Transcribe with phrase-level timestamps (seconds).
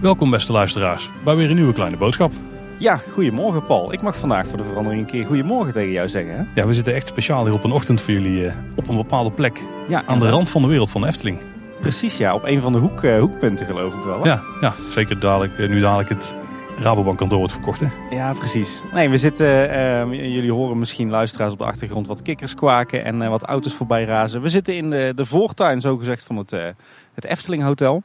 [0.00, 2.32] Welkom beste luisteraars bij weer een nieuwe kleine boodschap.
[2.76, 3.92] Ja, goedemorgen Paul.
[3.92, 6.36] Ik mag vandaag voor de verandering een keer goedemorgen tegen jou zeggen.
[6.36, 6.42] Hè?
[6.54, 9.30] Ja, we zitten echt speciaal hier op een ochtend voor jullie eh, op een bepaalde
[9.30, 9.60] plek.
[9.88, 11.38] Ja, Aan de rand van de wereld van de Efteling.
[11.80, 12.34] Precies, ja.
[12.34, 14.22] Op een van de hoek, eh, hoekpunten geloof ik wel.
[14.22, 14.28] hè?
[14.28, 16.34] Ja, ja zeker dadelijk, eh, nu dadelijk het
[16.78, 17.80] Rabobank kantoor wordt verkocht.
[17.80, 17.86] Hè?
[18.10, 18.80] Ja, precies.
[18.92, 23.22] Nee, we zitten, eh, jullie horen misschien luisteraars op de achtergrond wat kikkers kwaken en
[23.22, 24.42] eh, wat auto's voorbij razen.
[24.42, 26.68] We zitten in de, de voortuin, zogezegd, van het, eh,
[27.14, 28.02] het Efteling Hotel.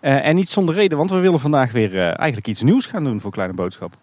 [0.00, 3.20] Eh, en niet zonder reden, want we willen vandaag weer eigenlijk iets nieuws gaan doen
[3.20, 3.94] voor Kleine Boodschap.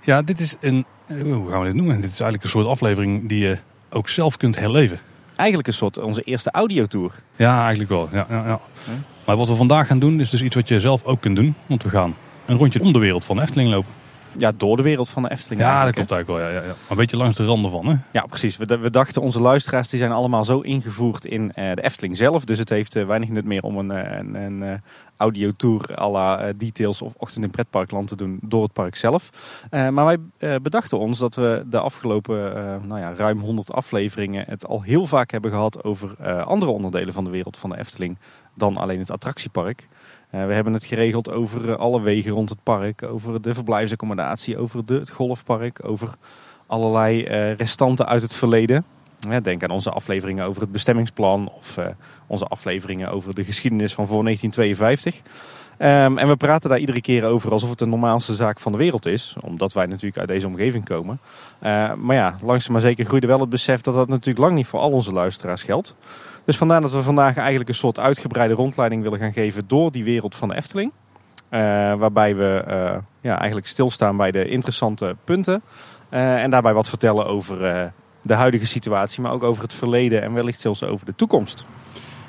[0.00, 1.94] Ja, dit is een, hoe gaan we dit noemen?
[1.94, 3.58] Dit is eigenlijk een soort aflevering die je
[3.90, 4.98] ook zelf kunt herleven.
[5.36, 7.12] Eigenlijk een soort onze eerste audiotour.
[7.36, 8.08] Ja, eigenlijk wel.
[8.12, 8.60] Ja, ja, ja.
[9.26, 11.54] Maar wat we vandaag gaan doen is dus iets wat je zelf ook kunt doen.
[11.66, 12.14] Want we gaan
[12.48, 13.92] een rondje om de wereld van de Efteling lopen.
[14.36, 15.60] Ja, door de wereld van de Efteling.
[15.60, 16.50] Ja, dat klopt eigenlijk wel.
[16.50, 16.74] Ja, ja, ja.
[16.74, 17.86] Maar een beetje langs de randen van.
[17.86, 17.96] Hè?
[18.12, 18.56] Ja, precies.
[18.56, 22.44] We, we dachten, onze luisteraars die zijn allemaal zo ingevoerd in eh, de Efteling zelf.
[22.44, 24.82] Dus het heeft eh, weinig nut meer om een, eh, een, een
[25.16, 29.30] audiotour à la Details of Ochtend in Pretparkland te doen door het park zelf.
[29.70, 30.18] Maar wij
[30.62, 32.52] bedachten ons dat we de afgelopen
[32.86, 37.24] nou ja, ruim 100 afleveringen het al heel vaak hebben gehad over andere onderdelen van
[37.24, 38.18] de wereld van de Efteling
[38.54, 39.88] dan alleen het attractiepark.
[40.30, 44.58] Eh, we hebben het geregeld over eh, alle wegen rond het park, over de verblijfsaccommodatie,
[44.58, 46.10] over het golfpark, over
[46.66, 48.84] allerlei eh, restanten uit het verleden.
[49.42, 51.78] Denk aan onze afleveringen over het bestemmingsplan of
[52.26, 55.22] onze afleveringen over de geschiedenis van voor 1952.
[55.78, 58.78] Ehm, en we praten daar iedere keer over alsof het de normaalste zaak van de
[58.78, 59.36] wereld is.
[59.40, 61.20] Omdat wij natuurlijk uit deze omgeving komen.
[61.96, 64.80] Maar ja, langzaam maar zeker groeide wel het besef dat dat natuurlijk lang niet voor
[64.80, 65.94] al onze luisteraars geldt.
[66.48, 70.04] Dus vandaar dat we vandaag eigenlijk een soort uitgebreide rondleiding willen gaan geven door die
[70.04, 70.92] wereld van de Efteling.
[71.48, 71.60] Eh,
[71.94, 75.62] waarbij we eh, ja, eigenlijk stilstaan bij de interessante punten.
[76.08, 77.58] Eh, en daarbij wat vertellen over
[78.22, 81.66] de huidige situatie, maar ook over het verleden en wellicht zelfs over de toekomst.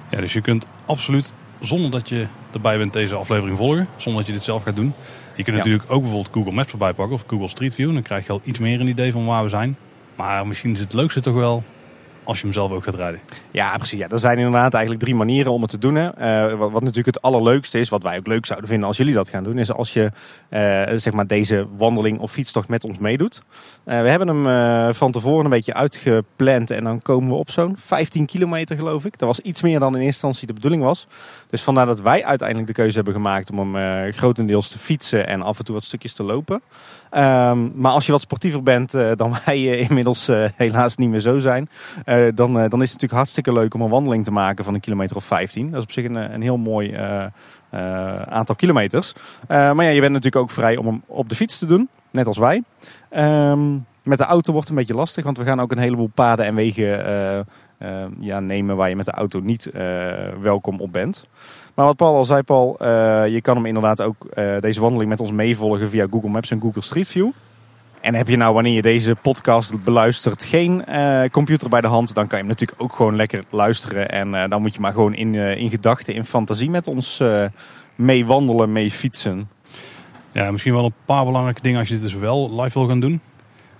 [0.10, 3.88] Ja, dus je kunt absoluut, zonder dat je erbij bent, deze aflevering volgen.
[3.96, 4.94] Zonder dat je dit zelf gaat doen.
[5.36, 5.64] Je kunt Ja.
[5.64, 7.94] natuurlijk ook bijvoorbeeld Google Maps erbij pakken of Google Street View.
[7.94, 9.78] Dan krijg je al iets meer een idee van waar we zijn.
[10.16, 11.64] Maar misschien is het leukste toch wel
[12.30, 13.20] als je hem zelf ook gaat rijden.
[13.52, 14.00] Ja, precies.
[14.00, 15.98] Ja, er zijn inderdaad eigenlijk drie manieren om het te doen.
[15.98, 19.30] Eh, wat, natuurlijk het allerleukste is, wat wij ook leuk zouden vinden als jullie dat
[19.30, 20.12] gaan doen, is als je
[20.50, 23.42] eh, zeg maar deze wandeling of fietstocht met ons meedoet.
[23.84, 27.76] Eh, we hebben hem van tevoren een beetje uitgepland en dan komen we op zo'n
[27.78, 29.18] 15 kilometer geloof ik.
[29.18, 31.08] Dat was iets meer dan in eerste instantie de bedoeling was.
[31.50, 35.42] Dus vandaar dat wij uiteindelijk de keuze hebben gemaakt om hem grotendeels te fietsen en
[35.42, 36.62] af en toe wat stukjes te lopen.
[37.10, 41.10] Ehm, maar als je wat sportiever bent eh, dan wij eh, inmiddels eh, helaas niet
[41.10, 41.70] meer zo zijn,
[42.06, 45.16] dan, dan is het natuurlijk hartstikke leuk om een wandeling te maken van een kilometer
[45.16, 45.70] of 15.
[45.70, 46.96] Dat is op zich een, een heel mooi
[48.30, 49.14] aantal kilometers.
[49.48, 52.28] Maar ja, je bent natuurlijk ook vrij om hem op de fiets te doen, net
[52.28, 52.64] als wij.
[53.10, 56.12] Ehm, met de auto wordt het een beetje lastig, want we gaan ook een heleboel
[56.14, 56.88] paden en wegen
[58.20, 59.72] ja, nemen waar je met de auto niet
[60.42, 61.24] welkom op bent.
[61.80, 62.88] Maar wat Paul al zei, Paul, eh,
[63.28, 66.62] je kan hem inderdaad ook eh, deze wandeling met ons meevolgen via Google Maps en
[66.62, 67.30] Google Street View.
[68.02, 72.14] En heb je nou, wanneer je deze podcast beluistert, geen eh, computer bij de hand,
[72.14, 74.10] dan kan je hem natuurlijk ook gewoon lekker luisteren.
[74.10, 77.46] En dan moet je maar gewoon in, in gedachten, in fantasie met ons eh
[78.68, 79.50] mee fietsen.
[80.32, 83.00] Ja, misschien wel een paar belangrijke dingen als je dit dus wel live wil gaan
[83.00, 83.22] doen.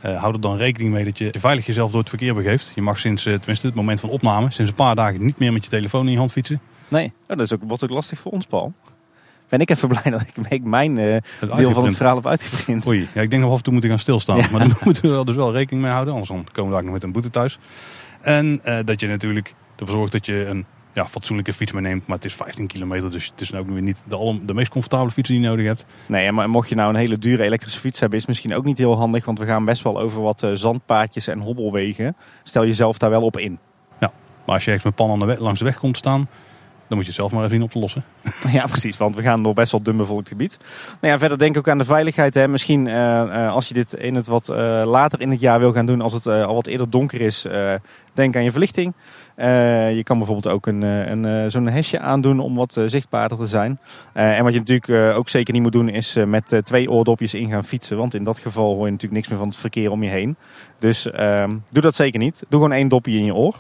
[0.02, 2.72] Eh, houd er dan rekening mee dat je veilig jezelf door het verkeer begeeft.
[2.76, 5.64] Je mag sinds, tenminste het moment van opname, sinds een paar dagen niet meer met
[5.64, 6.62] je telefoon in je hand fietsen.
[6.90, 8.74] Nee, oh, dat is ook, wordt ook lastig voor ons, Paul.
[9.50, 11.18] Ben ik even blij dat ik, mijn eh,
[11.56, 12.88] deel van het verhaal heb uitgeprint.
[12.88, 14.38] Oei, ja, ik denk dat we af en toe moeten gaan stilstaan.
[14.38, 14.48] Ja.
[14.52, 16.14] Maar daar moeten we wel dus wel rekening mee houden.
[16.14, 17.60] Anders dan komen we daar nog met een boete thuis.
[18.22, 22.08] En eh, dat je natuurlijk ervoor zorgt dat je een ja, fatsoenlijke fiets meeneemt.
[22.08, 24.70] Maar het is 15 kilometer, dus het is ook weer niet de, alle- de meest
[24.70, 25.86] comfortabele fiets die je nodig hebt.
[26.06, 28.66] Nee, maar mocht je nou een hele dure elektrische fiets hebben, is het misschien ook
[28.66, 29.26] niet heel handig.
[29.26, 32.16] Want we gaan best wel over wat eh, zandpaadjes en hobbelwegen.
[32.44, 33.60] Stel jezelf daar wel op in.
[34.46, 36.28] Maar als je echt met pan aan de weg, langs de weg komt staan,
[36.90, 38.04] dan moet je het zelf maar even zien op te lossen.
[38.60, 38.98] ja, precies.
[38.98, 40.58] Want we gaan door best wel dun bevolkt gebied.
[41.02, 42.34] Nou ja, verder denk ik ook aan de veiligheid.
[42.34, 42.48] Hè.
[42.48, 45.72] Misschien eh, eh, als je dit in het wat eh, later in het jaar wil
[45.72, 47.46] gaan doen, als het al wat eerder donker is,
[48.14, 48.94] denk aan je verlichting.
[49.96, 53.80] Je kan bijvoorbeeld ook een, een, zo'n hesje aandoen om wat zichtbaarder te zijn.
[54.14, 57.64] En wat je natuurlijk ook zeker niet moet doen, is met twee oordopjes in gaan
[57.64, 57.98] fietsen.
[57.98, 60.36] Want in dat geval hoor je natuurlijk niks meer van het verkeer om je heen.
[60.80, 62.44] Dus ehm, doe dat zeker niet.
[62.50, 63.56] Doe gewoon één dopje in je oor.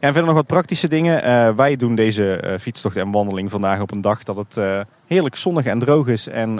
[0.00, 1.22] Ja, en verder nog wat praktische dingen.
[1.22, 4.80] Eh, wij doen deze eh, fietstocht en wandeling vandaag op een dag dat het eh,
[5.06, 6.26] heerlijk zonnig en droog is.
[6.26, 6.56] En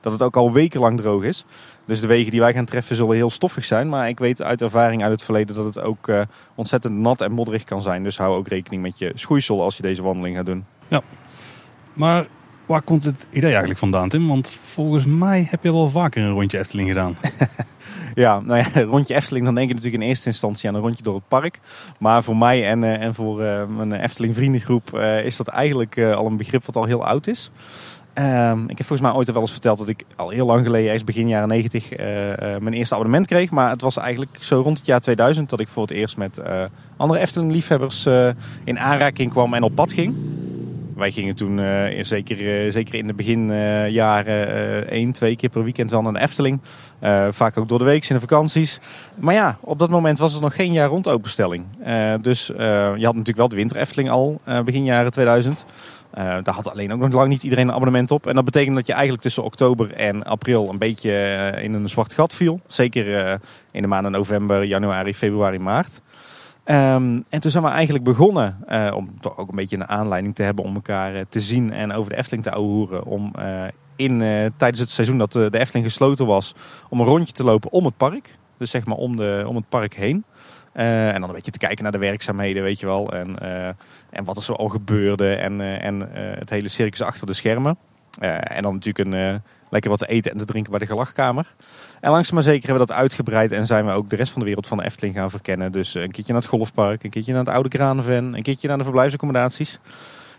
[0.00, 1.44] dat het ook al wekenlang droog is.
[1.86, 3.88] Dus de wegen die wij gaan treffen zullen heel stoffig zijn.
[3.88, 6.10] Maar ik weet uit ervaring uit het verleden dat het ook
[6.54, 8.02] ontzettend nat en modderig kan zijn.
[8.02, 10.64] Dus hou ook rekening met je schoeisel als je deze wandeling gaat doen.
[11.92, 12.26] Maar
[12.66, 14.28] waar komt het idee eigenlijk vandaan, Tim?
[14.28, 17.16] Want volgens mij heb je wel vaker een rondje Efteling gedaan.
[18.18, 21.02] Ja, nou ja, rondje Efteling, dan denk je natuurlijk in eerste instantie aan een rondje
[21.02, 21.60] door het park.
[21.98, 25.98] Maar voor mij en, uh, en voor uh, mijn Efteling vriendengroep uh, is dat eigenlijk
[25.98, 27.50] al een begrip wat al heel oud is.
[28.14, 30.86] Um, ik heb volgens mij ooit wel eens verteld dat ik al heel lang geleden,
[30.86, 31.96] ergens begin jaren 90,
[32.60, 33.50] mijn eerste abonnement kreeg.
[33.50, 36.42] Maar het was eigenlijk zo rond het jaar 2000 dat ik voor het eerst met
[36.96, 38.06] andere Efteling-liefhebbers
[38.64, 40.14] in aanraking kwam en op pad ging.
[40.98, 45.64] Wij gingen toen uh, zeker, uh, zeker in de beginjaren uh, één, twee keer per
[45.64, 46.60] weekend wel naar de Efteling.
[47.30, 48.80] vaak ook door de week in de vakanties.
[49.14, 51.64] Maar ja, op dat moment was er nog geen jaar rond openstelling.
[52.20, 55.64] dus je had natuurlijk wel de winter Efteling al, begin jaren 2000.
[56.12, 58.26] daar had alleen ook nog lang niet iedereen een abonnement op.
[58.26, 61.12] En dat betekent dat je eigenlijk tussen oktober en april een beetje
[61.60, 62.60] in een zwart gat viel.
[62.66, 63.38] Zeker
[63.70, 66.00] in de maanden november, januari, februari, maart.
[66.70, 70.34] Um, en toen zijn we eigenlijk begonnen, uh, om toch ook een beetje een aanleiding
[70.34, 73.04] te hebben om elkaar uh, te zien en over de Efteling te ouwehoeren.
[73.04, 73.64] Om uh,
[73.96, 74.18] in,
[74.56, 76.54] tijdens het seizoen dat de Efteling gesloten was,
[76.88, 78.38] om een rondje te lopen om het park.
[78.58, 80.24] Dus zeg maar om, de, om het park heen.
[80.72, 83.12] en dan een beetje te kijken naar de werkzaamheden, weet je wel.
[83.12, 83.38] En,
[84.10, 87.76] en wat er zo al gebeurde en, en het hele circus achter de schermen.
[88.20, 91.54] en dan natuurlijk een, lekker wat te eten en te drinken bij de gelachkamer.
[92.00, 94.40] En langzaam maar zeker hebben we dat uitgebreid en zijn we ook de rest van
[94.40, 95.72] de wereld van de Efteling gaan verkennen.
[95.72, 98.78] Dus een keertje naar het golfpark, een keertje naar het oude Kranenven, een keertje naar
[98.78, 99.80] de verblijfsaccommodaties.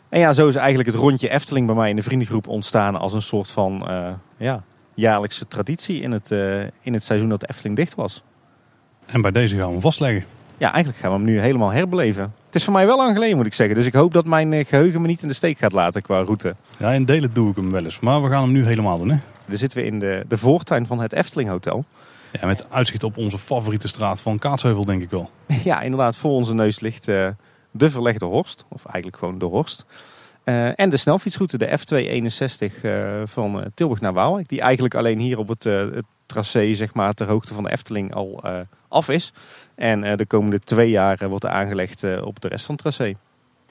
[0.10, 3.14] En ja, zo is eigenlijk het rondje Efteling bij mij in de vriendengroep ontstaan als
[3.14, 4.64] een soort van uh, ja,
[4.94, 8.24] jaarlijkse traditie in het, uh, in het seizoen dat de Efteling dicht was.
[9.06, 10.24] En bij deze gaan we hem vastleggen.
[10.58, 12.34] Ja, eigenlijk gaan we hem nu helemaal herbeleven.
[12.46, 13.76] Het is voor mij wel lang geleden, moet ik zeggen.
[13.76, 16.22] Dus ik hoop dat mijn eh, geheugen me niet in de steek gaat laten qua
[16.22, 16.56] route.
[16.80, 18.00] Ja, in delen doe ik hem wel eens.
[18.00, 19.18] Maar we gaan hem nu helemaal doen, hè?
[19.50, 21.86] We zitten we in de, de voortuin van het Efteling Hotel.
[22.32, 25.30] Ja, met uitzicht op onze favoriete straat van Kaatsheuvel, denk ik wel.
[25.64, 26.18] Ja, inderdaad.
[26.18, 27.28] Voor onze neus ligt uh,
[27.72, 28.66] de verlegde Horst.
[28.70, 29.86] Of eigenlijk gewoon de Horst.
[30.46, 34.50] Uh, en de snelfietsroute, de F261 uh, van Tilburg naar Waalwijk.
[34.50, 38.14] Die eigenlijk alleen hier op het, het tracé, zeg maar, ter hoogte van de Efteling
[38.14, 38.44] al
[38.88, 39.34] af is.
[39.76, 43.16] En de komende twee jaar wordt er aangelegd op de rest van het tracé.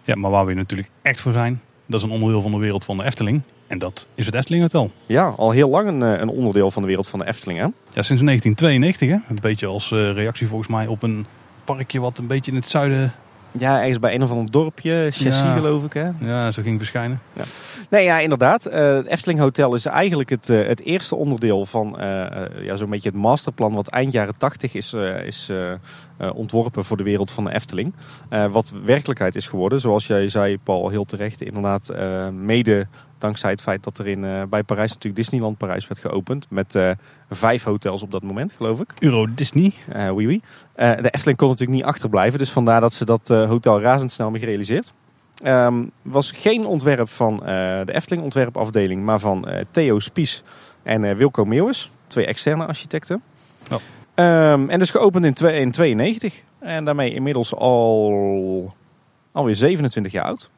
[0.03, 2.85] Ja, maar waar we natuurlijk echt voor zijn, dat is een onderdeel van de wereld
[2.85, 3.43] van de Efteling.
[3.69, 4.91] En dat is het Efteling Hotel.
[5.07, 7.59] Ja, al heel lang een, een onderdeel van de wereld van de Efteling.
[7.59, 7.65] Hè?
[7.65, 9.09] Ja, sinds 1992.
[9.09, 9.15] Hè?
[9.15, 11.27] Een beetje als uh, reactie volgens mij op een
[11.65, 13.13] parkje wat een beetje in het zuiden...
[13.53, 15.53] Ja, ergens bij een of ander dorpje, Chassis ja.
[15.53, 15.93] geloof ik.
[15.93, 16.11] Hè?
[16.21, 17.21] Ja, zo ging verschijnen.
[17.33, 17.43] Ja.
[17.91, 18.67] Nee, ja, inderdaad.
[18.67, 21.97] Uh, het Efteling Hotel is eigenlijk het, uh, het eerste onderdeel van
[22.63, 24.95] ja, zo'n beetje het masterplan wat eind jaren 80 is,
[25.25, 25.53] is
[26.35, 27.95] ontworpen voor de wereld van de Efteling.
[28.51, 31.93] wat werkelijkheid is geworden, zoals jij zei Paul, heel terecht, inderdaad
[32.33, 32.87] mede
[33.19, 36.47] Dankzij het feit dat er in, uh, bij Parijs natuurlijk Disneyland Parijs werd geopend.
[36.51, 36.91] Met uh,
[37.31, 38.93] vijf hotels op dat moment, geloof ik.
[38.99, 39.73] Euro Disney.
[39.97, 40.41] Uh, oui, oui.
[40.75, 42.39] de Efteling kon natuurlijk niet achterblijven.
[42.39, 44.95] Dus vandaar dat ze dat hotel razendsnel hebben gerealiseerd.
[45.45, 47.37] Um, was geen ontwerp van
[47.85, 49.05] de Efteling ontwerpafdeling.
[49.05, 50.43] Maar van Theo Spies
[50.83, 51.91] en Wilco Meeuwis.
[52.07, 53.23] Twee externe architecten.
[53.73, 53.79] Oh.
[54.53, 56.43] Um, en dus geopend in 1992.
[56.59, 58.75] En daarmee inmiddels al
[59.33, 60.51] alweer 27 jaar oud.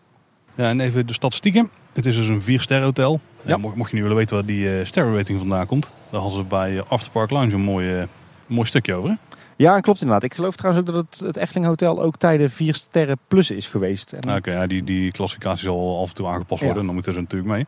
[0.54, 1.70] Ja, en even de statistieken.
[1.92, 3.20] Het is dus een 4-ster hotel.
[3.44, 3.56] Ja.
[3.56, 6.44] mocht, mocht, je nu willen weten waar die uh, sterrenrating vandaan komt, dan hadden ze
[6.44, 8.02] bij uh, Afterpark Lounge een mooi, uh,
[8.46, 9.10] mooi stukje over.
[9.10, 9.16] Hè?
[9.56, 10.24] Ja, klopt inderdaad.
[10.24, 13.66] Ik geloof trouwens ook dat het, het Efteling Hotel ook tijden 4 sterren plus is
[13.66, 14.12] geweest.
[14.12, 14.36] En...
[14.36, 16.80] Oké, ja, die, die klassificatie zal af en toe aangepast worden.
[16.80, 16.86] Ja.
[16.86, 17.66] Dan moeten ze natuurlijk mee.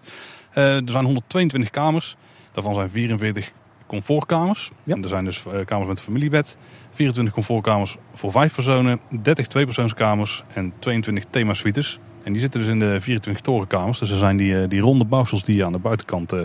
[0.53, 2.17] er zijn 122 kamers.
[2.53, 3.53] Daarvan zijn 44
[3.87, 4.71] comfortkamers.
[4.83, 4.95] Ja.
[4.95, 6.57] En er zijn dus kamers met familiebed.
[6.91, 9.01] 24 comfortkamers voor 5 personen.
[9.23, 11.99] 30 tweepersoonskamers en 22 themasuites.
[12.25, 13.99] En die zitten dus in de 24 torenkamers.
[13.99, 16.41] Dus er zijn die, die ronde bouwsels die je aan de buitenkant uh,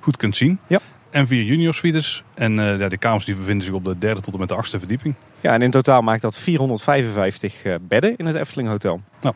[0.00, 0.58] goed kunt zien.
[0.66, 0.80] Ja.
[1.10, 2.22] En vier junior suites.
[2.34, 4.54] En uh, ja, de kamers die bevinden zich op de derde tot en met de
[4.54, 5.14] achtste verdieping.
[5.40, 9.00] Ja, en in totaal maakt dat 455 uh, bedden in het Efteling Hotel.
[9.20, 9.34] Nou.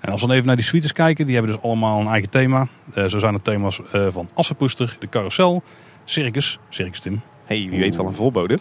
[0.00, 2.30] En als we dan even naar die suites kijken, die hebben dus allemaal een eigen
[2.30, 2.68] thema.
[2.94, 5.62] Uh, zo zijn het thema's van Assenpoester, de carousel,
[6.04, 7.20] circus, circus Tim.
[7.44, 8.58] hey, wie weet wel een voorbode.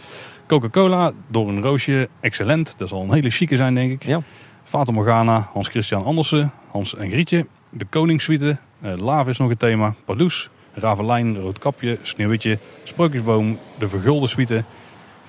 [0.47, 2.73] Coca-Cola, door een roosje, excellent.
[2.77, 4.05] Dat zal een hele chique zijn, denk ik.
[4.05, 4.21] Ja.
[4.69, 7.45] Fata Morgana, Hans Christian Andersen, Hans en Grietje.
[7.69, 9.93] De Koningssuite, uh, Lava is nog een thema.
[10.05, 14.63] Pardoes, Ravelijn, Roodkapje, Sneeuwwitje, Sprookjesboom, de Vergulde Suite.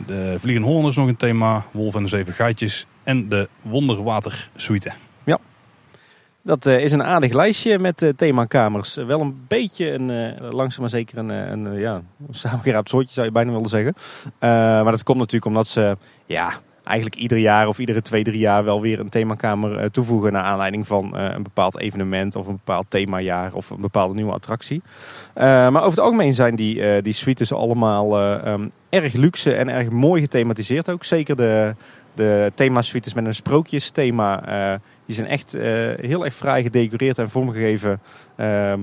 [0.06, 1.64] De Vliegende Hollander is nog een thema.
[1.72, 2.86] Wolf en de Zeven Geitjes.
[3.02, 4.92] En de Wonderwater Suite.
[5.24, 5.38] Ja,
[6.42, 8.94] dat uh, is een aardig lijstje met uh, themakamers.
[8.94, 13.52] Wel een beetje een, langzaam maar zeker een, een, ja, samengeraapt soortje zou je bijna
[13.52, 13.94] willen zeggen.
[14.84, 16.52] maar dat komt natuurlijk omdat ze ja,
[16.84, 20.42] eigenlijk ieder jaar of iedere twee, drie jaar wel weer een themakamer eh, toevoegen naar
[20.42, 24.82] aanleiding van eh, een bepaald evenement of een bepaald themajaar of een bepaalde nieuwe attractie.
[25.34, 29.90] Eh, maar over het algemeen zijn die, die suites allemaal ehm, erg luxe en erg
[29.90, 31.04] mooi gethematiseerd ook.
[31.04, 31.74] Zeker de,
[32.14, 34.40] de themasuites met een sprookjesthema,
[35.06, 35.52] die zijn echt
[36.00, 38.00] heel erg fraai gedecoreerd en vormgegeven.
[38.36, 38.80] Ehm,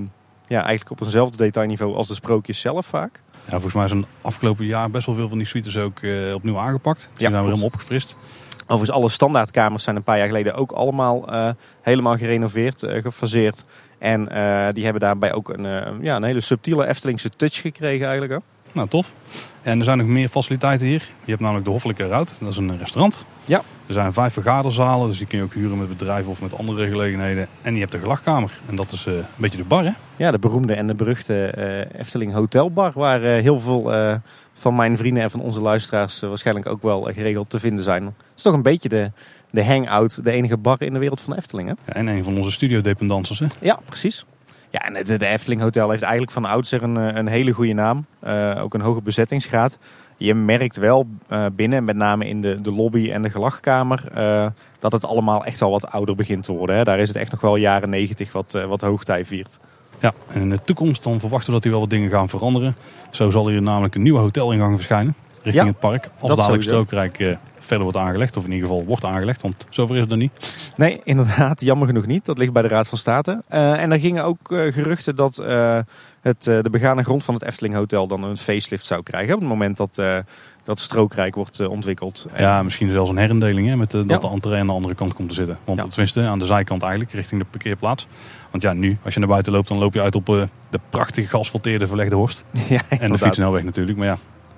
[0.49, 3.21] Ja, eigenlijk op eenzelfde detailniveau als de sprookjes zelf vaak.
[3.47, 6.57] Ja, volgens mij zijn afgelopen jaar best wel veel van die suites ook eh, opnieuw
[6.57, 7.09] aangepakt.
[7.13, 8.17] Die zijn weer helemaal opgefrist.
[8.61, 11.49] Overigens, alle standaardkamers zijn een paar jaar geleden ook allemaal eh,
[11.81, 13.63] helemaal gerenoveerd, eh, gefaseerd.
[13.97, 14.23] En
[14.73, 15.63] die hebben daarbij ook een,
[16.01, 18.41] ja, een hele subtiele Eftelingse touch gekregen eigenlijk.
[18.77, 19.13] Nou, tof.
[19.61, 21.09] En er zijn nog meer faciliteiten hier.
[21.23, 22.35] Je hebt namelijk de Hoffelijke Ruit.
[22.39, 23.25] Dat is een restaurant.
[23.45, 23.61] Ja.
[23.87, 25.07] Er zijn vijf vergaderzalen.
[25.07, 27.47] Dus die kun je ook huren met bedrijven of met andere gelegenheden.
[27.61, 28.59] En je hebt de gelachkamer.
[28.65, 29.91] En dat is eh, een beetje de bar, hè?
[30.15, 33.91] Ja, de beroemde en de beruchte eh, Efteling Hotelbar, waar eh, heel veel
[34.53, 38.03] van mijn vrienden en van onze luisteraars waarschijnlijk ook wel geregeld te vinden zijn.
[38.03, 39.11] Het is toch een beetje de,
[39.49, 41.73] de hangout, de enige bar in de wereld van Efteling, hè?
[41.85, 43.45] Ja, en een van onze studiodependancers, hè?
[43.61, 44.25] Ja, precies.
[44.69, 47.73] Ja, en het de Efteling Hotel heeft eigenlijk van oudsher een, eh, een hele goede
[47.73, 48.05] naam.
[48.19, 49.77] Eh, ook een hoge bezettingsgraad.
[50.17, 54.03] Je merkt wel eh, binnen, met name in de, de lobby en de gelachkamer,
[54.79, 56.75] dat het allemaal echt al wat ouder begint te worden.
[56.75, 56.83] Hè.
[56.83, 59.59] Daar is het echt nog wel jaren negentig wat, wat hoogtij viert.
[59.99, 62.75] Ja, en in de toekomst dan verwachten we dat hier wel wat dingen gaan veranderen.
[63.11, 65.15] Zo zal hier namelijk een nieuwe hotelingang verschijnen.
[65.41, 66.03] Richting Ja, het park.
[66.03, 66.69] Als dadelijk sowieso.
[66.69, 68.37] Strookrijk verder wordt aangelegd.
[68.37, 69.41] Of in ieder geval wordt aangelegd.
[69.41, 70.73] Want zover is het er niet.
[70.77, 72.25] Nee, inderdaad, jammer genoeg niet.
[72.25, 73.41] Dat ligt bij de Raad van State.
[73.47, 75.79] Eh, en er gingen ook eh, geruchten dat eh,
[76.21, 79.33] het, de begane grond van het Efteling Hotel dan een facelift zou krijgen.
[79.33, 80.01] Op het moment dat,
[80.63, 82.27] dat Strookrijk wordt ontwikkeld.
[82.37, 83.67] Ja, misschien zelfs een herindeling.
[83.67, 84.17] Hè, met dat Ja.
[84.17, 85.57] de entree aan de andere kant komt te zitten.
[85.65, 85.87] Want Ja.
[85.87, 87.11] tenminste aan de zijkant eigenlijk.
[87.11, 88.07] Richting de parkeerplaats.
[88.51, 89.67] Want ja, nu als je naar buiten loopt.
[89.67, 92.43] Dan loop je uit op de prachtige geasfalteerde verlegde horst.
[92.69, 93.97] ja, En de fietsnelweg natuurlijk.
[93.97, 94.17] Maar ja,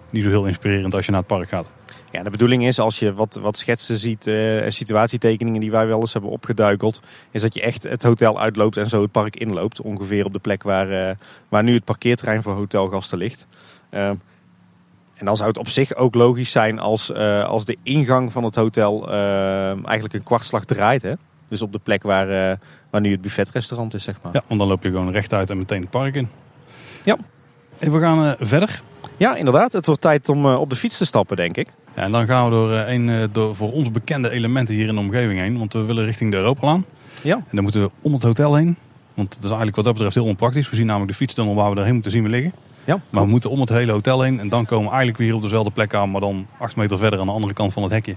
[0.10, 1.66] niet zo heel inspirerend als je naar het park gaat.
[2.12, 6.00] Ja, de bedoeling is als je wat, wat schetsen ziet en situatietekeningen die wij wel
[6.00, 7.02] eens hebben opgeduikeld,
[7.32, 9.82] is dat je echt het hotel uitloopt en zo het park inloopt.
[9.82, 11.16] Ongeveer op de plek waar, eh,
[11.50, 13.48] waar nu het parkeerterrein voor hotelgasten ligt.
[13.90, 14.16] Ehm,
[15.16, 18.44] en dan zou het op zich ook logisch zijn als, eh, als de ingang van
[18.44, 21.02] het hotel eh, eigenlijk een kwartslag draait.
[21.02, 21.14] Hè?
[21.48, 22.58] Dus op de plek waar,
[22.90, 24.34] waar nu het buffetrestaurant is, zeg maar.
[24.34, 26.30] Ja, want dan loop je gewoon rechtuit en meteen het park in.
[27.04, 27.18] Ja.
[27.80, 28.82] En we gaan verder.
[29.18, 29.74] Ja, inderdaad.
[29.74, 31.68] Het wordt tijd om op de fiets te stappen, denk ik.
[32.00, 34.88] Ja, en dan gaan we door, eh, een, eh, door voor ons bekende elementen hier
[34.88, 35.58] in de omgeving heen.
[35.58, 36.86] Want we willen richting de Europalaan.
[37.24, 37.36] Ja.
[37.36, 38.76] En dan moeten we om het hotel heen.
[39.14, 40.70] Want dat is eigenlijk wat dat betreft heel onpraktisch.
[40.70, 42.54] We zien namelijk de fietstunnel waar we erheen moeten zien we liggen.
[42.84, 44.40] Ja, Maar we moeten om het hele hotel heen.
[44.40, 46.12] En dan komen we eigenlijk weer op dezelfde plek aan.
[46.12, 48.16] Maar dan acht meter verder aan de andere kant van het hekje.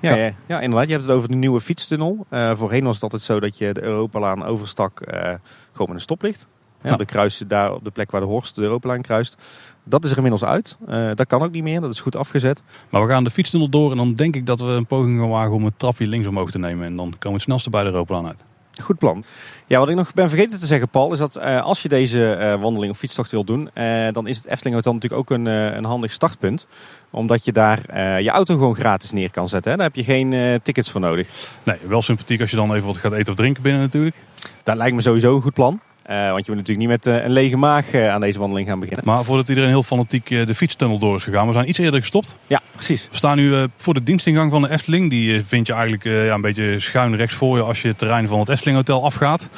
[0.00, 0.24] Ja, Ja.
[0.24, 0.32] ja.
[0.46, 0.86] ja, inderdaad.
[0.88, 2.26] Je hebt het over de nieuwe fietstunnel.
[2.28, 5.20] Eh, voorheen was het altijd zo dat je de Europalaan overstak eh,
[5.72, 6.46] gewoon met een stoplicht.
[6.82, 6.96] Ja, Ja.
[6.96, 9.36] De kruis daar op de plek waar de Horst de Europalaan kruist.
[9.84, 10.76] Dat is er inmiddels uit.
[10.86, 11.80] Eh, dat kan ook niet meer.
[11.80, 12.62] Dat is goed afgezet.
[12.90, 13.90] Maar we gaan de fietstunnel door.
[13.90, 16.50] En dan denk ik dat we een poging gaan wagen om het trapje links omhoog
[16.50, 16.86] te nemen.
[16.86, 18.44] En dan komen we het snelste bij de Europalaan uit.
[18.82, 19.24] Goed plan.
[19.66, 22.32] Ja, wat ik nog ben vergeten te zeggen, Paul, is dat eh, als je deze
[22.32, 23.70] eh, wandeling of fietstocht wil doen,
[24.10, 26.66] dan is het Efteling Hotel natuurlijk ook een, een handig startpunt.
[27.10, 27.80] Omdat je daar
[28.22, 29.70] je auto gewoon gratis neer kan zetten.
[29.70, 29.76] Hè.
[29.76, 31.28] Daar heb je geen tickets voor nodig.
[31.62, 34.16] Nee, wel sympathiek als je dan even wat gaat eten of drinken binnen natuurlijk.
[34.62, 35.80] Dat lijkt me sowieso een goed plan.
[36.02, 38.68] Eh, want je moet natuurlijk niet met eh, een lege maag eh, aan deze wandeling
[38.68, 39.04] gaan beginnen.
[39.04, 41.46] Maar voordat iedereen heel fanatiek de fietstunnel door is gegaan.
[41.46, 42.36] We zijn iets eerder gestopt.
[42.46, 43.08] Ja, precies.
[43.10, 45.10] We staan nu voor de dienstingang van de Efteling.
[45.10, 48.28] Die vind je eigenlijk ja, een beetje schuin rechts voor je als je het terrein
[48.28, 49.48] van het Efteling Hotel afgaat.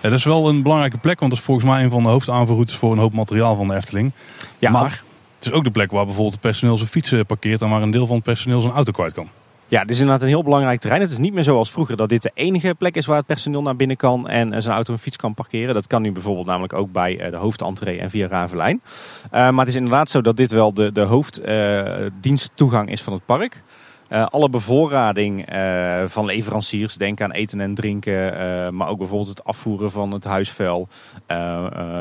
[0.00, 2.76] Dat is wel een belangrijke plek, want dat is volgens mij een van de hoofdaanvoerroutes
[2.76, 4.12] voor een hoop materiaal van de Efteling.
[4.58, 5.02] Ja, maar
[5.36, 7.90] het is ook de plek waar bijvoorbeeld het personeel zijn fietsen parkeert en waar een
[7.90, 9.28] deel van het personeel zijn auto kwijt kan.
[9.70, 11.02] Ja, dit is inderdaad een heel belangrijk terrein.
[11.02, 13.62] Het is niet meer zoals vroeger dat dit de enige plek is waar het personeel
[13.62, 15.74] naar binnen kan en eh, zijn auto en fiets kan parkeren.
[15.74, 18.82] Dat kan nu bijvoorbeeld namelijk ook bij eh, de hoofdentree en via Ravelijn.
[19.30, 23.24] Eh, maar het is inderdaad zo dat dit wel de, de hoofddiensttoegang is van het
[23.24, 23.62] park.
[24.10, 29.28] Eh, alle bevoorrading eh, van leveranciers, denk aan eten en drinken, eh, maar ook bijvoorbeeld
[29.28, 30.88] het afvoeren van het huisvuil.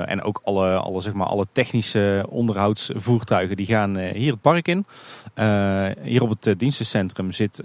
[0.05, 4.85] en ook alle, alle, zeg maar, alle technische onderhoudsvoertuigen die gaan hier het park in.
[6.03, 7.61] Hier op het dienstencentrum zit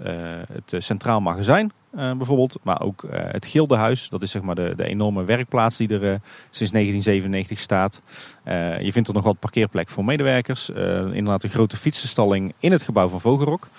[0.51, 4.09] het Centraal Magazijn bijvoorbeeld, maar ook het Gildenhuis.
[4.09, 8.01] Dat is zeg maar de, de enorme werkplaats die er sinds 1997 staat.
[8.81, 10.69] Je vindt er nog wat parkeerplek voor medewerkers.
[10.69, 13.69] Inderdaad een grote fietsenstalling in het gebouw van Vogelrok.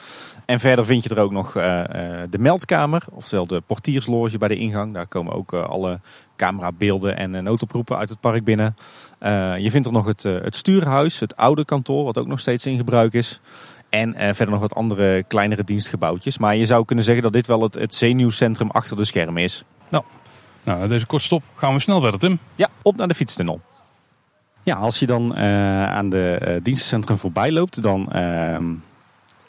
[0.46, 4.48] En verder vind je er ook nog eh, eh, de meldkamer, oftewel de portiersloge bij
[4.48, 4.94] de ingang.
[4.94, 6.00] Daar komen ook eh, alle
[6.36, 8.76] camerabeelden en uh, noodoproepen uit het park binnen.
[9.20, 12.40] Uh, je vindt er nog het, uh, het stuurhuis, het oude kantoor, wat ook nog
[12.40, 13.40] steeds in gebruik is.
[13.88, 16.38] En uh, verder nog wat andere kleinere dienstgebouwtjes.
[16.38, 19.64] Maar je zou kunnen zeggen dat dit wel het, het zenuwcentrum achter de schermen is.
[19.88, 20.04] Nou,
[20.62, 22.38] nou, deze korte stop gaan we snel verder, Tim.
[22.54, 23.60] Ja, op naar de fietstunnel.
[24.62, 28.08] Ja, als je dan uh, aan de uh, dienstencentrum voorbij loopt, dan,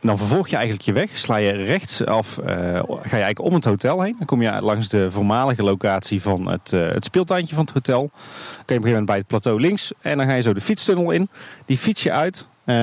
[0.07, 1.17] dan vervolg je eigenlijk je weg.
[1.17, 4.15] Sla je rechtsaf, uh, ga je eigenlijk om het hotel heen.
[4.17, 7.99] Dan kom je langs de voormalige locatie van het, uh, het speeltuintje van het hotel.
[7.99, 9.91] Dan kan je op een gegeven moment bij het plateau links.
[10.01, 11.29] En dan ga je zo de fietstunnel in.
[11.65, 12.47] Die fiets je uit.
[12.65, 12.75] Uh,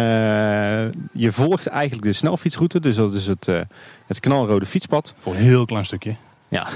[1.13, 2.81] je volgt eigenlijk de snelfietsroute.
[2.81, 3.47] Dus dat is het,
[4.07, 5.15] het knalrode fietspad.
[5.19, 6.17] Voor een heel klein stukje.
[6.49, 6.67] Ja,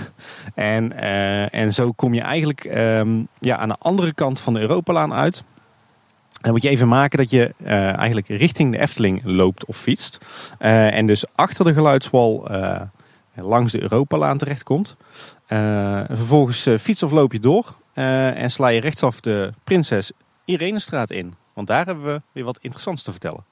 [0.55, 0.99] en,
[1.50, 5.45] en zo kom je eigenlijk um, ja, aan de andere kant van de Europalaan uit.
[6.40, 10.18] Dan moet je even maken dat je uh, eigenlijk richting de Efteling loopt of fietst.
[10.61, 12.50] Uh, en dus achter de geluidswal
[13.35, 14.97] langs de Europalaan terechtkomt.
[16.09, 20.12] vervolgens fiets of loop je door en sla je rechtsaf de Prinses
[20.45, 21.35] Irenestraat in.
[21.54, 23.45] Want daar hebben we weer wat interessants te vertellen.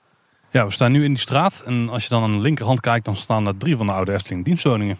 [0.50, 1.62] Ja, we staan nu in die straat.
[1.66, 4.12] En als je dan aan de linkerhand kijkt, dan staan er drie van de oude
[4.12, 4.98] Efteling dienstwoningen.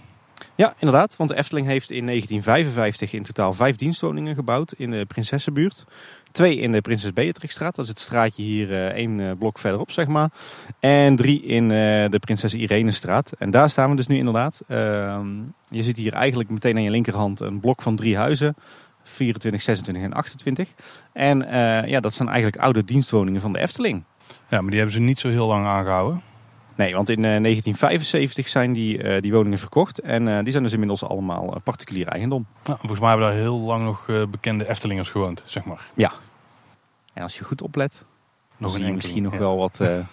[0.55, 1.17] Ja, inderdaad.
[1.17, 5.85] Want de Efteling heeft in 1955 in totaal vijf dienstwoningen gebouwd in de Prinsessenbuurt.
[6.37, 9.91] Twee in de Prinses Beatrixstraat, dat is het straatje hier uh, één uh, blok verderop,
[9.91, 10.31] zeg maar.
[10.81, 11.71] En drie in uh,
[12.11, 13.33] de Prinses Irenestraat.
[13.39, 14.63] En daar staan we dus nu inderdaad.
[14.69, 15.29] Ehm,
[15.65, 18.57] je ziet hier eigenlijk meteen aan je linkerhand een blok van drie huizen.
[19.03, 20.69] 24, 26 en 28.
[21.13, 21.39] En
[21.89, 24.05] ja, dat zijn eigenlijk oude dienstwoningen van de Efteling.
[24.49, 26.23] Ja, maar die hebben ze niet zo heel lang aangehouden.
[26.75, 30.01] Nee, want in 1975 zijn die, die woningen verkocht.
[30.01, 32.47] En die zijn dus inmiddels allemaal particulier eigendom.
[32.63, 35.87] Ja, volgens mij hebben daar heel lang nog bekende Eftelingers gewoond, zeg maar.
[35.95, 36.13] Ja.
[37.17, 38.05] En als je goed oplet,
[38.57, 39.99] nog zie je misschien nog wel wat, uh,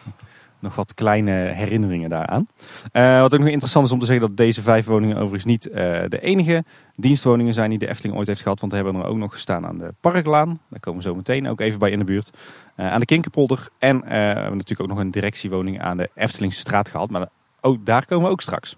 [0.60, 2.48] nog wat kleine herinneringen daaraan.
[2.94, 5.68] Uh, wat ook nog interessant is om te zeggen dat deze vijf woningen overigens niet
[5.68, 5.74] uh,
[6.08, 6.64] de enige
[6.96, 8.60] dienstwoningen zijn die de Efteling ooit heeft gehad.
[8.60, 10.60] Want we hebben er ook nog gestaan aan de Parklaan.
[10.70, 12.30] Daar komen we zo meteen ook even bij in de buurt.
[12.76, 13.68] aan de Kinkerpolder.
[13.78, 17.10] En we hebben natuurlijk ook nog een directiewoning aan de Eftelingse straat gehad.
[17.10, 17.28] Maar
[17.62, 18.76] ook, daar komen we ook straks.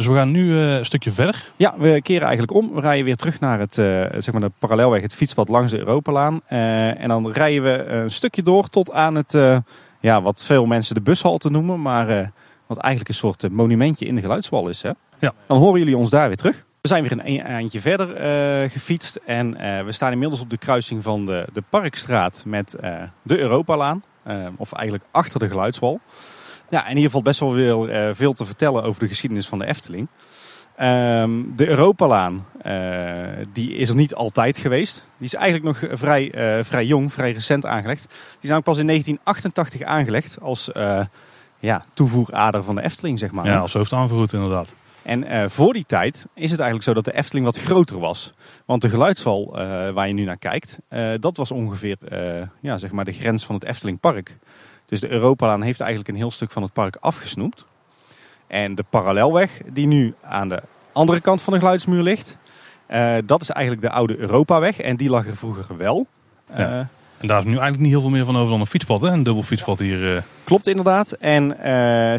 [0.00, 1.44] Dus we gaan nu uh, een stukje verder.
[1.56, 2.74] Ja, we keren eigenlijk om.
[2.74, 3.84] We rijden weer terug naar het, uh,
[4.18, 6.40] zeg maar de parallelweg, het fietspad langs de Europalaan.
[6.48, 9.32] Uh, en dan rijden we een stukje door tot aan het,
[10.00, 11.82] ja, wat veel mensen de bushalte noemen.
[11.82, 12.32] Maar
[12.66, 14.82] wat eigenlijk een soort monumentje in de geluidswal is.
[14.82, 14.90] Hè?
[15.18, 15.32] Ja.
[15.46, 16.64] Dan horen jullie ons daar weer terug.
[16.80, 18.08] We zijn weer een eindje verder
[18.70, 19.20] gefietst.
[19.26, 22.76] En we staan inmiddels op de kruising van de, de Parkstraat met
[23.22, 24.04] de Europalaan.
[24.56, 26.00] of eigenlijk achter de geluidswal.
[26.70, 29.58] Ja, en hier valt best wel veel, uh, veel te vertellen over de geschiedenis van
[29.58, 30.08] de Efteling.
[30.80, 35.06] Um, de Europalaan, uh, die is er niet altijd geweest.
[35.16, 38.02] Die is eigenlijk nog vrij, uh, vrij jong, vrij recent aangelegd.
[38.08, 40.70] Die is namelijk pas in 1988 aangelegd als
[41.58, 43.46] ja, toevoerader van de Efteling, zeg maar.
[43.46, 44.74] Ja, als hoofdaanvoerroute inderdaad.
[45.02, 48.34] En voor die tijd is het eigenlijk zo dat de Efteling wat groter was.
[48.66, 49.50] Want de geluidsval
[49.94, 50.78] waar je nu naar kijkt,
[51.20, 51.96] dat was ongeveer
[52.60, 54.36] ja, zeg maar de grens van het Eftelingpark.
[54.90, 57.66] Dus de Europalaan heeft eigenlijk een heel stuk van het park afgesnoept.
[58.46, 62.36] En de parallelweg die nu aan de andere kant van de geluidsmuur ligt,
[62.90, 64.80] uh, dat is eigenlijk de oude Europaweg.
[64.80, 66.06] En die lag er vroeger wel.
[66.56, 66.70] Ja.
[66.70, 66.78] Uh,
[67.18, 69.08] en daar is nu eigenlijk niet heel veel meer van over dan een fietspad, hè?
[69.08, 70.14] een dubbel fietspad hier.
[70.14, 70.22] Uh...
[70.44, 71.12] Klopt inderdaad.
[71.12, 71.42] En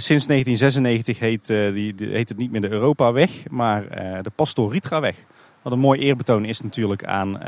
[0.01, 3.83] sinds 1996 heet, die, heet het niet meer de Europaweg, maar
[4.21, 5.15] de Pastoor Rietraweg.
[5.61, 7.43] Wat een mooi eerbetoon is natuurlijk aan,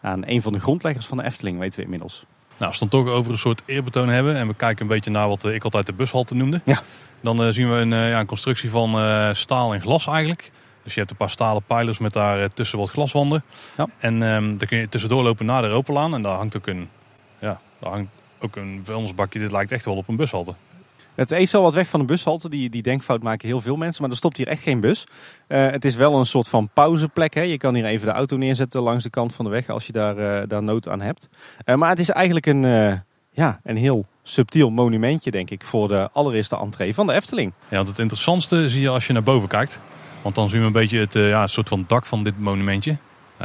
[0.00, 2.26] aan een van de grondleggers van de Efteling, weten we inmiddels.
[2.60, 5.10] Nou, als we dan toch over een soort eerbetoon hebben en we kijken een beetje
[5.10, 6.60] naar wat ik altijd de bushalte noemde.
[6.64, 6.82] Ja.
[7.20, 10.50] Dan uh, zien we een, uh, ja, een constructie van uh, staal en glas eigenlijk.
[10.82, 13.44] Dus je hebt een paar stalen pijlers met daar tussen wat glaswanden.
[13.76, 13.86] Ja.
[13.98, 16.14] En um, dan kun je tussendoor lopen naar de Europalaan.
[16.14, 16.88] En daar hangt ook een,
[17.38, 19.38] ja, daar hangt ook een vuilnisbakje.
[19.38, 20.54] Dit lijkt echt wel op een bushalte.
[21.20, 22.48] Het heeft wel wat weg van een bushalte.
[22.48, 24.02] Die, die denkfout maken heel veel mensen.
[24.02, 25.06] Maar er stopt hier echt geen bus.
[25.48, 27.34] Uh, het is wel een soort van pauzeplek.
[27.34, 27.40] Hè.
[27.42, 29.68] Je kan hier even de auto neerzetten langs de kant van de weg.
[29.68, 31.28] Als je daar, uh, daar nood aan hebt.
[31.64, 32.62] Uh, maar het is eigenlijk een,
[33.30, 35.64] ja, een heel subtiel monumentje denk ik.
[35.64, 37.52] Voor de allereerste entree van de Efteling.
[37.68, 39.80] Ja, want het interessantste zie je als je naar boven kijkt.
[40.22, 42.96] Want dan zien we een beetje het ja, soort van dak van dit monumentje.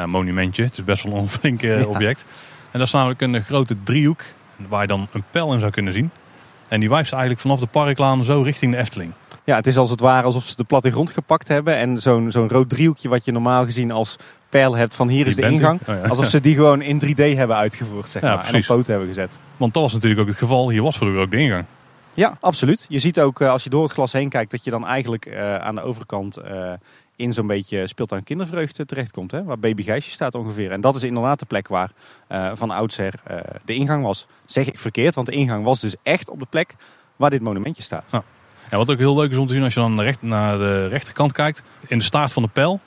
[0.06, 1.86] monumentje, het is best wel een flink ja.
[1.86, 2.26] object.
[2.72, 4.22] En dat is namelijk een grote driehoek.
[4.68, 6.12] Waar je dan een pijl in zou kunnen zien.
[6.68, 9.12] En die wijst eigenlijk vanaf de parklaan zo richting de Efteling.
[9.44, 11.76] Ja, het is als het ware alsof ze de plattegrond gepakt hebben.
[11.76, 14.16] En zo'n zo'n rood driehoekje wat je normaal gezien als
[14.50, 15.80] pijl hebt van hier is de ingang.
[15.82, 16.02] Oh, ja.
[16.08, 19.08] Alsof ze die gewoon in 3D hebben uitgevoerd zeg ja, maar, en op foto hebben
[19.08, 19.40] gezet.
[19.58, 20.70] Want dat was natuurlijk ook het geval.
[20.70, 21.66] Hier was vroeger ook de ingang.
[22.14, 22.86] Ja, absoluut.
[22.90, 25.56] Je ziet ook als je door het glas heen kijkt dat je dan eigenlijk uh,
[25.56, 26.72] aan de overkant uh,
[27.16, 29.32] in zo'n beetje speeltuin kindervreugde terechtkomt.
[29.32, 29.44] Hè?
[29.44, 30.72] Waar baby Gijsje staat ongeveer.
[30.72, 31.92] En dat is inderdaad de plek waar
[32.30, 34.28] uh, van oudsher uh, de ingang was.
[34.46, 36.76] Zeg ik verkeerd, want de ingang was dus echt op de plek
[37.16, 38.10] waar dit monumentje staat.
[38.12, 38.24] Ja.
[38.70, 40.88] Ja, wat ook heel leuk is om te zien als je dan recht, naar de
[40.88, 41.64] rechterkant kijkt.
[41.88, 42.80] In de staart van de pijl.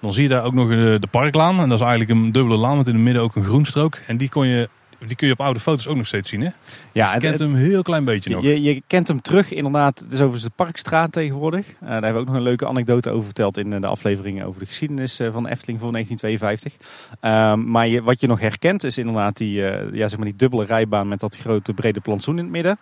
[0.00, 1.60] Dan zie je daar ook nog de, de parklaan.
[1.60, 4.00] En dat is eigenlijk een dubbele laan met in het midden ook een groenstrook.
[4.06, 4.68] En die kon je
[5.06, 6.48] die kun je op oude foto's ook nog steeds zien, hè?
[6.92, 8.42] Ja, je kent het, hem een heel klein beetje nog.
[8.42, 9.98] Je, je kent hem terug, inderdaad.
[9.98, 11.68] Het is over de Parkstraat tegenwoordig.
[11.68, 14.60] Uh, daar hebben we ook nog een leuke anekdote over verteld in de afleveringen over
[14.60, 16.74] de geschiedenis uh, van Efteling voor 1952.
[17.20, 20.36] Um, maar je, wat je nog herkent is inderdaad die, uh, ja, zeg maar die
[20.36, 22.78] dubbele rijbaan met dat grote brede plantsoen in het midden.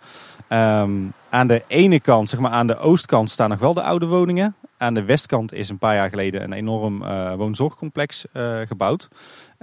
[0.49, 4.05] Um, aan de ene kant, zeg maar aan de oostkant, staan nog wel de oude
[4.05, 4.55] woningen.
[4.77, 6.99] Aan de westkant is een paar jaar geleden een enorm
[7.37, 8.25] woonzorgcomplex
[8.65, 9.09] gebouwd.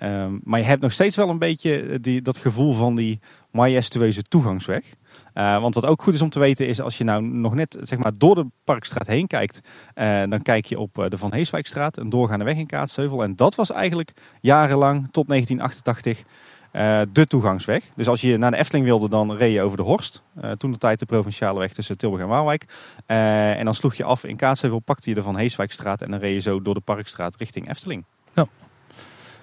[0.02, 4.22] Um, maar je hebt nog steeds wel een beetje die, dat gevoel van die majestueuze
[4.22, 4.84] toegangsweg.
[5.34, 7.98] want wat ook goed is om te weten is als je nou nog net zeg
[7.98, 9.60] maar, door de Parkstraat heen kijkt.
[10.28, 13.22] dan kijk je op de Van Heeswijkstraat, een doorgaande weg in Kaatsheuvel.
[13.22, 16.24] En dat was eigenlijk jarenlang tot 1988
[16.72, 17.84] uh, de toegangsweg.
[17.96, 20.22] Dus als je naar de Efteling wilde, dan reed je over de Horst.
[20.58, 22.64] Toen de tijd de provinciale weg tussen Tilburg en Waalwijk.
[23.06, 26.34] En dan sloeg je af in Kaatsheuvel, pakte je de Van Heeswijkstraat en dan reed
[26.34, 28.04] je zo door de Parkstraat richting Efteling.
[28.34, 28.46] Ja.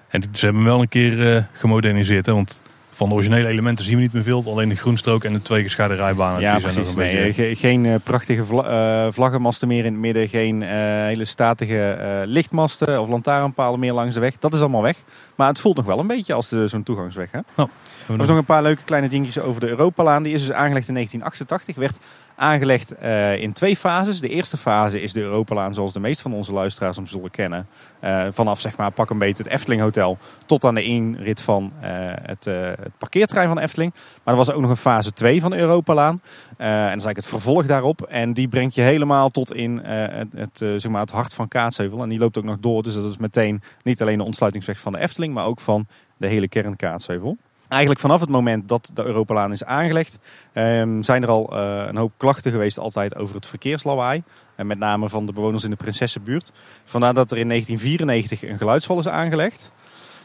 [0.08, 2.32] En ze hebben hem wel een keer gemoderniseerd, hè?
[2.32, 4.44] want van de originele elementen zien we niet meer veel.
[4.46, 6.40] Alleen de groenstrook en de twee gescheide rijbanen.
[6.40, 6.92] Ja, die precies.
[6.92, 7.56] Zijn een nee, beetje...
[7.56, 10.28] Geen prachtige vla vlaggenmasten meer in het midden.
[10.28, 10.62] Geen
[11.06, 14.38] hele statige lichtmasten of lantaarnpalen meer langs de weg.
[14.38, 14.96] Dat is allemaal weg.
[15.34, 17.30] Maar het voelt nog wel een beetje als zo'n toegangsweg.
[17.30, 17.38] Hè?
[17.54, 17.68] Oh,
[18.08, 20.22] er nog een paar leuke kleine dingetjes over de Europalaan.
[20.22, 21.76] Die is dus aangelegd in 1988.
[21.76, 21.98] Werd
[22.36, 24.20] aangelegd uh, in twee fases.
[24.20, 27.68] De eerste fase is de Europalaan zoals de meeste van onze luisteraars hem zullen kennen.
[28.04, 31.72] Uh, vanaf zeg maar pak een beetje het Efteling Hotel tot aan de inrit van
[31.82, 31.88] uh,
[32.22, 33.94] het, het, parkeerterrein van Efteling.
[33.94, 36.20] Maar er was ook nog een fase 2 van de Europalaan.
[36.56, 38.02] en dat is eigenlijk het vervolg daarop.
[38.02, 42.02] En die brengt je helemaal tot in het, het, zeg maar het hart van Kaatsheuvel.
[42.02, 42.82] En die loopt ook nog door.
[42.82, 46.26] Dus dat is meteen niet alleen de ontsluitingsweg van de Efteling, maar ook van de
[46.26, 47.36] hele kern Kaatsheuvel.
[47.68, 50.18] Eigenlijk vanaf het moment dat de Europalaan is aangelegd,
[50.52, 54.22] ehm, zijn er al uh, een hoop klachten geweest altijd over het verkeerslawaai.
[54.56, 56.52] En met name van de bewoners in de Prinsessenbuurt.
[56.84, 59.72] Vandaar dat er in 1994 een geluidswal is aangelegd.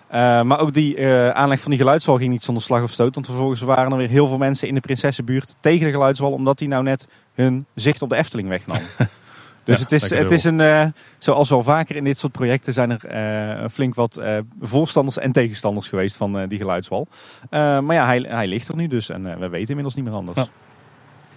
[0.07, 3.13] Uh, maar ook die aanleg van die geluidswal ging niet zonder slag of stoot.
[3.13, 6.31] Want vervolgens waren er weer heel veel mensen in de Prinsessenbuurt tegen de geluidswal.
[6.31, 8.79] Omdat die nou net hun zicht op de Efteling wegnam.
[9.63, 10.85] Dus het is, het is een, uh,
[11.17, 15.31] zoals wel vaker in dit soort projecten zijn er uh, flink wat uh, voorstanders en
[15.31, 17.07] tegenstanders geweest van die geluidswal.
[17.49, 20.37] maar ja, hij, hij ligt er nu dus en we weten inmiddels niet meer anders.
[20.37, 20.47] Ja.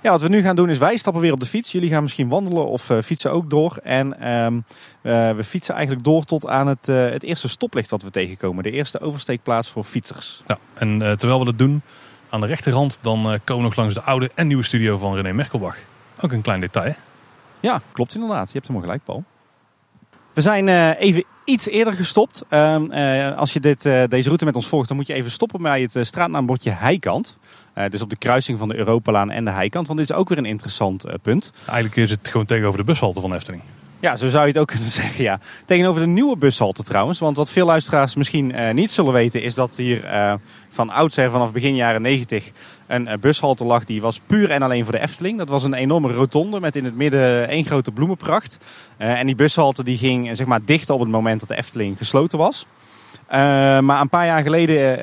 [0.00, 0.10] ja.
[0.10, 1.72] wat we nu gaan doen is wij stappen weer op de fiets.
[1.72, 3.76] Jullie gaan misschien wandelen of fietsen ook door.
[3.82, 4.64] En um,
[5.36, 8.62] we fietsen eigenlijk door tot aan het, het eerste stoplicht wat we tegenkomen.
[8.62, 10.42] De eerste oversteekplaats voor fietsers.
[10.46, 11.82] Ja, en terwijl we dat doen,
[12.30, 15.32] aan de rechterhand, dan komen we nog langs de oude en nieuwe studio van René
[15.32, 15.76] Merkelbach.
[16.20, 16.94] Ook een klein detail.
[17.64, 18.46] Ja, klopt inderdaad.
[18.46, 19.24] Je hebt helemaal gelijk, Paul.
[20.32, 22.44] We zijn uh, even iets eerder gestopt.
[22.50, 25.62] Uh, uh, als je dit, deze route met ons volgt, dan moet je even stoppen
[25.62, 27.38] bij het straatnaambordje Heikant.
[27.88, 29.86] dus op de kruising van de Europalaan en de Heikant.
[29.86, 31.52] Want dit is ook weer een interessant punt.
[31.66, 33.62] Eigenlijk is het gewoon tegenover de bushalte van Efteling.
[34.04, 35.38] Ja, zo zou je het ook kunnen zeggen, ja.
[35.64, 37.18] Tegenover de nieuwe bushalte trouwens.
[37.18, 39.42] Want wat veel luisteraars misschien niet zullen weten...
[39.42, 40.04] is dat hier
[40.70, 42.50] van oudsher vanaf begin jaren 90
[42.86, 43.84] een eh, bushalte lag.
[43.84, 45.38] Die was puur en alleen voor de Efteling.
[45.38, 48.58] Dat was een enorme rotonde met in het midden één grote bloemenpracht.
[48.96, 52.38] En die bushalte die ging zeg maar, dicht op het moment dat de Efteling gesloten
[52.38, 52.66] was.
[53.28, 54.98] Maar een paar jaar geleden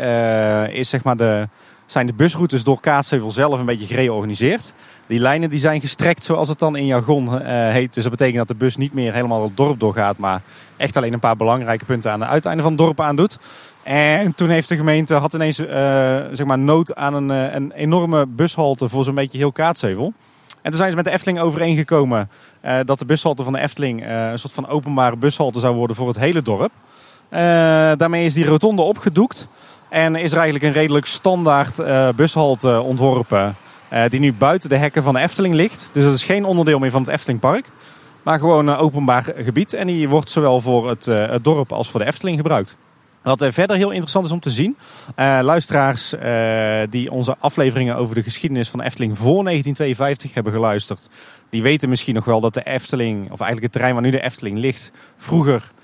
[0.74, 1.48] is, zeg maar, de,
[1.92, 4.74] zijn de busroutes door Kaatsheuvel zelf een beetje gereorganiseerd.
[5.08, 7.94] Die lijnen die zijn gestrekt zoals het dan in jargon heet.
[7.94, 10.18] Dus dat betekent dat de bus niet meer helemaal het dorp doorgaat.
[10.18, 10.42] Maar
[10.78, 13.40] echt alleen een paar belangrijke punten aan het uiteinde van het dorp aandoet.
[13.84, 15.68] En toen heeft de gemeente had ineens uh,
[16.32, 20.14] zeg maar nood aan een, uh, een enorme bushalte voor zo'n beetje heel Kaatsheuvel.
[20.62, 22.30] En toen zijn ze met de Efteling overeengekomen
[22.86, 26.20] dat de bushalte van de Efteling een soort van openbare bushalte zou worden voor het
[26.20, 26.72] hele dorp.
[27.98, 29.48] daarmee is die rotonde opgedoekt
[29.92, 31.82] en is er eigenlijk een redelijk standaard
[32.16, 33.56] bushalte ontworpen.
[34.10, 35.90] die nu buiten de hekken van de Efteling ligt.
[35.94, 37.66] Dus dat is geen onderdeel meer van het Eftelingpark.
[38.24, 39.74] Maar gewoon een openbaar gebied.
[39.74, 42.78] En die wordt zowel voor het, het dorp als voor de Efteling gebruikt.
[43.22, 44.76] Wat verder heel interessant is om te zien.
[45.20, 50.54] Uh, luisteraars uh, die onze afleveringen over de geschiedenis van de Efteling voor 1952 hebben
[50.54, 51.10] geluisterd.
[51.50, 54.24] Die weten misschien nog wel dat de Efteling, of eigenlijk het terrein waar nu de
[54.24, 55.81] Efteling ligt, vroeger uh,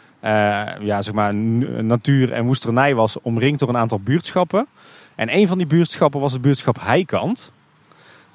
[0.79, 1.35] ja, zeg maar,
[1.83, 4.67] natuur en woesternij was, omringd door een aantal buurtschappen.
[5.15, 7.51] En een van die buurtschappen was het buurtschap Heikant.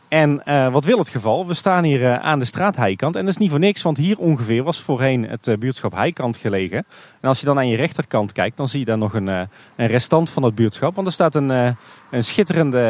[0.08, 1.46] En uh, wat wil het geval?
[1.46, 3.16] We staan hier uh, aan de straat Heikant.
[3.16, 6.84] En dat is niet voor niks, want hier ongeveer was voorheen het buurtschap Heikant gelegen.
[7.20, 9.48] En als je dan aan je rechterkant kijkt, dan zie je daar nog een, een
[9.76, 10.94] restant van het buurtschap.
[10.94, 11.48] Want er staat een,
[12.10, 12.80] een schitterende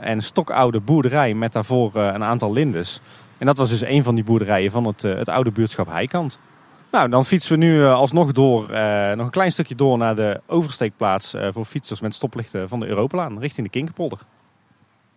[0.00, 3.00] en stokoude boerderij met daarvoor een aantal lindes.
[3.38, 6.38] En dat was dus een van die boerderijen van het, het oude buurtschap Heikant.
[6.90, 8.60] Nou, dan fietsen we nu alsnog door,
[9.16, 13.38] nog een klein stukje door naar de oversteekplaats voor fietsers met stoplichten van de Europalaan,
[13.38, 14.18] richting de Kinkerpolder.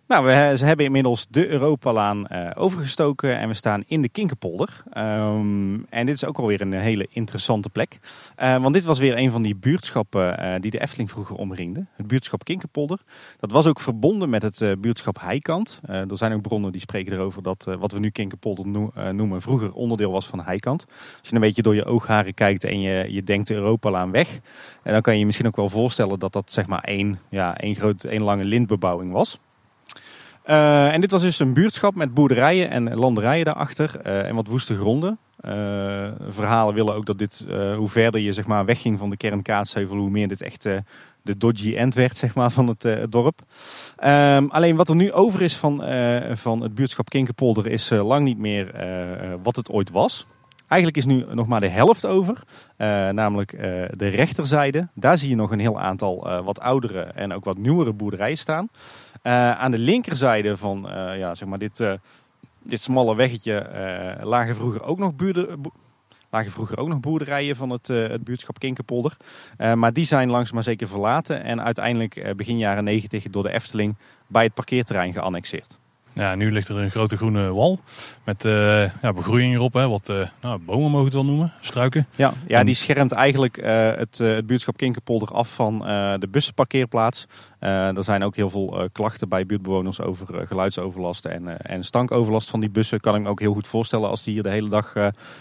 [0.06, 4.82] Nou, we, ze hebben inmiddels de Europalaan uh, overgestoken en we staan in de Kinkerpolder.
[4.96, 7.98] Um, en dit is ook alweer een hele interessante plek.
[8.38, 11.86] Uh, want dit was weer een van die buurtschappen uh, die de Efteling vroeger omringde.
[11.96, 12.98] Het buurtschap Kinkerpolder.
[13.40, 15.80] Dat was ook verbonden met het buurtschap Heikant.
[15.86, 18.66] er zijn ook bronnen die spreken erover dat wat we nu Kinkerpolder
[19.14, 20.86] noemen vroeger onderdeel was van Heikant.
[21.18, 24.40] Als je een beetje door je oogharen kijkt en je, je denkt de Europalaan weg.
[24.82, 27.74] dan kan je je misschien ook wel voorstellen dat dat zeg maar één, ja, één,
[27.74, 29.38] groot, één lange lintbebouwing was.
[30.44, 35.18] En dit was dus een buurtschap met boerderijen en landerijen daarachter en wat woeste gronden.
[36.28, 39.96] verhalen willen ook dat dit, hoe verder je zeg maar, wegging van de kern Kaatsheuvel,
[39.96, 40.62] hoe meer dit echt
[41.22, 43.40] de dodgy end werd zeg maar, van het, dorp.
[43.96, 45.82] Ehm, alleen wat er nu over is van,
[46.36, 48.72] van het buurtschap Kinkerpolder is lang niet meer
[49.42, 50.26] wat het ooit was.
[50.72, 52.42] Eigenlijk is nu nog maar de helft over,
[52.78, 54.88] uh, namelijk uh, de rechterzijde.
[54.94, 58.38] Daar zie je nog een heel aantal uh, wat oudere en ook wat nieuwere boerderijen
[58.38, 58.68] staan.
[59.22, 60.80] Aan de linkerzijde van
[61.16, 61.84] ja, zeg maar dit,
[62.62, 63.66] dit smalle weggetje
[64.22, 65.12] lagen vroeger ook nog
[66.30, 69.16] lagen vroeger ook nog boerderijen van het, het buurtschap Kinkerpolder.
[69.74, 73.96] maar die zijn langzaam maar zeker verlaten en uiteindelijk begin jaren 90 door de Efteling
[74.26, 75.80] bij het parkeerterrein geannexeerd.
[76.12, 77.80] Ja, nu ligt er een grote groene wal
[78.24, 79.72] met uh, ja, begroeiing erop.
[79.72, 82.06] Hè, wat uh, nou, bomen mogen het wel noemen, struiken.
[82.16, 85.78] Ja, ja die schermt eigenlijk uh, het, het buurtschap Kinkerpolder af van
[86.18, 87.26] de bussenparkeerplaats.
[87.58, 92.70] er zijn ook heel veel klachten bij buurtbewoners over geluidsoverlast en, en stankoverlast van die
[92.70, 93.00] bussen.
[93.00, 94.94] Kan ik me ook heel goed voorstellen als die hier de hele dag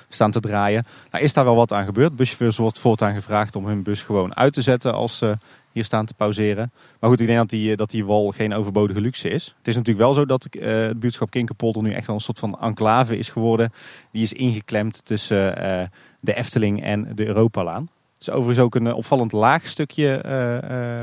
[0.10, 0.86] staan te draaien.
[1.12, 2.16] Nou is daar wel wat aan gebeurd.
[2.16, 5.38] Buschauffeurs wordt voortaan gevraagd om hun bus gewoon uit te zetten als ze
[5.72, 6.72] hier staan te pauzeren.
[7.00, 9.56] Maar goed, ik denk dat die, dat die wal geen overbodige luxe is.
[9.58, 12.40] Het is natuurlijk wel zo dat uh, het buurtschap Kinkerpolder nu echt wel een soort
[12.40, 13.74] van enclave is geworden.
[14.12, 15.84] Die is ingeklemd tussen uh,
[16.20, 17.90] de Efteling en de Europalaan.
[18.14, 20.24] Het is overigens ook een eh, opvallend laag stukje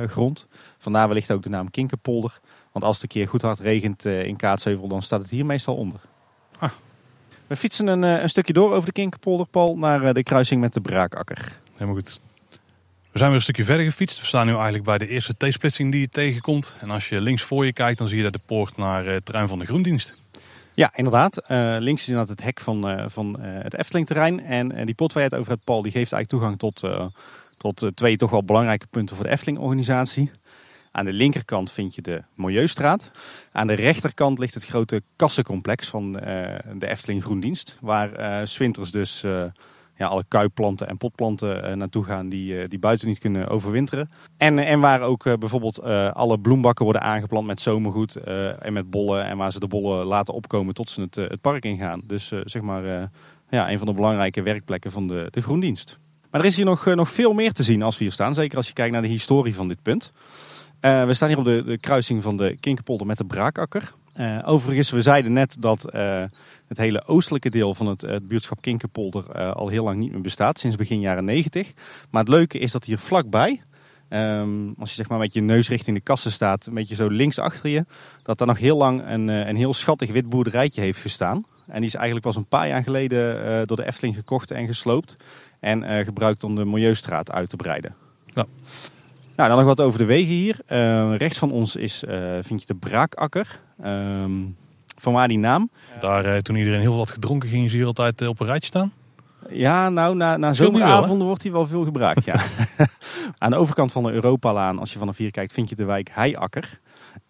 [0.02, 0.46] uh, grond.
[0.78, 2.40] Vandaar wellicht ook de naam Kinkerpolder.
[2.72, 5.76] Want als het een keer goed hard regent in Kaatsheuvel, dan staat het hier meestal
[5.76, 6.00] onder.
[6.58, 6.70] Ah.
[7.46, 10.80] We fietsen een, een, stukje door over de Kinkerpolder, Paul, naar de kruising met de
[10.80, 11.58] Braakakker.
[11.72, 12.20] Helemaal goed.
[13.18, 14.20] We zijn weer een stukje verder gefietst.
[14.20, 16.76] We staan nu eigenlijk bij de eerste T-splitsing die je tegenkomt.
[16.80, 19.12] En als je links voor je kijkt, dan zie je daar de poort naar eh,
[19.12, 20.14] het terrein van de Groendienst.
[20.74, 21.42] Ja, inderdaad.
[21.48, 24.40] Uh, links is inderdaad het hek van, uh, van uh, het Efteling-terrein.
[24.40, 27.10] En die pot waar je het over Paul, die geeft eigenlijk toegang tot,
[27.56, 30.30] tot twee toch wel belangrijke punten voor de Efteling-organisatie.
[30.92, 33.10] Aan de linkerkant vind je de Milieustraat.
[33.52, 37.76] Aan de rechterkant ligt het grote kassencomplex van de Efteling Groendienst.
[37.80, 39.24] Waar Swinters dus
[39.98, 44.10] ja, alle kuipplanten en potplanten uh, naartoe gaan die, uh, die buiten niet kunnen overwinteren.
[44.36, 45.82] En, en waar ook uh, bijvoorbeeld
[46.12, 49.24] alle bloembakken worden aangeplant met zomergoed en met bollen.
[49.24, 52.00] En waar ze de bollen laten opkomen tot ze het, het park ingaan.
[52.04, 53.10] Dus zeg maar
[53.50, 55.98] ja, een van de belangrijke werkplekken van de, de groendienst.
[56.30, 58.34] Maar er is hier nog, nog veel meer te zien als we hier staan.
[58.34, 60.12] Zeker als je kijkt naar de historie van dit punt.
[60.80, 63.92] we staan hier op de, de kruising van de Kinkerpolder met de Braakakker.
[64.44, 65.92] Overigens, we zeiden net dat
[66.68, 70.20] het hele oostelijke deel van het, het buurtschap Kinkerpolder uh, al heel lang niet meer
[70.20, 71.72] bestaat, sinds begin jaren 90.
[72.10, 73.62] Maar het leuke is dat hier vlakbij,
[74.08, 77.08] um, als je zeg maar met je neus richting de kassen staat, een beetje zo
[77.08, 77.84] links achter je,
[78.22, 81.44] dat daar nog heel lang een, een heel schattig wit boerderijtje heeft gestaan.
[81.66, 85.16] En die is eigenlijk pas een paar jaar geleden door de Efteling gekocht en gesloopt.
[85.60, 87.94] En gebruikt om de Milieustraat uit te breiden.
[89.38, 90.60] Nou, dan nog wat over de wegen hier.
[91.16, 92.04] rechts van ons is,
[92.42, 93.60] vind je de Braakakker.
[93.84, 94.56] Um,
[94.98, 95.70] van waar die naam?
[96.00, 98.46] Daar, eh, toen iedereen heel veel had gedronken, ging ze hier altijd eh, op een
[98.46, 98.92] rijtje staan?
[99.50, 102.40] Ja, nou, na, na zomeravonden wordt hij wel veel gebruikt, ja.
[103.38, 106.10] Aan de overkant van de Europalaan, als je vanaf hier kijkt, vind je de wijk
[106.12, 106.80] Heiakker.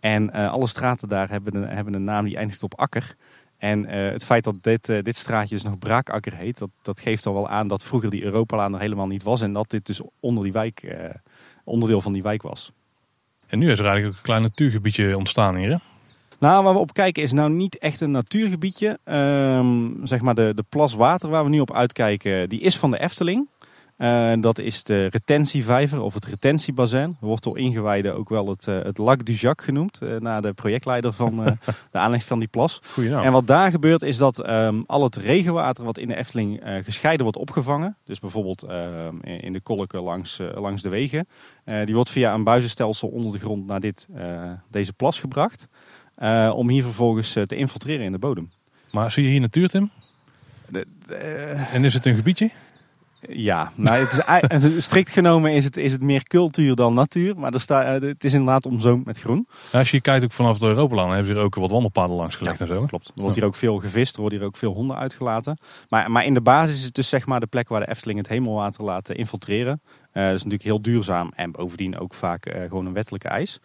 [0.01, 3.17] En alle straten daar hebben een, hebben een naam die eindigt op akker.
[3.59, 7.01] En uh, het feit dat dit, uh, dit straatje dus nog Braakakker heet, dat, dat
[7.01, 9.41] geeft al wel aan dat vroeger die Europalaan er helemaal niet was.
[9.41, 10.97] En dat dit dus onder die wijk,
[11.69, 12.73] onderdeel van die wijk was.
[13.47, 15.77] En nu is er eigenlijk ook een klein natuurgebiedje ontstaan hier, hè?
[16.39, 18.99] Nou, waar we op kijken is nou niet echt een natuurgebiedje.
[19.05, 22.91] Um, zeg maar de, de plas water waar we nu op uitkijken, die is van
[22.91, 23.49] de Efteling.
[23.99, 27.17] Uh, dat is de retentievijver of het retentiebassin.
[27.21, 29.99] Wordt door ingewijden ook wel het, uh, het Lac du Jacques genoemd.
[30.03, 31.37] Uh, naar de projectleider van
[31.93, 32.83] de aanleg van die plas.
[32.97, 37.23] En wat daar gebeurt is dat um, al het regenwater wat in de Efteling gescheiden
[37.23, 37.97] wordt opgevangen.
[38.05, 41.27] Dus bijvoorbeeld ehm, in, de kolken langs, langs de wegen.
[41.85, 44.09] die wordt via een buizenstelsel onder de grond naar dit,
[44.71, 45.69] deze plas gebracht.
[46.53, 48.51] Om hier vervolgens te infiltreren in de bodem.
[48.91, 49.91] Maar zie je hier natuur, Tim?
[50.69, 51.15] De, de,
[51.73, 52.51] en is het een gebiedje?
[53.29, 57.39] Ja, nou, het is, strikt genomen is het, is het meer cultuur dan natuur.
[57.39, 59.49] Maar er staat, het is inderdaad omzoomd met groen.
[59.73, 62.37] Ja, als je kijkt ook vanaf de Europalaan, hebben ze hier ook wat wandelpaden langs
[62.37, 62.87] gelegd ja, en zo.
[62.87, 63.11] Klopt.
[63.15, 65.59] Er wordt hier ook veel gevist, er worden hier ook veel honden uitgelaten.
[65.89, 68.19] Maar, maar in de basis is het dus zeg maar de plek waar de Efteling
[68.19, 69.81] het hemelwater laat infiltreren.
[70.13, 73.61] Uh, dat is natuurlijk heel duurzaam en bovendien ook vaak uh, gewoon een wettelijke eis.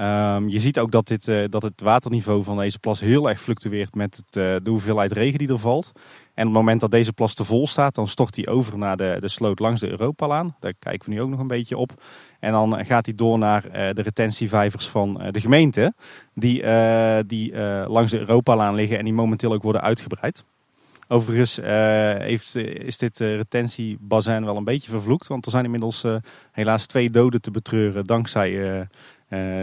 [0.00, 3.40] Um, je ziet ook dat, dit, uh, dat het waterniveau van deze plas heel erg
[3.40, 5.92] fluctueert met het, uh, de hoeveelheid regen die er valt.
[6.34, 8.96] En op het moment dat deze plas te vol staat, dan stort hij over naar
[8.96, 10.56] de, de sloot langs de Europalaan.
[10.60, 12.02] Daar kijken we nu ook nog een beetje op.
[12.40, 15.94] En dan gaat hij door naar uh, de retentievijvers van de gemeente,
[16.34, 16.62] die,
[17.26, 20.44] die langs de Europalaan liggen en die momenteel ook worden uitgebreid.
[21.08, 21.56] Overigens
[22.18, 25.26] heeft, is dit retentiebassin wel een beetje vervloekt.
[25.26, 26.04] Want er zijn inmiddels
[26.52, 28.86] helaas twee doden te betreuren dankzij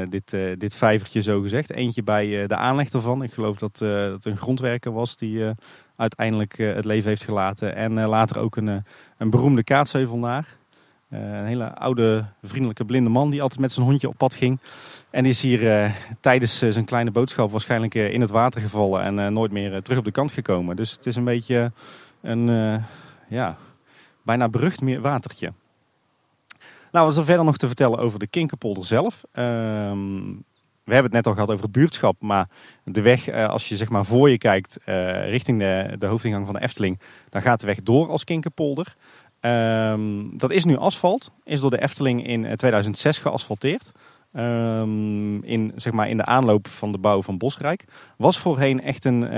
[0.09, 1.71] dit, dit vijvertje zo gezegd.
[1.71, 3.23] Eentje bij de aanleg ervan.
[3.23, 5.43] Ik geloof dat het een grondwerker was die
[6.01, 7.75] uiteindelijk het leven heeft gelaten.
[7.75, 8.83] En later ook een,
[9.17, 10.47] een beroemde kaatsheuvelnaar.
[11.09, 14.59] een hele oude, vriendelijke blinde man die altijd met zijn hondje op pad ging.
[15.09, 19.81] En is hier tijdens zijn kleine boodschap waarschijnlijk in het water gevallen en nooit meer
[19.81, 20.75] terug op de kant gekomen.
[20.75, 21.71] Dus het is een beetje
[22.21, 22.47] een
[23.27, 23.57] ja,
[24.23, 25.53] bijna berucht meer watertje.
[26.91, 29.23] Nou, wat is er verder nog te vertellen over de Kinkerpolder zelf?
[29.31, 30.33] Ehm,
[30.83, 32.49] we hebben het net al gehad over het buurtschap, maar
[32.83, 36.45] de weg, eh, als je zeg maar voor je kijkt uh, richting de, de hoofdingang
[36.45, 38.95] van de Efteling, dan gaat de weg door als Kinkerpolder.
[39.39, 43.91] Ehm, dat is nu asfalt, is door de Efteling in 2006 eh, geasfalteerd.
[44.33, 47.85] Um, in, zeg maar, in de aanloop van de bouw van Bosrijk.
[48.17, 49.35] Was voorheen echt een,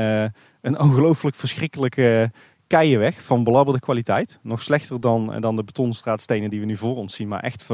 [0.62, 2.32] een ongelooflijk verschrikkelijke
[2.68, 4.40] keienweg van belabberde kwaliteit.
[4.42, 7.28] Nog slechter dan, dan de betonstraatstenen die we nu voor ons zien.
[7.28, 7.68] Maar echt,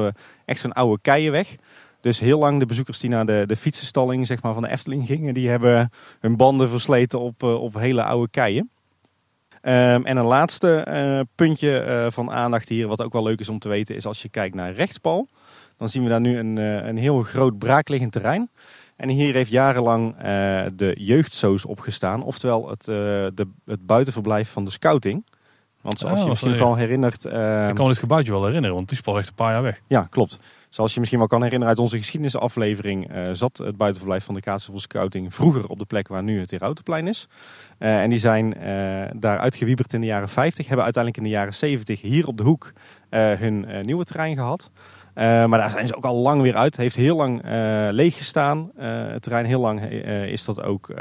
[0.45, 1.55] echt zo'n oude keienweg.
[2.01, 5.05] Dus heel lang de bezoekers die naar de, de fietsenstalling zeg maar, van de Efteling
[5.05, 8.69] gingen, die hebben hun banden versleten op, eh, op hele oude keien.
[9.61, 13.49] Um, en een laatste uh, puntje uh, van aandacht hier, wat ook wel leuk is
[13.49, 15.27] om te weten, is als je kijkt naar rechtspal.
[15.77, 18.49] Dan zien we daar nu een, een heel groot braakliggend terrein.
[18.95, 20.15] En hier heeft jarenlang
[20.75, 22.23] de jeugdsoos opgestaan.
[22.23, 25.25] Oftewel het, de, het buitenverblijf van de scouting.
[25.81, 27.25] Want zoals oh, je misschien wel herinnert...
[27.25, 29.51] Uh, ik kan me dit gebouwtje wel herinneren, want het is pas echt een paar
[29.51, 29.81] jaar weg.
[29.87, 30.39] Ja, klopt.
[30.69, 33.11] Zoals je misschien wel kan herinneren uit onze geschiedenisaflevering...
[33.31, 37.07] zat het buitenverblijf van de Kaatsheuvel Scouting vroeger op de plek waar nu het Herautenplein
[37.07, 37.27] is.
[37.77, 38.49] en die zijn
[39.19, 40.67] daar uitgewieberd in de jaren 50.
[40.67, 42.73] Hebben uiteindelijk in de jaren 70 hier op de hoek
[43.09, 44.71] hun nieuwe terrein gehad.
[45.19, 46.77] Eh, maar daar zijn ze ook al lang weer uit.
[46.77, 48.71] Heeft heel lang uh, leeg gestaan.
[48.75, 49.81] Het terrein heel lang
[50.25, 50.93] is dat ook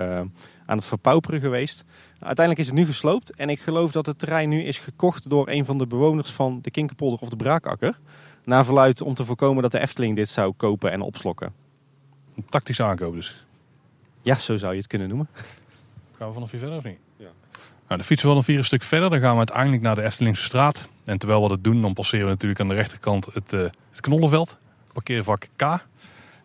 [0.67, 1.85] aan het verpauperen geweest.
[2.13, 3.37] uiteindelijk is het nu gesloopt.
[3.37, 6.59] En ik geloof dat het terrein nu is gekocht door een van de bewoners van
[6.63, 7.99] de Kinkerpolder of de Braakakker.
[8.49, 11.53] Naar verluid om te voorkomen dat de Efteling dit zou kopen en opslokken.
[12.37, 13.45] Een tactische aankoop dus.
[14.23, 15.29] Ja, zo zou je het kunnen noemen.
[16.17, 16.99] Gaan we vanaf hier verder of niet?
[17.89, 19.11] Nou, de fietsen we nog vier een stuk verder.
[19.11, 20.89] Dan gaan we uiteindelijk naar de Eftelingse straat.
[21.05, 24.01] En terwijl we dat doen, dan passeren we natuurlijk aan de rechterkant het, uh, het
[24.01, 24.57] Knollenveld.
[24.93, 25.63] Parkeervak K.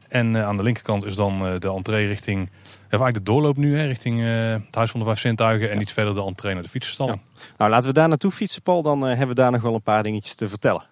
[0.07, 2.49] En uh, aan de linkerkant is dan uh, de entree richting...
[2.79, 5.71] eigenlijk de doorloop nu, hè, richting het Huis van de Vijf Zintuigen.
[5.71, 7.21] En iets verder de entree naar de fietsenstalling.
[7.57, 8.81] Nou, laten we daar naartoe fietsen, Paul.
[8.81, 10.91] Dan hebben we daar nog wel een paar dingetjes te vertellen.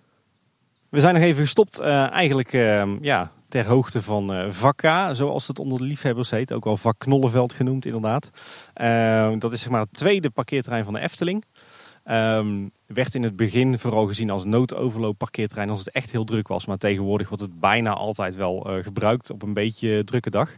[0.92, 5.60] We zijn nog even gestopt eigenlijk ehm, ja, ter hoogte van uh, Vakka, zoals het
[5.60, 6.54] onder de liefhebbers heet.
[6.54, 8.30] Ook wel Vak Knollenveld genoemd inderdaad.
[8.76, 11.44] Uh, dat is zeg maar het tweede parkeerterrein van de Efteling.
[12.06, 16.48] Um, werd in het begin vooral gezien als noodoverloop parkeerterrein als het echt heel druk
[16.48, 16.66] was.
[16.66, 20.58] Maar tegenwoordig wordt het bijna altijd wel uh, gebruikt op een beetje drukke dag.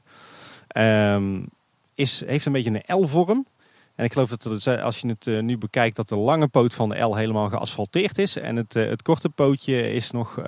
[0.77, 1.47] Um,
[1.95, 3.45] is, heeft een beetje een L-vorm.
[3.95, 6.89] En ik geloof dat het, als je het nu bekijkt dat de lange poot van
[6.89, 8.37] de L helemaal geasfalteerd is.
[8.37, 10.39] En het, het korte pootje is nog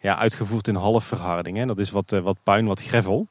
[0.00, 1.56] ja, uitgevoerd in halfverharding.
[1.56, 1.66] Hè.
[1.66, 3.28] Dat is wat, wat puin, wat gravel.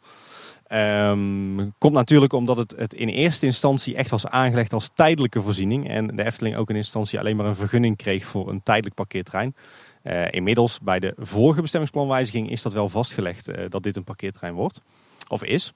[0.72, 5.90] Um, komt natuurlijk omdat het, het in eerste instantie echt was aangelegd als tijdelijke voorziening.
[5.90, 9.56] En de Efteling ook in instantie alleen maar een vergunning kreeg voor een tijdelijk parkeerterrein.
[10.04, 14.82] Uh, inmiddels bij de vorige bestemmingsplanwijziging is dat wel vastgelegd dat dit een parkeerterrein wordt.
[15.28, 15.74] Of is.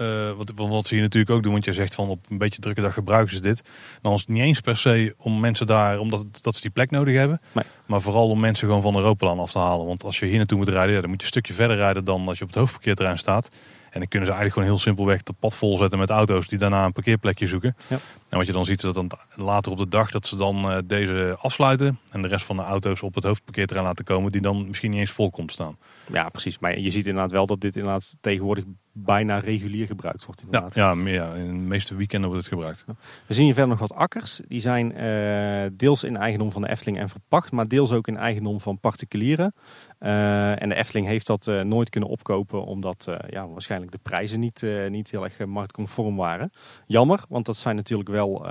[0.00, 2.60] Uh, wat, wat ze hier natuurlijk ook doen, want je zegt van op een beetje
[2.60, 3.62] drukke dag gebruiken ze dit.
[4.02, 6.90] Dan is het niet eens per se om mensen daar, omdat dat ze die plek
[6.90, 7.40] nodig hebben.
[7.52, 7.64] Nee.
[7.86, 9.86] Maar vooral om mensen gewoon van Europaplan af te halen.
[9.86, 12.04] Want als je hier naartoe moet rijden, ja, dan moet je een stukje verder rijden
[12.04, 13.48] dan als je op het hoofdparkeerterrein staat.
[13.90, 16.84] En dan kunnen ze eigenlijk gewoon heel simpelweg dat pad volzetten met auto's die daarna
[16.84, 17.76] een parkeerplekje zoeken.
[17.86, 17.96] Ja.
[18.28, 20.70] En wat je dan ziet is dat dan later op de dag dat ze dan
[20.70, 21.98] uh, deze afsluiten.
[22.10, 25.00] En de rest van de auto's op het hoofdparkeerterrein laten komen die dan misschien niet
[25.00, 25.76] eens vol komt staan.
[26.12, 26.58] Ja, precies.
[26.58, 28.64] Maar je ziet inderdaad wel dat dit inderdaad tegenwoordig
[28.98, 30.42] bijna regulier gebruikt wordt.
[30.42, 30.74] Inderdaad.
[30.74, 32.84] Ja, ja, meer, in de meeste weekenden wordt het gebruikt.
[33.26, 34.40] We zien hier verder nog wat akkers.
[34.48, 38.16] Die zijn uh, deels in eigendom van de Efteling en verpacht, maar deels ook in
[38.16, 39.54] eigendom van particulieren.
[40.00, 44.40] Uh, en de Efteling heeft dat uh, nooit kunnen opkopen, omdat ja, waarschijnlijk de prijzen
[44.40, 46.52] niet, niet heel erg marktconform waren.
[46.86, 48.46] Jammer, want dat zijn natuurlijk wel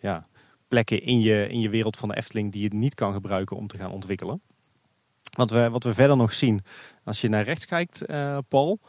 [0.00, 0.26] ja,
[0.68, 3.66] plekken in je, in je wereld van de Efteling die je niet kan gebruiken om
[3.66, 4.40] te gaan ontwikkelen.
[5.36, 6.60] Wat we, wat we verder nog zien,
[7.04, 8.04] als je naar rechts kijkt,
[8.48, 8.80] Paul,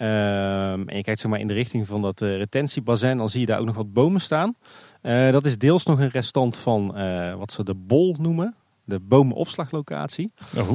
[0.00, 3.58] Ehm, en je kijkt in de richting van dat uh, retentiebassin, dan zie je daar
[3.58, 4.54] ook nog wat bomen staan.
[5.02, 9.00] Uh, dat is deels nog een restant van uh, wat ze de bol noemen, de
[9.00, 10.32] bomenopslaglocatie.
[10.56, 10.70] Oh.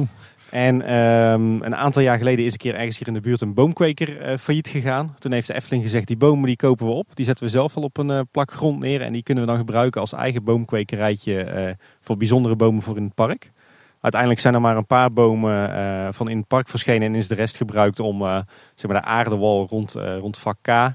[0.50, 3.54] En um, een aantal jaar geleden is een keer ergens hier in de buurt een
[3.54, 5.14] boomkweker failliet gegaan.
[5.18, 7.16] Toen heeft de Efteling gezegd, die bomen die kopen we op.
[7.16, 9.58] Die zetten we zelf al op een plak grond neer en die kunnen we dan
[9.58, 13.52] gebruiken als eigen boomkwekerijtje voor bijzondere bomen voor in het park.
[14.00, 17.28] Uiteindelijk zijn er maar een paar bomen uh, van in het park verschenen en is
[17.28, 18.38] de rest gebruikt om uh,
[18.74, 20.94] zeg maar de aardewal rond, uh, rond vak K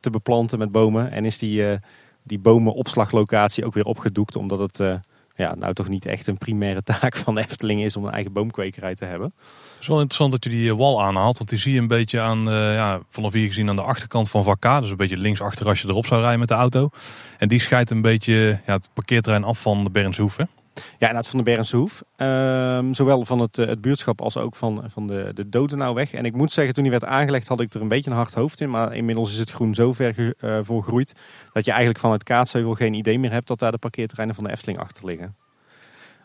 [0.00, 1.10] te beplanten met bomen.
[1.10, 1.78] En is die,
[2.22, 5.00] die bomenopslaglocatie ook weer opgedoekt omdat het
[5.34, 8.32] ja, nou toch niet echt een primaire taak van de Efteling is om een eigen
[8.32, 9.32] boomkwekerij te hebben.
[9.36, 12.20] Het is wel interessant dat je die wal aanhaalt, want die zie je een beetje
[12.20, 14.80] aan, ja, vanaf hier gezien aan de achterkant van vak K.
[14.80, 16.90] Dus een beetje linksachter als je erop zou rijden met de auto.
[17.38, 20.36] En die scheidt een beetje ja, het parkeerterrein af van de Bernshoef.
[20.74, 22.02] Ja, inderdaad van de Bergense Hoef.
[22.16, 26.12] Ehm, zowel van het, het buurtschap als ook van, van de, de Dodenauweg.
[26.12, 28.34] En ik moet zeggen, toen die werd aangelegd had ik er een beetje een hard
[28.34, 28.70] hoofd in.
[28.70, 31.14] Maar inmiddels is het groen zo ver uh, volgroeid
[31.52, 34.44] dat je eigenlijk van het Kaatsheuvel geen idee meer hebt dat daar de parkeerterreinen van
[34.44, 35.36] de Efteling achter liggen.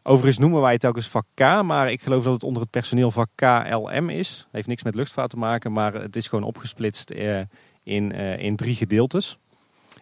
[0.03, 3.11] Overigens noemen wij het telkens vak K, maar ik geloof dat het onder het personeel
[3.11, 4.37] vak KLM is.
[4.37, 7.11] Het heeft niks met luchtvaart te maken, maar het is gewoon opgesplitst
[7.83, 9.37] in, in drie gedeeltes.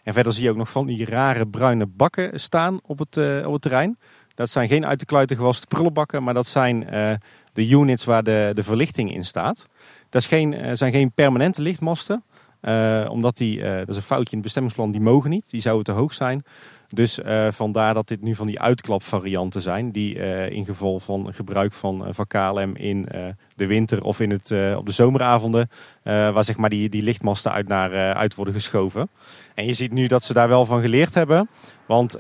[0.04, 3.54] En verder zie je ook nog van die rare bruine bakken staan op het, op
[3.54, 3.98] het terrein.
[4.36, 7.14] Dat zijn geen uit de kluiten gewaste prullenbakken, maar dat zijn uh,
[7.54, 9.68] de units waar de, de verlichting in staat.
[10.10, 12.24] Dat is geen, uh, zijn geen permanente lichtmasten,
[12.62, 15.50] uh, omdat die, dat is een foutje in het bestemmingsplan, die mogen niet.
[15.50, 16.44] Die zouden te hoog zijn.
[16.90, 17.20] Dus
[17.50, 20.16] vandaar dat dit nu van die uitklapvarianten zijn, die
[20.50, 23.08] in geval van gebruik van, van KLM in
[23.56, 25.70] de winter of in het, op de zomeravonden,
[26.04, 29.10] waar zeg maar die, die lichtmasten uit, naar, uit worden geschoven.
[29.56, 31.50] En je ziet nu dat ze daar wel van geleerd hebben.
[31.86, 32.16] Want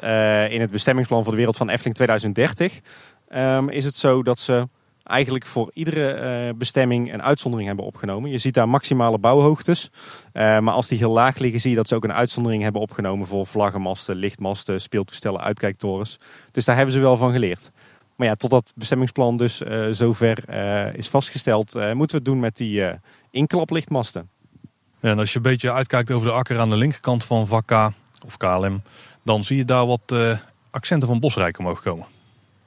[0.49, 2.81] in het bestemmingsplan voor de wereld van Efteling 2030
[3.29, 4.67] um, is het zo dat ze
[5.05, 8.29] eigenlijk voor iedere uh, bestemming een uitzondering hebben opgenomen.
[8.29, 9.89] Je ziet daar maximale bouwhoogtes.
[10.33, 12.81] Uh, maar als die heel laag liggen, zie je dat ze ook een uitzondering hebben
[12.81, 16.19] opgenomen voor vlaggenmasten, lichtmasten, speeltoestellen, uitkijktorens.
[16.51, 17.71] Dus daar hebben ze wel van geleerd.
[18.15, 20.49] Maar ja, tot dat bestemmingsplan dus uh, zover
[20.97, 22.83] is vastgesteld, moeten we het doen met die
[23.31, 24.29] inklaplichtmasten.
[24.99, 27.91] En als je een beetje uitkijkt over de akker aan de linkerkant van vak K
[28.25, 28.81] of KLM,
[29.23, 30.15] dan zie je daar wat
[30.71, 32.05] accenten van Bosrijk omhoog komen.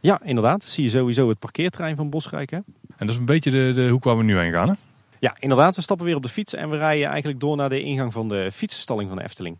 [0.01, 0.65] Ja, inderdaad.
[0.65, 2.51] Zie je sowieso het parkeerterrein van Bosrijk.
[2.51, 2.57] Hè?
[2.57, 4.69] En dat is een beetje de, de hoek waar we nu heen gaan.
[4.69, 4.75] Hè?
[5.19, 5.77] Ja, inderdaad.
[5.77, 8.29] We stappen weer op de fiets en we rijden eigenlijk door naar de ingang van
[8.29, 9.59] de fietsenstalling van de Efteling.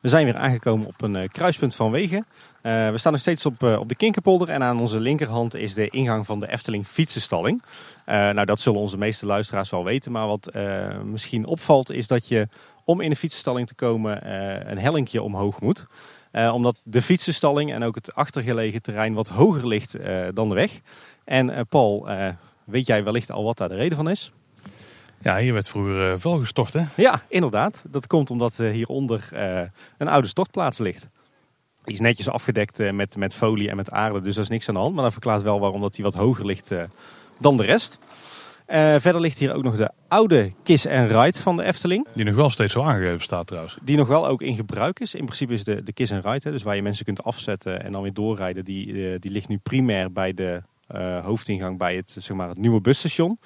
[0.00, 2.26] We zijn weer aangekomen op een uh, kruispunt van wegen.
[2.62, 5.74] Uh, we staan nog steeds op, uh, op de Kinkerpolder en aan onze linkerhand is
[5.74, 7.62] de ingang van de Efteling fietsenstalling.
[8.06, 10.52] nou, dat zullen onze meeste luisteraars wel weten, maar wat
[11.04, 12.48] misschien opvalt is dat je
[12.84, 14.30] om in de fietsenstalling te komen
[14.70, 15.86] een hellinkje omhoog moet.
[16.32, 19.96] Omdat de fietsenstalling en ook het achtergelegen terrein wat hoger ligt
[20.34, 20.80] dan de weg.
[21.24, 22.08] En Paul,
[22.64, 24.32] weet jij wellicht al wat daar de reden van is?
[25.22, 26.84] Ja, hier werd vroeger uh, vuil gestort, hè?
[26.96, 27.82] Ja, inderdaad.
[27.86, 29.60] Dat komt omdat uh, hieronder uh,
[29.98, 31.08] een oude stortplaats ligt.
[31.84, 34.74] Die is netjes afgedekt met, met folie en met aarde, dus daar is niks aan
[34.74, 34.94] de hand.
[34.94, 36.72] Maar dat verklaart wel waarom dat die wat hoger ligt
[37.38, 37.98] dan de rest.
[39.00, 42.06] Verder ligt hier ook nog de oude Kiss and Ride van de Efteling.
[42.14, 43.76] Die nog wel steeds zo aangegeven staat trouwens.
[43.82, 45.14] Die nog wel ook in gebruik is.
[45.14, 47.84] In principe is de, de Kiss and Ride, hè, dus waar je mensen kunt afzetten
[47.84, 50.62] en dan weer doorrijden, die, die ligt nu primair bij de
[51.22, 53.38] hoofdingang bij het, zeg maar, het nieuwe busstation.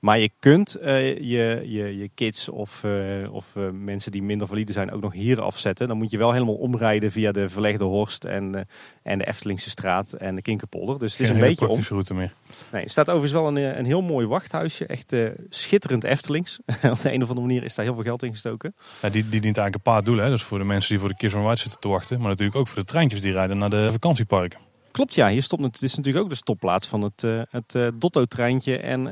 [0.00, 0.86] Maar je kunt uh,
[1.18, 5.12] je, je, je kids of, uh, of uh, mensen die minder valide zijn ook nog
[5.12, 5.88] hier afzetten.
[5.88, 8.68] Dan moet je wel helemaal omrijden via de Verlegde Horst en,
[9.02, 10.98] en de Eftelingse straat en de Kinkerpolder.
[10.98, 11.80] Dus het is Geen een beetje om.
[11.88, 12.32] route meer.
[12.72, 14.86] Nee, er staat overigens wel een, een heel mooi wachthuisje.
[14.86, 15.14] Echt
[15.48, 16.58] schitterend Eftelings.
[16.90, 18.74] Op de een of andere manier is daar heel veel geld in gestoken.
[19.02, 20.24] Ja, die, die dient eigenlijk een paar doelen.
[20.24, 20.30] Hè.
[20.30, 22.18] Dus voor de mensen die voor de Kiss on Ride zitten te wachten.
[22.18, 24.58] Maar natuurlijk ook voor de treintjes die rijden naar de vakantieparken.
[24.90, 25.82] Klopt ja, hier stopt het.
[25.82, 29.06] is natuurlijk ook de stopplaats van het, het Dotto-treintje en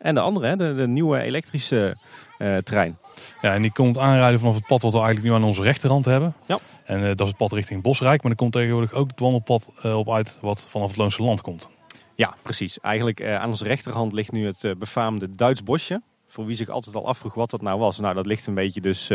[0.00, 1.96] en de andere, de, de nieuwe elektrische
[2.38, 2.98] uh, trein.
[3.40, 6.04] Ja, en die komt aanrijden vanaf het pad wat we eigenlijk nu aan onze rechterhand
[6.04, 6.34] hebben.
[6.46, 6.58] Ja.
[6.84, 8.22] En uh, dat is het pad richting Bosrijk.
[8.22, 11.40] Maar er komt tegenwoordig ook het wandelpad uh, op uit wat vanaf het Loonse Land
[11.40, 11.68] komt.
[12.14, 12.80] Ja, precies.
[12.80, 16.02] Eigenlijk aan onze rechterhand ligt nu het befaamde Duits bosje.
[16.26, 17.98] Voor wie zich altijd al afvroeg wat dat nou was.
[17.98, 19.10] Nou, dat ligt een beetje dus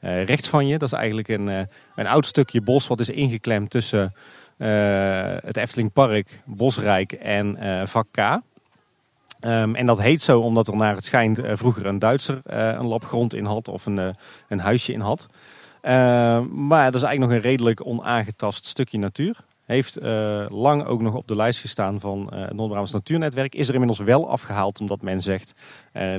[0.00, 0.78] rechts van je.
[0.78, 1.46] Dat is eigenlijk een,
[1.94, 4.14] een oud stukje bos wat is ingeklemd tussen
[5.44, 7.58] het Efteling Park, Bosrijk en
[7.88, 8.40] Vak K.
[9.40, 12.66] Um, en dat heet zo omdat er naar het schijnt uh, vroeger een Duitser uh,
[12.66, 14.08] een lap grond in had of een, uh,
[14.48, 15.26] een huisje in had.
[15.80, 19.36] Ehm, maar dat is eigenlijk nog een redelijk onaangetast stukje natuur.
[19.66, 19.98] Heeft
[20.48, 23.54] lang ook nog op de lijst gestaan van het Noord-Brabants Natuurnetwerk.
[23.54, 25.52] Is er inmiddels wel afgehaald omdat men zegt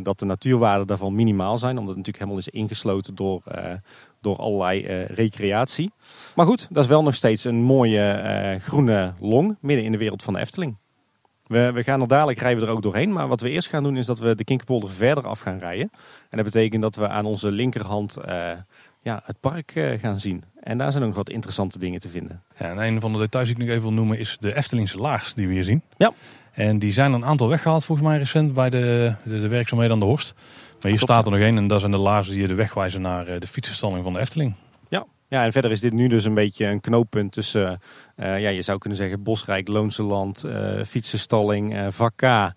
[0.01, 1.77] dat de natuurwaarden daarvan minimaal zijn.
[1.77, 3.43] Omdat het natuurlijk helemaal is ingesloten door,
[4.21, 5.91] door allerlei recreatie.
[6.35, 10.23] Maar goed, dat is wel nog steeds een mooie groene long midden in de wereld
[10.23, 10.77] van de Efteling.
[11.51, 13.13] We, we, gaan er dadelijk rijden we er ook doorheen.
[13.13, 15.91] Maar wat we eerst gaan doen is dat we de Kinkerpolder verder af gaan rijden.
[16.29, 18.51] En dat betekent dat we aan onze linkerhand uh,
[19.01, 20.43] ja, het park uh, gaan zien.
[20.59, 22.41] En daar zijn ook nog wat interessante dingen te vinden.
[22.57, 24.97] Ja, en een van de details die ik nog even wil noemen is de Eftelingse
[24.97, 25.81] laars die we hier zien.
[25.97, 26.13] Ja.
[26.51, 29.99] En die zijn een aantal weggehaald volgens mij recent bij de, de, de werkzaamheden aan
[29.99, 30.35] de Horst.
[30.81, 32.73] Maar hier staat er nog één en dat zijn de laarzen die je de weg
[32.73, 34.53] wijzen naar eh, de fietsenstalling van de Efteling.
[35.31, 37.81] Ja, en verder is dit nu dus een beetje een knooppunt tussen,
[38.17, 42.55] uh, ja, je zou kunnen zeggen Bosrijk, Loonse Land, uh, fietsenstalling, uh, Vakka.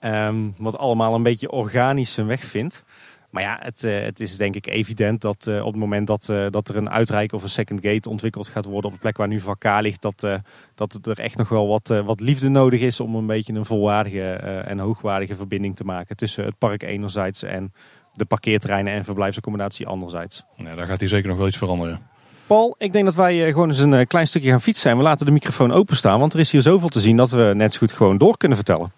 [0.00, 2.84] Um, wat allemaal een beetje organisch zijn weg vindt.
[3.30, 6.28] Maar ja, het, eh, het is denk ik evident dat eh, op het moment dat,
[6.28, 9.16] eh, dat er een uitrijk of een second gate ontwikkeld gaat worden op de plek
[9.16, 10.34] waar nu Vakka ligt, dat, uh,
[10.74, 14.32] dat er echt nog wel wat, wat liefde nodig is om een beetje een volwaardige
[14.66, 17.72] en hoogwaardige verbinding te maken tussen het park enerzijds en
[18.20, 20.44] de parkeerterreinen en verblijfsaccommodatie anderzijds.
[20.56, 22.00] Ja, daar gaat hier zeker nog wel iets veranderen.
[22.46, 25.26] Paul, ik denk dat wij gewoon eens een klein stukje gaan fietsen en we laten
[25.26, 27.92] de microfoon openstaan, want er is hier zoveel te zien dat we net zo goed
[27.92, 28.92] gewoon door kunnen vertellen.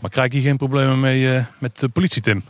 [0.00, 2.42] Maar krijg je geen problemen mee met de politie, Tim?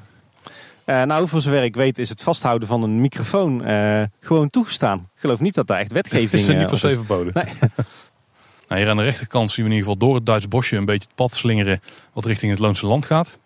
[0.91, 4.99] Uh, nou, voor zover ik weet is het vasthouden van een microfoon uh, gewoon toegestaan.
[4.99, 6.49] Ik geloof niet dat daar echt wetgeving is.
[6.49, 7.33] is niet per se verboden.
[7.35, 7.45] Nee.
[8.69, 10.85] nou, hier aan de rechterkant zien we in ieder geval door het Duits bosje een
[10.85, 11.83] beetje het pad slingeren
[12.13, 13.39] wat richting het Loonse land gaat.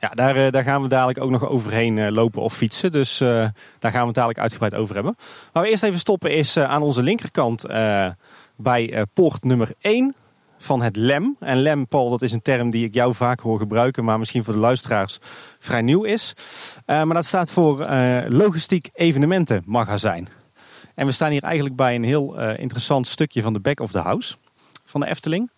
[0.00, 2.92] Ja, daar, uh, daar gaan we dadelijk ook nog overheen lopen of fietsen.
[2.92, 5.16] Dus daar gaan we het dadelijk uitgebreid over hebben.
[5.52, 7.66] Waar we eerst even stoppen is aan onze linkerkant
[8.56, 10.14] bij poort nummer 1
[10.58, 11.36] van het LEM.
[11.40, 14.44] En LEM, Paul, dat is een term die ik jou vaak hoor gebruiken, maar misschien
[14.44, 15.18] voor de luisteraars
[15.58, 16.36] vrij nieuw is.
[16.86, 20.28] Maar dat staat voor uh, Logistiek Evenementenmagazijn.
[20.94, 23.98] En we staan hier eigenlijk bij een heel interessant stukje van de back of the
[23.98, 24.36] house
[24.84, 25.50] van de Efteling.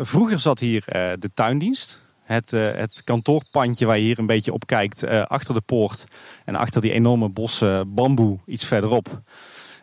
[0.00, 0.84] vroeger zat hier
[1.18, 2.09] de tuindienst.
[2.30, 6.04] Het, het kantoorpandje waar je hier een beetje op kijkt, achter de poort
[6.44, 9.22] en achter die enorme bossen bamboe iets verderop.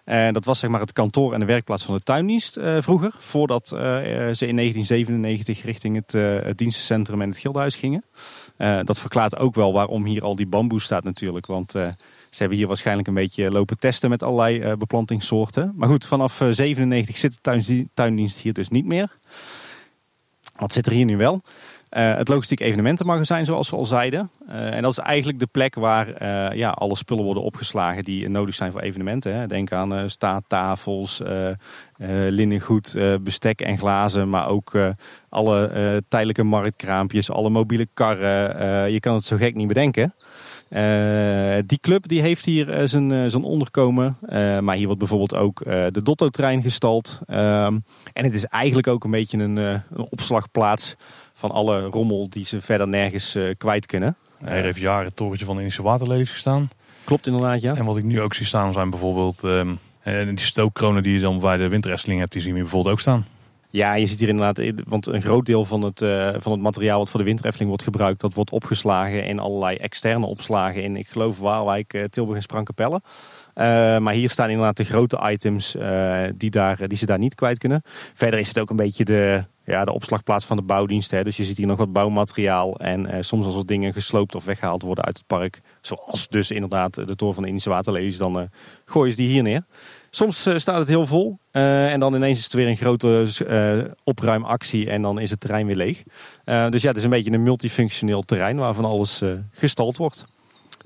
[0.03, 3.11] En dat was zeg maar het kantoor en de werkplaats van de tuindienst vroeger.
[3.19, 6.11] Voordat ze in 1997 richting het,
[6.45, 8.03] het dienstencentrum en het gildenhuis gingen.
[8.83, 11.45] dat verklaart ook wel waarom hier al die bamboe staat natuurlijk.
[11.45, 11.95] Want ze
[12.37, 15.73] hebben hier waarschijnlijk een beetje lopen testen met allerlei beplantingssoorten.
[15.75, 19.17] Maar goed, vanaf 97 zit de tuindienst hier dus niet meer.
[20.57, 21.41] Wat zit er hier nu wel?
[21.91, 24.29] Uh, het logistiek evenementenmagazijn, zoals we al zeiden.
[24.49, 28.29] Uh, en dat is eigenlijk de plek waar uh, ja, alle spullen worden opgeslagen die
[28.29, 29.35] nodig zijn voor evenementen.
[29.35, 29.47] Hè.
[29.47, 31.21] Denk aan staattafels,
[32.29, 34.29] linnengoed, bestek en glazen.
[34.29, 34.77] Maar ook
[35.29, 38.91] alle tijdelijke marktkraampjes, alle mobiele karren.
[38.91, 40.13] je kan het zo gek niet bedenken.
[41.67, 44.17] die club die heeft hier zijn, zijn onderkomen.
[44.61, 47.19] maar hier wordt bijvoorbeeld ook de Dotto-trein gestald.
[47.25, 47.77] Ehm,
[48.13, 50.95] en het is eigenlijk ook een beetje een, een opslagplaats
[51.37, 54.15] van alle rommel die ze verder nergens uh, kwijt kunnen.
[54.43, 56.69] Hij heeft jaren het torentje van de Indische waterlelies gestaan.
[57.03, 57.75] Klopt inderdaad, ja.
[57.75, 61.39] En wat ik nu ook zie staan zijn bijvoorbeeld um, die stookkronen die je dan
[61.39, 63.25] bij de winteresteling hebt, die zien we bijvoorbeeld ook staan.
[63.69, 66.99] Ja, je ziet hier inderdaad, want een groot deel van het, uh, van het materiaal
[66.99, 71.07] wat voor de winterefteling wordt gebruikt, dat wordt opgeslagen in allerlei externe opslagen in, ik
[71.07, 73.01] geloof, Waalwijk, uh, Tilburg en Sprankapelle.
[73.55, 73.63] Uh,
[73.97, 75.75] maar hier staan inderdaad de grote items
[76.35, 77.81] die, daar, die ze daar niet kwijt kunnen.
[78.13, 81.11] Verder is het ook een beetje de, ja, de opslagplaats van de bouwdienst.
[81.11, 81.23] Hè.
[81.23, 82.79] Dus je ziet hier nog wat bouwmateriaal.
[82.79, 85.61] En eh, soms als er dingen gesloopt of weggehaald worden uit het park.
[85.81, 88.17] Zoals dus inderdaad de toren van de Indische Waterlelies.
[88.17, 88.45] Dan uh,
[88.85, 89.65] gooien ze die hier neer.
[90.09, 91.39] Soms uh, staat het heel vol.
[91.51, 94.89] En dan ineens is het weer een grote opruimactie.
[94.89, 96.03] En dan is het terrein weer leeg.
[96.69, 100.36] dus ja, het is een beetje een multifunctioneel terrein waarvan alles gestald wordt.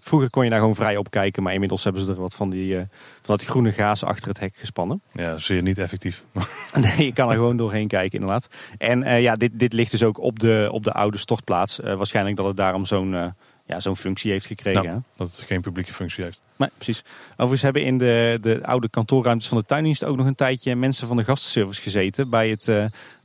[0.03, 2.49] Vroeger kon je daar gewoon vrij op kijken, maar inmiddels hebben ze er wat van,
[2.49, 2.77] die, uh,
[3.21, 5.01] van dat groene gaas achter het hek gespannen.
[5.13, 6.23] Ja, zeer niet effectief.
[6.75, 8.47] nee, je kan er gewoon doorheen kijken inderdaad.
[8.77, 11.79] En uh, ja, dit, dit ligt dus ook op de, op de oude stortplaats.
[11.79, 13.33] Uh, waarschijnlijk dat het daarom zo'n
[13.65, 14.83] ja, zo'n functie heeft gekregen.
[14.83, 16.41] Nou, dat het geen publieke functie heeft.
[16.55, 17.03] Nee, precies.
[17.31, 21.07] Overigens hebben in de, de oude kantoorruimtes van de tuindienst ook nog een tijdje mensen
[21.07, 22.29] van de gastenservice gezeten.
[22.29, 22.65] Bij het,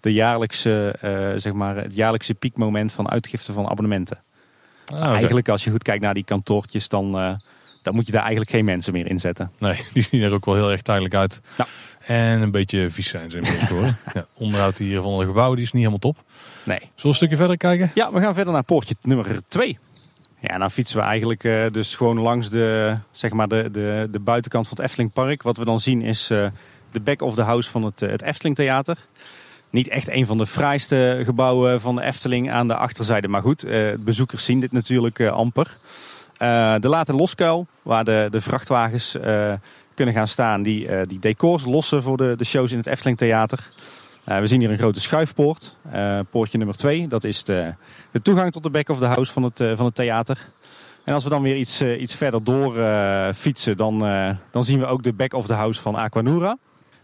[0.01, 0.95] de jaarlijkse,
[1.37, 4.19] zeg maar, het jaarlijkse piekmoment van uitgifte van abonnementen.
[4.95, 7.35] Ah, eigenlijk als je goed kijkt naar die kantoortjes, dan, uh,
[7.83, 9.51] dan moet je daar eigenlijk geen mensen meer inzetten.
[9.59, 11.41] Nee, die zien er ook wel heel erg tijdelijk uit.
[11.57, 11.69] Nou.
[12.01, 13.95] En een beetje vies zijn ze inmiddels hoor.
[14.15, 16.25] ja, onderhoud hier van de gebouwen die is niet helemaal top.
[16.63, 16.79] Nee.
[16.79, 17.91] Zullen we een stukje verder kijken?
[17.95, 19.79] Ja, we gaan verder naar poortje nummer 2.
[20.41, 24.19] Ja, dan fietsen we eigenlijk uh, dus gewoon langs de, zeg maar de, de, de
[24.19, 25.43] buitenkant van het Eftelingpark.
[25.43, 26.47] Wat we dan zien is uh,
[26.91, 28.97] de back of the house van het, het Efteling Theater
[29.77, 33.29] niet echt een van de fraaiste gebouwen van de Efteling aan de achterzijde.
[33.29, 35.79] Maar goed, eh, bezoekers zien dit natuurlijk eh, amper.
[36.37, 39.17] Eh, de late loskuil, waar de, de vrachtwagens
[39.95, 43.71] kunnen gaan staan, die, die decors lossen voor de, de shows in het Efteling Theater.
[44.25, 45.77] we zien hier een grote schuifpoort,
[46.31, 47.09] poortje nummer 2.
[47.09, 47.75] Dat is de,
[48.11, 50.39] de toegang tot de back of the house van het, van het theater.
[51.05, 52.75] En als we dan weer iets, iets verder door
[53.35, 53.99] fietsen, dan,
[54.51, 56.57] dan zien we ook de back of the house van Aquanura.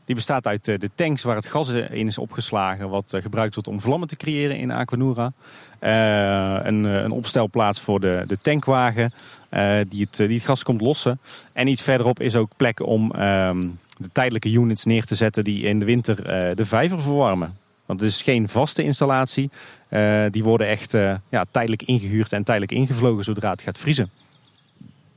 [0.05, 3.55] Die bestaat uit eh, de tanks waar het gas in is opgeslagen, wat eh, gebruikt
[3.55, 5.33] wordt om vlammen te creëren in Aquanura.
[5.81, 9.13] Een, een, opstelplaats voor de, de tankwagen
[9.89, 11.21] die, het, die het gas komt lossen.
[11.53, 13.61] En iets verderop is ook plek om ehm,
[13.99, 16.17] de tijdelijke units neer te zetten die in de winter
[16.57, 17.57] de vijver verwarmen.
[17.87, 19.51] Want het is geen vaste installatie.
[20.31, 20.93] die worden echt
[21.29, 24.11] ja, tijdelijk ingehuurd en tijdelijk ingevlogen zodra het gaat vriezen.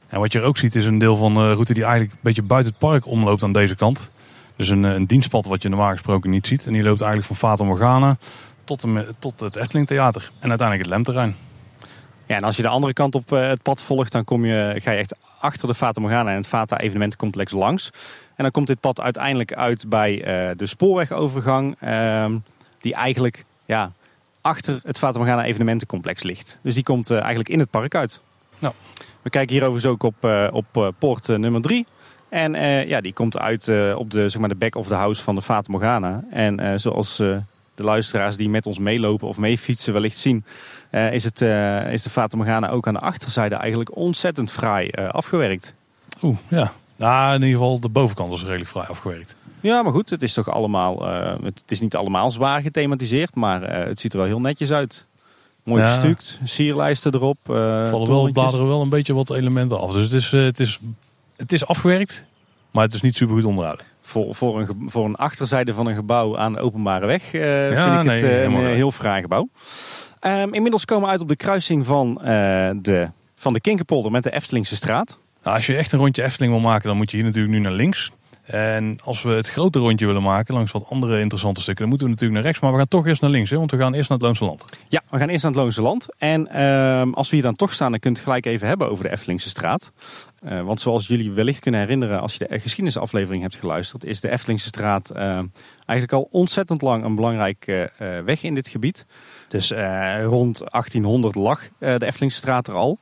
[0.07, 2.19] En wat je er ook ziet is een deel van de route die eigenlijk een
[2.21, 4.11] beetje buiten het park omloopt aan deze kant.
[4.55, 6.65] Dus een, eh, een dienstpad wat je normaal gesproken niet ziet.
[6.65, 8.17] En die loopt eigenlijk van Fata Morgana
[8.63, 8.83] tot,
[9.19, 10.31] tot het Efteling Theater.
[10.39, 11.35] En uiteindelijk het Lemterrein.
[12.25, 14.91] Ja, en als je de andere kant op het pad volgt, dan kom je, ga
[14.91, 17.89] je echt achter de Fata Morgana en het Fata evenementencomplex langs.
[18.35, 20.17] En dan komt dit pad uiteindelijk uit bij
[20.57, 22.37] de spoorwegovergang, ehm,
[22.79, 23.91] die eigenlijk ja,
[24.41, 26.59] achter het Fata Morgana evenementencomplex ligt.
[26.61, 28.21] Dus die komt eigenlijk in het park uit.
[28.59, 28.73] Nou.
[29.21, 31.85] We kijken hier overigens ook op, op poort nummer 3.
[32.35, 32.53] En
[32.87, 35.41] ja, die komt uit op de, zeg maar, de back of the house van de
[35.41, 36.23] Fata Morgana.
[36.29, 37.21] En zoals
[37.75, 40.45] de luisteraars die met ons meelopen of meefietsen wellicht zien,
[40.91, 44.89] uh, is, het, uh, is de Fata Morgana ook aan de achterzijde eigenlijk ontzettend fraai
[44.91, 45.73] uh, afgewerkt.
[46.21, 46.71] Oeh, ja.
[46.95, 49.35] Nou, in ieder geval de bovenkant is redelijk fraai afgewerkt.
[49.59, 51.07] Ja, maar goed, het is toch allemaal,
[51.43, 55.05] het is niet allemaal zwaar gethematiseerd, maar het ziet er wel heel netjes uit.
[55.63, 55.87] Mooi ja.
[55.87, 57.37] gestuukt, sierlijsten erop.
[57.43, 59.91] Vallen wel bladeren wel een beetje wat elementen af.
[59.91, 60.79] Dus het is, het is,
[61.37, 62.25] het is afgewerkt,
[62.71, 65.95] maar het is niet super goed onderhouden voor, voor, een, voor een achterzijde van een
[65.95, 67.41] gebouw aan de openbare weg uh,
[67.83, 69.49] vind ik het uh, een heel fraai gebouw.
[70.21, 72.25] Um, inmiddels komen we uit op de kruising van, uh,
[72.81, 75.19] de, van de Kinkerpolder met de Eftelingse straat.
[75.43, 77.59] Nou, als je echt een rondje Efteling wil maken, dan moet je hier natuurlijk nu
[77.59, 78.11] naar links.
[78.45, 82.07] En als we het grote rondje willen maken langs wat andere interessante stukken, dan moeten
[82.07, 82.63] we natuurlijk naar rechts.
[82.63, 83.57] Maar we gaan toch eerst naar links, hè?
[83.57, 84.65] want we gaan eerst naar het Loonse Land.
[84.87, 86.05] Ja, we gaan eerst naar het Loonse Land.
[86.17, 89.03] En uh, als we hier dan toch staan, dan kunt u gelijk even hebben over
[89.03, 89.91] de Eftelingse straat.
[90.43, 94.29] Uh, want zoals jullie wellicht kunnen herinneren als je de geschiedenisaflevering hebt geluisterd, is de
[94.29, 95.19] Eftelingse straat uh,
[95.85, 99.05] eigenlijk al ontzettend lang een belangrijke uh, weg in dit gebied.
[99.47, 99.71] Dus
[100.21, 102.99] rond 1800 lag de Eftelingse straat er al.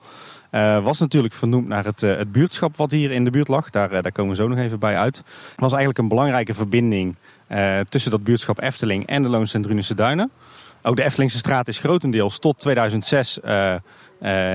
[0.54, 3.70] Uh, was natuurlijk vernoemd naar het, uh, het buurtschap wat hier in de buurt lag.
[3.70, 5.24] Daar, uh, daar komen we zo nog even bij uit.
[5.56, 7.16] was eigenlijk een belangrijke verbinding
[7.90, 10.32] tussen dat buurtschap Efteling en de Loons en Drunense Duinen.
[10.82, 13.40] Ook de Eftelingse straat is grotendeels tot 2006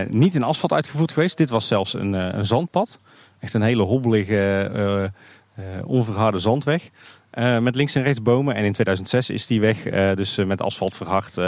[0.09, 1.36] niet in asfalt uitgevoerd geweest.
[1.36, 2.99] Dit was zelfs een, een zandpad.
[3.40, 5.12] Echt een hele hobbelige,
[5.84, 6.90] onverharde zandweg.
[7.39, 8.55] Uh, met links en rechts bomen.
[8.55, 11.39] En in 2006 is die weg uh, dus uh, met asfalt verhard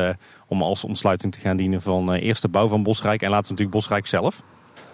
[0.47, 3.77] om als ontsluiting te gaan dienen van eerst de bouw van Bosrijk en later natuurlijk
[3.77, 4.43] Bosrijk zelf.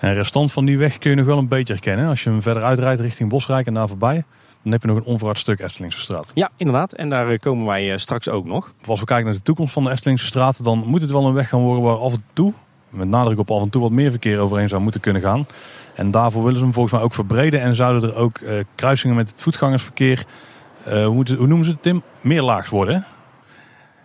[0.01, 2.09] En restant van die weg kun je nog wel een beetje herkennen.
[2.09, 4.25] Als je hem verder uitrijdt richting Bosrijk en daar voorbij,
[4.63, 6.31] dan heb je nog een onverhard stuk Eftelingse straat.
[6.35, 6.93] Ja, inderdaad.
[6.93, 8.73] En daar komen wij straks ook nog.
[8.87, 11.35] Als we kijken naar de toekomst van de Eftelingse straat, dan moet het wel een
[11.35, 12.53] weg gaan worden waar af en toe,
[12.89, 15.47] met nadruk op af en toe, wat meer verkeer overheen zou moeten kunnen gaan.
[15.95, 18.41] En daarvoor willen ze hem volgens mij ook verbreden en zouden er ook
[18.75, 20.27] kruisingen met het voetgangersverkeer
[20.89, 22.03] uh, hoe, hoe, noemen ze het, Tim?
[22.21, 23.05] Meerlaags worden.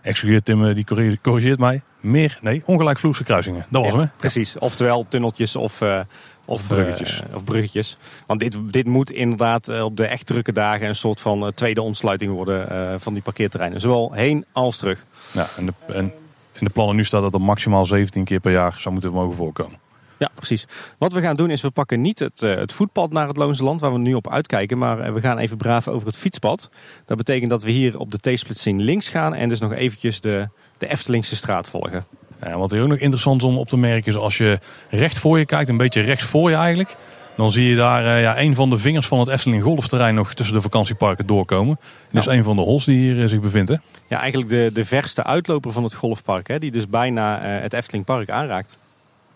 [0.02, 1.82] Excuseer Tim, eh, die corrigeert mij.
[2.00, 3.66] Meer, nee, ongelijkvloerse kruisingen.
[3.68, 4.58] Dat was ja, hem, Precies.
[4.58, 6.00] Oftewel tunneltjes of, uh,
[6.44, 7.22] of, bruggetjes.
[7.34, 7.96] of bruggetjes.
[8.26, 12.32] Want dit, dit moet inderdaad op de echt drukke dagen een soort van tweede ontsluiting
[12.32, 13.80] worden van die parkeerterreinen.
[13.80, 15.04] Zowel heen als terug.
[15.32, 16.12] Ja, en, de, en
[16.52, 19.36] in de plannen nu staat dat er maximaal 17 keer per jaar zou moeten mogen
[19.36, 19.78] voorkomen.
[20.22, 20.66] Ja, precies.
[20.98, 23.64] Wat we gaan doen is we pakken niet het, uh, het voetpad naar het Loonse
[23.64, 24.78] Land waar we nu op uitkijken.
[24.78, 26.70] Maar uh, we gaan even braaf over het fietspad.
[27.06, 30.48] Dat betekent dat we hier op de T-splitsing links gaan en dus nog eventjes de,
[30.78, 32.04] de Eftelingse straat volgen.
[32.42, 34.58] Ja, wat hier ook nog interessant is om op te merken is als je
[34.90, 36.96] recht voor je kijkt, een beetje rechts voor je eigenlijk.
[37.36, 40.34] Dan zie je daar uh, ja, een van de vingers van het Efteling golfterrein nog
[40.34, 41.78] tussen de vakantieparken doorkomen.
[42.10, 43.70] Dat is een van de hols die hier zich bevindt.
[43.70, 43.76] Hè?
[44.08, 46.48] Ja, eigenlijk de, de verste uitloper van het golfpark.
[46.48, 48.78] Hè, die dus bijna het Eftelingpark aanraakt.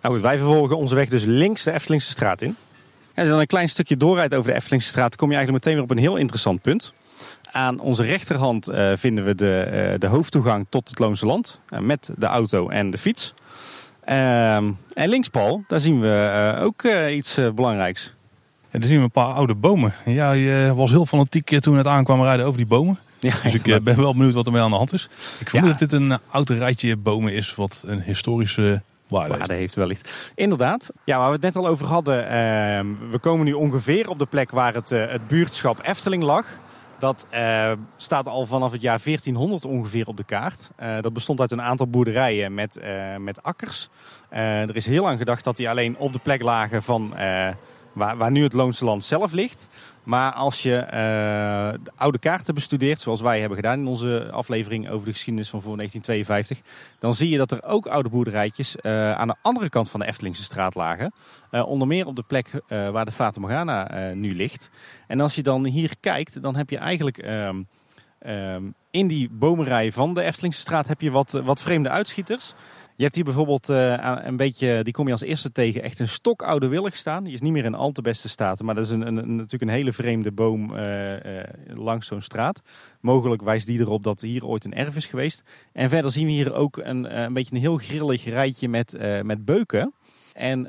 [0.07, 2.49] Nou goed, wij vervolgen onze weg dus links de Eftelingse straat in.
[2.49, 2.57] En
[3.15, 5.81] als je dan een klein stukje doorrijdt over de Eftelingse straat, kom je eigenlijk meteen
[5.81, 6.93] weer op een heel interessant punt.
[7.51, 11.61] Aan onze rechterhand uh, vinden we de, uh, de hoofdtoegang tot het Loonse Land.
[11.71, 13.35] Uh, met de auto en de fiets.
[14.05, 18.15] Ehm, en links, Paul, daar zien we ook iets belangrijks.
[18.71, 19.95] Ja, daar zien we een paar oude bomen.
[20.05, 22.99] Ja, je was heel fanatiek toen het aankwam rijden over die bomen.
[23.21, 25.09] Ja, dus ik ben wel benieuwd wat er mee aan de hand is.
[25.41, 25.77] Ik vermoed ja.
[25.79, 30.33] dat dit een oud rijtje bomen is wat een historische waarde, waarde heeft wellicht.
[30.35, 30.91] Inderdaad.
[31.05, 32.23] Ja, waar we het net al over hadden.
[32.23, 36.47] Uh, we komen nu ongeveer op de plek waar het, uh, het buurtschap Efteling lag.
[36.99, 40.71] Dat uh, staat al vanaf het jaar 1400 ongeveer op de kaart.
[40.81, 42.81] Uh, dat bestond uit een aantal boerderijen met,
[43.19, 43.89] met akkers.
[44.29, 47.15] er is heel lang gedacht dat die alleen op de plek lagen van
[47.97, 49.69] waar, waar nu het Loonse Land zelf ligt.
[50.07, 50.91] Maar als je uh,
[51.85, 55.63] de oude kaarten bestudeert, zoals wij hebben gedaan in onze aflevering over de geschiedenis van
[55.63, 59.91] voor 1952, dan zie je dat er ook oude boerderijtjes uh, aan de andere kant
[59.91, 61.13] van de Eftelingse straat lagen.
[61.51, 64.71] Uh, onder meer op de plek waar de Fata Morgana nu ligt.
[65.07, 67.63] En als je dan hier kijkt, dan heb je eigenlijk ehm,
[68.19, 72.55] ehm, in die bomenrij van de Eftelingse straat heb je wat, wat vreemde uitschieters.
[72.97, 76.09] Je hebt hier bijvoorbeeld uh, een beetje, die kom je als eerste tegen, echt een
[76.09, 77.25] stokoude willig staan.
[77.25, 79.63] Die is niet meer in al te beste staat, maar dat is een, een, natuurlijk
[79.63, 81.43] een hele vreemde boom uh, uh,
[81.75, 82.63] langs zo'n straat.
[83.01, 85.43] Mogelijk wijst die erop dat hier ooit een erf is geweest.
[85.73, 89.45] En verder zien we hier ook een, een beetje een heel grillig rijtje met, met
[89.45, 89.95] beuken.
[90.33, 90.67] En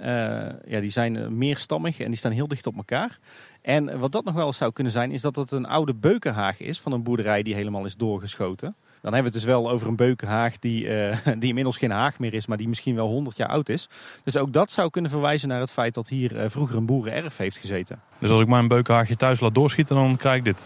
[0.66, 3.20] ja, die zijn meerstammig en die staan heel dicht op elkaar.
[3.68, 6.60] En wat dat nog wel eens zou kunnen zijn, is dat het een oude beukenhaag
[6.60, 8.76] is van een boerderij die helemaal is doorgeschoten.
[9.02, 12.20] Dan hebben we het dus wel over een beukenhaag die, uh, die inmiddels geen haag
[12.20, 13.90] meer is, maar die misschien wel 100 jaar oud is.
[14.24, 17.38] Dus ook dat zou kunnen verwijzen naar het feit dat hier uh, vroeger een boerenerf
[17.38, 18.02] heeft gezeten.
[18.20, 20.66] Dus als ik mijn beukenhaagje thuis laat doorschieten, dan krijg ik dit?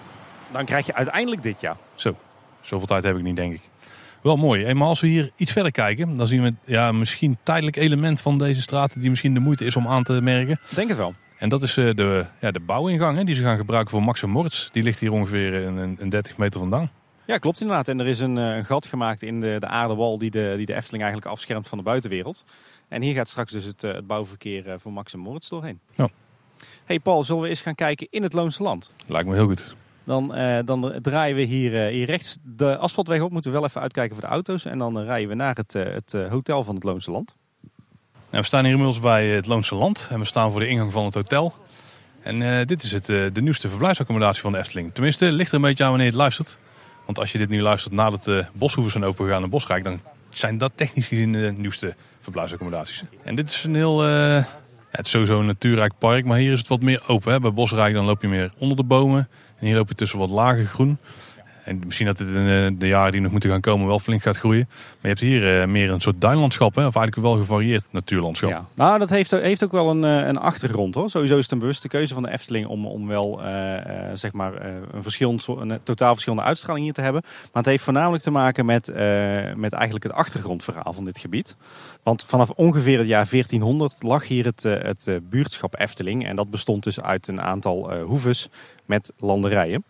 [0.52, 1.78] Dan krijg je uiteindelijk dit, ja.
[1.95, 2.16] Zo,
[2.62, 3.62] zoveel tijd heb ik niet, denk ik.
[4.22, 4.74] Wel mooi.
[4.74, 8.38] Maar als we hier iets verder kijken, dan zien we ja, misschien tijdelijk element van
[8.38, 10.60] deze straten die misschien de moeite is om aan te merken.
[10.76, 11.14] Denk het wel.
[11.42, 14.24] En dat is eh, de, ja, de bouwingang hè, die ze gaan gebruiken voor Max
[14.24, 14.70] en Moritz.
[14.72, 16.92] Die ligt hier ongeveer een, een 30 meter vandaan.
[17.26, 17.88] Ja, klopt inderdaad.
[17.88, 20.74] En er is een, een gat gemaakt in de, de aardewal die de, die de
[20.74, 22.44] Efteling eigenlijk afschermt van de buitenwereld.
[22.88, 25.80] En hier gaat straks dus het, het bouwverkeer eh, voor Max en Moritz doorheen.
[25.96, 26.10] Ja.
[26.86, 28.94] Hey Paul, zullen we eens gaan kijken in het Loonse Land?
[29.08, 29.76] Lijkt me heel goed.
[30.04, 33.32] Dan, uh, dan draaien we hier, uh, hier rechts de asfaltweg op.
[33.32, 34.66] Moeten we wel even uitkijken voor de auto's.
[34.66, 37.36] En dan uh, rijden we naar het, het hotel van het Loonse Land.
[38.32, 40.08] Nou, we staan hier inmiddels bij het Loonse Land.
[40.12, 41.54] En we staan voor de ingang van het hotel.
[42.22, 44.94] En dit is het, de nieuwste verblijfsaccommodatie van de Efteling.
[44.94, 46.58] Tenminste, ligt er een beetje aan wanneer je het luistert.
[47.06, 49.84] Want als je dit nu luistert nadat de boshoeven zijn opengegaan in Bosrijk...
[49.84, 53.04] dan zijn dat technisch gezien de nieuwste verblijfsaccommodaties.
[53.24, 54.00] En dit is een heel...
[54.00, 57.32] Het is sowieso een natuurrijk park, maar hier is het wat meer open.
[57.32, 57.40] Hè?
[57.40, 59.30] Bij Bosrijk dan loop je meer onder de bomen.
[59.60, 60.98] En hier loop je tussen wat lager groen.
[61.64, 64.38] En misschien dat het in de jaren die nog moeten gaan komen wel flink gaat
[64.38, 64.68] groeien.
[64.70, 66.76] Maar je hebt hier meer een soort duinlandschap.
[66.76, 66.86] Hè?
[66.86, 68.49] Of eigenlijk wel gevarieerd natuurlandschap.
[68.49, 68.66] Ja.
[68.76, 71.09] Nou, dat heeft, heeft ook wel een, een achtergrond hoor.
[71.09, 73.41] Sowieso is het een bewuste keuze van de Efteling om, om wel
[74.14, 77.22] zeg maar, een, verschillend, een totaal verschillende uitstraling hier te hebben.
[77.24, 78.88] Maar het heeft voornamelijk te maken met,
[79.55, 81.55] met eigenlijk het achtergrondverhaal van dit gebied.
[82.03, 86.26] Want vanaf ongeveer het jaar 1400 lag hier het, het buurtschap Efteling.
[86.26, 88.49] En dat bestond dus uit een aantal hoeves
[88.86, 89.84] met landerijen.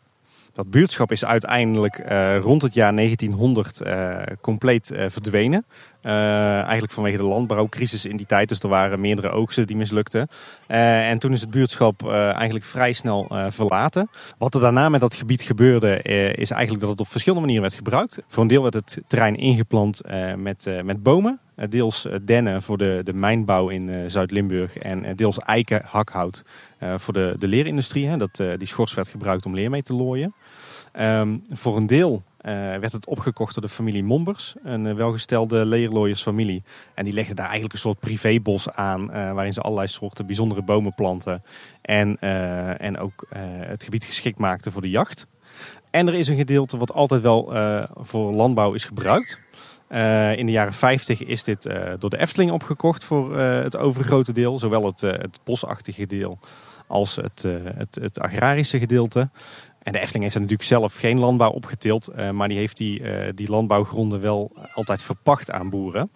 [0.61, 5.65] Dat buurtschap is uiteindelijk uh, rond het jaar 1900 uh, compleet uh, verdwenen.
[6.01, 8.49] eigenlijk vanwege de landbouwcrisis in die tijd.
[8.49, 10.27] Dus er waren meerdere oogsten die mislukten.
[10.67, 14.09] en toen is het buurtschap eigenlijk vrij snel verlaten.
[14.37, 16.01] Wat er daarna met dat gebied gebeurde
[16.35, 18.21] is eigenlijk dat het op verschillende manieren werd gebruikt.
[18.27, 20.01] Voor een deel werd het terrein ingeplant
[20.35, 21.39] met, met bomen.
[21.69, 24.77] deels dennen voor de, de mijnbouw in Zuid-Limburg.
[24.77, 26.43] En deels eiken, hakhout
[26.97, 28.07] voor de, de leerindustrie.
[28.07, 30.33] Hè, dat, die schors werd gebruikt om leer mee te looien.
[30.99, 35.65] Um, voor een deel uh, werd het opgekocht door de familie Mombers, een uh, welgestelde
[35.65, 36.63] leerlooiersfamilie.
[36.93, 40.61] En die legde daar eigenlijk een soort privébos aan, uh, waarin ze allerlei soorten bijzondere
[40.61, 41.43] bomen planten.
[41.81, 42.19] En,
[42.79, 43.25] en ook
[43.65, 45.27] het gebied geschikt maakten voor de jacht.
[45.91, 47.53] En er is een gedeelte wat altijd wel
[47.93, 49.39] voor landbouw is gebruikt.
[50.37, 51.63] in de jaren 50 is dit
[51.99, 54.59] door de Efteling opgekocht voor het overgrote deel.
[54.59, 56.39] Zowel het, het bosachtige deel
[56.87, 59.29] als het, het, het agrarische gedeelte.
[59.81, 62.99] En de Efteling heeft er natuurlijk zelf geen landbouw opgetild, uh, maar die heeft die,
[62.99, 66.11] uh, die landbouwgronden wel altijd verpacht aan boeren.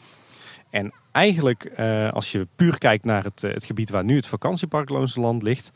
[0.70, 4.90] En eigenlijk, uh, als je puur kijkt naar het, het gebied waar nu het vakantiepark
[4.90, 5.72] Loonse Land ligt,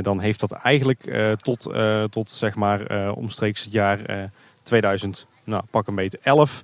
[0.00, 1.72] dan heeft dat eigenlijk tot,
[2.10, 4.30] tot zeg maar omstreeks het jaar
[4.62, 6.62] 2000, nou pak een beetje 11,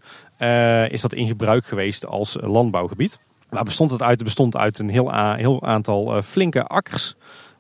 [0.91, 3.21] is dat in gebruik geweest als landbouwgebied.
[3.49, 4.15] Waar bestond het uit?
[4.15, 7.17] Het bestond uit een heel, heel aantal flinke akkers.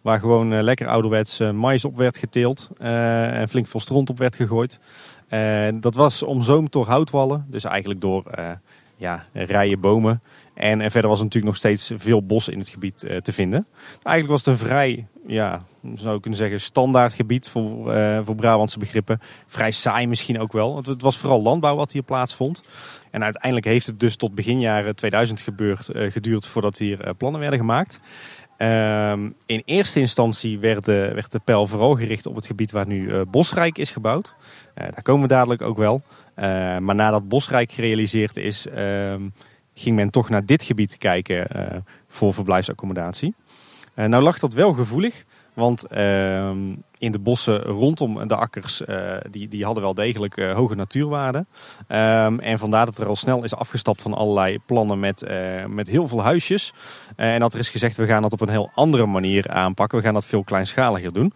[0.08, 4.10] Waar gewoon uh, lekker ouderwets uh, mais op werd geteeld uh, en flink veel stront
[4.10, 4.80] op werd gegooid.
[5.80, 8.24] dat was omzoomd door houtwallen, dus eigenlijk door
[8.96, 10.22] ja, rijen bomen.
[10.54, 13.66] En, verder was er natuurlijk nog steeds veel bos in het gebied te vinden.
[14.02, 15.62] Eigenlijk was het een vrij, ja,
[15.94, 17.92] zou ik kunnen zeggen, standaard gebied voor,
[18.24, 19.20] voor Brabantse begrippen.
[19.46, 20.76] Vrij saai misschien ook wel.
[20.76, 22.62] Het, het, was vooral landbouw wat hier plaatsvond.
[23.10, 27.58] En uiteindelijk heeft het dus tot begin jaren 2000 gebeurd, geduurd voordat hier plannen werden
[27.58, 28.00] gemaakt.
[28.58, 32.86] Um, in eerste instantie werd de, werd de pijl vooral gericht op het gebied waar
[32.86, 34.34] nu uh, Bosrijk is gebouwd.
[34.38, 36.02] Uh, daar komen we dadelijk ook wel.
[36.36, 36.44] Uh,
[36.78, 39.28] maar nadat Bosrijk gerealiseerd is, ehm,
[39.74, 41.46] ging men toch naar dit gebied kijken
[42.08, 43.34] voor verblijfsaccommodatie.
[43.94, 45.24] nou lag dat wel gevoelig.
[45.58, 46.50] Want uh,
[46.98, 51.46] in de bossen rondom de akkers, uh, die, die hadden wel degelijk uh, hoge natuurwaarden.
[51.88, 55.88] Um, en vandaar dat er al snel is afgestapt van allerlei plannen met, uh, met
[55.88, 56.72] heel veel huisjes.
[57.16, 59.98] en dat er is gezegd, we gaan dat op een heel andere manier aanpakken.
[59.98, 61.32] We gaan dat veel kleinschaliger doen.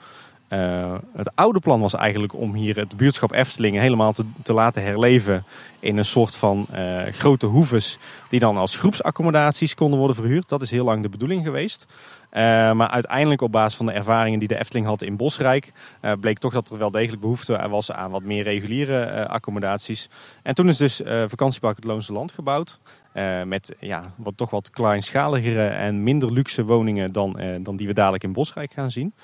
[1.16, 5.44] het oude plan was eigenlijk om hier het buurtschap Eftelingen helemaal te, te laten herleven
[5.80, 6.66] in een soort van
[7.10, 7.98] grote hoeves
[8.28, 10.48] die dan als groepsaccommodaties konden worden verhuurd.
[10.48, 11.86] Dat is heel lang de bedoeling geweest.
[12.32, 15.72] Uh, maar uiteindelijk op basis van de ervaringen die de Efteling had in Bosrijk,
[16.02, 20.08] uh, bleek toch dat er wel degelijk behoefte was aan wat meer reguliere uh, accommodaties.
[20.42, 22.80] En toen is dus vakantiepark het Loonse Land gebouwd.
[23.44, 28.24] met ja, wat, toch wat kleinschaligere en minder luxe woningen dan, dan die we dadelijk
[28.24, 29.14] in Bosrijk gaan zien.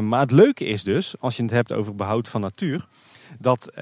[0.00, 2.86] maar het leuke is dus, als je het hebt over behoud van natuur,
[3.38, 3.72] dat,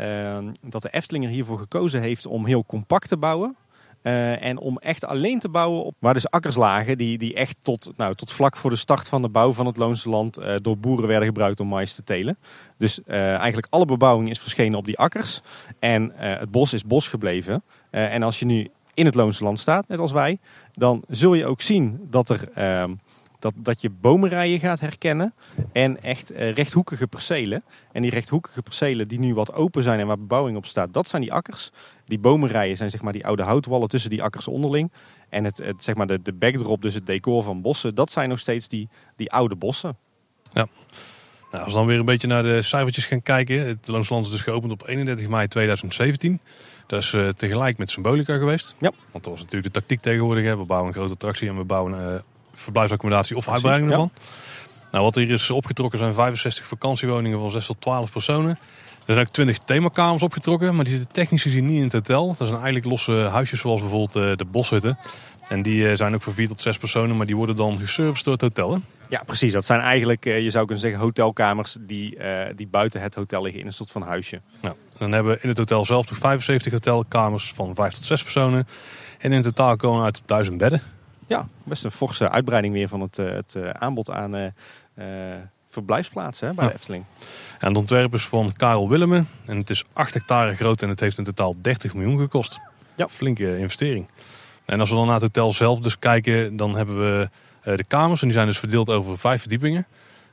[0.63, 3.57] dat de Efteling er hiervoor gekozen heeft om heel compact te bouwen.
[4.03, 7.59] Uh, en om echt alleen te bouwen op waar dus akkers lagen die, die echt
[7.63, 10.55] tot, nou, tot vlak voor de start van de bouw van het Loonse Land uh,
[10.63, 12.39] door boeren werden gebruikt om mais te telen.
[12.79, 15.41] Dus uh, eigenlijk alle bebouwing is verschenen op die akkers.
[15.79, 17.63] En het bos is bos gebleven.
[17.91, 20.39] en als je nu in het Loonse Land staat, net als wij,
[20.75, 22.95] dan zul je ook zien dat er ehm,
[23.43, 25.35] dat, dat je bomenrijen gaat herkennen
[25.73, 27.63] en echt uh, rechthoekige percelen.
[27.93, 31.09] En die rechthoekige percelen die nu wat open zijn en waar bebouwing op staat, dat
[31.09, 31.71] zijn die akkers.
[32.05, 34.93] Die bomenrijen zijn zeg maar die oude houtwallen tussen die akkers onderling.
[35.29, 38.29] En het, het, zeg maar de, de backdrop, dus het decor van bossen, dat zijn
[38.29, 39.97] nog steeds die, die oude bossen.
[40.53, 40.67] Ja.
[41.51, 43.67] Nou, als we dan weer een beetje naar de cijfertjes gaan kijken.
[43.67, 46.41] Het Loonsland is dus geopend op 31 mei 2017.
[46.87, 48.75] Dat is uh, tegelijk met Symbolica geweest.
[48.79, 48.93] Ja.
[49.11, 50.45] Want dat was natuurlijk de tactiek tegenwoordig.
[50.45, 50.57] Hè.
[50.57, 52.21] We bouwen een grote attractie en we bouwen uh,
[52.55, 54.11] verblijfsaccommodatie of uitbreiding ervan.
[54.93, 58.59] Nou, wat hier is opgetrokken zijn 65 vakantiewoningen van 6 tot 12 personen.
[59.07, 62.27] Er zijn ook 20 themakamers opgetrokken, maar die zitten technisch gezien niet in het hotel.
[62.27, 64.99] Dat zijn eigenlijk losse huisjes zoals bijvoorbeeld eh, de boshutten.
[65.49, 68.25] En die eh, zijn ook voor 4 tot 6 personen, maar die worden dan geserviced
[68.25, 68.73] door het hotel.
[68.73, 68.79] Hè?
[69.09, 69.53] Ja, precies.
[69.53, 72.19] Dat zijn eigenlijk, eh, je zou kunnen zeggen, hotelkamers die,
[72.57, 74.41] die buiten het hotel liggen in een soort van huisje.
[74.61, 78.23] Nou, dan hebben we in het hotel zelf nog 75 hotelkamers van 5 tot 6
[78.23, 78.67] personen.
[79.19, 80.83] En in totaal komen we uit op 1000 bedden.
[81.33, 84.47] Ja, best een forse uitbreiding weer van het, eh, het eh, aanbod aan uh,
[85.69, 87.05] verblijfsplaatsen hè, bij de Efteling.
[87.59, 89.29] En het ontwerp is van Karel Willemen.
[89.45, 92.61] En het is 8 hectare groot en het heeft in totaal 30 miljoen gekost.
[92.95, 93.09] Ja.
[93.09, 94.09] Flinke investering.
[94.65, 97.31] En als we dan naar het hotel zelf dus kijken, dan hebben we
[97.77, 98.21] de kamers.
[98.21, 99.87] En die zijn dus verdeeld over vijf verdiepingen.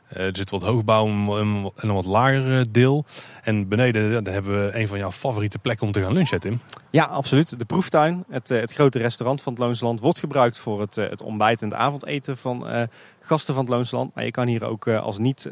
[0.10, 3.05] Eh, er zit wat hoogbouw en een wat lager eh, deel.
[3.43, 6.60] En beneden daar hebben we een van jouw favoriete plekken om te gaan lunchen, Tim.
[6.89, 7.60] Ja, absoluut.
[7.60, 11.22] De proeftuin, het, eh, het grote restaurant van het Loonsland, wordt gebruikt voor het, het
[11.22, 12.88] ontbijt en het avondeten van
[13.20, 14.16] gasten van het Loonsland.
[14.16, 15.49] Maar je kan hier ook als niet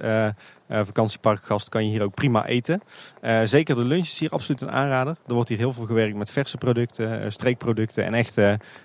[0.69, 2.81] vakantieparkgast kan je hier ook prima eten.
[3.43, 5.15] zeker de lunch is hier absoluut een aanrader.
[5.27, 8.41] Er wordt hier heel veel gewerkt met verse producten, streekproducten en echt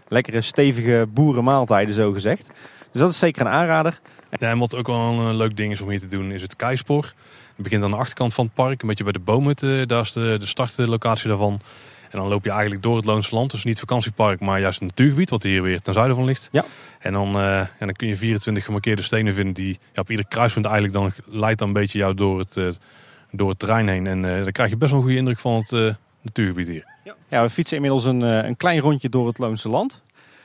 [0.08, 2.50] lekkere stevige boerenmaaltijden zo gezegd.
[2.90, 4.00] Dus dat is zeker een aanrader.
[4.38, 7.12] En wat ook wel een leuk ding is om hier te doen, is het keispoor.
[7.54, 9.56] Het begint aan de achterkant van het park, een beetje bij de bomen.
[9.88, 11.60] Daar is de, de startlocatie daarvan.
[12.12, 13.50] En dan loop je eigenlijk door het Loonse Land.
[13.50, 16.48] Dus niet vakantiepark, maar juist een natuurgebied, wat hier weer ten zuiden van ligt.
[16.52, 16.64] Ja.
[16.98, 20.26] En dan, uh, en dan kun je 24 gemarkeerde stenen vinden die ja, op ieder
[20.28, 22.68] kruispunt eigenlijk dan leidt dan een beetje jou door het, uh,
[23.30, 24.06] door het terrein heen.
[24.06, 26.84] En uh, dan krijg je best wel een goede indruk van het natuurgebied hier.
[27.04, 27.14] Ja.
[27.28, 30.02] ja, we fietsen inmiddels een, een klein rondje door het Loonse Land.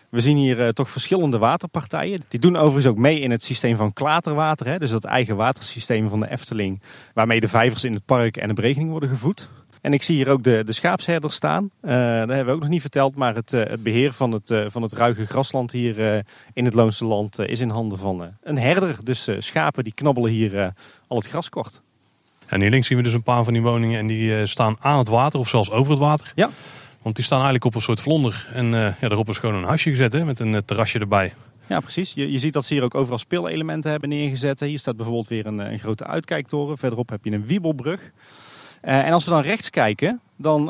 [0.10, 2.24] We zien hier uh, toch verschillende waterpartijen.
[2.28, 4.68] Die doen overigens ook mee in het systeem van klaterwater.
[4.68, 4.78] Hè?
[4.78, 6.82] Dus dat eigen watersysteem van de Efteling.
[7.14, 9.50] Waarmee de vijvers in het park en de berekening worden gevoed.
[9.82, 11.64] En ik zie hier ook de, de schaapsherders staan.
[11.64, 13.16] Uh, dat hebben we ook nog niet verteld.
[13.16, 17.06] Maar het, uh, het beheer van het, van het ruige grasland hier in het Loonse
[17.06, 18.98] Land is in handen van een herder.
[19.04, 20.74] Dus schapen die knabbelen hier
[21.08, 21.82] al het gras kort.
[22.46, 24.00] En hier links zien we dus een paar van die woningen.
[24.00, 26.32] En die staan aan het water of zelfs over het water.
[26.36, 26.50] Ja.
[27.02, 28.48] Want die staan eigenlijk op een soort vlonder.
[28.54, 31.34] En uh, ja, daarop is gewoon een huisje gezet hè, met een uh, terrasje erbij.
[31.68, 32.14] Ja, precies.
[32.14, 34.60] Je, je ziet dat ze hier ook overal speelelementen hebben neergezet.
[34.60, 36.78] Hier staat bijvoorbeeld weer een, eh, een grote uitkijktoren.
[36.78, 38.12] Verderop heb je een wiebelbrug.
[38.82, 40.66] En als we dan rechts kijken, dan,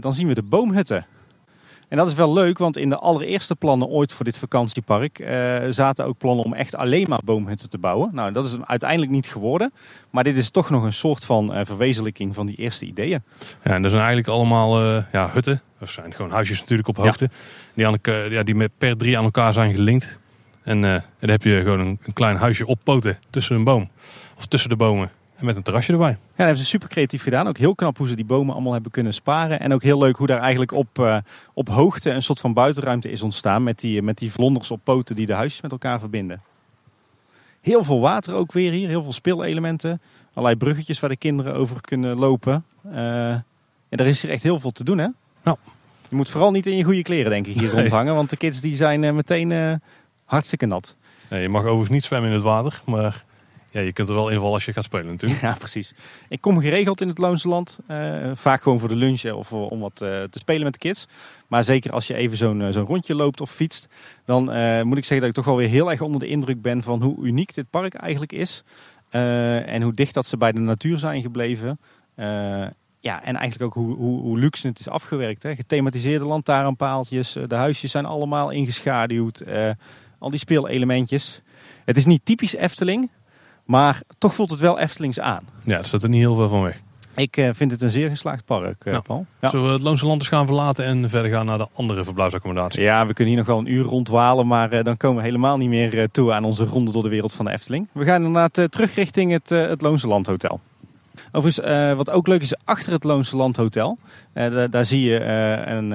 [0.00, 1.06] dan zien we de boomhutten.
[1.88, 5.56] En dat is wel leuk, want in de allereerste plannen ooit voor dit vakantiepark uh,
[5.70, 8.10] zaten ook plannen om echt alleen maar boomhutten te bouwen.
[8.12, 9.72] Nou, dat is uiteindelijk niet geworden.
[10.10, 13.22] Maar dit is toch nog een soort van uh, verwezenlijking van die eerste ideeën.
[13.62, 15.62] Ja, en dat zijn eigenlijk allemaal uh, ja, hutten.
[15.78, 17.30] Dat zijn gewoon huisjes natuurlijk op hoogte.
[17.74, 17.98] Die, aan,
[18.30, 20.18] ja, die met per drie aan elkaar zijn gelinkt.
[20.62, 23.90] En dan heb je gewoon een, een klein huisje op poten tussen een boom.
[24.36, 25.10] Of tussen de bomen.
[25.36, 26.10] En met een terrasje erbij.
[26.10, 27.48] Ja, dat hebben ze super creatief gedaan.
[27.48, 29.60] Ook heel knap hoe ze die bomen allemaal hebben kunnen sparen.
[29.60, 31.16] En ook heel leuk hoe daar eigenlijk op, uh,
[31.54, 33.62] op hoogte een soort van buitenruimte is ontstaan.
[33.62, 36.42] Met die, met die vlonders op poten die de huisjes met elkaar verbinden.
[37.60, 38.88] Heel veel water ook weer hier.
[38.88, 40.00] Heel veel speelelementen.
[40.32, 42.64] Allerlei bruggetjes waar de kinderen over kunnen lopen.
[42.86, 43.44] Uh, en
[43.88, 45.08] er is hier echt heel veel te doen hè.
[45.42, 45.56] Nou.
[46.08, 47.80] Je moet vooral niet in je goede kleren denk ik hier nee.
[47.80, 48.14] rondhangen.
[48.14, 49.80] Want de kids die zijn uh, meteen
[50.24, 50.96] hartstikke nat.
[51.30, 52.82] Nee, je mag overigens niet zwemmen in het water.
[52.84, 53.24] Maar
[53.70, 55.40] ja, je kunt er wel invallen als je gaat spelen natuurlijk.
[55.46, 55.92] Ja, precies.
[56.28, 57.78] Ik kom geregeld in het Loonse Land.
[57.90, 61.08] Uh, vaak gewoon voor de lunch of om wat te spelen met de kids.
[61.46, 63.88] Maar zeker als je even zo'n zo'n rondje loopt of fietst.
[64.24, 64.44] Dan
[64.86, 67.02] moet ik zeggen dat ik toch wel weer heel erg onder de indruk ben van
[67.02, 68.62] hoe uniek dit park eigenlijk is.
[69.10, 71.78] en hoe dicht dat ze bij de natuur zijn gebleven.
[73.00, 75.42] ja, en eigenlijk ook hoe, hoe, hoe luxe het is afgewerkt.
[75.42, 75.54] Hè.
[75.54, 77.32] Gethematiseerde lantaarnpaaltjes.
[77.46, 79.44] de huisjes zijn allemaal ingeschaduwd.
[80.18, 81.42] al die speelelementjes.
[81.84, 83.10] Het is niet typisch Efteling.
[83.66, 85.48] Maar toch voelt het wel Eftelings aan.
[85.64, 86.80] Ja, er staat er niet heel veel van weg.
[87.16, 89.26] Ik uh, vind het een zeer geslaagd park, uh, Paul.
[89.40, 89.48] Ja.
[89.48, 92.82] Zullen we het Loonse Land eens gaan verlaten en verder gaan naar de andere verblijfsaccommodatie?
[92.82, 95.56] Ja, we kunnen hier nog wel een uur rondwalen, maar uh, dan komen we helemaal
[95.56, 97.88] niet meer toe aan onze ronde door de wereld van de Efteling.
[97.92, 100.60] We gaan inderdaad terug richting het, het Loonse Land Hotel.
[101.32, 103.98] Overigens, uh, wat ook leuk is, achter het Loonse Land Hotel,
[104.34, 105.90] uh, daar zie je uh, een,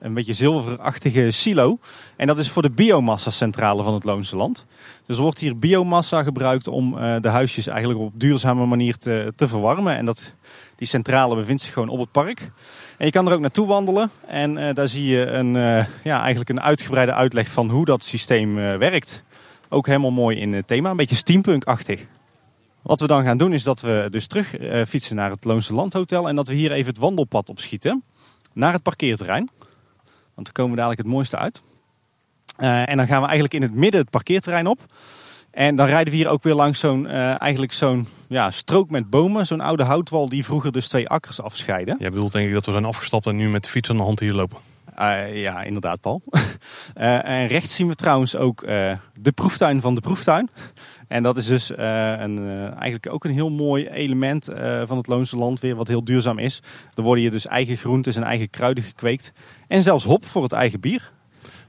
[0.00, 1.78] een beetje zilverachtige silo.
[2.16, 4.66] En dat is voor de biomassa-centrale van het Loonse Land.
[5.06, 9.48] Dus er wordt hier biomassa gebruikt om de huisjes eigenlijk op duurzame manier te, te
[9.48, 9.96] verwarmen.
[9.96, 10.34] En dat,
[10.76, 12.50] die centrale bevindt zich gewoon op het park.
[12.98, 15.52] En je kan er ook naartoe wandelen en daar zie je een,
[16.02, 19.24] ja, eigenlijk een uitgebreide uitleg van hoe dat systeem werkt.
[19.68, 22.06] Ook helemaal mooi in het thema, een beetje steampunk-achtig.
[22.82, 24.54] Wat we dan gaan doen is dat we dus terug
[24.88, 26.28] fietsen naar het Loonse Landhotel.
[26.28, 28.04] En dat we hier even het wandelpad opschieten
[28.52, 29.50] naar het parkeerterrein.
[30.34, 31.62] Want dan komen we dadelijk het mooiste uit.
[32.58, 34.80] Uh, en dan gaan we eigenlijk in het midden het parkeerterrein op.
[35.50, 39.10] En dan rijden we hier ook weer langs zo'n uh, eigenlijk zo'n ja, strook met
[39.10, 39.46] bomen.
[39.46, 41.96] Zo'n oude houtwal die vroeger dus twee akkers afscheiden.
[41.98, 44.02] Jij bedoelt denk ik dat we zijn afgestapt en nu met de fiets aan de
[44.02, 44.58] hand hier lopen.
[44.98, 46.22] Uh, ja, inderdaad, Paul.
[46.30, 48.60] uh, en rechts zien we trouwens ook
[49.20, 50.50] de proeftuin van de proeftuin.
[51.08, 54.48] En dat is dus een, eigenlijk ook een heel mooi element
[54.84, 56.62] van het Loonse land weer, wat heel duurzaam is.
[56.94, 59.32] Er worden hier dus eigen groenten en eigen kruiden gekweekt.
[59.68, 61.14] En zelfs hop voor het eigen bier.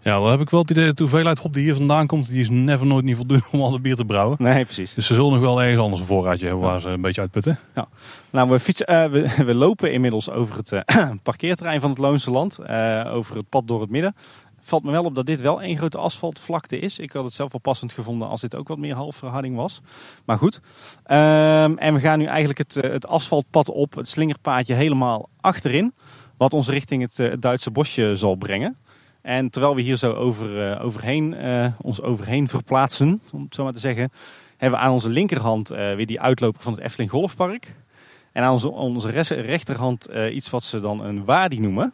[0.02, 2.42] Ja, dan heb ik wel het idee, de hoeveelheid hop die hier vandaan komt, die
[2.42, 4.38] is never nooit niet voldoende om al het bier te brouwen.
[4.40, 4.94] Nee, precies.
[4.94, 7.60] Dus ze zullen nog wel ergens anders een voorraadje hebben waar ze een beetje uitputten.
[7.76, 7.88] Ja.
[8.30, 10.82] Nou, we, fietsen, uh, we, we, lopen inmiddels over het uh,
[11.24, 14.16] parkeerterrein van het Loonse Land, uh, over het pad door het midden.
[14.62, 17.00] Valt me wel op dat dit wel één grote asfaltvlakte is.
[17.00, 19.82] Ik had het zelf wel passend gevonden als dit ook wat meer halfverharding was.
[20.26, 20.56] Maar goed.
[20.56, 25.94] Um, en we gaan nu eigenlijk het, het asfaltpad op, het slingerpaadje helemaal achterin.
[26.38, 28.78] Wat ons richting het, het Duitse bosje zal brengen.
[29.28, 33.64] En terwijl we hier zo over, uh, overheen, uh, ons overheen verplaatsen, om het zo
[33.64, 34.12] maar te zeggen,
[34.58, 37.74] hebben we aan onze linkerhand uh, weer die uitloper van het Efteling Golfpark.
[38.32, 39.10] En aan onze, onze
[39.42, 41.94] rechterhand iets wat ze dan een wadi noemen.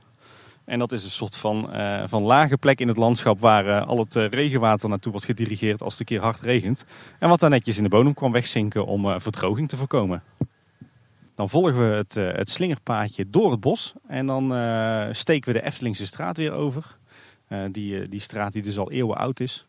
[0.66, 1.70] En dat is een soort van,
[2.06, 6.00] van lage plek in het landschap waar al het regenwater naartoe wordt gedirigeerd als het
[6.00, 6.86] een keer hard regent.
[7.20, 10.24] En wat daar netjes in de bodem kwam wegzinken om verdroging te voorkomen.
[11.36, 14.44] Dan volgen we het, het slingerpaadje door het bos en dan
[15.16, 16.98] steken we de Eftelingse straat weer over.
[17.50, 19.68] Uh, die, die straat die dus al eeuwen oud is.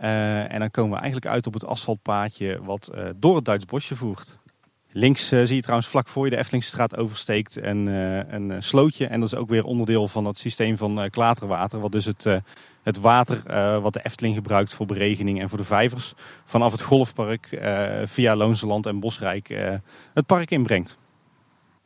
[0.00, 3.96] Uh, en dan komen we eigenlijk uit op het asfaltpaadje wat door het Duits bosje
[3.96, 4.38] voert.
[4.92, 9.06] Links zie je trouwens vlak voor je de Eftelingse straat oversteekt een, een slootje.
[9.06, 11.80] En dat is ook weer onderdeel van het systeem van klaterwater.
[11.80, 12.26] Wat dus het,
[12.82, 13.42] het water
[13.80, 16.14] wat de Efteling gebruikt voor beregening en voor de vijvers.
[16.44, 17.48] Vanaf het golfpark
[18.04, 19.48] via Loonseland en Bosrijk
[20.14, 20.98] het park inbrengt.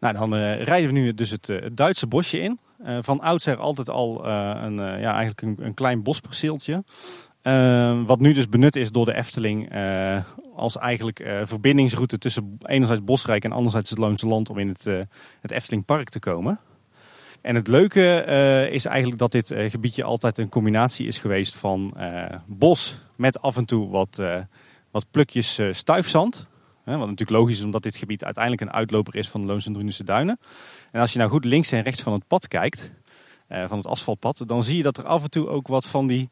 [0.01, 2.59] Nou, dan rijden we nu dus het, het Duitse bosje in.
[2.85, 6.85] Uh, van oudsher altijd al uh, een, uh, ja, eigenlijk een, een klein bosperceeltje.
[8.07, 9.73] wat nu dus benut is door de Efteling
[10.55, 14.85] als eigenlijk verbindingsroute tussen enerzijds Bosrijk en anderzijds het Loonse Land om in het,
[15.41, 16.61] het Eftelingpark te komen.
[17.41, 18.25] En het leuke
[18.71, 21.97] is eigenlijk dat dit gebiedje altijd een combinatie is geweest van
[22.47, 24.23] bos met af en toe wat,
[24.91, 26.47] wat plukjes stuifzand.
[26.85, 29.73] wat natuurlijk logisch is omdat dit gebied uiteindelijk een uitloper is van de Loons en
[29.73, 30.39] Drunense Duinen.
[30.93, 32.91] En als je nou goed links en rechts van het pad kijkt,
[33.49, 36.07] uh, van het asfaltpad, dan zie je dat er af en toe ook wat van
[36.07, 36.29] die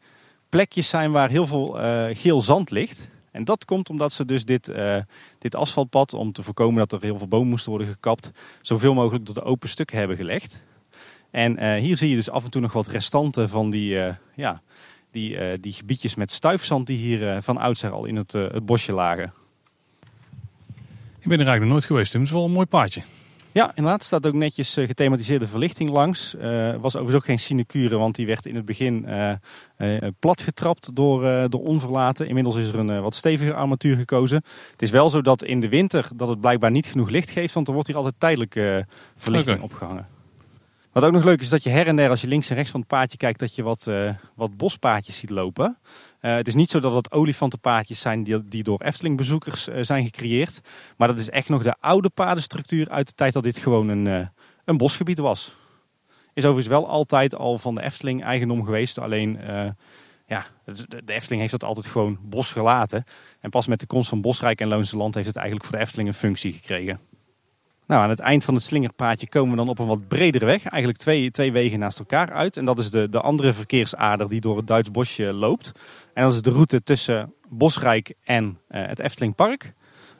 [0.48, 3.09] plekjes zijn waar heel veel uh, geel zand ligt.
[3.32, 4.96] En dat komt omdat ze dus dit, uh,
[5.38, 8.30] dit asfaltpad, om te voorkomen dat er heel veel bomen moesten worden gekapt,
[8.62, 10.62] zoveel mogelijk door de open stukken hebben gelegd.
[11.30, 13.98] En hier zie je dus af en toe nog wat restanten van die,
[14.34, 14.62] ja,
[15.11, 19.32] die, die gebiedjes met stuifzand die hier van oudsher al in het, het bosje lagen.
[21.18, 22.12] Ik ben er eigenlijk nog nooit geweest.
[22.12, 23.02] Het is wel een mooi paadje.
[23.59, 24.00] Ja, inderdaad.
[24.00, 26.34] Er staat ook netjes uh, gethematiseerde verlichting langs.
[26.34, 29.06] Uh, was overigens ook geen sinecure, want die werd in het begin
[29.78, 32.28] uh, platgetrapt door, door onverlaten.
[32.28, 34.42] Inmiddels is er een wat steviger armatuur gekozen.
[34.72, 37.54] Het is wel zo dat in de winter dat het blijkbaar niet genoeg licht geeft,
[37.54, 38.52] want er wordt hier altijd tijdelijk
[39.16, 39.70] verlichting okay.
[39.70, 40.18] opgehangen.
[40.99, 42.70] Wat ook nog leuk is dat je her en der, als je links en rechts
[42.70, 43.90] van het paadje kijkt, dat je wat,
[44.34, 45.76] wat bospaadjes ziet lopen.
[46.20, 50.05] Uh, het is niet zo dat het olifantenpaadjes zijn die, die door Efteling-bezoekers uh, zijn
[50.05, 50.61] gecreëerd.
[50.96, 54.05] Maar dat is echt nog de oude padenstructuur uit de tijd dat dit gewoon een,
[54.07, 54.26] uh,
[54.64, 55.55] een bosgebied was.
[56.32, 58.99] Is overigens wel altijd al van de Efteling eigendom geweest.
[58.99, 59.38] Alleen,
[60.26, 60.46] ja,
[61.05, 63.05] de Efteling heeft dat altijd gewoon bos gelaten.
[63.40, 65.82] En pas met de komst van Bosrijk en Loonse Land heeft het eigenlijk voor de
[65.82, 67.01] Efteling een functie gekregen.
[67.89, 70.64] Nou, aan het eind van het slingerpaadje komen we dan op een wat bredere weg.
[70.64, 72.57] Eigenlijk twee, twee wegen naast elkaar uit.
[72.57, 75.72] En dat is de, de andere verkeersader die door het Duits bosje loopt.
[76.14, 79.74] En dat is de route tussen Bosrijk en uh, het Eftelingpark.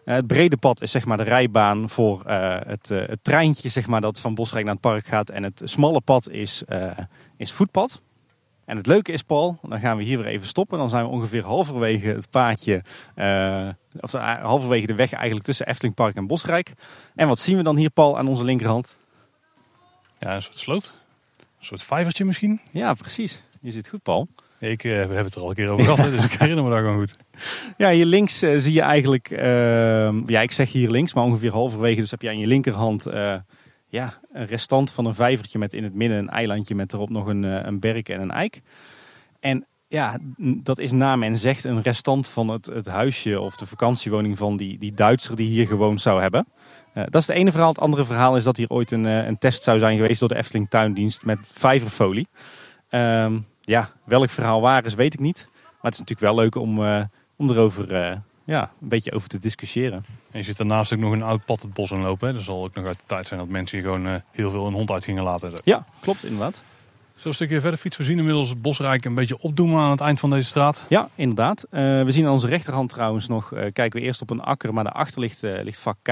[0.05, 3.87] Uh, het brede pad is zeg maar de rijbaan voor uh, het, het, treintje zeg
[3.87, 5.31] maar, dat van Bosrijk naar het park gaat.
[5.31, 6.63] En het smalle pad is,
[7.37, 8.03] is voetpad.
[8.69, 10.79] En het leuke is, Paul, dan gaan we hier weer even stoppen.
[10.79, 12.83] Dan zijn we ongeveer halverwege het paadje,
[13.17, 13.69] uh,
[14.01, 16.73] of halverwege de weg eigenlijk tussen Eftelingpark en Bosrijk.
[17.15, 18.97] En wat zien we dan hier, Paul, aan onze linkerhand?
[20.19, 20.95] Ja, een soort sloot.
[21.39, 22.61] Een soort vijvertje misschien.
[22.73, 23.43] Ja, precies.
[23.61, 24.29] Je zit goed, Paul.
[24.59, 26.71] Ik uh, we hebben het er al een keer over gehad, dus ik herinner me
[26.71, 27.17] daar gewoon goed.
[27.77, 32.01] Ja, hier links zie je eigenlijk, uh, ja ik zeg hier links, maar ongeveer halverwege.
[32.01, 33.07] Dus heb je aan je linkerhand
[33.89, 37.27] ja, een restant van een vijvertje met in het midden een eilandje met erop nog
[37.27, 38.63] een, een berk en een eik.
[39.41, 43.67] En ja, dat is na men zegt een restant van het, het huisje of de
[43.67, 46.47] vakantiewoning van die, die Duitser die hier gewoond zou hebben.
[46.95, 47.69] Uh, dat is het ene verhaal.
[47.69, 50.37] Het andere verhaal is dat hier ooit een, een test zou zijn geweest door de
[50.37, 52.29] Efteling Tuindienst met vijverfolie.
[52.91, 55.49] Um, ja, welk verhaal waar is, weet ik niet.
[55.53, 57.05] Maar het is natuurlijk wel leuk om, uh,
[57.37, 60.05] om erover ja, een beetje over te discussiëren.
[60.31, 62.29] En je zit daarnaast ook nog een oud pad het bos in lopen.
[62.29, 62.35] Hè?
[62.35, 64.67] Er zal ook nog uit de tijd zijn dat mensen hier gewoon uh, heel veel
[64.67, 65.53] een hond uit gingen laten.
[65.65, 66.63] Ja, klopt inderdaad.
[67.17, 70.21] Zo'n stukje verder fietsen we zien inmiddels het Bosrijk een beetje opdoemen aan het eind
[70.21, 70.87] van deze straat.
[70.89, 71.67] Ja, inderdaad.
[71.71, 75.21] we zien aan onze rechterhand trouwens nog, kijken we eerst op een akker, maar daarachter
[75.21, 76.09] ligt, ligt vak K.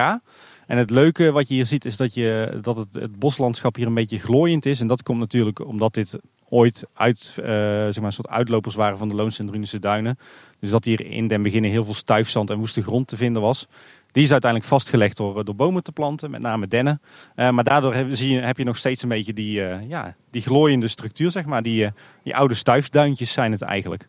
[0.67, 3.87] En het leuke wat je hier ziet is dat, je, dat het, het boslandschap hier
[3.87, 4.81] een beetje glooiend is.
[4.81, 6.19] En dat komt natuurlijk omdat dit
[6.49, 10.19] ooit uit, uh, zeg maar, een soort uitlopers waren van de Loonse en duinen.
[10.61, 13.69] Dus dat hier in den beginnen heel veel stuifzand en woeste grond te vinden was.
[14.13, 17.01] Die is uiteindelijk vastgelegd door, door bomen te planten, met name dennen.
[17.37, 20.15] Uh, maar daardoor heb, zie je, heb je nog steeds een beetje die, uh, ja,
[20.31, 21.63] die glooiende structuur, zeg maar.
[21.63, 21.91] Die,
[22.23, 24.07] die oude stuifduintjes zijn het eigenlijk.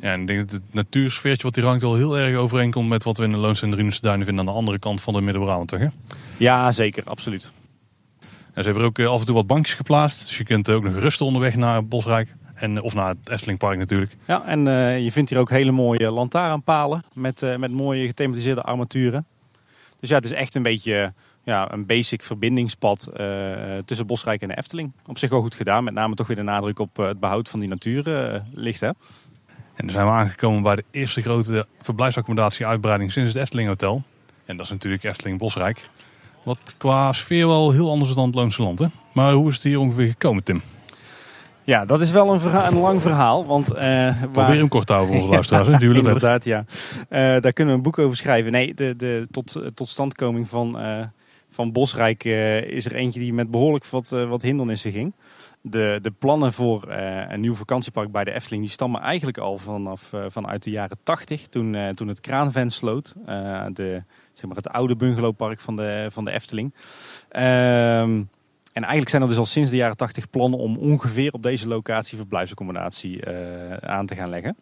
[0.00, 3.04] Ja, en ik denk dat het natuursfeertje wat hier hangt wel heel erg overeenkomt met
[3.04, 5.20] wat we in de Loonse en Drunische duinen vinden aan de andere kant van de
[5.20, 5.80] Midden-Brabant, toch?
[5.80, 5.88] Hè?
[6.36, 7.50] Ja, zeker, absoluut.
[8.52, 10.26] En ze hebben er ook eh, af en toe wat bankjes geplaatst.
[10.26, 12.34] Dus je kunt ook nog rusten onderweg naar Bosrijk.
[12.58, 14.16] En, eh, of naar het Eftelingpark natuurlijk.
[14.24, 18.62] Ja, en uh, je vindt hier ook hele mooie lantaarnpalen met, uh, met mooie gethematiseerde
[18.62, 19.26] armaturen.
[20.00, 21.12] Dus ja, het is echt een beetje
[21.44, 23.26] ja, een basic verbindingspad uh,
[23.84, 24.92] tussen Bosrijk en de Efteling.
[25.06, 27.60] Op zich wel goed gedaan, met name toch weer de nadruk op het behoud van
[27.60, 28.80] die natuur ligt.
[28.80, 28.86] Hè?
[28.86, 34.02] En dan zijn we aangekomen bij de eerste grote verblijfsaccommodatie uitbreiding sinds het Efteling Hotel.
[34.44, 35.90] En dat is natuurlijk Efteling Bosrijk.
[36.42, 38.78] Wat qua sfeer wel heel anders is dan het Loonse Land.
[38.78, 38.86] Hè?
[39.12, 40.62] Maar hoe is het hier ongeveer gekomen, Tim?
[41.68, 43.46] Ja, dat is wel een, verhaal, een lang verhaal.
[43.46, 43.76] Want, uh,
[44.20, 44.56] Probeer waar...
[44.56, 45.68] hem kort te houden voor onze luisteraars.
[45.82, 46.64] ja, inderdaad, ja.
[47.10, 48.52] Uh, daar kunnen we een boek over schrijven.
[48.52, 51.00] Nee, de, de tot, totstandkoming van, uh,
[51.50, 52.24] van Bosrijk
[52.64, 55.14] is er eentje die met behoorlijk wat, wat hindernissen ging.
[55.62, 56.88] De, de plannen voor
[57.28, 61.46] een nieuw vakantiepark bij de Efteling die stammen eigenlijk al vanaf vanuit de jaren 80.
[61.46, 63.14] Toen, toen het kraanven sloot.
[63.72, 64.02] de,
[64.32, 66.74] zeg maar het oude bungalowpark van de, van de Efteling.
[67.36, 68.28] Um,
[68.78, 71.68] en eigenlijk zijn er dus al sinds de jaren 80 plannen om ongeveer op deze
[71.68, 74.56] locatie verblijfsaccommodatie uh, aan te gaan leggen.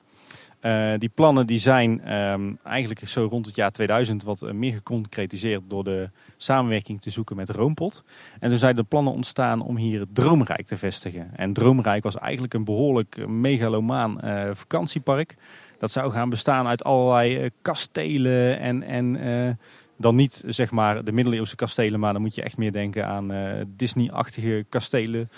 [0.62, 5.62] Uh, die plannen die zijn um, eigenlijk zo rond het jaar 2000 wat meer geconcretiseerd
[5.68, 8.04] door de samenwerking te zoeken met Roompot.
[8.40, 11.30] En toen zijn de plannen ontstaan om hier het Droomrijk te vestigen.
[11.34, 14.20] En Droomrijk was eigenlijk een behoorlijk megalomaan
[14.52, 15.34] vakantiepark.
[15.78, 19.16] Dat zou gaan bestaan uit allerlei kastelen en, en
[19.96, 23.32] dan niet zeg maar de middeleeuwse kastelen, maar dan moet je echt meer denken aan
[23.32, 25.30] uh, Disney-achtige kastelen.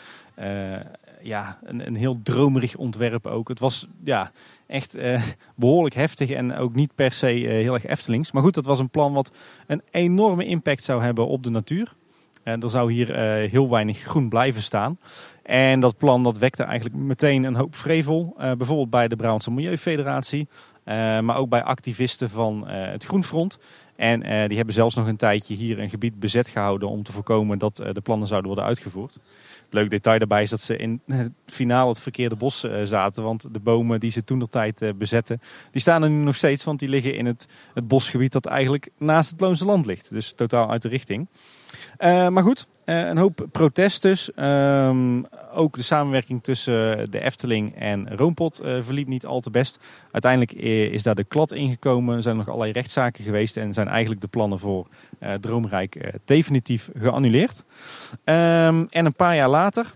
[1.22, 3.48] ja, een, een heel dromerig ontwerp ook.
[3.48, 4.32] Het was ja,
[4.66, 4.98] echt
[5.54, 8.32] behoorlijk heftig en ook niet per se heel erg Eftelings.
[8.32, 9.36] Maar goed, dat was een plan wat
[9.66, 11.92] een enorme impact zou hebben op de natuur.
[12.42, 13.14] En er zou hier
[13.50, 14.98] heel weinig groen blijven staan.
[15.42, 18.34] En dat plan dat wekte eigenlijk meteen een hoop vrevel.
[18.36, 20.48] Bijvoorbeeld bij de Brabantse Milieufederatie.
[21.20, 23.58] Maar ook bij activisten van het Groenfront.
[23.98, 27.58] En die hebben zelfs nog een tijdje hier een gebied bezet gehouden om te voorkomen
[27.58, 29.18] dat de plannen zouden worden uitgevoerd.
[29.70, 33.22] Leuk detail daarbij is dat ze in het finale het verkeerde bos zaten.
[33.22, 35.40] Want de bomen die ze toen de tijd bezetten,
[35.70, 36.64] die staan er nu nog steeds.
[36.64, 37.48] Want die liggen in het
[37.84, 40.10] bosgebied dat eigenlijk naast het Loonse Land ligt.
[40.10, 41.28] Dus totaal uit de richting.
[41.98, 44.30] maar goed, een hoop protest dus.
[44.36, 49.78] Um, ook de samenwerking tussen de Efteling en Roompot uh, verliep niet al te best.
[50.12, 50.52] Uiteindelijk
[50.92, 52.16] is daar de klad ingekomen.
[52.16, 53.56] Er zijn nog allerlei rechtszaken geweest.
[53.56, 54.86] En zijn eigenlijk de plannen voor
[55.20, 57.64] uh, Droomrijk definitief geannuleerd.
[58.24, 59.94] Um, en een paar jaar later...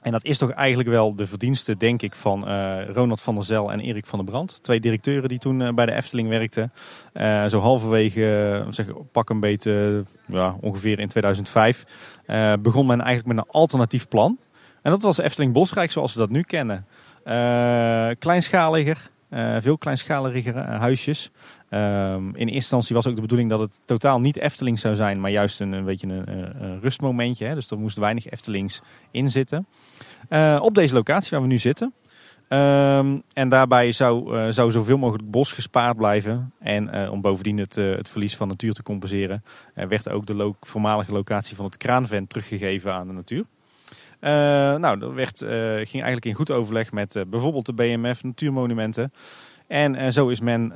[0.00, 3.44] En dat is toch eigenlijk wel de verdienste, denk ik, van uh, Ronald van der
[3.44, 4.62] Zel en Erik van der Brand.
[4.62, 6.72] Twee directeuren die toen uh, bij de Efteling werkten.
[7.14, 11.84] Uh, zo halverwege, zeg, pak een beetje, ja, ongeveer in 2005,
[12.60, 14.38] begon men eigenlijk met een alternatief plan.
[14.82, 16.86] En dat was Efteling Bosrijk zoals we dat nu kennen.
[18.18, 19.10] kleinschaliger,
[19.60, 21.30] veel kleinschaliger huisjes.
[21.70, 25.20] Um, in eerste instantie was ook de bedoeling dat het totaal niet Efteling zou zijn,
[25.20, 27.46] maar juist een, een beetje een, een rustmomentje.
[27.46, 27.54] Hè?
[27.54, 29.66] Dus er moest weinig Eftelings in zitten.
[30.30, 31.94] Uh, op deze locatie waar we nu zitten.
[32.48, 36.52] Um, en daarbij zou, uh, zou zoveel mogelijk bos gespaard blijven.
[36.58, 39.42] En uh, om bovendien het, het verlies van natuur te compenseren,
[39.74, 43.44] werd ook de voormalige locatie van het kraanvent teruggegeven aan de natuur.
[44.80, 45.38] nou, dat werd,
[45.88, 49.12] ging eigenlijk in goed overleg met bijvoorbeeld de BMF Natuurmonumenten.
[49.66, 50.72] En zo is men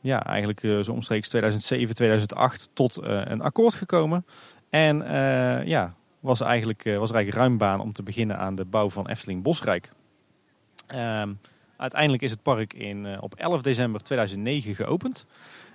[0.00, 4.26] ja, eigenlijk zo omstreeks 2007, 2008 tot een akkoord gekomen.
[4.70, 4.96] En
[5.66, 5.94] ja,
[6.26, 9.42] was, eigenlijk, was er eigenlijk ruim baan om te beginnen aan de bouw van Efteling
[9.42, 9.90] Bosrijk.
[10.86, 11.32] Ehm,
[11.76, 15.26] Uiteindelijk is het park in, op 11 december 2009 geopend.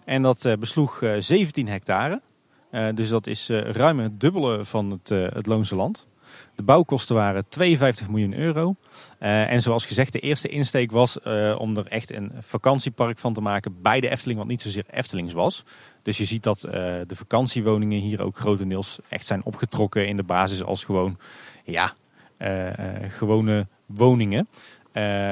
[0.06, 2.22] En dat besloeg 17 hectare.
[2.94, 6.07] dus dat is ruim het dubbele van het, het Loonse land.
[6.56, 8.76] De bouwkosten waren 52 miljoen euro.
[9.19, 11.19] En zoals gezegd, de eerste insteek was
[11.57, 15.34] om er echt een vakantiepark van te maken bij de Efteling, wat niet zozeer Eftelings
[15.34, 15.64] was.
[16.03, 20.23] Dus je ziet dat uh, de vakantiewoningen hier ook grotendeels echt zijn opgetrokken in de
[20.23, 21.18] basis als gewoon,
[21.64, 21.94] ja,
[23.07, 24.48] gewone woningen.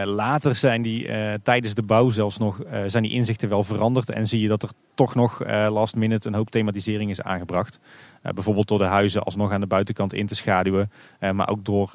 [0.06, 1.10] Later zijn die
[1.44, 4.70] tijdens de bouw zelfs nog zijn die inzichten wel veranderd en zie je dat er
[4.94, 5.40] toch nog
[5.70, 7.80] last minute een hoop thematisering is aangebracht.
[8.22, 11.92] bijvoorbeeld door de huizen alsnog aan de buitenkant in te schaduwen, maar ook door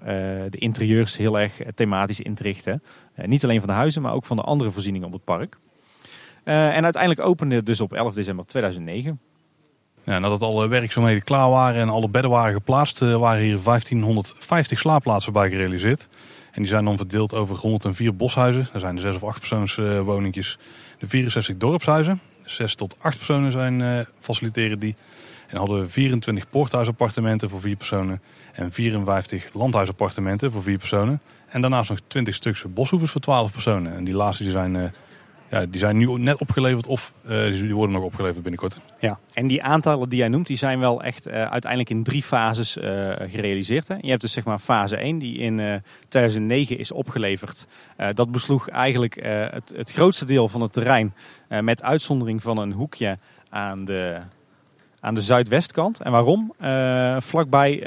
[0.51, 2.83] de interieurs heel erg thematisch in te richten.
[3.25, 5.57] niet alleen van de huizen, maar ook van de andere voorzieningen op het park.
[6.45, 9.21] En uiteindelijk opende het dus op 11 december 2009.
[10.05, 15.33] Ja, nadat alle werkzaamheden klaar waren en alle bedden waren geplaatst, waren hier 1550 slaapplaatsen
[15.33, 16.09] bij gerealiseerd.
[16.55, 18.69] En die zijn dan verdeeld over 104 boshuizen.
[18.73, 20.59] Er zijn de 6 of 8 persoonswoningjes.
[20.99, 22.21] de 64 dorpshuizen.
[22.45, 24.97] 6 tot 8 personen zijn uh, faciliteren die.
[25.47, 28.23] En hadden we 24 poorthuisappartementen voor 4 personen.
[28.53, 31.21] En 54 landhuisappartementen voor 4 personen.
[31.49, 33.95] En daarnaast nog 20 stuks boshoevers voor 12 personen.
[33.95, 34.93] En die laatste die zijn
[35.55, 38.81] ja, die zijn nu net opgeleverd of uh, die worden nog opgeleverd binnenkort.
[38.99, 42.23] Ja, en die aantallen die jij noemt, die zijn wel echt uh, uiteindelijk in drie
[42.23, 42.85] fases uh,
[43.19, 43.89] gerealiseerd.
[43.89, 43.95] Hè?
[44.01, 47.67] Je hebt dus zeg maar fase 1 die in 2009 is opgeleverd.
[48.15, 51.15] dat besloeg eigenlijk het, het grootste deel van het terrein
[51.49, 53.19] met uitzondering van een hoekje
[53.49, 54.21] aan de,
[55.01, 56.01] aan de zuidwestkant.
[56.01, 56.55] En waarom?
[57.19, 57.79] Vlakbij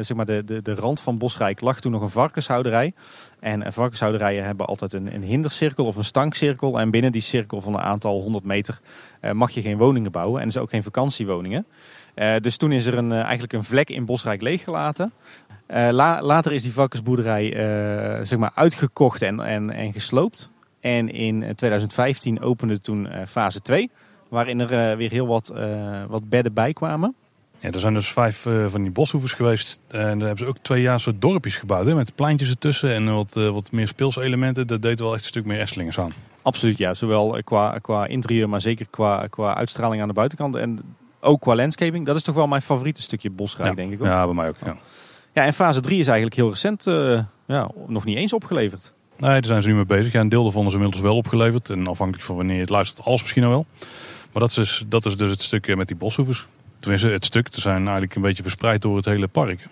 [0.00, 2.94] zeg maar de, de, de rand van Bosrijk lag toen nog een varkenshouderij.
[3.42, 6.80] En varkenshouderijen hebben altijd een, een hindercirkel of een stankcirkel.
[6.80, 8.80] En binnen die cirkel van een aantal honderd meter
[9.32, 10.40] mag je geen woningen bouwen.
[10.40, 11.66] En dus ook geen vakantiewoningen.
[12.40, 15.12] dus toen is er een, eigenlijk een vlek in Bosrijk leeggelaten.
[15.68, 17.50] La, later is die varkensboerderij
[18.24, 20.50] zeg maar uitgekocht en, en, en gesloopt.
[20.80, 23.90] En in 2015 opende toen fase 2.
[24.28, 25.52] Waarin er weer heel wat,
[26.08, 27.14] wat bedden bij kwamen.
[27.62, 29.80] Ja, er zijn dus vijf uh, van die boshoevers geweest.
[29.88, 31.86] En daar hebben ze ook twee jaar soort dorpjes gebouwd.
[31.86, 34.66] Hè, met pleintjes ertussen en wat, wat meer speelselementen.
[34.66, 36.12] Dat deed wel echt een stuk meer Estelingers aan.
[36.42, 36.94] Absoluut, ja.
[36.94, 40.56] Zowel qua, qua interieur, maar zeker qua, qua uitstraling aan de buitenkant.
[40.56, 40.80] En
[41.20, 42.06] ook qua landscaping.
[42.06, 43.74] Dat is toch wel mijn favoriete stukje bosrijk, ja.
[43.74, 44.00] denk ik.
[44.00, 44.06] Ook.
[44.06, 44.56] Ja, bij mij ook.
[44.64, 44.76] Ja.
[45.32, 46.84] ja, en fase 3 is eigenlijk heel recent
[47.46, 48.92] ja, nog niet eens opgeleverd.
[49.16, 50.12] Nee, daar zijn ze nu mee bezig.
[50.12, 51.70] Ja, een deel daarvan is inmiddels wel opgeleverd.
[51.70, 53.66] En afhankelijk van wanneer je het luistert, alles misschien al wel.
[54.32, 56.46] Maar dat is, dus, dat is dus het stuk met die boshoevers.
[56.82, 57.48] Tenminste, het stuk.
[57.50, 59.66] Ze zijn eigenlijk een beetje verspreid door het hele park.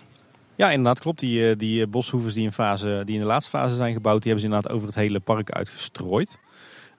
[0.54, 1.18] Ja, inderdaad klopt.
[1.18, 4.48] Die, die boshoevers die in, fase, die in de laatste fase zijn gebouwd, die hebben
[4.48, 6.38] ze inderdaad over het hele park uitgestrooid.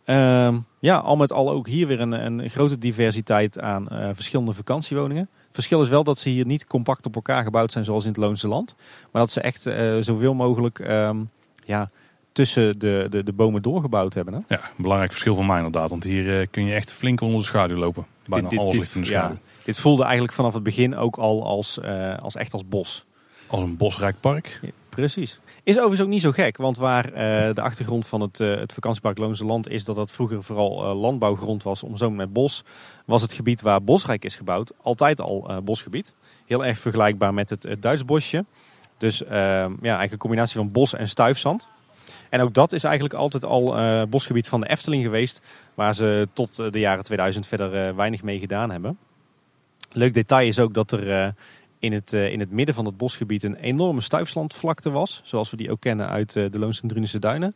[0.06, 4.54] Uh, ja, al met al ook hier weer een, een grote diversiteit aan uh, verschillende
[4.54, 5.30] vakantiewoningen.
[5.34, 8.10] Het verschil is wel dat ze hier niet compact op elkaar gebouwd zijn zoals in
[8.10, 8.76] het Loonse Land.
[9.12, 11.30] Maar dat ze echt uh, zoveel mogelijk um,
[11.66, 11.90] ja,
[12.32, 14.34] tussen de, de, de bomen doorgebouwd hebben.
[14.34, 14.40] Hè?
[14.48, 15.90] Ja, een belangrijk verschil van mij inderdaad.
[15.90, 18.06] Want hier kun je echt flink onder de schaduw lopen.
[18.26, 19.36] Bijna dit, dit, alles ligt in de schaduw.
[19.36, 23.06] Ja, dit voelde eigenlijk vanaf het begin ook al als, uh, als echt als bos.
[23.48, 24.60] Als een bosrijk park.
[24.62, 25.40] Ja, precies.
[25.64, 27.14] Is overigens ook niet zo gek, want waar uh,
[27.56, 31.84] de achtergrond van het, het vakantiepark Loonse Land is dat dat vroeger vooral landbouwgrond was,
[31.84, 32.64] omzoomd met bos,
[33.06, 36.14] was het gebied waar Bosrijk is gebouwd altijd al bosgebied.
[36.46, 38.46] Heel erg vergelijkbaar met het, het Duitsbosje.
[38.98, 41.68] Dus ja, eigenlijk een combinatie van bos en stuifzand.
[42.30, 43.76] En ook dat is eigenlijk altijd al
[44.08, 45.42] bosgebied van de Efteling geweest.
[45.74, 48.98] Waar ze tot de jaren 2000 verder weinig mee gedaan hebben.
[49.92, 51.32] Leuk detail is ook dat er uh,
[51.80, 55.22] in, het, in het midden van het bosgebied een enorme stuifslandvlakte was.
[55.24, 57.56] Zoals we die ook kennen uit de Loonse Drunense Duinen.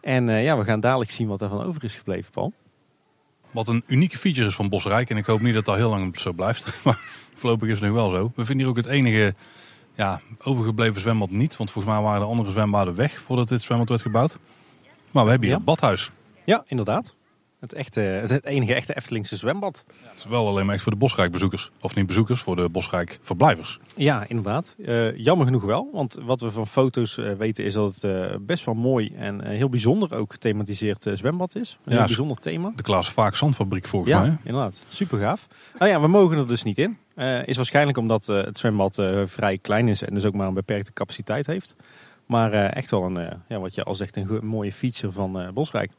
[0.00, 2.52] En ja, we gaan dadelijk zien wat daarvan over is gebleven, Paul.
[3.50, 5.10] Wat een unieke feature is van Bosrijk.
[5.10, 6.72] En ik hoop niet dat dat heel lang zo blijft.
[6.84, 6.98] Maar
[7.34, 8.32] voorlopig is het nu wel zo.
[8.34, 9.34] We vinden hier ook het enige
[9.94, 11.56] ja, overgebleven zwembad niet.
[11.56, 14.38] Want volgens mij waren de andere zwembaden weg voordat dit zwembad werd gebouwd.
[15.10, 15.64] Maar we hebben hier ja.
[15.64, 16.10] het badhuis.
[16.44, 17.14] Ja, inderdaad.
[17.60, 19.84] Het, echte, het enige echte Eftelingse zwembad.
[20.02, 21.70] Het is wel alleen maar echt voor de Bosrijk bezoekers.
[21.80, 23.78] Of niet bezoekers, voor de Bosrijk verblijvers.
[23.96, 24.74] Ja, inderdaad.
[24.78, 25.88] Uh, jammer genoeg wel.
[25.92, 29.44] Want wat we van foto's uh, weten is dat het uh, best wel mooi en
[29.44, 31.78] heel bijzonder ook gethematiseerd zwembad is.
[31.84, 32.72] Een ja, heel bijzonder thema.
[32.76, 34.36] De Klaas Vaak Zandfabriek volgens ja, mij.
[34.42, 34.84] inderdaad.
[34.88, 35.46] Super gaaf.
[35.78, 36.98] Nou ja, we mogen er dus niet in.
[37.44, 41.46] is waarschijnlijk omdat het zwembad vrij klein is en dus ook maar een beperkte capaciteit
[41.46, 41.76] heeft.
[42.26, 45.90] Maar echt wel een, ja, wat je al zegt, een mooie feature van Bosrijk.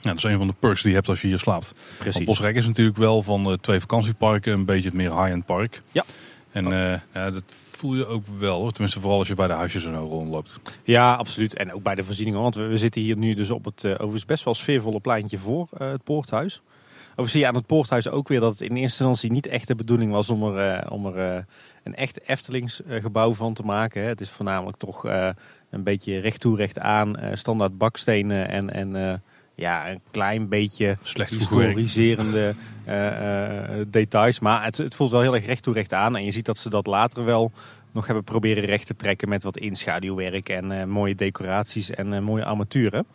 [0.00, 1.72] Ja, dat is een van de perks die je hebt als je hier slaapt.
[1.96, 2.14] Precies.
[2.14, 5.82] Want Bosrijk is natuurlijk wel van de twee vakantieparken een beetje het meer high-end park.
[5.92, 6.04] Ja.
[6.50, 6.72] En oh.
[6.72, 8.60] uh, ja, dat voel je ook wel.
[8.60, 8.70] Hoor.
[8.70, 10.60] Tenminste, vooral als je bij de huisjes en rondloopt.
[10.84, 11.56] Ja, absoluut.
[11.56, 12.40] En ook bij de voorzieningen.
[12.40, 15.38] Want we, we zitten hier nu dus op het uh, overigens best wel sfeervolle pleintje
[15.38, 16.60] voor het poorthuis.
[17.02, 19.66] Overigens zie je aan het poorthuis ook weer dat het in eerste instantie niet echt
[19.66, 21.46] de bedoeling was om er, om er
[21.88, 24.02] een echt Eftelingsgebouw van te maken.
[24.02, 24.08] Hè.
[24.08, 25.28] Het is voornamelijk toch eh,
[25.70, 29.14] een beetje recht toe, recht aan, eh, standaard bakstenen en, en eh,
[29.58, 32.54] ja, een klein beetje Slecht historiserende
[32.84, 34.38] eh, eh, details.
[34.38, 36.16] Maar het, het voelt wel heel erg recht toe, recht aan.
[36.16, 37.52] En je ziet dat ze dat later wel
[37.92, 42.44] nog hebben proberen recht te trekken met wat inschaduwwerk en eh, mooie decoraties en mooie
[42.44, 43.06] armaturen.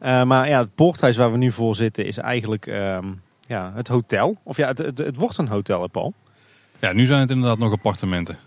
[0.00, 3.06] Maar ja, het poorthuis waar we nu voor zitten is eigenlijk ehm,
[3.40, 4.36] ja, het hotel.
[4.42, 6.14] Of ja, het, het, het wordt een hotel, hè, Paul.
[6.78, 8.38] Ja, nu zijn het inderdaad nog appartementen.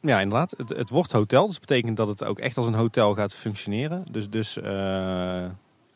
[0.00, 0.54] Ja, inderdaad.
[0.56, 1.46] Het, het wordt hotel.
[1.46, 4.04] Dus dat betekent dat het ook echt als een hotel gaat functioneren.
[4.10, 5.44] Dus, dus eh,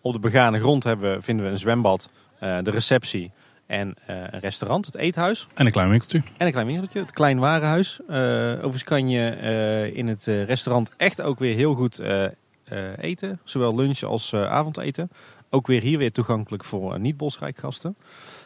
[0.06, 2.08] op de begane grond hebben, vinden we een zwembad,
[2.38, 3.30] eh, de receptie
[3.66, 5.46] en eh, een restaurant, het eethuis.
[5.54, 6.22] En een klein winkeltje.
[6.36, 8.00] En een klein winkeltje, het Klein Warenhuis.
[8.08, 8.16] Eh,
[8.52, 12.02] overigens kan je in het restaurant echt ook weer heel goed
[12.96, 13.40] eten.
[13.44, 15.10] Zowel lunch als avondeten.
[15.50, 17.96] Ook weer hier weer toegankelijk voor niet-Bosrijk gasten.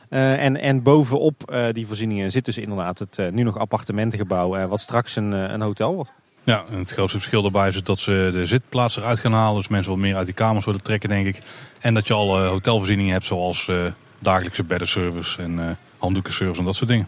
[0.09, 4.69] En, en bovenop die voorzieningen zit dus inderdaad het nu nog appartementengebouw.
[4.69, 6.13] wat straks een, een hotel wordt.
[6.43, 9.57] Ja, en het grootste verschil daarbij is dat ze de zitplaats eruit gaan halen.
[9.57, 11.39] Dus mensen wat meer uit die kamers willen trekken, denk ik.
[11.81, 13.85] En dat je alle hotelvoorzieningen hebt, zoals eh,
[14.19, 17.07] dagelijkse beddenservice en eh handdoekenservice en dat soort dingen.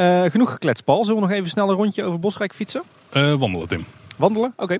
[0.00, 1.04] Eh, genoeg gekletst, Paul.
[1.04, 2.82] Zullen we nog even snel een rondje over Bosrijk fietsen?
[3.10, 3.84] Eh, wandelen, Tim.
[4.16, 4.52] Wandelen?
[4.56, 4.78] Oké.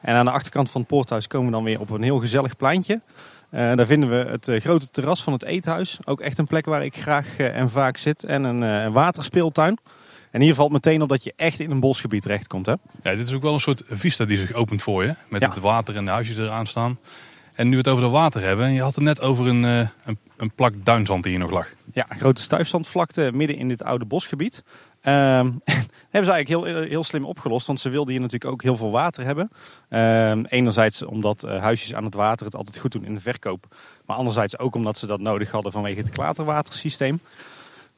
[0.00, 2.56] En aan de achterkant van het poorthuis komen we dan weer op een heel gezellig
[2.56, 3.00] pleintje.
[3.50, 5.98] Eh, daar vinden we het eh, grote terras van het eethuis.
[6.04, 8.24] Ook echt een plek waar ik graag eh, en vaak zit.
[8.24, 9.78] En een, eh, een waterspeeltuin.
[10.34, 12.66] En hier valt meteen op dat je echt in een bosgebied terechtkomt.
[12.66, 12.72] Hè?
[13.02, 15.14] Ja, dit is ook wel een soort vista die zich opent voor je.
[15.28, 15.48] Met Ja.
[15.48, 16.98] het water en de huisjes eraan staan.
[17.52, 18.72] En nu we het over dat water hebben.
[18.72, 21.68] Je had het net over een, eh, een, een plak duinzand die hier nog lag.
[21.92, 24.62] Ja, een grote stuifzandvlakte midden in dit oude bosgebied.
[25.00, 25.50] Ehm
[26.10, 28.90] hebben ze eigenlijk heel, heel slim opgelost, want ze wilden hier natuurlijk ook heel veel
[28.90, 29.50] water hebben.
[29.88, 33.76] Ehm, enerzijds omdat eh, huisjes aan het water het altijd goed doen in de verkoop.
[34.06, 37.20] Maar anderzijds ook omdat ze dat nodig hadden vanwege het klaterwatersysteem.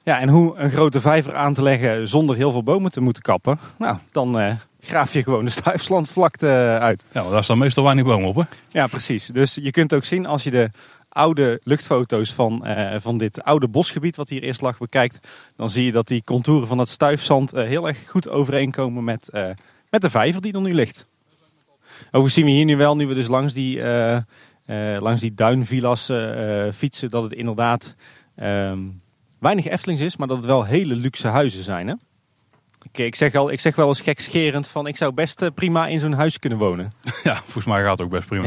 [0.06, 3.22] Ja, en hoe een grote vijver aan te leggen zonder heel veel bomen te moeten
[3.22, 3.58] kappen.
[3.78, 6.46] Nou, dan eh, graaf je gewoon de stuifzandvlakte
[6.80, 7.04] uit.
[7.12, 8.36] Ja, daar staan meestal weinig bomen op.
[8.36, 8.42] Hè?
[8.68, 9.26] Ja, precies.
[9.26, 10.70] Dus je kunt ook zien als je de
[11.08, 15.28] oude luchtfoto's van, eh, van dit oude bosgebied wat hier eerst lag bekijkt.
[15.56, 19.28] Dan zie je dat die contouren van het stuifzand eh, heel erg goed overeenkomen met,
[19.28, 19.48] eh,
[19.90, 21.06] met de vijver die er nu ligt.
[22.06, 24.16] Overigens zien we hier nu wel, nu we dus langs die, eh,
[24.66, 27.94] eh, langs die duinvillas eh, eh, fietsen, dat het inderdaad
[28.36, 28.78] ehm,
[29.38, 31.86] weinig Eftelings is, maar dat het wel hele luxe huizen zijn.
[31.86, 31.94] Hè?
[32.92, 35.86] Ik, ik, zeg al, ik zeg wel eens gekscherend van ik zou best eh, prima
[35.86, 36.90] in zo'n huis kunnen wonen.
[37.22, 38.44] Ja, volgens mij gaat het ook best prima.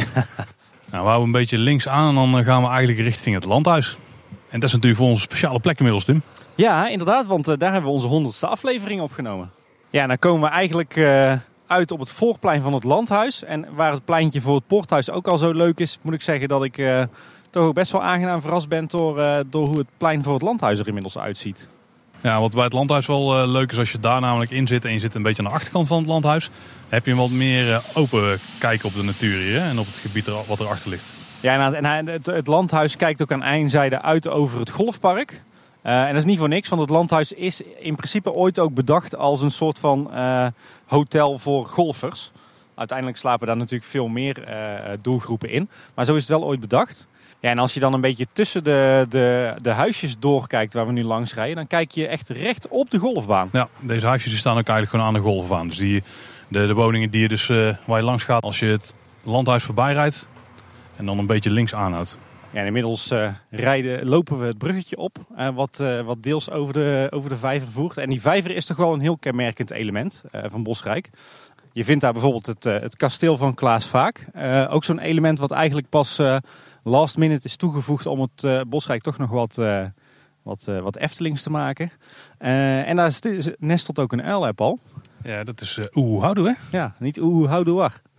[0.91, 3.45] nou, we houden een beetje links aan en dan eh, gaan we eigenlijk richting het
[3.45, 3.97] landhuis.
[4.49, 6.21] En dat is natuurlijk voor onze speciale plek inmiddels, Tim.
[6.55, 9.51] Ja, inderdaad, want eh, daar hebben we onze honderdste aflevering opgenomen.
[9.89, 10.99] Ja, dan komen we eigenlijk
[11.67, 13.43] uit op het voorplein van het landhuis.
[13.43, 16.47] En waar het pleintje voor het poorthuis ook al zo leuk is, moet ik zeggen
[16.47, 16.77] dat ik
[17.49, 20.41] toch ook best wel aangenaam verrast ben door, eh, door hoe het plein voor het
[20.41, 21.67] landhuis er inmiddels uitziet.
[22.21, 24.85] Ja, wat bij het landhuis wel eh, leuk is als je daar namelijk in zit
[24.85, 26.45] en je zit een beetje aan de achterkant van het landhuis.
[26.45, 26.53] Dan
[26.89, 29.85] heb je een wat meer eh, open kijk op de natuur hier hè, en op
[29.85, 31.09] het gebied er, wat erachter ligt.
[31.39, 35.41] Ja, en hij- het, het landhuis kijkt ook aan eenzijde uit over het golfpark.
[35.81, 39.15] En dat is niet voor niks, want het landhuis is in principe ooit ook bedacht
[39.15, 40.11] als een soort van
[40.85, 42.31] hotel voor golfers.
[42.75, 44.47] Uiteindelijk slapen daar natuurlijk veel meer
[45.01, 45.69] doelgroepen in.
[45.95, 47.07] Maar zo is het wel ooit bedacht.
[47.41, 50.91] Ja, en als je dan een beetje tussen de, de, de huisjes doorkijkt waar we
[50.91, 53.49] nu langs rijden, dan kijk je echt recht op de golfbaan.
[53.51, 55.67] Ja, deze huisjes staan ook eigenlijk gewoon aan de golfbaan.
[55.67, 56.03] Dus die,
[56.47, 58.93] de, de woningen die je dus, eh, waar je langs gaat als je het
[59.23, 60.27] landhuis voorbij rijdt
[60.95, 62.17] en dan een beetje links aanhoudt.
[62.51, 66.73] Ja, en inmiddels eh, rijden, lopen we het bruggetje op, eh, wat, wat deels over
[66.73, 67.97] de, over de vijver voert.
[67.97, 71.09] En die vijver is toch wel een heel kenmerkend element van Bosrijk.
[71.73, 74.27] Je vindt daar bijvoorbeeld het, het kasteel van Klaas Vaak.
[74.69, 76.19] Ook zo'n element wat eigenlijk pas
[76.89, 79.85] last minute is toegevoegd om het eh, Bosrijk toch nog wat, eh,
[80.43, 81.91] wat, eh, wat Eftelings te maken.
[82.37, 84.79] En daar st- nestelt ook een uil?
[85.23, 85.85] Ja, dat is uh,
[86.43, 86.55] we?
[86.71, 87.75] Ja, niet oeh, houdoe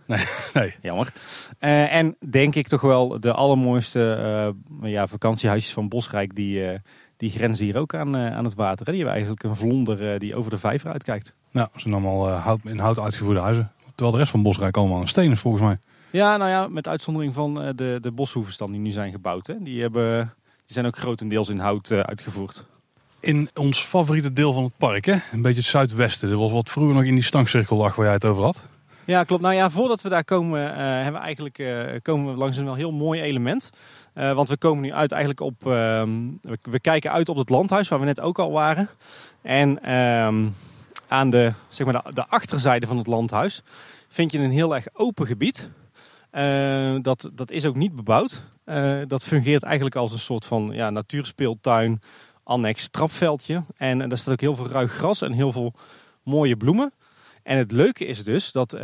[0.53, 0.73] Nee.
[0.81, 1.13] Jammer.
[1.59, 6.79] En denk ik toch wel de allermooiste ja, vakantiehuisjes van Bosrijk, die,
[7.17, 8.85] die grenzen hier ook aan, aan het water.
[8.85, 8.91] Hè?
[8.91, 11.35] Die hebben eigenlijk een vlonder die over de vijver uitkijkt.
[11.51, 13.71] Nou, ze zijn allemaal hout, in hout uitgevoerde huizen.
[13.85, 15.77] Terwijl de rest van Bosrijk allemaal een steen is volgens mij.
[16.11, 19.47] Ja, nou ja, met uitzondering van eh, de, de boshoeves dan die nu zijn gebouwd.
[19.47, 19.53] Hè?
[19.59, 20.33] Die, hebben,
[20.65, 22.65] die zijn ook grotendeels in hout eh, uitgevoerd.
[23.19, 25.17] In ons favoriete deel van het park, hè?
[25.31, 26.29] een beetje het zuidwesten.
[26.29, 28.63] Dat was wat vroeger nog in die stankcirkel lag waar jij het over had.
[29.05, 29.41] Ja, klopt.
[29.41, 31.63] Nou ja, voordat we daar komen, eh, hebben we eigenlijk,
[32.01, 33.71] komen we langs een wel heel mooi element.
[34.13, 36.09] Want we komen nu uit eigenlijk op, ehm,
[36.41, 38.89] we, we kijken uit op het landhuis waar we net ook al waren.
[39.41, 40.47] En ehm,
[41.07, 43.63] aan de, zeg maar de, de achterzijde van het landhuis
[44.09, 45.69] vind je een heel erg open gebied.
[46.31, 48.43] Eh, dat, dat is ook niet bebouwd.
[48.63, 52.01] Eh, dat fungeert eigenlijk als een soort van ja, natuurspeeltuin,
[52.43, 53.63] annex trapveldje.
[53.77, 55.73] En daar staat ook heel veel ruig gras en heel veel
[56.23, 56.93] mooie bloemen.
[57.43, 58.77] En het leuke is dus dat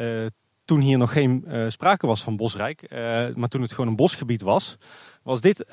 [0.66, 2.88] toen hier nog geen sprake was van bosrijk,
[3.36, 4.78] maar toen het gewoon een bosgebied was,
[5.24, 5.66] was dit,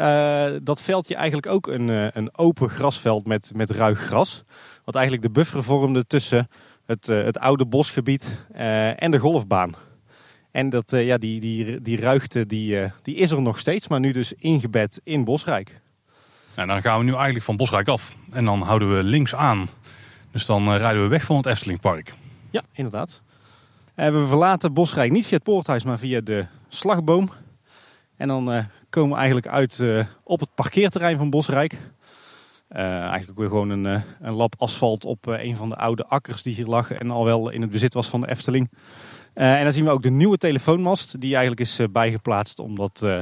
[0.63, 4.45] dat veldje eigenlijk ook een, een open grasveld met, met ruig gras.
[4.85, 6.49] Wat eigenlijk de buffer vormde tussen
[6.85, 8.47] het, het oude bosgebied
[8.97, 9.75] en de golfbaan.
[10.55, 13.89] En dat, uh, ja, die, die, die ruigte die, uh, die is er nog steeds,
[13.89, 15.81] maar nu dus ingebed in Bosrijk.
[16.57, 18.17] Nou, dan gaan we nu eigenlijk van Bosrijk af.
[18.33, 19.69] En dan houden we links aan.
[20.31, 22.15] Dus dan uh, rijden we weg van het Eftelingpark.
[22.51, 23.23] Ja, inderdaad.
[23.95, 27.31] we verlaten Bosrijk niet via het poorthuis, maar via de slagboom.
[28.17, 29.85] En dan komen we eigenlijk uit
[30.23, 31.79] op het parkeerterrein van Bosrijk.
[32.69, 36.67] eigenlijk weer gewoon een, een lap asfalt op een van de oude akkers die hier
[36.67, 38.69] lag en al wel in het bezit was van de Efteling.
[39.35, 43.01] Uh, en dan zien we ook de nieuwe telefoonmast die eigenlijk is uh, bijgeplaatst omdat
[43.05, 43.19] uh,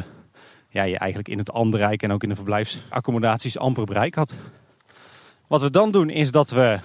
[0.68, 4.36] ja, je eigenlijk in het Anderrijk en ook in de verblijfsaccommodaties amper bereik had.
[5.46, 6.78] Wat we dan doen is dat we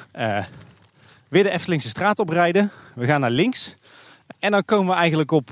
[1.27, 2.71] weer de Eftelingse straat oprijden.
[2.95, 3.75] We gaan naar links
[4.39, 5.51] en dan komen we eigenlijk op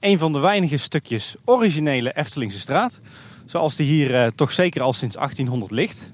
[0.00, 3.00] een van de weinige stukjes originele Eftelingse straat.
[3.44, 6.12] Zoals die hier toch zeker al sinds 1800 ligt.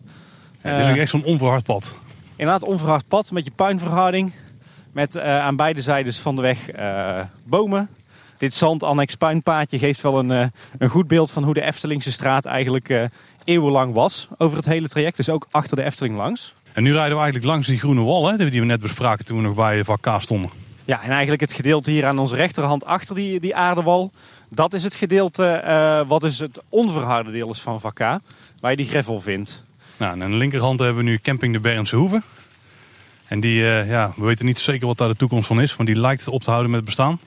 [0.62, 1.94] Ja, het is ook echt zo'n onverhard pad.
[2.36, 4.32] Inderdaad, onverhard pad met je puinverhouding.
[4.96, 7.88] Met uh, aan beide zijdes van de weg uh, bomen.
[8.38, 10.46] Dit zand-annex puinpaadje geeft wel een, uh,
[10.78, 13.08] een goed beeld van hoe de Eftelingse straat eigenlijk
[13.44, 14.28] eeuwenlang was.
[14.38, 16.54] Over het hele traject, dus ook achter de Efteling langs.
[16.72, 19.36] En nu rijden we eigenlijk langs die groene wal hè, die we net bespraken toen
[19.36, 20.50] we nog bij vak K stonden.
[20.84, 24.12] Ja, en eigenlijk het gedeelte hier aan onze rechterhand achter die, die aardewal.
[24.48, 28.00] Dat is het gedeelte wat dus het onverharde deel is van vak K.
[28.60, 29.64] Waar je die gravel vindt.
[29.96, 32.22] Nou, en aan de linkerhand hebben we nu camping de Bernse Hoeve.
[33.28, 35.88] En die, uh, ja, we weten niet zeker wat daar de toekomst van is, want
[35.88, 37.18] die lijkt op te houden met het bestaan.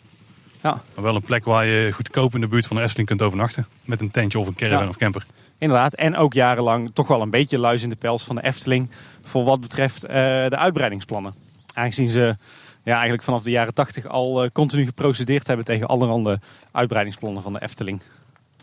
[0.62, 0.82] Ja.
[0.96, 3.68] Maar wel een plek waar je goedkoop in de buurt van de Efteling kunt overnachten.
[3.84, 5.26] Met een tentje of een caravan of camper.
[5.58, 8.90] Inderdaad, en ook jarenlang toch wel een beetje luis in de pels van de Efteling.
[9.24, 10.12] Voor wat betreft uh,
[10.48, 11.34] de uitbreidingsplannen.
[11.74, 12.36] Aangezien ze
[12.84, 16.40] ja, eigenlijk vanaf de jaren 80 al uh, continu geprocedeerd hebben tegen allerhande
[16.72, 18.02] uitbreidingsplannen van de Efteling.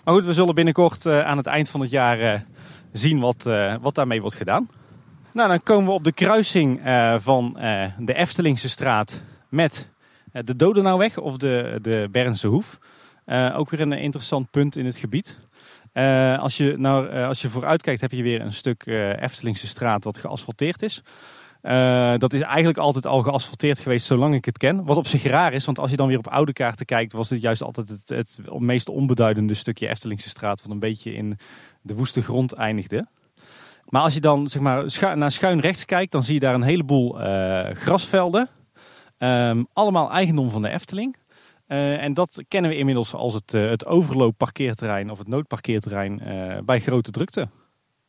[0.05, 2.45] Maar goed, we zullen binnenkort aan het eind van het jaar
[2.93, 3.43] zien wat,
[3.81, 4.69] wat daarmee wordt gedaan.
[5.37, 9.89] Nou, dan komen we op de kruising uh, van uh, de Eftelingse straat met
[10.33, 12.79] uh, de Dodenauweg of de, de Bernse Hoef.
[13.55, 15.39] ook weer een interessant punt in het gebied.
[16.39, 18.87] als, je nou, als je vooruit kijkt heb je weer een stuk
[19.21, 21.03] Eftelingse straat wat geasfalteerd is.
[22.19, 24.85] dat is eigenlijk altijd al geasfalteerd geweest zolang ik het ken.
[24.85, 27.29] Wat op zich raar is, want als je dan weer op oude kaarten kijkt, was
[27.29, 30.63] dit juist altijd het, het meest onbeduidende stukje Eftelingse straat.
[30.63, 31.39] Wat een beetje in
[31.83, 33.07] de woeste grond eindigde.
[33.89, 36.63] Maar als je dan zeg maar, naar schuin rechts kijkt, dan zie je daar een
[36.63, 38.49] heleboel uh, grasvelden.
[39.19, 41.17] Um, allemaal eigendom van de Efteling.
[41.69, 46.23] Uh, en dat kennen we inmiddels als het, uh, het overloopparkeerterrein of het noodparkeerterrein
[46.65, 47.49] bij grote drukte.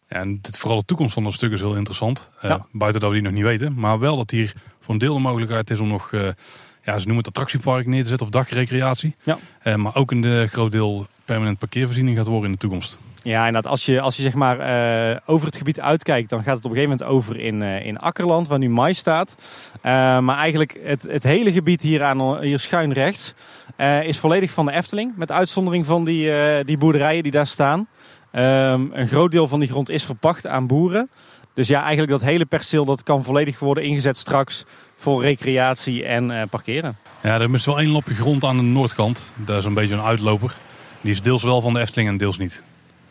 [0.10, 2.30] Ja, en dit, vooral de toekomst van dat stuk is heel interessant.
[2.42, 2.66] Ja.
[2.72, 3.74] Buiten dat we die nog niet weten.
[3.76, 7.18] Maar wel dat hier voor een deel de mogelijkheid is om nog, ja, ze noemen
[7.18, 9.16] het attractiepark neer te zetten of dagrecreatie.
[9.24, 9.38] Ja.
[9.78, 12.98] maar ook een de groot deel permanent parkeervoorziening gaat worden in de toekomst.
[13.28, 14.60] Ja, en als je, als je zeg maar
[15.12, 17.86] uh, over het gebied uitkijkt, dan gaat het op een gegeven moment over in, uh,
[17.86, 19.36] in Akkerland, waar nu mais staat.
[19.76, 23.34] Uh, maar eigenlijk het, het hele gebied hier, aan, hier schuin rechts
[24.02, 25.14] is volledig van de Efteling.
[25.16, 26.32] Met uitzondering van die,
[26.64, 27.80] die boerderijen die daar staan.
[27.80, 31.10] Um, een groot deel van die grond is verpacht aan boeren.
[31.54, 36.50] Dus ja, eigenlijk dat hele perceel dat kan volledig worden ingezet straks voor recreatie en
[36.50, 36.98] parkeren.
[37.24, 39.34] Ja, er is wel één lopje grond aan de noordkant.
[39.36, 40.56] Dat is een beetje een uitloper.
[41.02, 42.64] Die is deels wel van de Efteling en deels niet.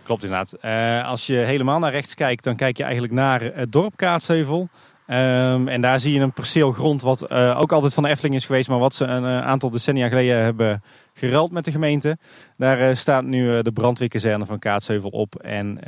[0.06, 0.56] Klopt inderdaad.
[0.62, 4.68] Uh, als je helemaal naar rechts kijkt, dan kijk je eigenlijk naar het dorp Kaatsheuvel.
[5.08, 8.34] Um, en daar zie je een perceel grond wat uh, ook altijd van de Efteling
[8.34, 10.82] is geweest, maar wat ze een aantal decennia geleden hebben
[11.14, 12.18] geruild met de gemeente.
[12.56, 15.82] Daar staat nu de brandweerkazerne van Kaatsheuvel op en,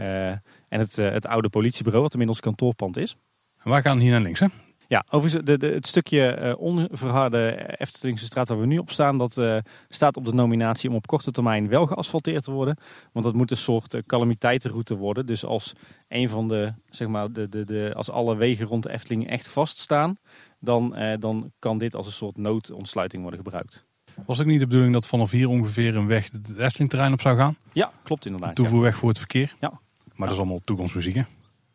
[0.68, 3.16] en het, het oude politiebureau, wat inmiddels kantoorpand is.
[3.62, 4.46] Waar gaan hier naar links, hè?
[4.88, 9.18] Ja, overigens de, de, het stukje uh, onverharde Eftelingse straat waar we nu op staan,
[9.18, 9.58] dat uh,
[9.88, 12.76] staat op de nominatie om op korte termijn wel geasfalteerd te worden.
[13.12, 15.26] Want dat moet een soort uh, calamiteitenroute worden.
[15.26, 15.72] Dus als
[16.08, 19.48] een van de, zeg maar, de, de, de, als alle wegen rond de Efteling echt
[19.48, 20.16] vaststaan,
[20.60, 23.84] dan, dan kan dit als een soort noodontsluiting worden gebruikt.
[24.26, 27.36] Was het niet de bedoeling dat vanaf hier ongeveer een weg het Efteling-terrein op zou
[27.36, 27.56] gaan?
[27.72, 28.48] Ja, klopt inderdaad.
[28.48, 29.54] Een toevoerweg voor het verkeer?
[29.60, 29.80] Ja.
[30.14, 31.22] Maar dat is allemaal toekomstmuziek, hè?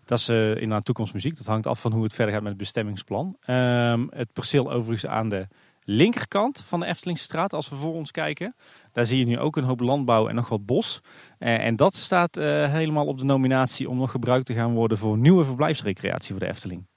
[0.05, 1.37] Dat is uh, inderdaad toekomstmuziek.
[1.37, 3.37] Dat hangt af van hoe het verder gaat met het bestemmingsplan.
[3.47, 5.47] Um, het perceel overigens aan de
[5.83, 8.55] linkerkant van de Eftelingse straat, als we voor ons kijken.
[8.91, 11.01] Daar zie je nu ook een hoop landbouw en nog wat bos.
[11.39, 14.97] Uh, en dat staat uh, helemaal op de nominatie om nog gebruikt te gaan worden
[14.97, 16.87] voor nieuwe verblijfsrecreatie voor de Efteling.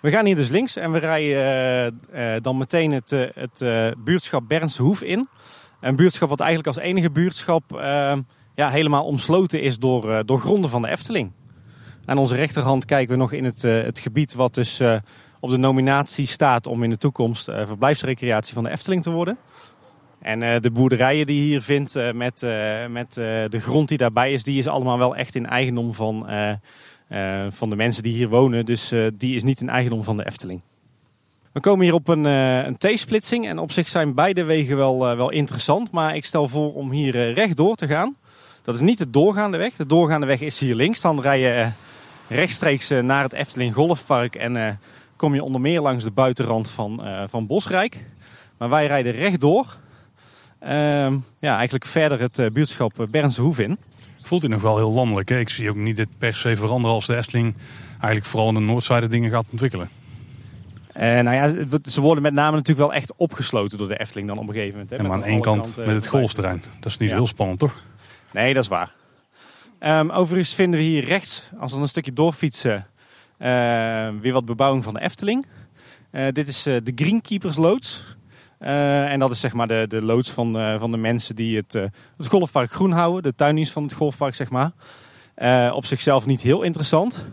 [0.00, 3.64] We gaan hier dus links en we rijden dan meteen het, het
[4.04, 5.28] buurtschap Bernse Hoef in.
[5.80, 8.20] Een buurtschap wat eigenlijk als enige buurtschap ehm,
[8.54, 11.32] ja, helemaal omsloten is door, door gronden van de Efteling.
[12.10, 14.80] Aan onze rechterhand kijken we nog in het, het gebied wat dus
[15.40, 19.38] op de nominatie staat om in de toekomst verblijfsrecreatie van de Efteling te worden.
[20.20, 22.46] En de boerderijen die je hier vindt met,
[22.88, 26.26] met de grond die daarbij is, die is allemaal wel echt in eigendom van,
[27.50, 28.64] van de mensen die hier wonen.
[28.64, 30.60] Dus die is niet in eigendom van de Efteling.
[31.52, 35.30] We komen hier op een, een T-splitsing en op zich zijn beide wegen wel, wel
[35.30, 35.90] interessant.
[35.90, 38.16] Maar ik stel voor om hier rechtdoor te gaan.
[38.62, 39.76] Dat is niet de doorgaande weg.
[39.76, 41.00] De doorgaande weg is hier links.
[41.00, 41.68] Dan rij je
[42.30, 44.80] rechtstreeks naar het Efteling Golfpark en
[45.16, 48.04] kom je onder meer langs de buitenrand van, van Bosrijk.
[48.58, 49.76] Maar wij rijden rechtdoor.
[50.58, 53.78] Ehm, ja, eigenlijk verder het buurtschap Bernse Hoef in.
[54.22, 55.28] Voelt hij nog wel heel landelijk.
[55.28, 55.38] Hè?
[55.38, 57.54] Ik zie ook niet dit per se veranderen als de Efteling
[57.90, 59.88] eigenlijk vooral in de noordzijde dingen gaat ontwikkelen.
[60.96, 64.38] Uh, nou ja, ze worden met name natuurlijk wel echt opgesloten door de Efteling dan
[64.38, 64.90] op een gegeven moment.
[64.90, 66.62] Hè, maar aan één kant met het golfterrein.
[66.80, 67.84] Dat is niet heel spannend, toch?
[68.32, 68.92] Nee, dat is waar.
[69.84, 72.86] Um, overigens vinden we hier rechts, als we een stukje doorfietsen,
[73.38, 73.46] uh,
[74.20, 75.46] weer wat bebouwing van de Efteling.
[76.12, 78.16] Uh, dit is de Greenkeepers loods.
[78.58, 81.72] en dat is zeg maar de, de loods van, van de mensen die het,
[82.16, 83.22] het golfpark groen houden.
[83.22, 84.72] De tuindienst van het golfpark, zeg maar.
[85.72, 87.26] op zichzelf niet heel interessant.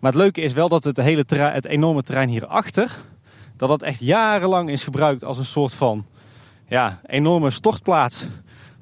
[0.00, 2.96] Maar het leuke is wel dat het, hele het enorme terrein hierachter,
[3.56, 6.06] dat dat echt jarenlang is gebruikt als een soort van
[6.68, 8.26] ja, enorme stortplaats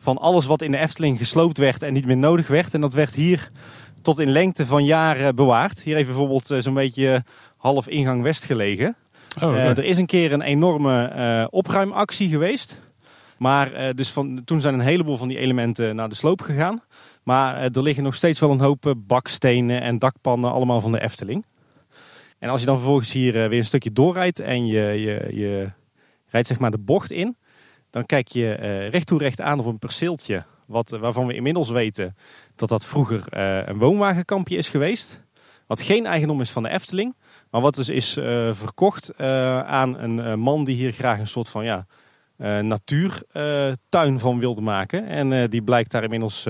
[0.04, 2.74] van alles wat in de Efteling gesloopt werd en niet meer nodig werd.
[2.74, 3.50] En dat werd hier
[4.02, 5.82] tot in lengte van jaren bewaard.
[5.82, 7.24] Hier even bijvoorbeeld eh, zo'n beetje
[7.56, 8.96] half ingang west gelegen.
[9.42, 12.82] Oh, uh, er is een keer een enorme uh, opruimactie geweest.
[13.38, 16.82] Maar dus van, toen zijn een heleboel van die elementen naar de sloop gegaan.
[17.24, 20.92] Maar eh, er liggen nog steeds wel een hoop eh, bakstenen en dakpannen, allemaal van
[20.92, 21.44] de Efteling.
[22.38, 25.70] En als je dan vervolgens hier eh, weer een stukje doorrijdt en je, je, je
[26.26, 27.36] rijdt zeg maar de bocht in,
[27.94, 28.52] dan kijk je
[28.90, 30.44] recht toe recht aan op een perceeltje.
[30.66, 32.16] Wat, waarvan we inmiddels weten
[32.56, 33.24] dat dat vroeger
[33.68, 35.22] een woonwagenkampje is geweest.
[35.66, 37.14] Wat geen eigendom is van de Efteling.
[37.50, 38.12] Maar wat dus is
[38.52, 41.86] verkocht aan een man die hier graag een soort van ja,
[42.62, 45.06] natuurtuin van wilde maken.
[45.06, 46.46] En die blijkt daar inmiddels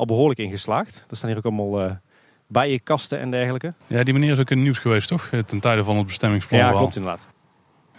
[0.00, 1.04] al behoorlijk in geslaagd.
[1.10, 1.92] Er staan hier ook allemaal uh,
[2.46, 3.74] bijenkasten en dergelijke.
[3.86, 5.28] Ja, die meneer is ook in het nieuws geweest, toch?
[5.30, 6.60] Eh, ten tijde van het bestemmingsplan.
[6.60, 7.26] Ja, klopt inderdaad.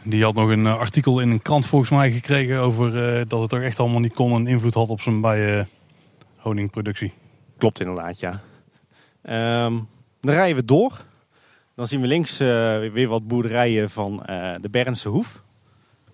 [0.03, 2.91] Die had nog een eh, artikel in een krant volgens mij gekregen over
[3.27, 5.67] dat het toch echt allemaal niet kon en invloed had op zijn bijen
[6.37, 7.13] honingproductie.
[7.57, 8.41] Klopt inderdaad, ja.
[9.65, 9.87] Um,
[10.21, 11.05] dan rijden we door.
[11.75, 14.17] Dan zien we links weer wat boerderijen van
[14.61, 15.41] de Bernse Hoef.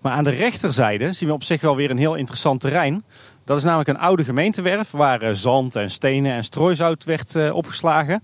[0.00, 3.04] Maar aan de rechterzijde zien we op zich wel weer een heel interessant terrein.
[3.44, 7.54] Dat is namelijk een oude gemeentewerf waar eh, zand en stenen en strooizout werd eh,
[7.54, 8.22] opgeslagen.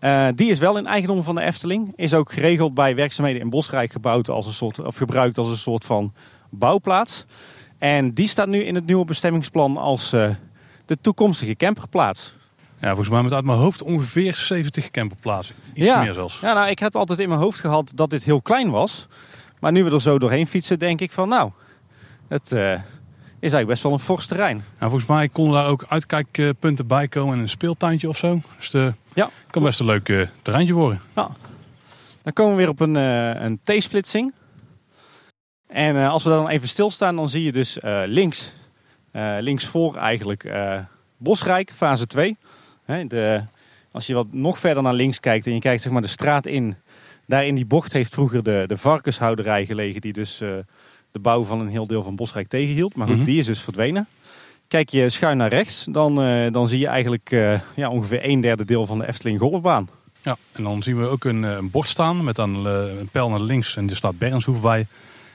[0.00, 1.92] Uh, die is wel in eigendom van de Efteling.
[1.96, 5.56] Is ook geregeld bij werkzaamheden in Bosrijk gebouwd als een soort, of gebruikt als een
[5.56, 6.12] soort van
[6.50, 7.24] bouwplaats.
[7.78, 10.30] En die staat nu in het nieuwe bestemmingsplan als uh,
[10.84, 12.36] de toekomstige camperplaats.
[12.80, 15.54] Ja, volgens mij met uit mijn hoofd ongeveer 70 camperplaatsen.
[15.74, 16.02] Iets ja.
[16.02, 16.40] meer zelfs.
[16.40, 19.06] Ja, nou, ik heb altijd in mijn hoofd gehad dat dit heel klein was.
[19.60, 21.50] Maar nu we er zo doorheen fietsen, denk ik van nou,
[22.28, 22.52] het,
[23.40, 24.56] is eigenlijk best wel een fors terrein.
[24.56, 28.40] Nou, volgens mij konden daar ook uitkijkpunten bij komen en een speeltuintje of zo.
[28.56, 31.00] Dus het ja, kan best een leuk uh, terreintje worden.
[31.14, 31.30] Ja.
[32.22, 34.34] Dan komen we weer op een, uh, een T-splitsing.
[35.66, 38.52] En uh, als we dan even stilstaan, dan zie je dus links,
[39.38, 40.52] links voor eigenlijk
[41.16, 42.36] Bosrijk, fase 2.
[42.86, 43.42] de,
[43.92, 46.46] als je wat nog verder naar links kijkt en je kijkt zeg maar de straat
[46.46, 46.76] in.
[47.26, 50.42] Daar in die bocht heeft vroeger de, de varkenshouderij gelegen die dus
[51.12, 52.96] de bouw van een heel deel van Bosrijk tegenhield.
[52.96, 53.24] Maar goed, mhm.
[53.24, 54.08] die is dus verdwenen.
[54.68, 58.40] Kijk je schuin naar rechts, dan, uh, dan zie je eigenlijk uh, ja, ongeveer een
[58.40, 59.88] derde deel van de Efteling golfbaan.
[60.22, 63.30] Ja, en dan zien we ook een, eh, een bord staan met dan een pijl
[63.30, 64.86] naar links en er staat Bernshoef bij.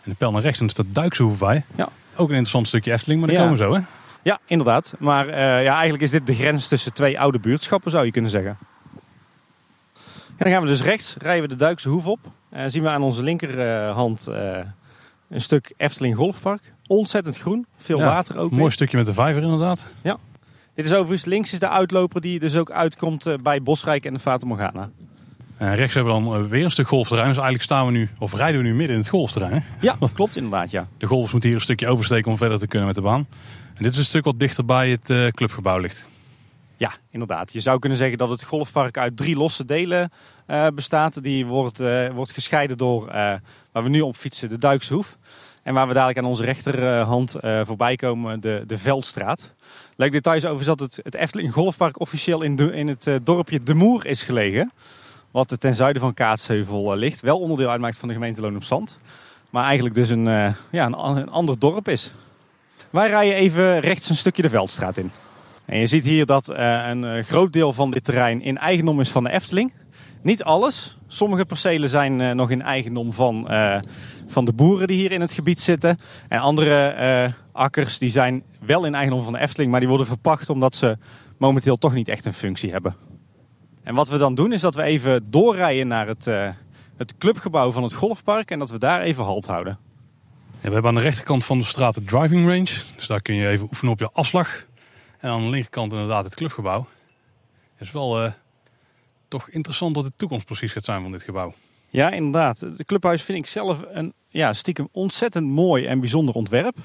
[0.04, 1.64] En een pijl naar rechts en er staat Duikshoef bij.
[1.76, 1.90] Ja.
[2.12, 3.80] Ook een interessant stukje Efteling, maar daar komen we zo hè?
[4.22, 4.94] Ja, inderdaad.
[5.00, 5.28] Maar
[5.64, 8.58] ja, eigenlijk is dit de grens tussen twee oude buurtschappen zou je kunnen zeggen.
[10.28, 12.20] En dan gaan we dus rechts, rijden we de Duikse Hoef op.
[12.68, 14.30] zien we aan onze linkerhand
[15.34, 16.62] een stuk Efteling Golfpark.
[16.88, 17.66] Ontzettend groen.
[17.78, 18.52] Veel water ook.
[18.52, 19.94] mooi stukje met de vijver inderdaad.
[20.02, 20.18] Ja.
[20.76, 24.14] Dit is overigens links is de uitloper die dus ook uitkomt eh, bij Bosrijk en
[24.14, 24.90] de Fata Morgana.
[25.58, 27.28] En rechts hebben we dan eh, weer een stuk golfterrein.
[27.28, 29.66] Dus eigenlijk staan we nu, of rijden we nu midden in het golfterrein.
[29.80, 30.88] Ja, dat klopt inderdaad, ja.
[30.98, 33.28] De golfers moeten hier een stukje oversteken om verder te kunnen met de baan.
[33.76, 36.08] En dit is een stuk wat dichter bij het uh, clubgebouw ligt.
[36.78, 37.54] Ja, inderdaad.
[37.54, 40.12] Je zou kunnen zeggen dat het golfpark uit drie losse delen
[40.48, 41.24] uh, bestaat.
[41.24, 43.06] Die wordt, uh, wordt gescheiden door,
[43.72, 45.18] waar we nu op fietsen, de Duikse Hoef.
[45.64, 49.54] En waar we dadelijk aan onze rechterhand voorbij komen, de, de Veldstraat.
[49.96, 54.06] Leuk detail is dat het, het Efteling Golfpark officieel in, in het dorpje De Moer
[54.06, 54.72] is gelegen.
[55.32, 57.22] Wat ten zuiden van Kaatsheuvel ligt.
[57.22, 59.00] Wel onderdeel uitmaakt van de gemeente Loon op Zand.
[59.50, 60.26] Maar eigenlijk dus een,
[60.72, 62.12] ja, een, een ander dorp is.
[62.90, 65.12] Wij rijden even rechts een stukje de Veldstraat in.
[65.66, 69.24] En je ziet hier dat een groot deel van dit terrein in eigendom is van
[69.24, 69.74] de Efteling.
[70.24, 70.98] Niet alles.
[71.08, 73.80] Sommige percelen zijn eh, nog in eigendom van, eh,
[74.34, 76.00] van de boeren die hier in het gebied zitten.
[76.28, 80.08] En andere eh, akkers die zijn wel in eigendom van de Efteling, maar die worden
[80.08, 80.98] verpacht omdat ze
[81.38, 82.96] momenteel toch niet echt een functie hebben.
[83.84, 86.50] En wat we dan doen is dat we even doorrijden naar het, eh,
[86.98, 89.80] het clubgebouw van het golfpark en dat we daar even halt houden.
[90.62, 92.72] We hebben aan de rechterkant van de straat de driving range.
[92.96, 94.66] Dus daar kun je even oefenen op je afslag.
[95.20, 96.88] En aan de linkerkant inderdaad het clubgebouw.
[97.74, 98.32] Het is wel eh,
[99.28, 101.54] toch interessant wat de toekomst precies gaat zijn van dit gebouw.
[101.94, 102.60] Ja, inderdaad.
[102.60, 106.76] Het clubhuis vind ik zelf een ja, stiekem ontzettend mooi en bijzonder ontwerp.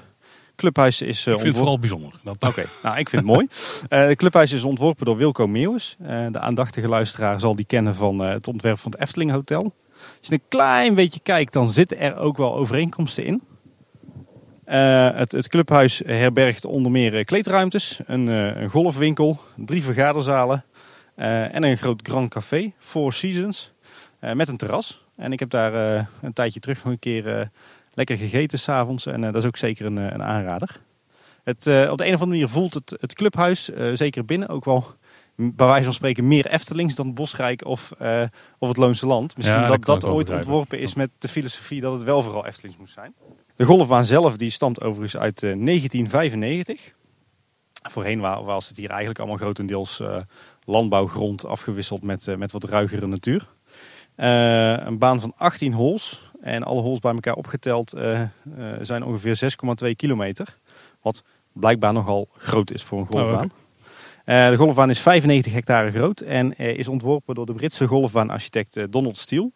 [0.55, 2.13] Clubhuis is uh, Ik vind het vooral bijzonder.
[2.23, 3.47] Dat, Oké, nou ik vind het mooi.
[3.89, 5.95] Eh, het clubhuis is ontworpen door Wilco Meeuwis.
[5.99, 9.63] Eh, de aandachtige luisteraar zal die kennen van eh, het ontwerp van het Efteling Hotel.
[9.93, 13.41] Als je een klein beetje kijkt, dan zitten er ook wel overeenkomsten in.
[14.63, 20.65] Eh, het, het clubhuis herbergt onder meer eh, kleedruimtes, een, eh, een golfwinkel, drie vergaderzalen
[21.19, 23.78] eh, en een groot Grand Café, Four Seasons, eh,
[24.19, 25.05] met een terras.
[25.15, 27.45] En ik heb daar eh, een tijdje terug nog een keer eh,
[27.93, 30.81] lekker gegeten s'avonds en eh, dat is ook zeker een, eh, een aanrader.
[31.43, 34.47] Het, eh, op de een of andere manier voelt het, het clubhuis, eh, zeker binnen,
[34.49, 34.85] ook wel
[35.35, 38.21] bij wijze van spreken meer Eftelings dan Bosrijk of, eh,
[38.57, 39.37] of het Loonse Land.
[39.37, 42.77] Misschien Ja, dat dat ooit ontworpen is met de filosofie dat het wel vooral Eftelings
[42.77, 43.13] moest zijn.
[43.55, 46.93] De golfbaan zelf die stamt overigens uit eh, 1995.
[47.89, 50.17] Voorheen wa- was het hier eigenlijk allemaal grotendeels eh,
[50.65, 53.47] landbouwgrond afgewisseld met, eh, met wat ruigere natuur.
[54.19, 56.31] Eh, een baan van 18 holes.
[56.41, 58.27] En alle holes bij elkaar opgeteld eh, eh,
[58.81, 60.57] zijn ongeveer 6,2 kilometer.
[61.01, 61.23] Wat
[61.53, 63.51] blijkbaar nogal groot is voor een golfbaan.
[64.25, 69.17] Eh, de golfbaan is 95 hectare groot en is ontworpen door de Britse golfbaanarchitect Donald
[69.17, 69.51] Steele.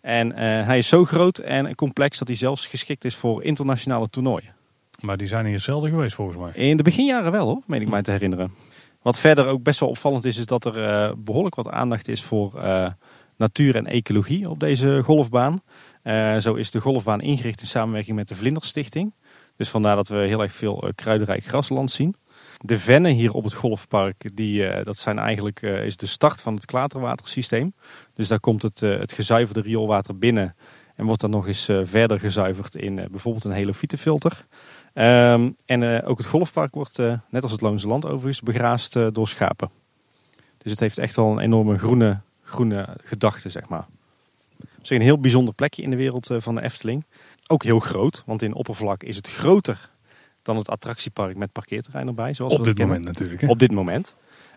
[0.00, 4.54] En hij is zo groot en complex dat hij zelfs geschikt is voor internationale toernooien.
[5.00, 6.52] Maar die zijn hier zelden geweest volgens mij.
[6.68, 8.52] In de beginjaren wel hoor, meen ik mij te herinneren.
[9.02, 12.22] Wat verder ook best wel opvallend is, is dat er eh, behoorlijk wat aandacht is
[12.22, 12.52] voor
[13.36, 15.62] natuur en ecologie op deze golfbaan.
[16.02, 19.14] Eh, zo is de golfbaan ingericht in samenwerking met de Vlinderstichting.
[19.56, 22.14] Dus vandaar dat we heel erg veel eh, kruidenrijk grasland zien.
[22.58, 26.54] De vennen hier op het golfpark, die, eh, dat zijn eigenlijk, is de start van
[26.54, 27.74] het klaterwatersysteem.
[28.14, 30.56] Dus daar komt het, het gezuiverde rioolwater binnen
[30.96, 34.46] en wordt dan nog eens verder gezuiverd in bijvoorbeeld een helofietenfilter.
[34.94, 36.98] Ehm, en ook het golfpark wordt,
[37.30, 39.70] net als het Loonse Land overigens, begraasd eh, door schapen.
[40.58, 42.20] Dus het heeft echt wel een enorme groene,
[42.54, 43.86] groene gedachte, zeg maar.
[44.78, 47.04] Dus een heel bijzonder plekje in de wereld eh, van de Efteling.
[47.46, 49.90] Ook heel groot, want in oppervlak is het groter
[50.42, 52.34] dan het attractiepark met parkeerterrein erbij.
[52.34, 52.96] Zoals we Op dat dit kennen.
[52.96, 53.40] moment natuurlijk.
[53.40, 53.48] Hè?
[53.48, 54.16] Op dit moment.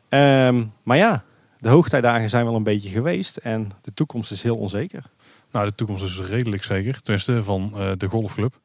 [0.09, 1.23] Ehm, maar ja,
[1.59, 5.03] de hoogtijdagen zijn wel een beetje geweest en de toekomst is heel onzeker.
[5.51, 7.01] Nou, de toekomst is redelijk zeker.
[7.01, 8.59] Tenminste, van eh, de golfclub.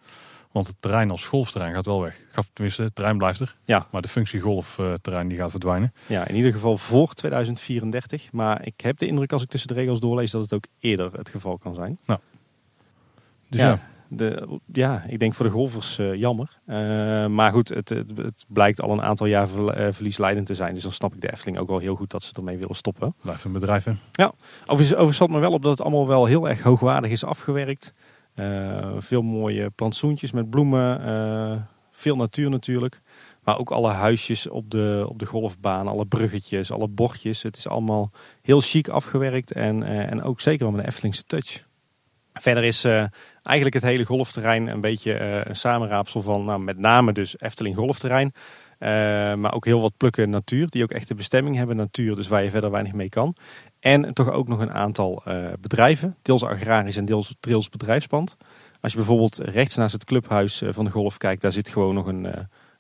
[0.53, 2.21] Want het terrein als golfterrein gaat wel weg.
[2.53, 3.57] Tenminste, het terrein blijft er.
[3.65, 3.87] Ja.
[3.91, 5.93] Maar de functie golfterrein die gaat verdwijnen.
[6.07, 8.33] Ja, in ieder geval voor 2034.
[8.33, 11.13] Maar ik heb de indruk als ik tussen de regels doorlees dat het ook eerder
[11.13, 11.99] het geval kan zijn.
[13.49, 16.61] Dus ja, ja, De, ja, ik denk voor de golfers eh, jammer.
[16.67, 16.77] Eh,
[17.27, 20.75] maar goed, het, het, het blijkt al een aantal jaar ver- eh, verliesleidend te zijn.
[20.75, 23.15] Dus dan snap ik de Efteling ook wel heel goed dat ze ermee willen stoppen.
[23.21, 23.85] blijft een bedrijf.
[23.85, 23.93] Hè?
[24.67, 27.93] Overigens, overigens me wel op dat het allemaal wel heel erg hoogwaardig is afgewerkt.
[28.35, 31.05] Eh, veel mooie plantsoentjes met bloemen.
[31.05, 33.01] eh, veel natuur natuurlijk.
[33.43, 37.43] Maar ook alle huisjes op de, op de golfbaan, alle bruggetjes, alle bordjes.
[37.43, 38.11] Het is allemaal
[38.43, 41.65] heel chic afgewerkt en, eh, en ook zeker wel met een Eftelingse touch.
[42.33, 42.85] Verder is
[43.43, 48.33] eigenlijk het hele golfterrein een beetje een samenraapsel van nou, met name dus Efteling golfterrein.
[48.83, 48.89] Eh,
[49.35, 52.43] maar ook heel wat plukken natuur, die ook echt de bestemming hebben natuur, dus waar
[52.43, 53.35] je verder weinig mee kan.
[53.81, 58.37] En toch ook nog een aantal eh, bedrijven, deels agrarisch en deels, deels bedrijfspand.
[58.81, 61.95] Als je bijvoorbeeld rechts naast het clubhuis eh, van de golf kijkt, daar zit gewoon
[61.95, 62.23] nog een,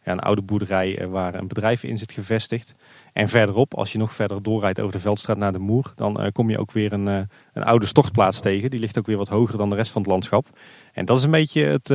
[0.05, 2.74] ja, een oude boerderij waar een bedrijf in zit gevestigd.
[3.12, 6.51] En verderop, als je nog verder doorrijdt over de Veldstraat naar de Moer, dan kom
[6.51, 7.07] je ook weer een,
[7.53, 8.70] een oude stortplaats tegen.
[8.70, 10.47] Die ligt ook weer wat hoger dan de rest van het landschap.
[10.93, 11.89] En dat is een beetje het,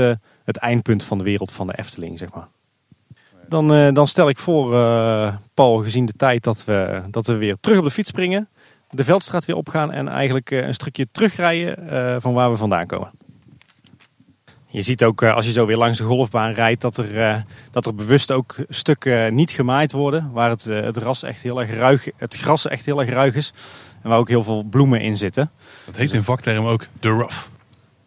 [0.43, 2.47] het eindpunt van de wereld van de Efteling, zeg maar.
[3.47, 7.35] Dan, eh, dan stel ik voor, eh, Paul, gezien de tijd, dat we, dat we
[7.35, 8.49] weer terug op de fiets springen.
[8.89, 13.11] De Veldstraat weer opgaan en eigenlijk eh, een stukje terugrijden van waar we vandaan komen.
[14.67, 17.95] Je ziet ook als je zo weer langs de golfbaan rijdt dat er, dat er
[17.95, 20.31] bewust ook stukken niet gemaaid worden.
[20.31, 23.53] Waar het, het, ras echt heel erg ruig, het gras echt heel erg ruig is.
[24.01, 25.51] En waar ook heel veel bloemen in zitten.
[25.85, 27.47] Dat heet in vakterm ook de rough.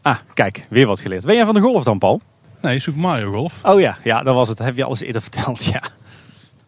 [0.02, 1.24] Ah, kijk, weer wat geleerd.
[1.24, 2.20] Ben jij van de golf dan, Paul?
[2.62, 3.64] Nee, Super Mario Golf.
[3.64, 4.58] Oh ja, ja, dat was het.
[4.58, 5.82] Heb je alles eerder verteld, ja.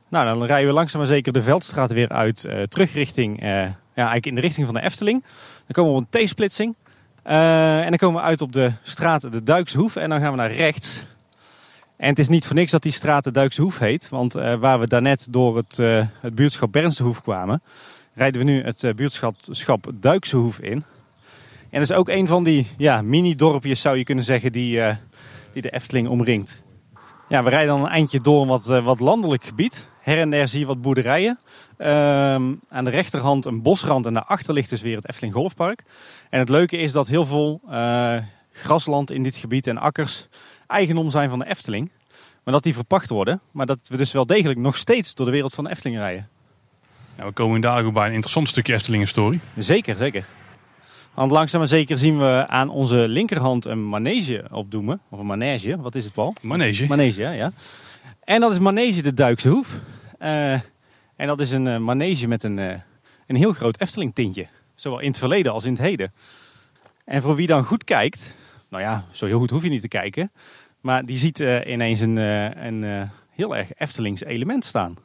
[0.09, 2.45] Nou, dan rijden we langzaam maar zeker de Veldstraat weer uit.
[2.45, 5.23] eh, terug richting, eh, ja, eigenlijk in de richting van de Efteling.
[5.67, 6.75] Dan komen we op een T-splitsing.
[7.23, 9.97] Eh, en dan komen we uit op de straat de Duikse Hoef.
[9.97, 11.05] En dan gaan we naar rechts.
[11.97, 14.09] En het is niet voor niks dat die straat de Duikse Hoef heet.
[14.09, 15.77] Want waar we daarnet door het,
[16.21, 17.63] het buurtschap Bernstenhoef kwamen...
[18.15, 20.85] rijden we nu het buurtschap Duiksehoef in.
[21.71, 24.81] En dat is ook een van die ja, mini-dorpjes, zou je kunnen zeggen, die,
[25.53, 26.63] die de Efteling omringt.
[27.29, 29.89] Ja, we rijden dan een eindje door wat, wat landelijk gebied.
[30.01, 31.39] Her en der zie je wat boerderijen.
[31.79, 35.85] Um, aan de rechterhand een bosrand en daarachter ligt dus weer het Efteling Golfpark.
[36.31, 38.17] En het leuke is dat heel veel uh,
[38.53, 40.29] grasland in dit gebied en akkers
[40.67, 41.91] eigendom zijn van de Efteling.
[42.45, 43.41] Maar dat die verpacht worden.
[43.51, 46.29] Maar dat we dus wel degelijk nog steeds door de wereld van de Efteling rijden.
[47.17, 49.41] Ja, we komen dadelijk ook bij een interessant stukje Efteling-historie.
[49.57, 50.25] Zeker, zeker.
[51.15, 55.01] Want langzaam maar zeker zien we aan onze linkerhand een manege opdoemen.
[55.09, 56.35] Of een manege, wat is het Paul?
[56.41, 56.87] Manege.
[56.87, 57.53] Manege, ja.
[58.25, 59.79] En dat is manege de Duikse Hoef.
[60.21, 62.75] Uh, en dat is een uh, manege met een, uh,
[63.27, 64.47] een heel groot Efteling tintje.
[64.75, 66.13] Zowel in het verleden als in het heden.
[67.05, 68.37] En voor wie dan goed kijkt,
[68.71, 70.33] nou ja, zo heel goed hoef je niet te kijken.
[70.81, 74.97] Maar die ziet ineens een, een heel erg Eftelings element staan.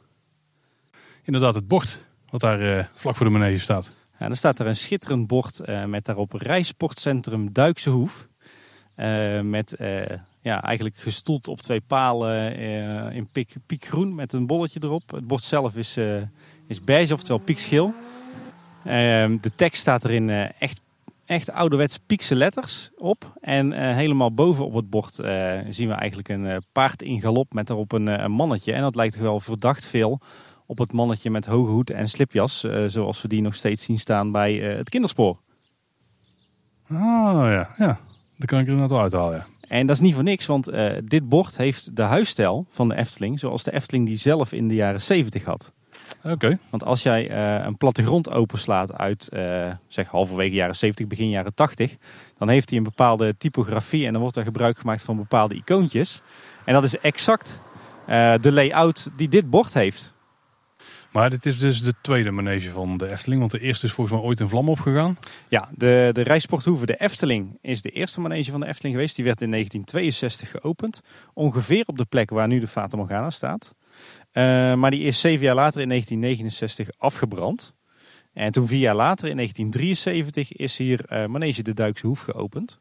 [1.22, 1.98] Inderdaad, het bord
[2.30, 3.90] wat daar vlak voor de manege staat.
[4.18, 8.28] Dan staat er een schitterend bord met daarop Rijsportcentrum Duikse Hoef.
[9.42, 9.76] met
[10.40, 12.56] ja, eigenlijk gestoeld op twee palen
[13.12, 15.10] in piek, piekgroen met een bolletje erop.
[15.10, 15.96] Het bord zelf is,
[16.66, 17.94] is beige, oftewel piekschil.
[18.88, 18.94] Uh,
[19.40, 20.80] de tekst staat er in eh, echt,
[21.24, 23.32] echt ouderwets piekse letters op.
[23.40, 25.14] En helemaal boven op het bord
[25.68, 28.72] zien we eigenlijk een paard in galop met daarop een, een, mannetje.
[28.72, 30.20] En dat lijkt toch wel verdacht veel
[30.68, 32.66] op het mannetje met hoge hoed en slipjas.
[32.86, 35.38] zoals we die nog steeds zien staan bij het kinderspoor.
[36.90, 36.98] Oh
[37.34, 38.00] ja, ja.
[38.36, 39.46] Daar kan ik er net wel uithalen, ja.
[39.68, 42.94] En dat is niet voor niks, want uh, dit bord heeft de huisstijl van de
[42.96, 45.72] Efteling, zoals de Efteling die zelf in de jaren 70 had.
[46.18, 46.32] Oké.
[46.32, 46.58] Okay.
[46.70, 51.54] Want als jij uh, een plattegrond openslaat uit uh, zeg halverwege jaren 70, begin jaren
[51.54, 51.96] 80,
[52.38, 56.22] dan heeft hij een bepaalde typografie en dan wordt er gebruik gemaakt van bepaalde icoontjes.
[56.64, 57.58] En dat is exact
[58.40, 60.14] de layout die dit bord heeft.
[61.12, 64.16] Maar dit is dus de tweede manege van de Efteling, want de eerste is volgens
[64.16, 65.18] mij ooit in vlam opgegaan.
[65.48, 69.16] Ja, de, de Rijsporthoeve de Efteling is de eerste manege van de Efteling geweest.
[69.16, 71.02] Die werd in 1962 geopend,
[71.34, 73.74] ongeveer op de plek waar nu de Fata Morgana staat.
[74.32, 77.74] Uh, maar die is zeven jaar later in 1969 afgebrand.
[78.32, 82.80] En toen vier jaar later, in 1973, is hier uh, Manege de Duikse Hoef geopend.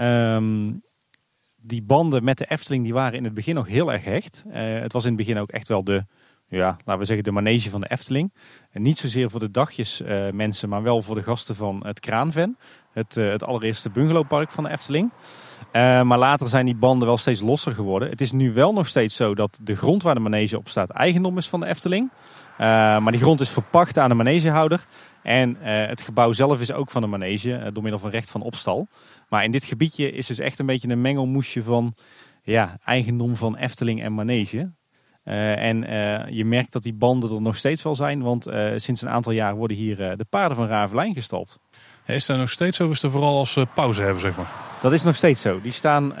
[0.00, 0.82] Um,
[1.56, 4.44] die banden met de Efteling die waren in het begin nog heel erg hecht.
[4.46, 6.04] Uh, het was in het begin ook echt wel de
[6.54, 8.32] ja, laten we zeggen de manege van de Efteling.
[8.70, 12.00] En niet zozeer voor de dagjes uh, mensen, maar wel voor de gasten van het
[12.00, 12.58] Kraanven.
[12.92, 15.12] Het, uh, het allereerste bungalowpark van de Efteling.
[15.72, 18.10] Uh, maar later zijn die banden wel steeds losser geworden.
[18.10, 20.90] Het is nu wel nog steeds zo dat de grond waar de manege op staat
[20.90, 22.10] eigendom is van de Efteling.
[22.58, 24.86] maar die grond is verpacht aan de manegehouder.
[25.22, 28.88] En het gebouw zelf is ook van de manege door middel van recht van opstal.
[29.28, 31.94] Maar in dit gebiedje is dus echt een beetje een mengelmoesje van
[32.42, 34.72] ja, eigendom van Efteling en manege.
[35.24, 38.72] Uh, en uh, je merkt dat die banden er nog steeds wel zijn, want uh,
[38.76, 41.58] sinds een aantal jaar worden hier de paarden van Ravelijn gestald.
[42.06, 42.90] Is dat nog steeds zo?
[42.90, 44.50] Is er vooral als ze pauze hebben, zeg maar?
[44.80, 45.60] Dat is nog steeds zo.
[45.60, 46.14] Die, staan,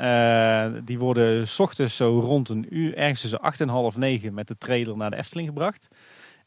[0.84, 4.48] die worden s ochtends zo rond een uur, ergens tussen acht en half negen met
[4.48, 5.88] de trailer naar de Efteling gebracht.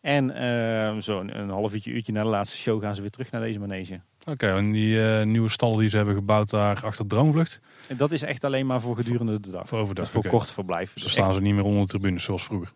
[0.07, 3.31] En zo een, een half uurtje, uurtje na de laatste show gaan ze weer terug
[3.31, 4.01] naar deze manege.
[4.25, 7.59] Oké, en die uh, nieuwe stallen die ze hebben gebouwd daar achter Droomvlucht?
[7.97, 9.67] Dat is echt alleen maar voor gedurende de dag.
[9.67, 10.09] Voor overdag?
[10.09, 10.31] voor okay.
[10.31, 10.93] kort verblijf.
[10.93, 11.35] Dus staan echt...
[11.35, 12.73] ze niet meer onder de tribune zoals vroeger?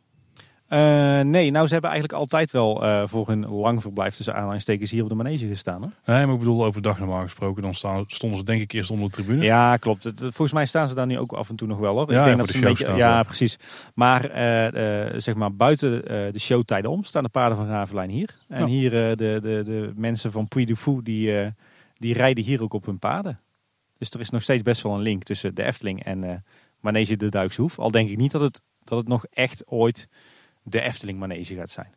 [0.74, 0.78] Uh,
[1.22, 5.04] nee, nou ze hebben eigenlijk altijd wel uh, voor hun lang verblijf tussen aanhalingstekens hier
[5.04, 5.82] op de manege gestaan.
[5.82, 6.14] Hè?
[6.14, 7.62] Nee, maar ik bedoel overdag normaal gesproken.
[7.64, 9.44] Dan staan, stonden ze denk ik eerst onder de tribune.
[9.44, 10.04] Ja, klopt.
[10.04, 12.12] Het, volgens mij staan ze daar nu ook af en toe nog wel hoor.
[12.12, 13.24] Ja, ik denk dat ze een beetje, Ja, wel.
[13.24, 13.58] precies.
[13.96, 15.92] Maar uh, zeg maar buiten
[16.34, 18.38] de showtijden om staan de paarden van Ravelijn hier.
[18.48, 18.66] En Ja.
[18.66, 21.54] hier de, de, de mensen van Puy du Fou die,
[21.98, 23.40] die rijden hier ook op hun paarden.
[23.98, 26.36] Dus er is nog steeds best wel een link tussen de Efteling en eh
[26.80, 27.80] Manege de Duikse Hoef.
[27.80, 30.08] Al denk ik niet dat het, dat het nog echt ooit
[30.64, 31.94] de Efteling Manege gaat zijn.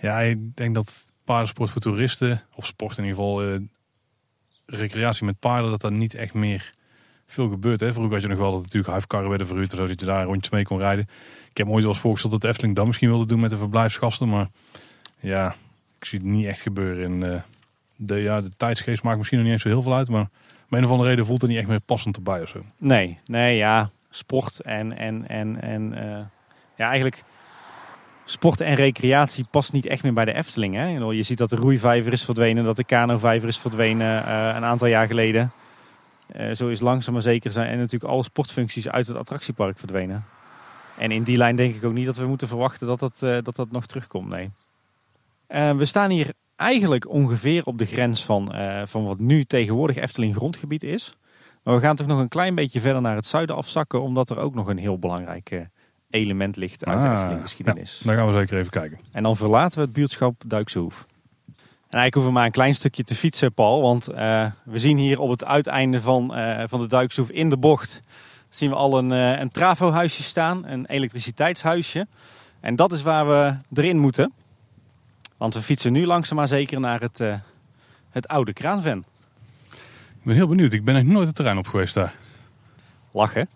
[0.00, 3.60] Ja, ik denk dat paardensport voor toeristen, of sport in ieder geval, eh,
[4.66, 6.72] recreatie met paarden, dat daar niet echt meer
[7.26, 7.80] veel gebeurt.
[7.80, 7.92] Hè?
[7.92, 10.64] Vroeger had je nog wel dat natuurlijk huifkarren werden verhuurd, zodat je daar rondjes mee
[10.64, 11.08] kon rijden.
[11.50, 13.56] Ik heb ooit wel eens voorgesteld dat de Efteling dat misschien wilde doen met de
[13.56, 14.48] verblijfsgasten, maar
[15.20, 15.54] ja,
[15.98, 17.04] ik zie het niet echt gebeuren.
[17.04, 17.40] En, eh,
[17.96, 20.28] de, ja, de tijdsgeest maakt misschien nog niet eens zo heel veel uit, maar
[20.70, 22.64] om een of andere reden voelt het niet echt meer passend erbij of zo.
[22.78, 26.24] Nee, nee, ja, sport en, en, en, en eh,
[26.76, 27.24] ja, eigenlijk
[28.24, 30.74] sport en recreatie past niet echt meer bij de Efteling.
[30.74, 30.86] Hè?
[30.86, 34.88] Je ziet dat de roeivijver is verdwenen, dat de kanovijver is verdwenen eh, een aantal
[34.88, 35.52] jaar geleden.
[36.26, 40.24] Eh, zo is langzaam maar zeker zijn en natuurlijk alle sportfuncties uit het attractiepark verdwenen.
[40.98, 43.38] En in die lijn denk ik ook niet dat we moeten verwachten dat dat, eh,
[43.42, 44.50] dat, dat nog terugkomt, nee.
[45.76, 50.82] We staan hier eigenlijk ongeveer op de grens van, van wat nu tegenwoordig Efteling grondgebied
[50.82, 51.12] is.
[51.62, 54.38] Maar we gaan toch nog een klein beetje verder naar het zuiden afzakken, omdat er
[54.38, 55.66] ook nog een heel belangrijk
[56.14, 58.00] element ligt uit de Ah, Efteling geschiedenis.
[58.04, 58.98] Dan gaan we zeker even kijken.
[59.12, 61.06] En dan verlaten we het buurtschap Duikse Hoef.
[61.80, 63.82] eigenlijk hoeven we maar een klein stukje te fietsen, Paul.
[63.82, 67.56] Want uh, we zien hier op het uiteinde van, uh, van de Duiksoef in de
[67.56, 68.02] bocht...
[68.50, 72.06] zien we al een, uh, een trafohuisje staan, een elektriciteitshuisje.
[72.60, 74.32] En dat is waar we erin moeten.
[75.36, 77.20] Want we fietsen nu langzaam maar zeker naar het,
[78.10, 79.04] het oude kraanven.
[80.18, 80.72] Ik ben heel benieuwd.
[80.72, 82.14] Ik ben echt nooit het terrein op geweest daar.
[83.12, 83.48] Lachen.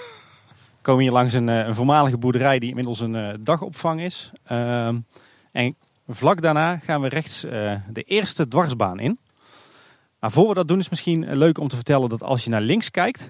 [0.90, 4.32] we komen hier langs een, een voormalige boerderij die inmiddels een dagopvang is.
[4.46, 5.00] Ehm,
[5.52, 5.76] en
[6.12, 9.20] Vlak daarna gaan we rechts uh, de eerste dwarsbaan in.
[10.20, 12.62] Maar voor we dat doen is misschien leuk om te vertellen dat als je naar
[12.62, 13.30] links kijkt,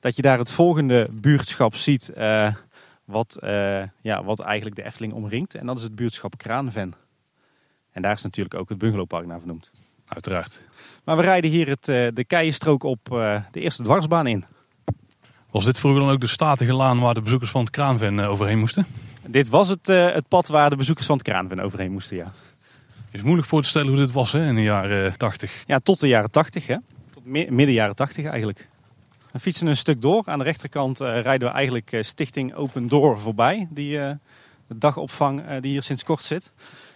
[0.00, 2.54] dat je daar het volgende buurtschap ziet uh,
[3.04, 5.54] wat, uh, ja, wat eigenlijk de Efteling omringt.
[5.54, 6.94] En dat is het buurtschap Kraanven.
[7.90, 9.70] En daar is natuurlijk ook het bungalowpark naar vernoemd.
[10.08, 10.62] Uiteraard.
[11.04, 11.84] Maar we rijden hier het,
[12.16, 13.04] de keienstrook op
[13.50, 14.44] de eerste dwarsbaan in.
[15.56, 18.58] Was dit vroeger dan ook de statige laan waar de bezoekers van het Kraanven overheen
[18.58, 18.86] moesten?
[19.26, 22.32] Dit was het, uh, het pad waar de bezoekers van het Kraanven overheen moesten, ja.
[23.10, 25.64] Is moeilijk voor te stellen hoe dit was hè, in de jaren 80.
[25.66, 26.76] Ja, tot de jaren 80, hè.
[27.14, 28.68] Tot midden jaren 80 eigenlijk.
[29.32, 30.22] We fietsen een stuk door.
[30.26, 33.68] Aan de rechterkant uh, rijden we eigenlijk Stichting Open Door voorbij.
[33.70, 34.18] Die, de
[34.78, 36.52] dagopvang die hier sinds kort zit.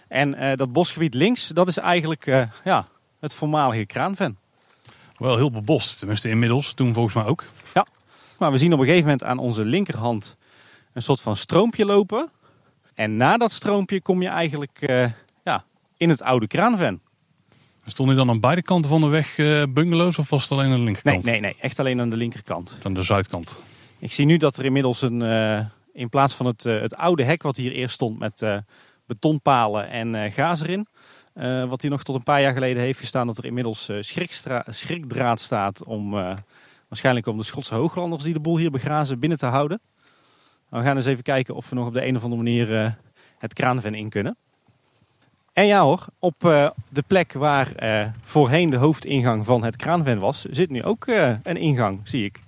[0.07, 2.25] En dat bosgebied links, dat is eigenlijk
[2.63, 2.87] ja,
[3.19, 4.37] het voormalige Kraanven.
[5.17, 7.43] Wel heel bebost, tenminste inmiddels, toen volgens mij ook.
[8.41, 10.37] Maar we zien op een gegeven moment aan onze linkerhand
[10.93, 12.29] een soort van stroompje lopen.
[12.93, 15.11] En na dat stroompje kom je eigenlijk uh,
[15.43, 15.63] ja,
[15.97, 17.01] in het oude kraanven.
[17.85, 20.71] Stond hij dan aan beide kanten van de weg uh, bungalows of was het alleen
[20.71, 21.23] aan de linkerkant?
[21.23, 22.79] Nee, nee, nee, echt alleen aan de linkerkant.
[22.83, 23.63] Aan de zuidkant.
[23.99, 27.41] Ik zie nu dat er inmiddels een, uh, in plaats van het, het oude hek
[27.41, 28.45] wat hier eerst stond met
[29.05, 30.87] betonpalen en gaas erin.
[31.69, 33.89] wat hier nog tot een paar jaar geleden heeft gestaan, dat er inmiddels
[34.69, 36.15] schrikdraad staat om
[36.91, 39.79] waarschijnlijk om de Schotse hooglanders die de boel hier begrazen binnen te houden.
[40.69, 42.91] We gaan eens even kijken of we nog op de een of andere manier uh,
[43.37, 44.37] het kraanven in kunnen.
[45.53, 50.19] En ja hoor, op uh, de plek waar uh, voorheen de hoofdingang van het kraanven
[50.19, 51.07] was, zit nu ook
[51.43, 52.41] een ingang, zie ik.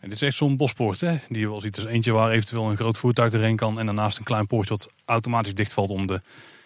[0.00, 1.74] En dit is echt zo'n bospoort hè, die je wel ziet.
[1.74, 4.90] Dus eentje waar eventueel een groot voertuig erheen kan en daarnaast een klein poortje wat
[5.04, 6.20] automatisch dichtvalt om de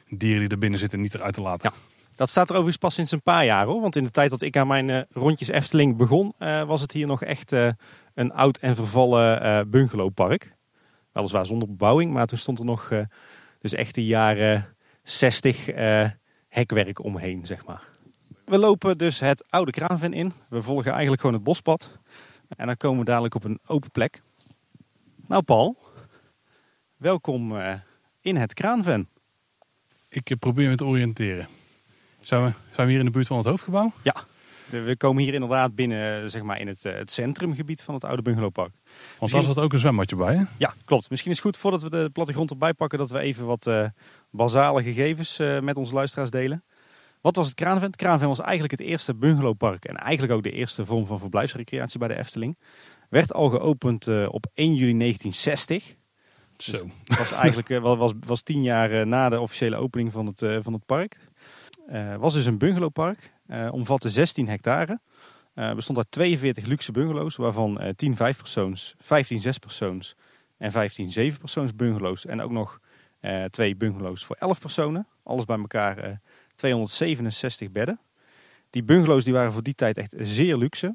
[0.09, 1.73] dieren die er binnen zitten niet eruit te laten.
[1.73, 1.98] Ja.
[2.19, 3.81] Dat staat er overigens pas sinds een paar jaar hoor.
[3.81, 6.35] Want in de tijd dat ik aan mijn rondjes Efteling begon,
[6.67, 7.53] was het hier nog echt
[8.15, 10.57] een oud en vervallen bungalowpark.
[11.13, 12.91] Weliswaar zonder bebouwing, maar toen stond er nog
[13.61, 16.11] dus echt de jaren 60 uh, eh,
[16.49, 17.83] hekwerk omheen, zeg maar.
[18.45, 20.33] We lopen dus het oude kraanven in.
[20.49, 21.99] We volgen eigenlijk gewoon het bospad.
[22.57, 24.23] En dan komen we dadelijk op een open plek.
[25.27, 25.77] Nou Paul,
[26.97, 27.57] welkom
[28.21, 29.09] in het kraanven.
[30.09, 31.49] Ik probeer me te oriënteren.
[32.29, 33.93] Zijn we, zijn we hier in de buurt van het hoofdgebouw?
[34.03, 34.15] Ja,
[34.71, 38.73] we komen hier inderdaad binnen zeg maar, in het, het centrumgebied van het oude bungalowpark.
[39.19, 40.43] Want daar zat ook een zwembadje bij, hè?
[40.57, 41.11] Ja, klopt.
[41.11, 42.99] Misschien is het goed voordat we de plattegrond erbij pakken...
[42.99, 43.85] dat we even wat uh,
[44.31, 46.65] basale gegevens uh, met onze luisteraars delen.
[47.21, 47.91] Wat was het Kraanven?
[47.91, 49.85] Kraanven was eigenlijk het eerste bungalowpark...
[49.85, 52.59] en eigenlijk ook de eerste vorm van verblijfsrecreatie bij de Efteling.
[53.09, 55.97] Werd al geopend uh, op 1 juli 1960...
[56.57, 56.73] Zo.
[57.05, 60.87] Dus was eigenlijk was, was tien jaar na de officiële opening van het, van het
[60.87, 61.28] park.
[62.19, 63.33] Was dus een bungalowpark.
[63.71, 65.01] omvatte 16 hectare.
[65.59, 70.17] Uh, bestond uit 42 luxe bungalows, waarvan uh, 10 vijfpersoons, 15 zespersoons
[70.57, 72.27] en 15 zevenpersoons bungalows.
[72.27, 72.81] En ook nog
[73.51, 75.07] twee bungalows voor 11 personen.
[75.23, 76.21] Alles bij elkaar
[76.55, 78.01] 267 eh, bedden.
[78.71, 80.95] Die bungalows die waren voor die tijd echt zeer luxe.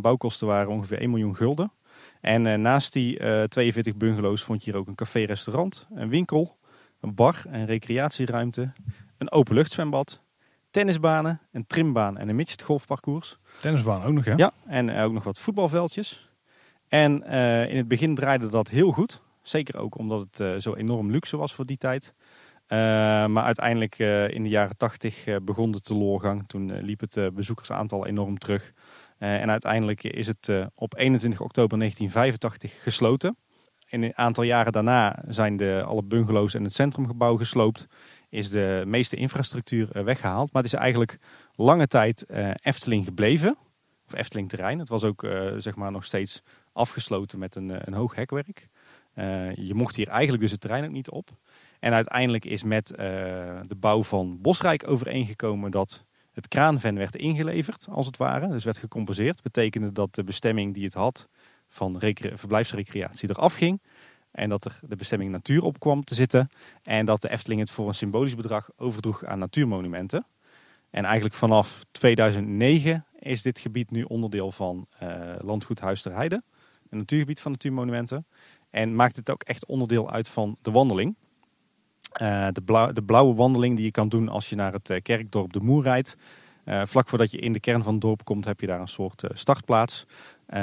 [0.00, 1.72] Bouwkosten waren ongeveer 1 miljoen gulden.
[2.20, 3.16] En naast die
[3.48, 6.58] 42 bungalows vond je hier ook een café-restaurant, een winkel,
[7.00, 8.72] een bar, een recreatieruimte,
[9.20, 10.22] een openluchtzwembad,
[10.70, 13.38] tennisbanen, een trimbaan en een midget golfparcours.
[13.60, 14.34] Tennisbaan ook nog, ja?
[14.36, 16.28] Ja, en eh, ook nog wat voetbalveldjes.
[16.88, 19.22] En uh, in het begin draaide dat heel goed.
[19.42, 22.14] Zeker ook omdat het uh, zo enorm luxe was voor die tijd.
[22.16, 22.78] Uh,
[23.26, 23.98] maar uiteindelijk
[24.28, 26.44] in de jaren 80 begon de teloorgang.
[26.46, 28.72] Toen liep het bezoekersaantal enorm terug.
[29.18, 33.36] en uiteindelijk is het op 21 oktober 1985 gesloten.
[33.90, 37.86] In een aantal jaren daarna zijn de, alle bungalows en het centrumgebouw gesloopt.
[38.30, 40.52] Is de meeste infrastructuur weggehaald.
[40.52, 41.18] Maar het is eigenlijk
[41.54, 43.56] lange tijd uh, Efteling gebleven.
[44.06, 44.78] Of Efteling terrein.
[44.78, 46.42] Het was ook uh, zeg maar nog steeds
[46.72, 48.68] afgesloten met een, eh, een hoog hekwerk.
[49.54, 51.28] Je mocht hier eigenlijk dus het terrein ook niet op.
[51.80, 58.06] En uiteindelijk is met de bouw van Bosrijk overeengekomen dat het kraanven werd ingeleverd, als
[58.06, 58.48] het ware.
[58.48, 59.42] Dus werd gecompenseerd.
[59.42, 61.28] Betekende dat de bestemming die het had
[61.68, 62.02] van
[62.34, 63.82] verblijfsrecreatie eraf ging.
[64.30, 66.48] En dat er de bestemming natuur op kwam te zitten.
[66.82, 70.26] En dat de Efteling het voor een symbolisch bedrag overdroeg aan natuurmonumenten.
[70.90, 76.42] En eigenlijk vanaf 2009 is dit gebied nu onderdeel van uh, Landgoed Huis Heide.
[76.88, 78.26] Een natuurgebied van natuurmonumenten.
[78.70, 81.16] En maakt het ook echt onderdeel uit van de wandeling.
[82.12, 85.52] Eh, de, de blauwe wandeling die je kan doen als je naar het eh, kerkdorp
[85.52, 86.16] De Moer rijdt.
[86.70, 88.88] Eh, vlak voordat je in de kern van het dorp komt, heb je daar een
[88.88, 90.06] soort eh, startplaats.
[90.46, 90.60] eh,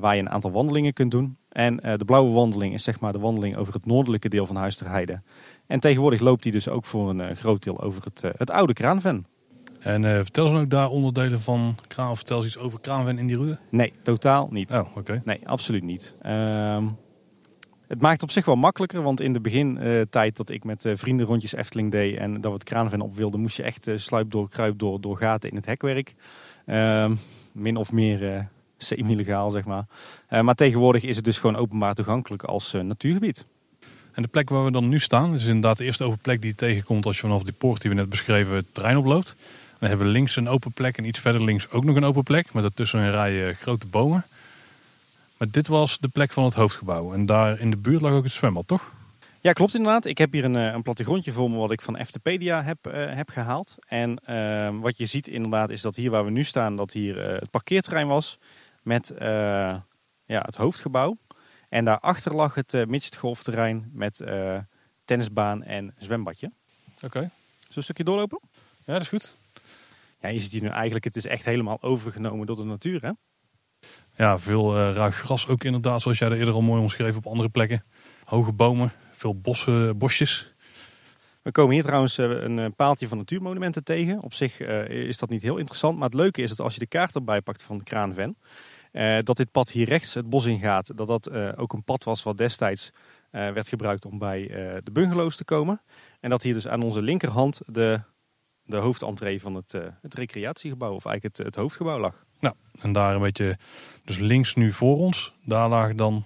[0.00, 1.36] waar je een aantal wandelingen kunt doen.
[1.48, 4.76] En de blauwe wandeling is zeg maar de wandeling over het noordelijke deel van Huis
[4.76, 5.22] ter Heide.
[5.66, 9.26] En tegenwoordig loopt die dus ook voor een groot deel over het, het oude Kraanven.
[9.78, 13.26] En vertel ze ook daar onderdelen van Kraan, of vertel ze iets over Kraanven in
[13.26, 13.58] die route?
[13.70, 14.72] Nee, totaal niet.
[14.72, 15.22] Oh, oké.
[15.24, 16.14] Nee, absoluut niet.
[16.22, 16.84] Ehm,
[17.92, 21.26] het maakt op zich wel makkelijker, want in de begintijd dat ik met eh, vrienden
[21.26, 24.30] rondjes Efteling deed en dat we het kraanven op wilden, moest je echt eh, sluip
[24.30, 26.14] door, kruip door, door gaten in het hekwerk.
[26.66, 27.14] Ehm,
[27.52, 28.44] min of meer eh,
[28.76, 29.84] semi-legaal, zeg maar.
[30.42, 33.46] Maar tegenwoordig is het dus gewoon openbaar toegankelijk als natuurgebied.
[34.12, 36.50] En de plek waar we dan nu staan, is inderdaad de eerste open plek die
[36.50, 39.34] je tegenkomt als je vanaf die poort die we net beschreven het terrein oploopt.
[39.78, 42.22] Dan hebben we links een open plek en iets verder links ook nog een open
[42.22, 42.52] plek.
[42.52, 44.24] Met ertussen een rij grote bomen.
[45.42, 47.12] Maar dit was de plek van het hoofdgebouw.
[47.12, 48.92] En daar in de buurt lag ook het zwembad, toch?
[49.40, 50.04] Ja, klopt inderdaad.
[50.04, 53.14] Ik heb hier een, eh, een plattegrondje voor me wat ik van Eftepedia heb, eh,
[53.14, 53.76] heb gehaald.
[53.86, 57.20] En ehm, wat je ziet inderdaad is dat hier waar we nu staan, dat hier
[57.20, 58.38] eh, het parkeerterrein was
[58.82, 59.14] met
[60.26, 61.16] ja, het hoofdgebouw.
[61.68, 64.24] En daarachter lag het uh, midgetgolfterrein met
[65.04, 66.52] tennisbaan en zwembadje.
[66.94, 67.18] Oké.
[67.18, 67.32] Zullen
[67.68, 68.40] we een stukje doorlopen?
[68.84, 69.36] Ja, dat is goed.
[70.20, 73.10] Ja, je ziet hier nu eigenlijk, het is echt helemaal overgenomen door de natuur hè?
[74.16, 77.26] Ja, veel eh ruig gras ook inderdaad, zoals jij er eerder al mooi omschreef op
[77.26, 77.84] andere plekken.
[78.24, 80.54] Hoge bomen, veel bossen, bosjes.
[81.42, 84.22] We komen hier trouwens eh, een eh, paaltje van natuurmonumenten tegen.
[84.22, 85.94] Op zich is dat niet heel interessant.
[85.98, 88.36] Maar het leuke is dat als je de kaart erbij pakt van de Kraanven...
[88.92, 90.96] eh, dat dit pad hier rechts het bos ingaat.
[90.96, 92.90] Dat dat eh, ook een pad was wat destijds
[93.30, 94.46] werd gebruikt om bij
[94.80, 95.80] de bungalows te komen.
[96.20, 98.00] En dat hier dus aan onze linkerhand de,
[98.64, 99.72] de hoofdentree van het,
[100.02, 100.94] het recreatiegebouw...
[100.94, 102.24] of eigenlijk het, het hoofdgebouw lag.
[102.42, 103.58] Nou, en daar een beetje,
[104.04, 106.24] dus links nu voor ons, daar lag dan,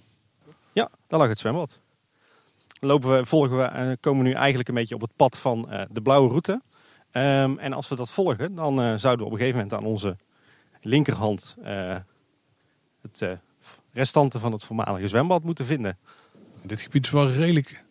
[0.72, 1.80] Ja, daar lag het zwembad.
[2.80, 5.70] Lopen we, volgen we, eh, komen we nu eigenlijk een beetje op het pad van
[5.70, 6.62] eh, de blauwe route.
[7.10, 9.84] Ehm, en als we dat volgen, dan eh, zouden we op een gegeven moment aan
[9.84, 10.16] onze
[10.80, 11.56] linkerhand
[13.02, 13.30] het eh,
[13.92, 15.98] restanten van het voormalige zwembad moeten vinden.
[16.62, 17.84] dit gebied is wel redelijk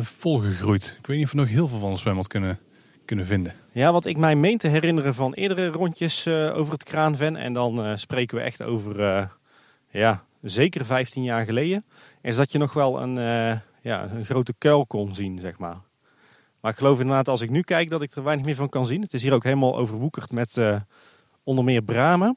[0.00, 0.96] volgegroeid.
[0.98, 2.58] Ik weet niet of we nog heel veel van het zwembad kunnen,
[3.04, 3.54] kunnen vinden.
[3.76, 7.36] Ja, wat ik mij meen te herinneren van eerdere rondjes eh, over het Kraanven.
[7.36, 9.26] En dan eh, spreken we echt over, eh,
[9.90, 11.84] ja, zeker 15 jaar geleden.
[12.22, 13.14] Is dat je nog wel een,
[13.80, 15.76] ja, een grote kuil kon zien, zeg maar.
[16.60, 18.86] Maar ik geloof inderdaad, als ik nu kijk, dat ik er weinig meer van kan
[18.86, 19.02] zien.
[19.02, 20.60] Het is hier ook helemaal overwoekerd met
[21.44, 22.36] onder meer bramen.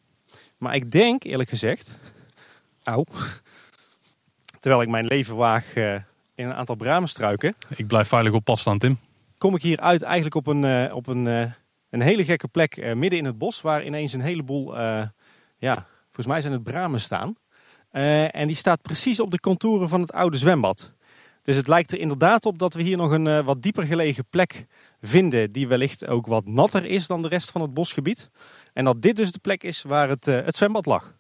[0.58, 1.98] Maar ik denk, eerlijk gezegd...
[2.84, 3.06] Auw.
[4.60, 6.04] Terwijl ik mijn leven waag in
[6.36, 9.00] een aantal bramenstruiken Ik blijf veilig op pad staan, Tim.
[9.40, 11.52] Kom ik hier uit eigenlijk op een, eh, op een, eh,
[11.90, 13.62] een hele gekke plek eh, midden in het bos.
[13.62, 14.78] Waar ineens een heleboel,
[15.58, 17.36] ja, volgens mij zijn het bramen staan.
[18.32, 20.94] En die staat precies op de contouren van het oude zwembad.
[21.44, 24.66] Dus het lijkt er inderdaad op dat we hier nog een wat dieper gelegen plek
[25.02, 25.52] vinden.
[25.52, 28.30] Die wellicht ook wat natter is dan de rest van het bosgebied.
[28.74, 31.14] En dat dit dus de plek is waar het, het zwembad lag.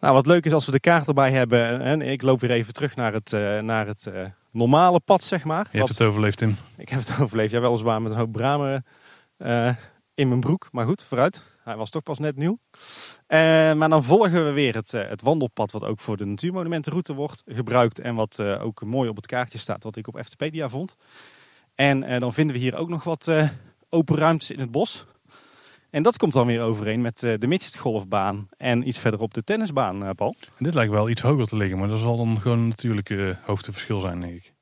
[0.00, 1.80] Nou, wat leuk is als we de kaart erbij hebben.
[1.80, 3.30] En ik loop weer even terug naar het,
[3.62, 4.10] naar het
[4.54, 5.68] normale pad, zeg maar.
[5.72, 6.56] Je Wat- hebt het overleefd, Tim.
[6.76, 7.50] ik heb het overleefd.
[7.52, 8.84] Ja, weliswaar met een hoop bramen
[9.36, 9.74] eh,
[10.14, 10.68] in mijn broek.
[10.72, 11.52] Maar goed, vooruit.
[11.64, 12.58] Hij was toch pas net nieuw.
[13.26, 13.38] Eh,
[13.72, 17.42] maar dan volgen we weer het, eh, het wandelpad wat ook voor de natuurmonumentenroute wordt
[17.46, 18.00] gebruikt.
[18.00, 20.96] En wat ook mooi op het kaartje staat, wat ik op Eftepedia vond.
[21.74, 23.32] En dan vinden we hier ook nog wat
[23.88, 25.06] open ruimtes in het bos.
[25.94, 30.04] En dat komt dan weer overeen met eh, de midgetgolfbaan en iets verderop de tennisbaan,
[30.04, 30.34] eh, Paul.
[30.56, 33.10] En dit lijkt wel iets hoger te liggen, maar dat zal dan gewoon een natuurlijk
[33.10, 34.52] eh, hoogteverschil zijn, denk ik.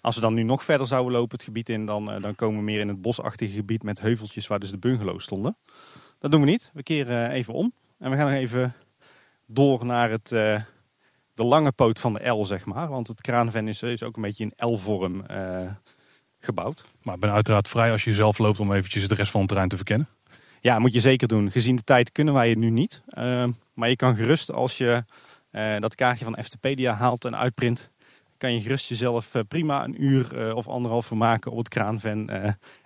[0.00, 2.64] Als we dan nu nog verder zouden lopen het gebied in, dan, dan komen we
[2.64, 5.56] meer in het bosachtige gebied met heuveltjes waar dus de bungalows stonden.
[6.18, 6.70] Dat doen we niet.
[6.74, 8.74] We keren even om en we gaan nog even
[9.46, 12.88] door naar het, de lange poot van de L, zeg maar.
[12.88, 15.24] Want het kraanven is, is ook een beetje in L-vorm
[16.38, 16.86] gebouwd.
[17.02, 19.48] Maar ik ben uiteraard vrij als je zelf loopt om eventjes de rest van het
[19.48, 20.08] terrein te verkennen.
[20.60, 21.50] Ja, moet je zeker doen.
[21.50, 23.02] Gezien de tijd kunnen wij het nu niet.
[23.08, 25.04] Ehm, maar je kan gerust als je
[25.50, 27.90] eh, dat kaartje van Eftepedia haalt en uitprint,
[28.36, 32.28] kan je gerust jezelf eh, prima een uur eh, of anderhalf vermaken op het kraanven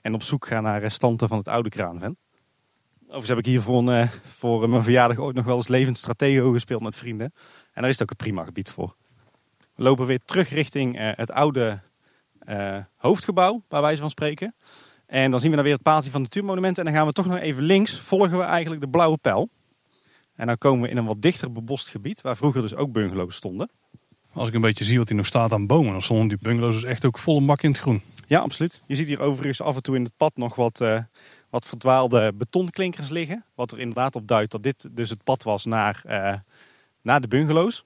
[0.03, 2.19] en op zoek gaan naar restanten van het oude kraanven.
[3.03, 6.83] Overigens heb ik hier voor, voor mijn verjaardag ooit nog wel eens levend stratego gespeeld
[6.83, 7.33] met vrienden.
[7.73, 8.97] En daar is het ook een prima gebied voor.
[9.75, 11.81] We lopen weer terug richting het oude
[12.97, 14.55] hoofdgebouw, waar wij van spreken.
[15.11, 16.85] En dan zien we dan weer het paaltje van de natuurmonumenten.
[16.85, 19.49] En dan gaan we toch nog even links, volgen we eigenlijk de blauwe pijl.
[20.35, 23.35] En dan komen we in een wat dichter bebost gebied, waar vroeger dus ook bungalows
[23.35, 23.71] stonden.
[24.33, 26.75] Als ik een beetje zie wat hier nog staat aan bomen, dan stonden die bungalows
[26.75, 28.03] dus echt ook volle mak in het groen.
[28.27, 28.83] Ja, absoluut.
[28.87, 30.99] Je ziet hier overigens af en toe in het pad nog wat, eh,
[31.51, 33.45] wat verdwaalde betonklinkers liggen.
[33.55, 36.39] Wat er inderdaad op duidt dat dit dus het pad was naar, eh,
[37.03, 37.85] naar de bungalows.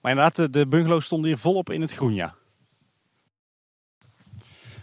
[0.00, 2.34] Maar inderdaad, de, de bungalows stonden hier volop in het groen, ja.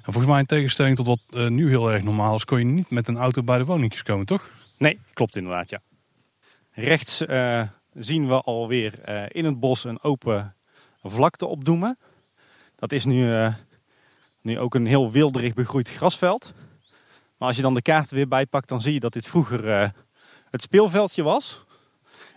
[0.10, 2.66] En volgens mij in tegenstelling tot wat eh, nu heel erg normaal is, kon je
[2.66, 4.50] niet met een auto bij de woningjes komen, toch?
[4.78, 5.80] Nee, klopt inderdaad, ja.
[6.72, 7.62] Rechts eh,
[7.94, 10.56] zien we alweer eh in het bos een open
[11.04, 11.98] vlakte opdoemen.
[12.76, 13.50] Dat is nu,
[14.42, 16.54] nu ook een heel wilderig begroeid grasveld.
[17.38, 19.94] Maar als je dan de kaart er weer bijpakt, dan zie je dat dit vroeger
[20.52, 21.66] het speelveldje was.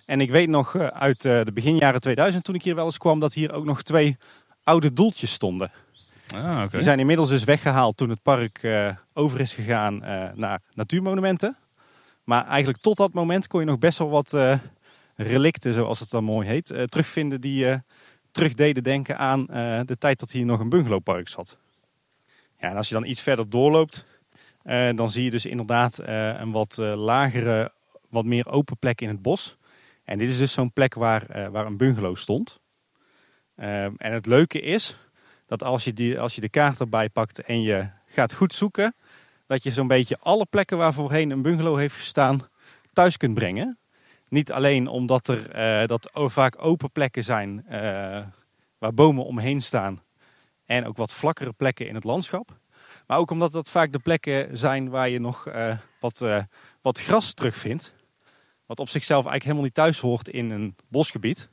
[0.06, 3.34] En ik weet nog uit de beginjaren 2000, toen ik hier wel eens kwam, dat
[3.34, 4.16] hier ook nog twee
[4.62, 5.70] oude doeltjes stonden.
[6.34, 6.70] Ah.
[6.70, 11.56] Die zijn inmiddels dus weggehaald toen het park eh, over is gegaan eh, naar natuurmonumenten.
[12.24, 14.58] Maar eigenlijk tot dat moment kon je nog best wel wat eh,
[15.16, 17.82] relicten, zoals het dan mooi heet, terugvinden die
[18.30, 19.46] terug deden denken aan
[19.86, 21.58] de tijd dat hier nog een bungalowpark zat.
[22.58, 24.06] Ja, en als je dan iets verder doorloopt,
[24.94, 25.98] dan zie je dus inderdaad
[26.38, 27.72] een wat lagere,
[28.08, 29.56] wat meer open plek in het bos.
[30.04, 32.62] En dit is dus zo'n plek waar, waar een bungalow stond.
[33.54, 34.98] Eh, en het leuke is
[35.52, 38.94] dat als je, die, als je de kaart erbij pakt en je gaat goed zoeken,
[39.46, 42.48] dat je zo'n beetje alle plekken waar voorheen een bungalow heeft gestaan
[42.92, 43.78] thuis kunt brengen.
[44.28, 47.80] Niet alleen omdat er eh, dat vaak open plekken zijn eh,
[48.78, 50.02] waar bomen omheen staan
[50.66, 52.58] en ook wat vlakkere plekken in het landschap.
[53.06, 56.24] Maar ook omdat dat vaak de plekken zijn waar je nog eh, wat,
[56.82, 57.94] wat gras terugvindt.
[58.66, 61.48] Wat op zichzelf eigenlijk helemaal niet thuis hoort in een bosgebied.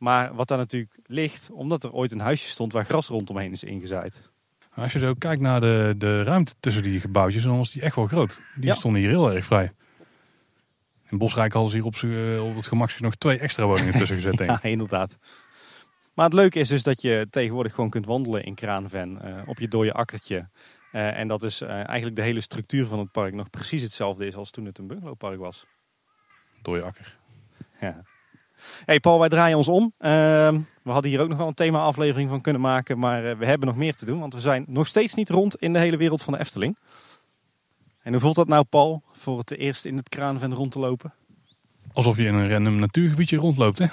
[0.00, 3.64] Maar wat daar natuurlijk ligt, omdat er ooit een huisje stond waar gras rondomheen is
[3.64, 4.30] ingezaaid.
[4.74, 7.96] Als je zo kijkt naar de, de ruimte tussen die gebouwtjes, dan was die echt
[7.96, 8.40] wel groot.
[8.54, 8.74] Die Ja.
[8.74, 9.72] stonden hier heel erg vrij.
[11.08, 14.16] In Bosrijk hadden ze hier op, eh, op het gemak nog twee extra woningen tussen
[14.16, 14.36] gezet.
[14.38, 14.50] Denk.
[14.50, 15.18] Ja, inderdaad.
[16.14, 19.58] Maar het leuke is dus dat je tegenwoordig gewoon kunt wandelen in Kraanven eh, op
[19.58, 20.48] je dode akkertje.
[20.92, 24.34] Eh, en dat is eigenlijk de hele structuur van het park nog precies hetzelfde is
[24.34, 25.66] als toen het een bungalowpark was.
[26.62, 27.18] Dooie akker.
[27.80, 28.02] Ja.
[28.84, 29.92] Hey Paul, wij draaien ons om.
[29.98, 33.46] Ehm, we hadden hier ook nog wel een thema-aflevering van kunnen maken, maar eh, we
[33.46, 35.96] hebben nog meer te doen, want we zijn nog steeds niet rond in de hele
[35.96, 36.76] wereld van de Efteling.
[38.02, 41.12] En hoe voelt dat nou, Paul, voor het eerst in het Kraanven rond te lopen?
[41.92, 43.78] Alsof je in een random natuurgebiedje rondloopt.
[43.78, 43.86] Hè?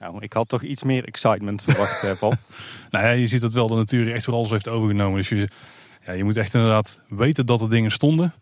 [0.00, 2.34] Nou, ik had toch iets meer excitement verwacht, eh, Paul.
[2.90, 5.16] Nou ja, je ziet dat wel de natuur echt voor alles heeft overgenomen.
[5.16, 5.48] Dus je,
[6.04, 8.34] ja, je moet echt inderdaad weten dat er dingen stonden.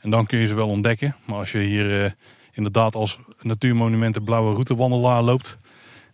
[0.00, 1.16] En dan kun je ze wel ontdekken.
[1.24, 2.10] Maar als je hier eh,
[2.52, 5.58] inderdaad als natuurmonumenten blauwe routewandelaar loopt.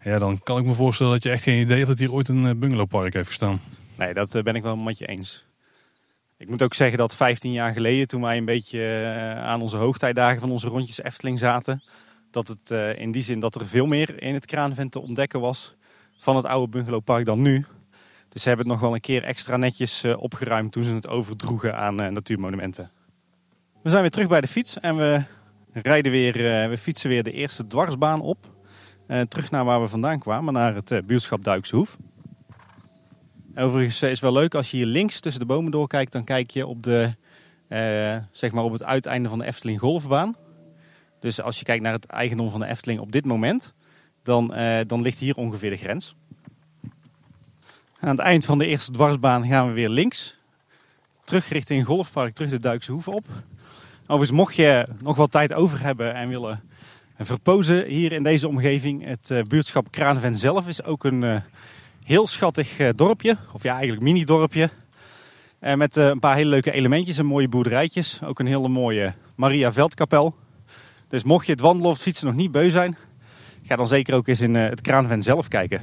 [0.02, 2.28] Ja, dan kan ik me voorstellen dat je echt geen idee hebt dat hier ooit
[2.28, 3.60] een eh, bungalowpark heeft gestaan.
[3.96, 5.46] Nee, dat eh, ben ik wel met je eens.
[6.36, 9.76] Ik moet ook zeggen dat 15 jaar geleden, toen wij een beetje eh, aan onze
[9.76, 11.82] hoogtijdagen van onze rondjes Efteling zaten,
[12.30, 15.76] dat het in die zin dat er veel meer in het Kraanvent te ontdekken was
[16.18, 17.64] van het oude bungalowpark dan nu.
[18.28, 21.76] Dus ze hebben het nog wel een keer extra netjes opgeruimd toen ze het overdroegen
[21.76, 22.90] aan natuurmonumenten.
[23.82, 25.24] We zijn weer terug bij de fiets en we
[25.82, 28.38] rijden weer, eh, we fietsen weer de eerste dwarsbaan op.
[29.06, 31.96] Eh, terug naar waar we vandaan kwamen, naar het eh, buurtschap Duikse Hoef.
[33.54, 36.50] Overigens is het wel leuk als je hier links tussen de bomen doorkijkt, dan kijk
[36.50, 37.14] je op, de,
[38.32, 40.36] zeg maar op het uiteinde van de Efteling golfbaan.
[41.20, 43.74] Dus als je kijkt naar het eigendom van de Efteling op dit moment,
[44.22, 44.54] dan,
[44.86, 46.14] dan ligt hier ongeveer de grens.
[48.00, 50.38] Aan het eind van de eerste dwarsbaan gaan we weer links.
[51.24, 53.26] Terug richting Golfpark, terug de Duikse Hoeve op.
[54.10, 56.62] Overigens, mocht je nog wat tijd over hebben en willen
[57.18, 61.40] verpozen hier in deze omgeving, het eh, buurtschap Kraanven zelf is ook een eh,
[62.02, 63.36] heel schattig eh, dorpje.
[63.52, 64.70] Of ja, eigenlijk mini-dorpje.
[65.60, 68.20] Met een paar hele leuke elementjes en mooie boerderijtjes.
[68.24, 70.34] Ook een hele mooie Maria Veldkapel.
[71.08, 72.96] Dus mocht je het wandelen of fietsen nog niet beu zijn,
[73.64, 75.82] ga dan zeker ook eens in het Kraanven zelf kijken.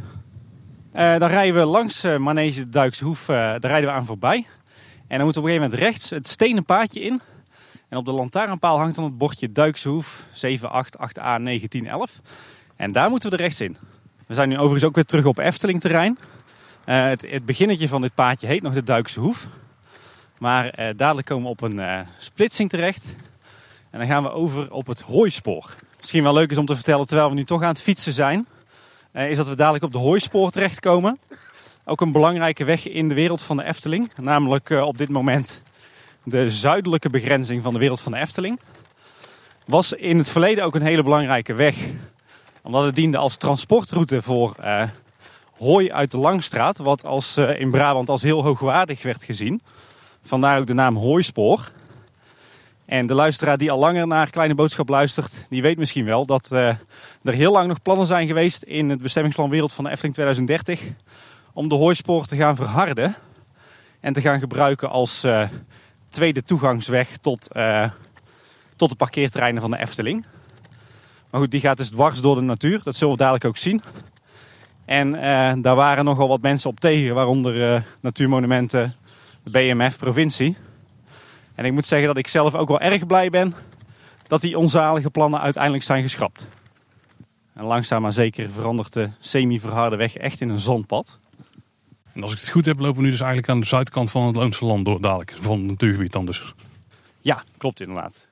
[0.91, 4.45] Dan rijden we langs Manege de Duikse Hoef, daar rijden we aan voorbij.
[5.07, 7.21] En dan moeten we op een gegeven moment rechts het stenen paadje in.
[7.89, 12.19] En op de lantaarnpaal hangt dan het bordje Duikse Hoef 788A 1911.
[12.75, 13.77] En daar moeten we er rechts in.
[14.27, 16.17] We zijn nu overigens ook weer terug op Efteling terrein.
[16.85, 19.47] Eh, het, beginnetje van dit paadje heet nog de Duikse Hoef.
[20.37, 23.15] Maar eh, dadelijk komen we op een eh, splitsing terecht.
[23.89, 25.75] En dan gaan we over op het hooispoor.
[25.97, 28.47] Misschien wel leuk is om te vertellen, terwijl we nu toch aan het fietsen zijn,
[29.11, 31.19] is dat we dadelijk op de hooispoor terechtkomen.
[31.85, 34.11] Ook een belangrijke weg in de wereld van de Efteling.
[34.21, 35.61] Namelijk op dit moment
[36.25, 38.59] de zuidelijke begrenzing van de wereld van de Efteling.
[39.65, 41.75] Was in het verleden ook een hele belangrijke weg.
[42.63, 44.83] Omdat het diende als transportroute voor eh,
[45.57, 46.77] hooi uit de Langstraat.
[46.77, 49.61] Wat als, eh, in Brabant als heel hoogwaardig werd gezien.
[50.23, 51.71] Vandaar ook de naam hooispoor.
[52.85, 56.51] En de luisteraar die al langer naar Kleine Boodschap luistert, die weet misschien wel dat
[56.51, 56.67] eh,
[57.23, 60.91] er heel lang nog plannen zijn geweest in het bestemmingsplan Wereld van de Efteling 2030
[61.53, 63.15] om de hooispoor te gaan verharden
[63.99, 65.23] en te gaan gebruiken als
[66.15, 67.89] tweede toegangsweg tot, eh,
[68.75, 70.25] tot de parkeerterreinen van de Efteling.
[71.29, 73.81] Maar goed, die gaat dus dwars door de natuur, dat zullen we dadelijk ook zien.
[74.85, 78.95] En eh, daar waren nogal wat mensen op tegen, waaronder eh, natuurmonumenten,
[79.43, 80.57] de BMF-provincie.
[81.55, 83.53] En ik moet zeggen dat ik zelf ook wel erg blij ben
[84.27, 86.47] dat die onzalige plannen uiteindelijk zijn geschrapt.
[87.53, 91.19] En langzaam maar zeker verandert de semi-verharde weg echt in een zandpad.
[92.15, 94.25] En als ik het goed heb, lopen we nu dus eigenlijk aan de zuidkant van
[94.25, 95.35] het Loonse Land door dadelijk.
[95.39, 96.53] Van het natuurgebied dan dus.
[97.21, 98.27] Ja, klopt inderdaad.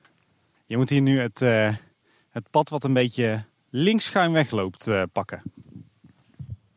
[0.66, 1.74] Je moet hier nu het, uh,
[2.30, 5.42] het pad wat een beetje links schuin wegloopt uh, pakken.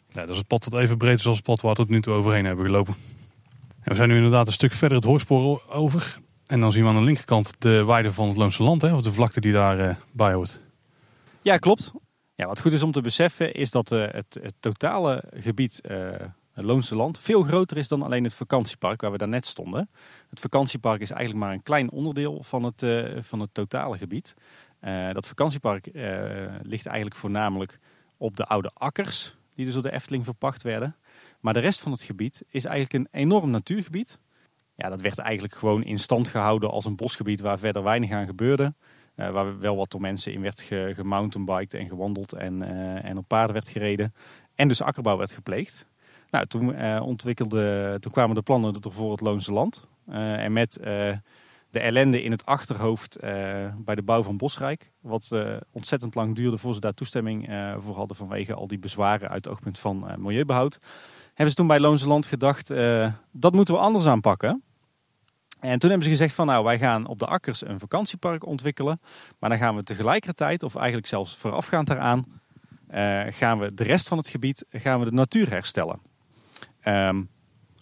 [0.09, 1.89] Ja, dat is het pad wat even breed is als het pad waar we tot
[1.89, 2.95] nu toe overheen hebben gelopen.
[3.81, 6.17] En we zijn nu inderdaad een stuk verder het hoorspoor over.
[6.45, 9.01] En dan zien we aan de linkerkant de weide van het Loonse Land, hè, of
[9.01, 10.59] de vlakte die daarbij uh, bij hoort.
[11.41, 11.91] Ja, klopt.
[12.35, 15.81] Ja, wat goed is om te beseffen is dat het, het, totale gebied,
[16.57, 19.89] het Loonse Land, veel groter is dan alleen het vakantiepark waar we daarnet stonden.
[20.29, 22.85] Het vakantiepark is eigenlijk maar een klein onderdeel van het,
[23.19, 24.33] van het totale gebied.
[25.13, 25.89] dat vakantiepark
[26.61, 27.79] ligt eigenlijk voornamelijk
[28.17, 30.95] op de oude akkers, die dus door de Efteling verpacht werden.
[31.39, 34.19] Maar de rest van het gebied is eigenlijk een enorm natuurgebied.
[34.75, 38.25] Ja, dat werd eigenlijk gewoon in stand gehouden als een bosgebied waar verder weinig aan
[38.25, 38.73] gebeurde.
[39.15, 40.61] Waar wel wat door mensen in werd
[40.93, 42.61] gemountainbiked en gewandeld en,
[43.03, 44.13] en op paarden werd gereden.
[44.55, 45.85] En dus akkerbouw werd gepleegd.
[46.31, 49.87] Nou, toen, uh, ontwikkelde, toen kwamen de plannen er voor het Loonse Land.
[50.07, 50.73] en met
[51.69, 53.17] de ellende in het achterhoofd
[53.77, 54.91] bij de bouw van Bosrijk.
[55.01, 55.37] Wat
[55.71, 57.49] ontzettend lang duurde voor ze daar toestemming
[57.79, 60.79] voor hadden vanwege al die bezwaren uit het oogpunt van milieubehoud.
[61.27, 62.67] Hebben ze toen bij Loonse Land gedacht,
[63.31, 64.63] dat moeten we anders aanpakken.
[65.59, 69.01] En toen hebben ze gezegd van nou wij gaan op de akkers een vakantiepark ontwikkelen.
[69.39, 72.25] Maar dan gaan we tegelijkertijd, of eigenlijk zelfs voorafgaand daaraan,
[73.33, 76.06] gaan we de rest van het gebied gaan we de natuur herstellen.
[76.87, 77.29] Um,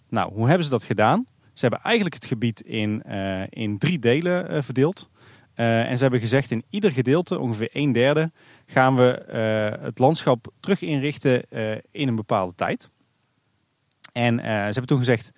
[0.08, 1.26] nou, hoe hebben ze dat gedaan?
[1.40, 5.10] Ze hebben eigenlijk het gebied in, uh, in drie delen uh, verdeeld.
[5.54, 8.32] en ze hebben gezegd in ieder gedeelte, ongeveer een derde,
[8.66, 9.24] gaan we
[9.80, 11.50] het landschap terug inrichten
[11.90, 12.90] in een bepaalde tijd.
[14.12, 15.32] En ze hebben toen gezegd,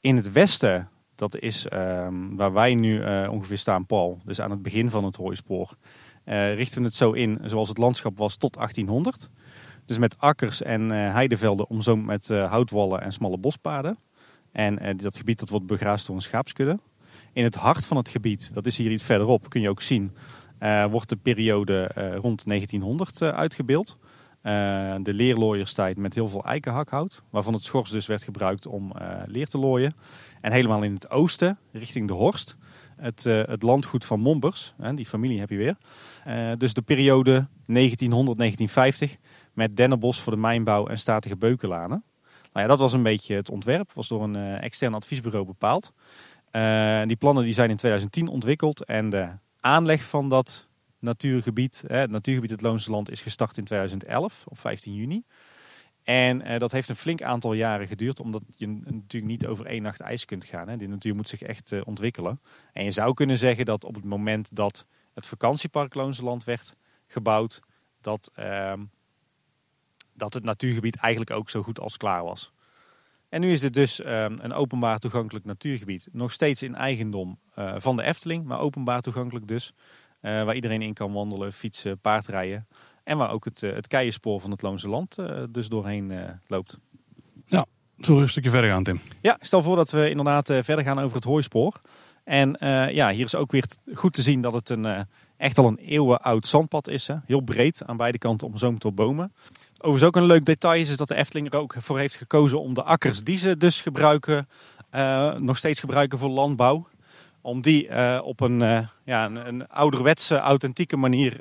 [0.00, 4.20] in het westen dat is um, waar wij nu ongeveer staan, Paul.
[4.24, 5.76] Dus aan het begin van het hooispoor.
[6.24, 9.30] Richten we het zo in zoals het landschap was tot 1800.
[9.90, 13.96] Dus met akkers en uh, heidevelden omzoomd met houtwallen en smalle bospaden.
[14.52, 16.78] En dat gebied dat wordt begraasd door een schaapskudde.
[17.32, 20.12] In het hart van het gebied, dat is hier iets verderop, kun je ook zien,
[20.90, 21.90] wordt de periode
[22.20, 23.98] rond 1900 uitgebeeld.
[25.02, 28.92] de leerlooierstijd met heel veel eikenhakhout, waarvan het schors dus werd gebruikt om
[29.26, 29.94] leer te looien.
[30.40, 32.56] En helemaal in het oosten, richting de Horst,
[32.96, 34.74] het, het landgoed van Mombers.
[34.94, 35.76] Die familie heb je weer.
[36.58, 37.54] Dus de periode 1900-1950
[39.52, 42.04] met dennenbos voor de mijnbouw en statige beukenlanen.
[42.52, 43.92] Nou ja, dat was een beetje het ontwerp.
[43.92, 45.92] Was door een uh, extern adviesbureau bepaald.
[47.06, 48.84] die plannen die zijn in 2010 ontwikkeld.
[48.84, 49.28] En de
[49.60, 50.68] aanleg van dat
[50.98, 55.24] natuurgebied, het natuurgebied het Loonse Land, is gestart in 2011 op 15 juni.
[56.02, 59.82] En uh, dat heeft een flink aantal jaren geduurd, omdat je natuurlijk niet over één
[59.82, 60.68] nacht ijs kunt gaan.
[60.68, 60.76] Hè.
[60.76, 62.40] Die natuur moet zich echt ontwikkelen.
[62.72, 67.60] En je zou kunnen zeggen dat op het moment dat het vakantiepark Loonseland werd gebouwd,
[68.00, 68.72] dat, uh,
[70.20, 72.50] dat het natuurgebied eigenlijk ook zo goed als klaar was.
[73.28, 76.08] En nu is dit dus ehm, een openbaar toegankelijk natuurgebied.
[76.12, 79.72] Nog steeds in eigendom uh, van de Efteling, maar openbaar toegankelijk dus.
[80.20, 82.66] waar iedereen in kan wandelen, fietsen, paardrijden.
[83.10, 86.30] En waar ook het, eh, het keienspoor van het Loonse Land eh, dus doorheen eh,
[86.46, 86.78] loopt.
[87.46, 87.66] Ja,
[87.96, 89.00] zullen we een stukje verder gaan Tim?
[89.20, 91.80] Ja, stel voor dat we inderdaad verder gaan over het hooispoor.
[92.24, 92.56] En
[92.92, 95.06] ja, hier is ook weer goed te zien dat het een,
[95.36, 97.06] echt al een eeuwenoud zandpad is.
[97.06, 97.14] Hè?
[97.26, 99.32] Heel breed aan beide kanten omzoomd door bomen.
[99.82, 102.74] Overigens ook een leuk detail is, dat de Efteling er ook voor heeft gekozen om
[102.74, 104.48] de akkers die ze dus gebruiken,
[104.94, 106.86] uh, nog steeds gebruiken voor landbouw.
[107.40, 111.40] Om die uh, op een, uh, ja, een, een, ouderwetse, authentieke manier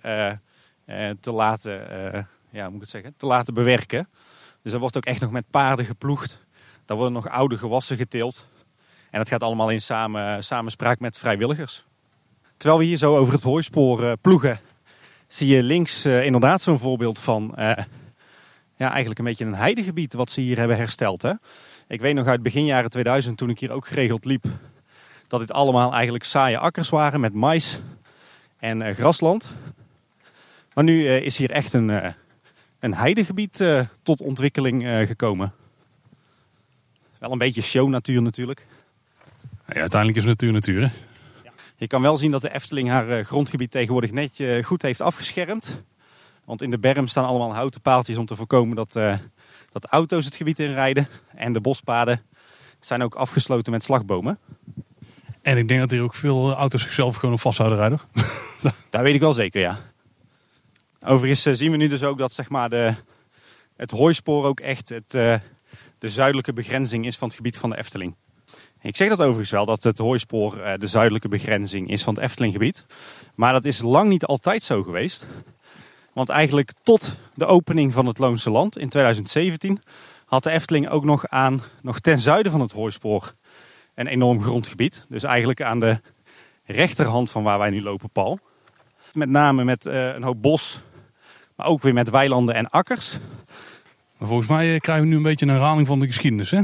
[0.90, 4.10] eh, te laten, eh, ja, moet ik het zeggen, te laten bewerken.
[4.64, 6.40] Dus er wordt ook echt nog met paarden geploegd.
[6.86, 8.48] Daar worden nog oude gewassen geteeld.
[9.12, 11.86] En dat gaat allemaal in samen, samenspraak met vrijwilligers.
[12.58, 14.60] Terwijl we hier zo over het hooispoor ploegen,
[15.28, 17.56] zie je links inderdaad zo'n voorbeeld van
[18.80, 21.22] ja, eigenlijk een beetje een heidegebied wat ze hier hebben hersteld.
[21.22, 21.34] Hè?
[21.88, 24.46] Ik weet nog uit begin jaren 2000, toen ik hier ook geregeld liep,
[25.28, 27.80] dat dit allemaal eigenlijk saaie akkers waren met mais
[28.60, 29.56] en grasland.
[30.74, 32.08] Maar nu uh, is hier echt een, uh,
[32.80, 33.64] een heidegebied
[34.04, 35.54] tot ontwikkeling gekomen.
[37.18, 38.66] Wel een beetje show-natuur natuurlijk.
[39.68, 40.82] Ja, uiteindelijk is natuur natuur.
[40.82, 40.90] Hè?
[41.44, 41.52] Ja.
[41.76, 45.82] Je kan wel zien dat de Efteling haar grondgebied tegenwoordig net goed heeft afgeschermd.
[46.50, 48.94] Want in de berm staan allemaal houten paaltjes om te voorkomen dat,
[49.72, 51.08] dat auto's het gebied inrijden.
[51.36, 52.22] En de bospaden
[52.80, 54.40] zijn ook afgesloten met slagbomen.
[55.42, 58.00] En ik denk dat hier ook veel auto's zichzelf gewoon op vasthouden rijden.
[58.90, 59.80] Daar weet ik wel zeker, ja.
[61.06, 62.94] Overigens eh, zien we nu dus ook dat zeg maar, de,
[63.76, 65.36] het hooispoor ook echt het, uh,
[65.98, 68.16] de zuidelijke begrenzing is van het gebied van de Efteling.
[68.82, 72.24] Ik zeg dat overigens wel, dat het hooispoor uh, de zuidelijke begrenzing is van het
[72.24, 72.86] Eftelinggebied.
[73.36, 75.28] Maar dat is lang niet altijd zo geweest.
[76.14, 79.82] Want eigenlijk tot de opening van het Loonse Land in 2017
[80.26, 83.34] had de Efteling ook nog aan, nog ten zuiden van het hooispoor,
[83.96, 85.06] een enorm grondgebied.
[85.10, 86.02] Dus eigenlijk aan de
[86.66, 88.40] rechterhand van waar wij nu lopen, Paul.
[89.14, 90.82] Met name met uh, een hoop bos,
[91.56, 93.18] maar ook weer met weilanden en akkers.
[94.18, 96.52] Maar volgens mij eh, krijgen we nu een beetje een herhaling van de geschiedenis.
[96.52, 96.62] Hè?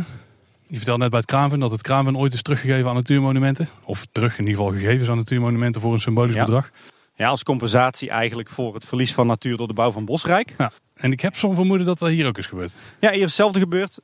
[0.68, 3.68] Je vertelde net bij het Kraanven dat het Kraanven ooit is teruggegeven aan natuurmonumenten.
[3.84, 6.72] Of terug in ieder geval gegeven aan natuurmonumenten voor een symbolisch bedrag.
[7.18, 10.54] Ja, als compensatie eigenlijk voor het verlies van natuur door de bouw van Bosrijk.
[10.58, 12.74] Ja, en ik heb zo'n vermoeden dat dat hier ook is gebeurd.
[13.00, 14.00] Ja, hier is hetzelfde gebeurd.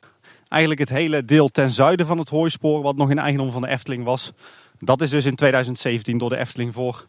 [0.47, 3.67] Eigenlijk het hele deel ten zuiden van het hooispoor, wat nog in eigendom van de
[3.67, 4.31] Efteling was.
[4.79, 7.07] Dat is dus in 2017 door de Efteling voor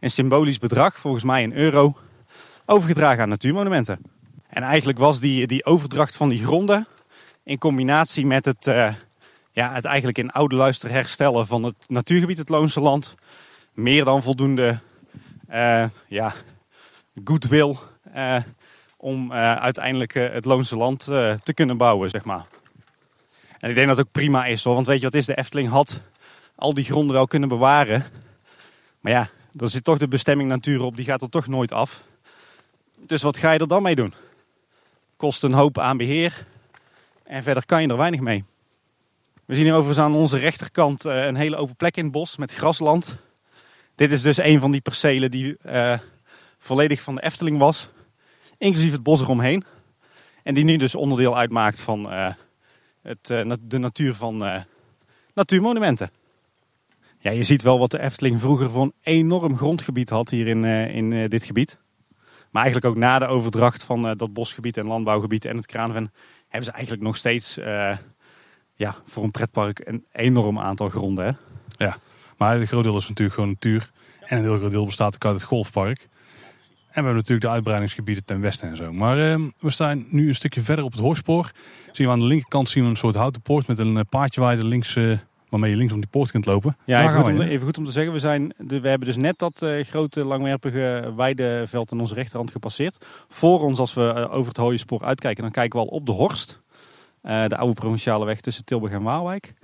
[0.00, 1.96] een symbolisch bedrag, volgens mij een euro,
[2.66, 4.00] overgedragen aan natuurmonumenten.
[4.48, 6.86] En eigenlijk was die, die overdracht van die gronden
[7.44, 8.94] in combinatie met het, uh,
[9.52, 13.14] ja, het eigenlijk in oude luister herstellen van het natuurgebied, het Loonse Land,
[13.74, 14.80] meer dan voldoende
[16.08, 16.32] ja,
[17.24, 17.76] goodwill
[18.16, 18.36] uh,
[18.96, 21.04] om uiteindelijk het Loonse Land
[21.42, 22.46] te kunnen bouwen, zeg maar.
[23.58, 25.36] En ik denk dat het ook prima is hoor, want weet je wat is, de
[25.36, 26.00] Efteling had
[26.54, 28.04] al die gronden wel kunnen bewaren.
[29.00, 32.04] Maar ja, er zit toch de bestemming natuur op, die gaat er toch nooit af.
[32.96, 34.14] Dus wat ga je er dan mee doen?
[35.16, 36.46] Kost een hoop aan beheer
[37.24, 38.44] en verder kan je er weinig mee.
[39.44, 42.36] We zien hier overigens aan onze rechterkant eh, een hele open plek in het bos
[42.36, 43.16] met grasland.
[44.00, 45.98] Dit is dus een van die percelen die uh,
[46.58, 47.90] volledig van de Efteling was,
[48.58, 49.64] inclusief het bos eromheen.
[50.42, 52.32] En die nu dus onderdeel uitmaakt van uh,
[53.02, 53.26] het,
[53.60, 54.64] de natuur van
[55.34, 56.10] natuurmonumenten.
[57.18, 60.64] Ja, je ziet wel wat de Efteling vroeger voor een enorm grondgebied had hier in,
[60.64, 61.78] in dit gebied.
[62.50, 66.12] Maar eigenlijk ook na de overdracht van dat bosgebied en landbouwgebied en het Kraanven
[66.48, 67.54] hebben ze eigenlijk nog steeds
[68.74, 71.24] ja, voor een pretpark een enorm aantal gronden.
[71.24, 71.32] Hè?
[71.84, 71.98] Ja,
[72.40, 73.90] maar een groot deel is natuurlijk gewoon natuur.
[74.20, 75.98] En een heel groot deel bestaat ook uit het golfpark.
[76.00, 76.08] En
[76.86, 78.92] we hebben natuurlijk de uitbreidingsgebieden ten westen en zo.
[78.92, 81.50] Maar uh, we staan nu een stukje verder op het hoorspoor.
[81.92, 84.40] Zien we aan de linkerkant zien we een soort houten poort met een eh, paardje
[84.40, 84.98] waar je links
[85.48, 86.76] waarmee je links om die poort kunt lopen.
[86.84, 89.38] Ja, even goed, om, even goed, om, te zeggen, we, zijn, we hebben dus net
[89.38, 93.04] dat uh, grote langwerpige weideveld aan onze rechterhand gepasseerd.
[93.28, 96.12] Voor ons, als we uh, over het Hooienspoor uitkijken, dan kijken we al op de
[96.12, 96.60] Horst.
[97.22, 99.54] Uh, de oude provinciale weg tussen Tilburg en Waalwijk.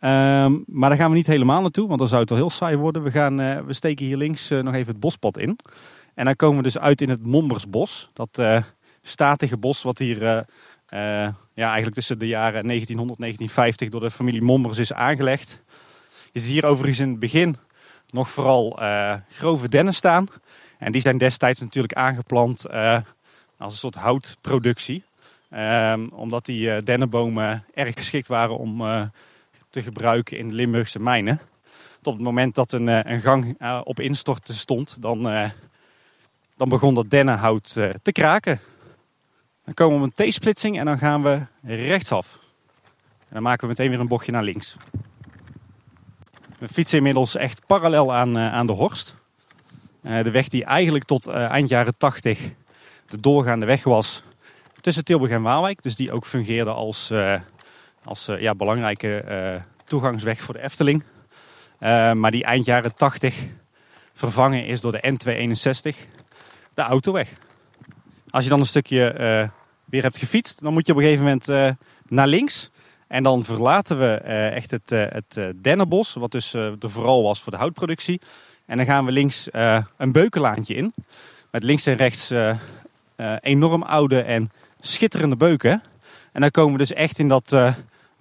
[0.00, 2.76] Um, maar daar gaan we niet helemaal naartoe, want dan zou het wel heel saai
[2.76, 3.02] worden.
[3.02, 5.58] We, gaan, we steken hier links nog even het bospad in.
[6.14, 8.10] En dan komen we dus uit in het Mombersbos.
[8.12, 8.42] Dat
[9.02, 10.46] statige bos wat hier
[11.54, 15.62] ja, eigenlijk tussen de jaren 1900 en 1950 door de familie Mombers is aangelegd.
[16.32, 17.56] Je ziet hier overigens in het begin
[18.10, 20.28] nog vooral uh, grove dennen staan.
[20.78, 22.98] En die zijn destijds natuurlijk aangeplant uh,
[23.58, 25.02] als een soort houtproductie.
[25.54, 28.82] Um, omdat die uh, dennenbomen erg geschikt waren om
[29.70, 31.40] te gebruiken in de Limburgse mijnen.
[32.02, 35.22] Tot het moment dat een, een gang op instorten stond, dan,
[36.56, 37.72] dan begon dat dennenhout
[38.02, 38.60] te kraken.
[39.64, 42.38] Dan komen we op een T-splitsing en dan gaan we rechtsaf.
[43.18, 44.76] En dan maken we meteen weer een bochtje naar links.
[46.58, 49.14] We fietsen inmiddels echt parallel aan, aan de Horst.
[50.00, 52.50] De weg die eigenlijk tot eind jaren 80
[53.06, 54.22] de doorgaande weg was
[54.80, 55.82] tussen Tilburg en Waalwijk.
[55.82, 57.10] Dus die ook fungeerde als,
[58.04, 61.04] als ja, belangrijke toegangsweg voor de Efteling.
[62.14, 63.46] maar die eind jaren 80
[64.14, 65.96] vervangen is door de N261,
[66.74, 67.32] de autoweg.
[68.30, 69.50] Als je dan een stukje
[69.90, 71.70] weer hebt gefietst, dan moet je op een gegeven moment uh,
[72.08, 72.70] naar links.
[73.06, 77.40] En dan verlaten we uh, echt het, uh, het dennenbos, wat dus er vooral was
[77.40, 78.20] voor de houtproductie.
[78.66, 79.48] En dan gaan we links
[79.96, 80.94] een beukenlaantje in.
[81.50, 82.32] Met links en rechts
[83.40, 84.50] enorm oude en
[84.80, 85.82] schitterende beuken.
[86.32, 87.56] En dan komen we dus echt in dat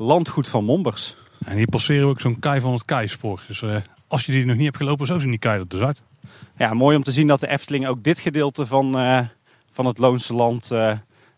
[0.02, 1.16] landgoed van Mombers.
[1.46, 3.44] En hier passeren we ook zo'n kei van het keispoor.
[3.48, 3.64] Dus
[4.08, 6.02] als je die nog niet hebt gelopen, zo zien die kei er dus uit.
[6.58, 8.92] Ja, mooi om te zien dat de Efteling ook dit gedeelte van,
[9.72, 10.68] van het Loonse Land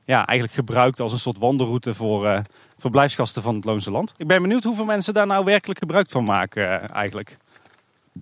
[0.05, 2.41] ja, eigenlijk gebruikt als een soort wandelroute voor
[2.77, 4.13] verblijfsgasten van het Loonse Land.
[4.17, 7.37] Ik ben benieuwd hoeveel mensen daar nou werkelijk gebruik van maken eigenlijk.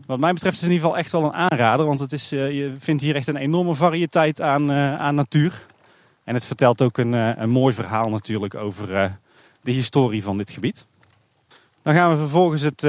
[0.05, 2.29] Wat mij betreft is het in ieder geval echt wel een aanrader, want het is,
[2.29, 5.65] je vindt hier echt een enorme variëteit aan, aan natuur.
[6.23, 9.17] En het vertelt ook een, een mooi verhaal natuurlijk over
[9.69, 10.85] de historie van dit gebied.
[11.81, 12.81] Dan gaan we vervolgens het,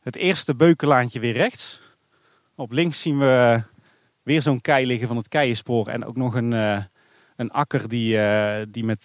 [0.00, 1.80] het eerste beukenlaantje weer rechts.
[2.54, 3.62] Op links zien we
[4.22, 6.52] weer zo'n kei liggen van het keienspoor en ook nog een
[7.36, 8.18] een akker die,
[8.70, 9.04] die, met,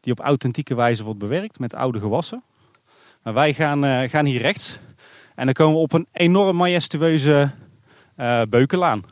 [0.00, 2.42] die op authentieke wijze wordt bewerkt met oude gewassen.
[3.22, 4.78] Maar wij gaan, gaan hier rechts
[5.34, 7.50] en dan komen we op een enorm majestueuze
[8.48, 9.02] beukenlaan.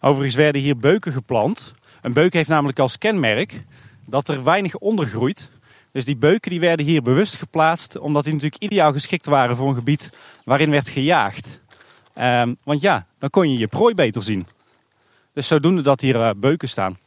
[0.00, 1.74] Overigens werden hier beuken geplant.
[2.02, 3.64] Een beuk heeft namelijk als kenmerk
[4.06, 5.50] dat er weinig ondergroeit.
[5.92, 9.68] Dus die beuken die werden hier bewust geplaatst, omdat die natuurlijk ideaal geschikt waren voor
[9.68, 10.10] een gebied
[10.44, 11.60] waarin werd gejaagd.
[12.14, 14.46] Ehm, want ja, dan kon je je prooi beter zien.
[15.32, 16.98] Dus zodoende dat hier uh, beuken staan.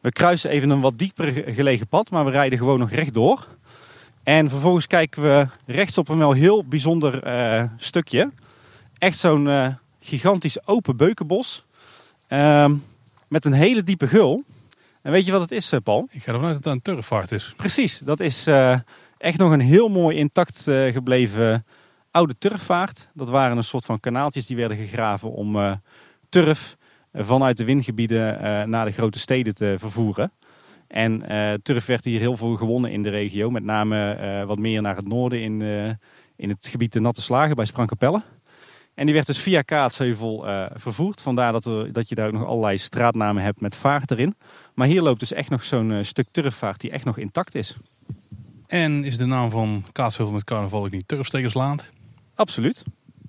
[0.00, 3.46] We kruisen even een wat dieper gelegen pad, maar we rijden gewoon nog rechtdoor.
[4.22, 8.30] En vervolgens kijken we rechts op een wel heel bijzonder uh, stukje.
[8.98, 9.68] Echt zo'n uh,
[10.00, 11.64] gigantisch open beukenbos.
[12.26, 12.74] Ehm,
[13.28, 14.44] met een hele diepe gul.
[15.02, 16.08] En weet je wat het is, Paul?
[16.10, 17.52] Ik ga ervan uit dat het een turfvaart is.
[17.56, 18.46] Precies, dat is
[19.18, 21.66] echt nog een heel mooi intact gebleven
[22.10, 23.08] oude turfvaart.
[23.14, 25.80] Dat waren een soort van kanaaltjes die werden gegraven om
[26.28, 26.76] turf
[27.12, 30.32] vanuit de windgebieden naar de grote steden te vervoeren.
[30.88, 31.22] En
[31.62, 33.50] turf werd hier heel veel gewonnen in de regio.
[33.50, 35.60] Met name wat meer naar het noorden in,
[36.36, 38.22] in het gebied de Natte Slagen bij Sprankapelle.
[38.94, 41.22] En die werd dus via Kaatsheuvel vervoerd.
[41.22, 44.34] Vandaar dat, er, dat je daar ook nog allerlei straatnamen hebt met vaart erin.
[44.74, 47.76] Maar hier loopt dus echt nog zo'n stuk turfvaart die echt nog intact is.
[48.66, 51.78] En is de naam van Kaatsheuvel met carnaval ook niet Turfstekerslaan?
[52.34, 52.84] Absoluut.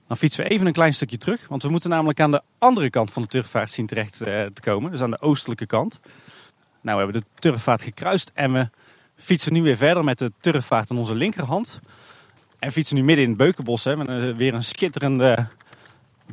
[0.08, 1.48] Dan fietsen we even een klein stukje terug.
[1.48, 4.62] Want we moeten namelijk aan de andere kant van de turfvaart zien terecht eh, te
[4.62, 4.92] komen.
[4.92, 6.00] Dus aan de oostelijke kant.
[6.82, 8.70] Nou, we hebben de turfvaart gekruist en we
[9.16, 11.80] fietsen nu weer verder met de turfvaart aan onze linkerhand.
[12.60, 13.84] En fietsen nu midden in het Beukenbos.
[13.84, 15.48] Hè, met uh, weer een schitterende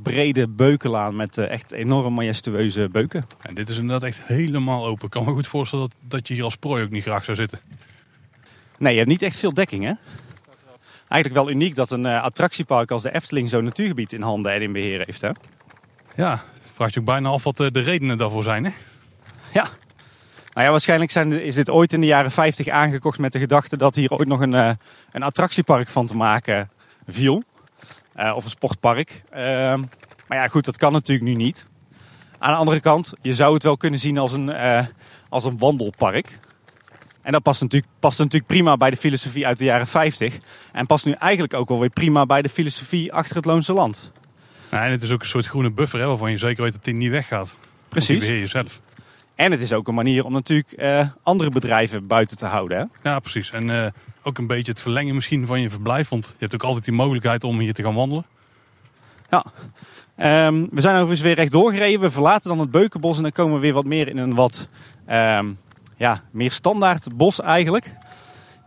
[0.02, 3.26] brede beukenlaan met uh, echt enorm majestueuze beuken.
[3.42, 5.04] En dit is inderdaad echt helemaal open.
[5.04, 7.36] Ik kan me goed voorstellen dat, dat je hier als prooi ook niet graag zou
[7.36, 7.58] zitten.
[8.78, 9.92] Nee, je hebt niet echt veel dekking hè?
[11.10, 14.62] eigenlijk wel uniek dat een uh, attractiepark als de Efteling zo'n natuurgebied in handen en
[14.62, 15.20] in beheer heeft.
[15.20, 15.30] Hè?
[16.14, 16.42] Ja,
[16.74, 18.64] vraag je ook bijna af wat eh, de redenen daarvoor zijn.
[18.64, 18.70] Hè?
[19.52, 19.68] Ja.
[20.52, 23.76] Nou ja, waarschijnlijk zijn, is dit ooit in de jaren 50 aangekocht met de gedachte
[23.76, 24.52] dat hier ooit nog een,
[25.12, 26.70] een attractiepark van te maken
[27.06, 27.42] viel.
[28.20, 29.22] Uh, of een sportpark.
[29.30, 29.80] Ehm,
[30.28, 31.66] maar ja, goed, dat kan natuurlijk nu niet.
[32.38, 34.52] Aan de andere kant, je zou het wel kunnen zien als een,
[35.28, 36.38] als een wandelpark.
[37.22, 40.38] En dat past natuurlijk, past natuurlijk prima bij de filosofie uit de jaren 50.
[40.72, 44.12] En past nu eigenlijk ook wel weer prima bij de filosofie achter het Loonse Land.
[44.70, 46.84] Ja, en het is ook een soort groene buffer hè, waarvan je zeker weet dat
[46.84, 47.58] die niet weggaat.
[47.88, 48.18] Precies.
[48.18, 48.80] Beheer je zelf.
[49.34, 52.78] En het is ook een manier om natuurlijk uh, andere bedrijven buiten te houden.
[52.78, 53.10] Hè?
[53.10, 53.50] Ja, precies.
[53.50, 53.86] En uh,
[54.22, 56.08] ook een beetje het verlengen misschien van je verblijf.
[56.08, 58.24] Want je hebt ook altijd die mogelijkheid om hier te gaan wandelen.
[59.30, 59.44] Ja.
[60.46, 62.00] Um, we zijn overigens weer rechtdoor gereden.
[62.00, 64.68] We verlaten dan het Beukenbos en dan komen we weer wat meer in een wat...
[65.10, 65.58] Um,
[65.96, 67.94] ja, meer standaard bos eigenlijk.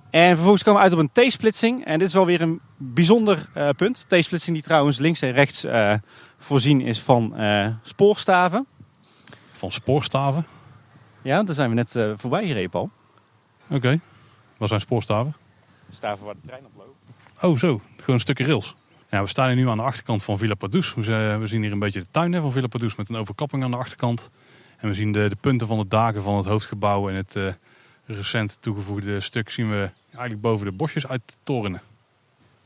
[0.09, 1.85] En vervolgens komen we uit op een T-splitsing.
[1.85, 4.05] En dit is wel weer een bijzonder uh, punt.
[4.07, 5.93] T-splitsing die trouwens links en rechts uh,
[6.37, 8.65] voorzien is van uh, spoorstaven.
[9.51, 10.45] Van spoorstaven?
[11.21, 12.89] Ja, daar zijn we net voorbij gereden, Paul.
[13.65, 13.75] Oké.
[13.75, 13.99] Okay.
[14.57, 15.35] Wat zijn spoorstaven?
[15.93, 16.97] Staven waar de trein op loopt.
[17.41, 18.75] Oh zo, gewoon een stukje rails.
[19.09, 20.93] Ja, we staan hier nu aan de achterkant van Villa Padus.
[20.93, 23.77] We zien hier een beetje de tuin van Villa Padus met een overkapping aan de
[23.77, 24.29] achterkant.
[24.77, 27.53] En we zien de, de punten van de daken van het hoofdgebouw en het uh,
[28.05, 31.81] recent toegevoegde stuk zien we eigenlijk boven de bosjes uit torenen.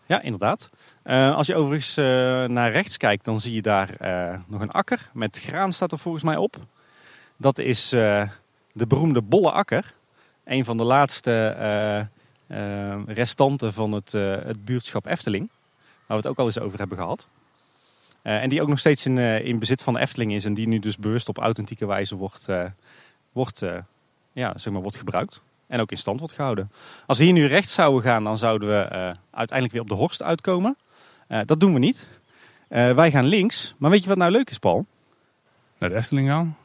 [0.06, 0.70] Ja, inderdaad.
[1.04, 2.06] Uh, als je overigens uh,
[2.45, 3.90] naar rechts kijkt, dan zie je daar
[4.48, 5.10] nog een akker.
[5.14, 6.56] Met graan staat er volgens mij op.
[7.38, 9.94] Dat is de beroemde Bolle Akker.
[10.44, 12.10] Een van de laatste
[13.06, 15.49] restanten van het, het buurtschap Efteling.
[16.07, 17.28] Waar we het ook al eens over hebben gehad.
[18.24, 20.45] Uh, en die ook nog steeds in, uh, in bezit van de Efteling is.
[20.45, 22.48] En die nu dus bewust op authentieke wijze wordt,
[23.32, 23.64] wordt,
[24.32, 25.44] ja, zeg maar, wordt gebruikt.
[25.68, 26.72] En ook in stand wordt gehouden.
[27.06, 28.90] Als we hier nu rechts zouden gaan, dan zouden we
[29.32, 30.78] uiteindelijk weer op de Horst uitkomen.
[31.45, 32.07] dat doen we niet.
[32.68, 33.74] wij gaan links.
[33.78, 34.86] Maar weet je wat nou leuk is, Paul?
[35.78, 36.57] Naar de Efteling gaan?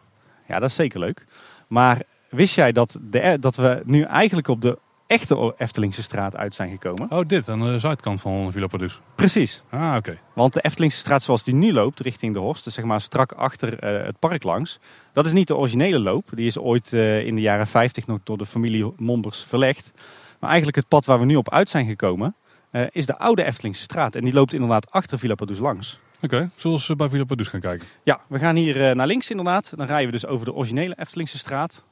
[0.49, 1.27] Ja, dat is zeker leuk.
[1.67, 4.79] Maar wist jij dat, de, dat we nu eigenlijk op de
[5.13, 7.11] echte Eftelingse straat uit zijn gekomen.
[7.11, 9.01] Oh, dit aan de zuidkant van Villa Padus.
[9.15, 9.63] Precies.
[9.71, 10.19] Ah, oké.
[10.33, 13.33] Want de Eftelingse straat zoals die nu loopt, richting de Horst, dus zeg maar strak
[13.33, 14.79] achter uh, het park langs,
[15.13, 16.29] dat is niet de originele loop.
[16.35, 19.93] Die is ooit uh, in de jaren 50 nog door de familie Mombers verlegd.
[20.39, 22.35] Maar eigenlijk het pad waar we nu op uit zijn gekomen,
[22.71, 24.15] uh, is de oude Eftelingse straat.
[24.15, 25.99] En die loopt inderdaad achter Villa Padus langs.
[26.23, 26.51] Oké, okay.
[26.57, 27.87] zullen we bij Villa Padus gaan kijken?
[28.03, 29.73] Ja, we gaan hier naar links inderdaad.
[29.77, 31.85] Dan rijden we dus over de originele Eftelingse straat.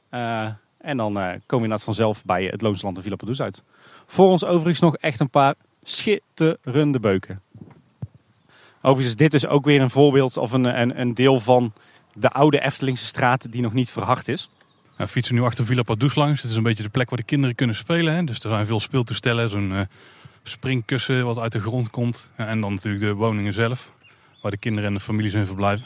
[0.81, 3.63] En dan uh, kom je inderdaad vanzelf bij het Loonsland en Villa Padus uit.
[4.05, 7.41] Voor ons overigens nog echt een paar schitterende beuken.
[8.77, 11.73] Overigens is dit dus ook weer een voorbeeld of een, een, een deel van
[12.13, 14.49] de oude Eftelingse straat die nog niet verhard is.
[14.85, 16.41] Nou, we fietsen nu achter Villa Padus langs.
[16.41, 18.13] Het is een beetje de plek waar de kinderen kunnen spelen.
[18.13, 18.23] Hè?
[18.23, 19.81] Dus er zijn veel speeltoestellen, zo'n uh,
[20.43, 22.29] springkussen wat uit de grond komt.
[22.35, 23.93] En dan natuurlijk de woningen zelf,
[24.41, 25.85] waar de kinderen en de families in verblijven.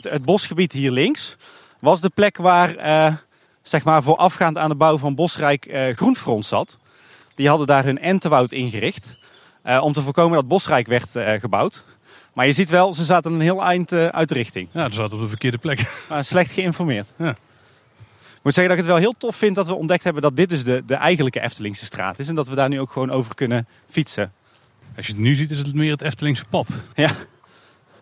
[0.00, 1.36] Het bosgebied hier links
[1.80, 3.16] was de plek waar uh,
[3.64, 6.78] zeg maar voorafgaand aan de bouw van Bosrijk uh, Groenfront zat.
[7.34, 9.16] Die hadden daar hun entenwoud ingericht.
[9.66, 11.84] Uh, om te voorkomen dat Bosrijk werd uh, gebouwd.
[12.32, 14.68] Maar je ziet wel, ze zaten een heel eind uit de richting.
[14.72, 16.04] Ja, ze zaten op de verkeerde plek.
[16.20, 17.12] slecht geïnformeerd.
[17.18, 17.36] Ja.
[18.42, 20.48] moet zeggen dat ik het wel heel tof vind dat we ontdekt hebben dat dit
[20.48, 22.28] dus de, de eigenlijke Eftelingse straat is.
[22.28, 24.32] En dat we daar nu ook gewoon over kunnen fietsen.
[24.96, 26.68] Als je het nu ziet is het meer het Eftelingse pad.
[26.94, 27.10] Ja,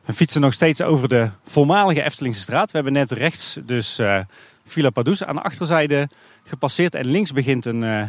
[0.04, 2.66] we fietsen nog steeds over de voormalige Eftelingse straat.
[2.66, 4.20] We hebben net rechts dus uh,
[4.64, 6.08] Villa Padus aan de achterzijde
[6.44, 6.94] gepasseerd.
[6.94, 8.08] En links begint een, uh,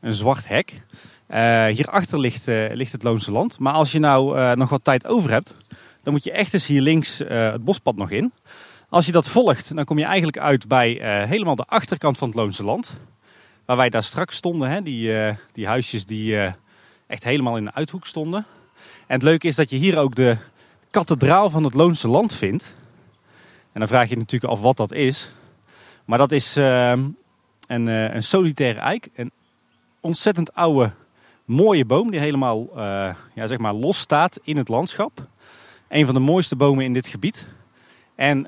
[0.00, 0.82] een zwart hek.
[1.30, 3.58] Uh, hierachter ligt, ligt het Loonse Land.
[3.58, 5.56] Maar als je nou nog wat tijd over hebt,
[6.02, 8.32] dan moet je echt eens hier links het bospad nog in.
[8.88, 12.36] Als je dat volgt, dan kom je eigenlijk uit bij helemaal de achterkant van het
[12.36, 12.94] Loonse Land.
[13.64, 15.12] Waar wij daar straks stonden, hè, die,
[15.52, 16.36] die huisjes die
[17.06, 18.46] echt helemaal in de uithoek stonden.
[19.06, 20.36] En het leuke is dat je hier ook de
[20.90, 22.74] kathedraal van het Loonse Land vindt.
[23.72, 25.30] En dan vraag je, je natuurlijk af wat dat is.
[26.10, 26.90] Maar dat is uh,
[27.66, 29.08] een, uh, een solitaire eik.
[29.14, 29.30] Een
[30.00, 30.92] ontzettend oude,
[31.44, 35.26] mooie boom die helemaal uh, ja, zeg maar los staat in het landschap.
[35.88, 37.46] Een van de mooiste bomen in dit gebied.
[38.14, 38.46] En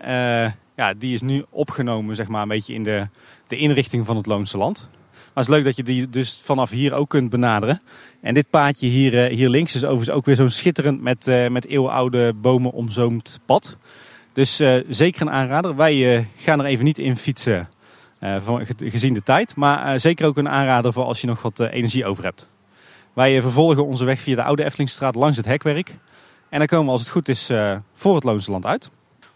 [0.77, 3.09] ja, die is nu opgenomen zeg maar, een beetje in de,
[3.47, 4.89] de inrichting van het Loonse Land.
[5.13, 7.81] Maar het is leuk dat je die dus vanaf hier ook kunt benaderen.
[8.21, 12.33] En dit paadje hier, hier links is overigens ook weer zo'n schitterend met, met eeuwenoude
[12.33, 13.77] bomen omzoomd pad.
[14.33, 15.77] Dus uh, zeker een aanrader.
[15.77, 17.69] Wij uh, gaan er even niet in fietsen
[18.79, 19.57] gezien de tijd.
[19.57, 22.49] Maar zeker ook een aanrader voor als je nog wat energie over hebt.
[23.13, 25.99] Wij vervolgen onze weg via de oude Eftelingstraat langs het hekwerk.
[26.49, 27.51] En dan komen we als het goed is
[27.95, 28.91] voor het Loonse Land uit.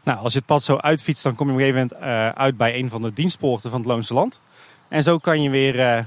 [0.05, 2.57] Nou, als je het pad zo uitfietst, dan kom je op een gegeven moment uit
[2.57, 4.41] bij een van de dienstpoorten van het Loonse Land.
[4.89, 6.07] En zo kan je weer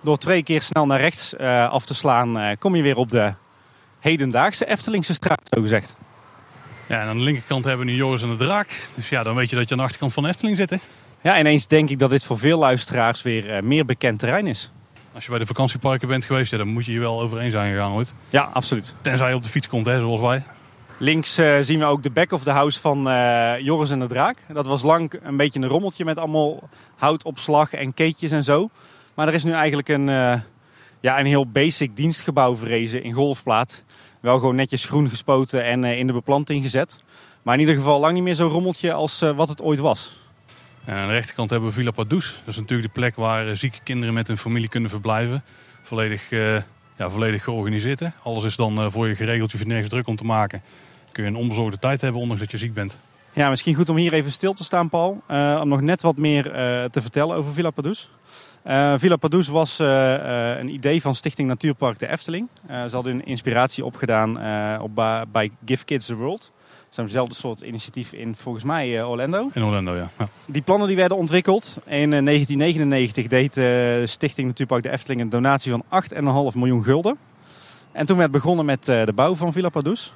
[0.00, 1.36] door twee keer snel naar rechts
[1.68, 3.34] af te slaan, kom je weer op de
[4.00, 5.96] hedendaagse Eftelingse straat, zo gezegd.
[6.90, 8.88] Ja, en aan de linkerkant hebben we nu Joris en de Draak.
[8.94, 10.76] Dus ja, dan weet je dat je aan de achterkant van Efteling zit, hè?
[11.22, 14.72] Ja, ineens denk ik dat dit voor veel luisteraars weer meer bekend terrein is.
[15.14, 17.72] Als je bij de vakantieparken bent geweest, ja, dan moet je hier wel overheen zijn
[17.72, 18.14] gegaan, ooit.
[18.30, 18.94] Ja, absoluut.
[19.00, 20.42] Tenzij je op de fiets komt, hè, zoals wij.
[20.98, 24.06] Links uh, zien we ook de back of the house van uh, Joris en de
[24.06, 24.38] Draak.
[24.52, 28.70] Dat was lang een beetje een rommeltje met allemaal houtopslag en keetjes en zo.
[29.14, 30.06] Maar er is nu eigenlijk een,
[31.00, 33.82] ja, een heel basic dienstgebouw verrezen in golfplaat.
[34.20, 37.02] Wel gewoon netjes groen gespoten en in de beplanting gezet.
[37.42, 40.18] Maar in ieder geval lang niet meer zo'n rommeltje als wat het ooit was.
[40.84, 42.34] En aan de rechterkant hebben we Villa Padus.
[42.38, 45.44] Dat is natuurlijk de plek waar zieke kinderen met hun familie kunnen verblijven.
[45.82, 48.00] Volledig, ja, volledig georganiseerd.
[48.00, 48.08] Hè?
[48.22, 50.62] Alles is dan voor je geregeld, je vindt nergens druk om te maken
[51.12, 52.96] kun je een onbezorgde tijd hebben, ondanks dat je ziek bent.
[53.32, 55.22] Ja, misschien goed om hier even stil te staan, Paul.
[55.30, 58.10] Uh, om nog net wat meer uh, te vertellen over Villa Padus.
[58.66, 62.48] Uh, Villa Padus was een idee van Stichting Natuurpark de Efteling.
[62.68, 64.30] ze hadden een inspiratie opgedaan
[64.80, 64.94] op,
[65.32, 66.42] bij Give Kids the World.
[66.42, 69.50] Ze hebben dezelfde soort initiatief in, volgens mij, Orlando.
[69.52, 70.10] In Orlando, ja.
[70.18, 70.28] ja.
[70.46, 71.78] Die plannen die werden ontwikkeld.
[71.86, 73.60] In 1999 deed
[74.10, 75.84] Stichting Natuurpark de Efteling een donatie van
[76.52, 77.18] 8,5 miljoen gulden.
[77.92, 80.14] En toen werd begonnen met de bouw van Villa Padus.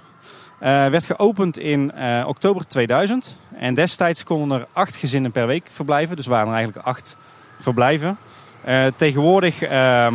[0.55, 1.93] Uh, werd geopend in
[2.27, 3.37] oktober 2000.
[3.57, 6.17] En destijds konden er acht gezinnen per week verblijven.
[6.17, 7.17] Dus waren er eigenlijk acht
[7.65, 8.19] verblijven.
[8.67, 10.13] Uh, tegenwoordig, uh,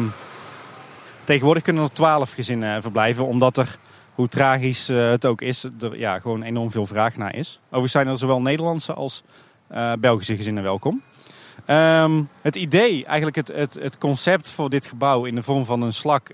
[1.23, 3.25] tegenwoordig kunnen er twaalf gezinnen verblijven.
[3.25, 3.77] Omdat er,
[4.15, 7.59] hoe tragisch het ook is, er ja, gewoon enorm veel vraag naar is.
[7.65, 9.23] Overigens zijn er zowel Nederlandse als
[9.99, 11.01] Belgische gezinnen welkom.
[11.67, 15.81] Um, het idee, eigenlijk het, het, het, concept voor dit gebouw in de vorm van
[15.81, 16.29] een slak,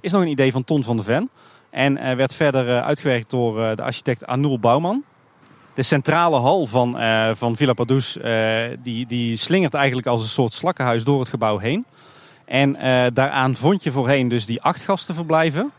[0.00, 1.30] is nog een idee van Ton van de Ven.
[1.70, 5.04] En werd verder uitgewerkt door de architect Arnoul Bouwman.
[5.74, 6.96] De centrale hal van,
[7.36, 8.18] van Villa Padus
[8.82, 11.86] die, die slingert eigenlijk als een soort slakkenhuis door het gebouw heen.
[12.44, 12.72] En
[13.14, 15.72] daaraan vond je voorheen dus die acht gastenverblijven.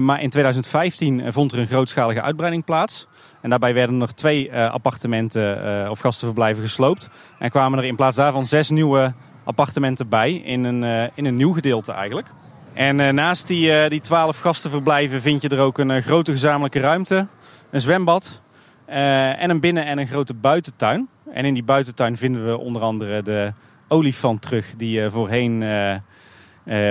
[0.00, 3.06] maar in 2015 vond er een grootschalige uitbreiding plaats.
[3.40, 7.08] En daarbij werden er twee appartementen of gastenverblijven gesloopt.
[7.38, 9.14] En kwamen er in plaats daarvan zes nieuwe
[9.44, 12.28] appartementen bij in een, in een nieuw gedeelte eigenlijk.
[12.72, 17.26] En naast die, die 12 gastenverblijven vind je er ook een grote gezamenlijke ruimte,
[17.70, 18.42] een zwembad
[18.86, 21.08] en een binnen- en een grote buitentuin.
[21.32, 23.52] En in die buitentuin vinden we onder andere de
[23.88, 25.62] olifant terug die voorheen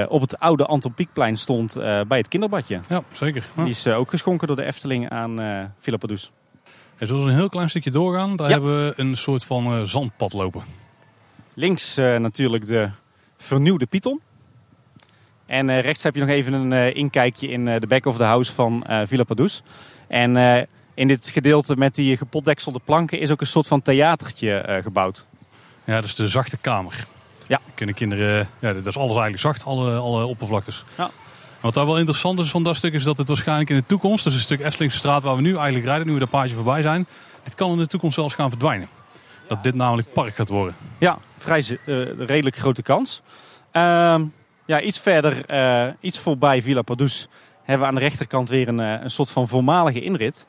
[0.07, 1.73] op het oude Anton Pieckplein stond
[2.07, 2.79] bij het kinderbadje.
[2.89, 3.45] Ja, zeker.
[3.55, 3.63] Ja.
[3.63, 6.31] Die is ook geschonken door de Efteling aan uh, Villa Padus.
[6.97, 8.35] En zullen we een heel klein stukje doorgaan?
[8.35, 8.53] Daar ja.
[8.53, 10.63] hebben we een soort van zandpad lopen.
[11.53, 12.89] Links natuurlijk de
[13.37, 14.21] vernieuwde Python.
[15.45, 18.85] En rechts heb je nog even een inkijkje in de back of the house van
[19.05, 19.63] Villa Padus.
[20.07, 20.33] En
[20.93, 25.25] in dit gedeelte met die gepotdekselde planken is ook een soort van theatertje gebouwd.
[25.83, 27.05] Ja, dat is de zachte kamer.
[27.47, 27.59] Ja.
[27.73, 30.83] Kunnen kinderen, ja, dat is alles eigenlijk zacht, alle, alle oppervlaktes.
[30.97, 31.09] Ja.
[31.59, 34.23] Wat daar wel interessant is van dat stuk is dat het waarschijnlijk in de toekomst,
[34.23, 36.81] dus een stuk Eftelingse straat waar we nu eigenlijk rijden, nu we dat paardje voorbij
[36.81, 37.07] zijn,
[37.43, 38.87] dit kan in de toekomst zelfs gaan verdwijnen.
[39.47, 40.75] Dat dit namelijk park gaat worden.
[40.97, 41.77] Ja, vrij
[42.17, 43.21] redelijk grote kans.
[43.71, 44.23] Ehm
[44.65, 47.27] ja, iets verder, uh, iets voorbij Villa Padus,
[47.63, 50.45] hebben we aan de rechterkant weer een, een soort van voormalige inrit.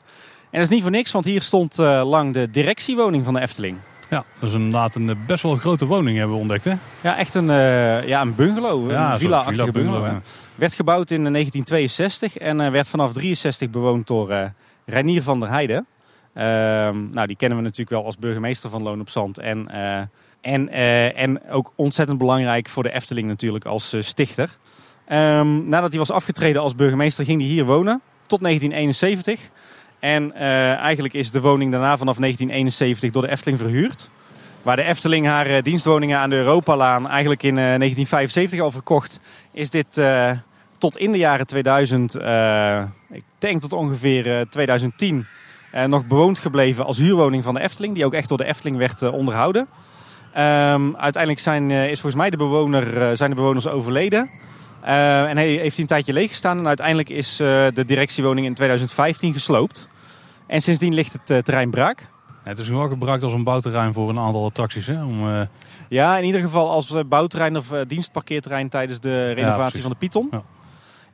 [0.55, 3.39] En dat is niet voor niks, want hier stond uh, lang de directiewoning van de
[3.39, 3.77] Efteling.
[4.09, 6.73] Ja, dat is inderdaad een eh, best wel grote woning hebben we ontdekt, hè?
[7.01, 8.91] Ja, echt een, eh, ja, een bungalow.
[8.91, 10.21] Ja, een villa-achtige villa bungalow.
[10.55, 14.45] Werd gebouwd in 1962 en eh, werd vanaf 63 bewoond door eh
[14.85, 15.85] Reinier van der Heijden.
[16.33, 19.37] Ehm, nou, die kennen we natuurlijk wel als burgemeester van Loon op Zand.
[19.37, 20.01] En, eh,
[20.53, 24.57] en, eh, en ook ontzettend belangrijk voor de Efteling natuurlijk als eh, stichter.
[25.07, 29.49] Ehm, nadat hij was afgetreden als burgemeester ging hij hier wonen tot 1971.
[30.05, 34.09] En eh, eigenlijk is de woning daarna vanaf 1971 door de Efteling verhuurd.
[34.61, 39.19] Waar de Efteling haar eh, dienstwoningen aan de Europalaan eigenlijk in eh, 1975 al verkocht,
[39.51, 40.31] is dit eh,
[40.77, 45.27] tot in de jaren 2000, eh, ik denk tot ongeveer eh, 2010,
[45.71, 47.95] eh, nog bewoond gebleven als huurwoning van de Efteling.
[47.95, 49.67] Die ook echt door de Efteling werd eh, onderhouden.
[50.33, 54.29] Ehm, uiteindelijk zijn, eh, is volgens mij de bewoner, eh, zijn de bewoners overleden.
[54.81, 56.57] Eh, en hij heeft hij een tijdje leeg gestaan.
[56.57, 59.87] En uiteindelijk is eh, de directiewoning in 2015 gesloopt.
[60.47, 62.07] En sindsdien ligt het eh, terrein braak.
[62.43, 65.03] Het is nu wel gebruikt als een bouwterrein voor een aantal attracties, hè?
[65.03, 65.41] Om, eh,
[65.89, 70.27] Ja, in ieder geval als eh, bouwterrein of dienstparkeerterrein tijdens de renovatie van de Python.
[70.31, 70.41] Ja.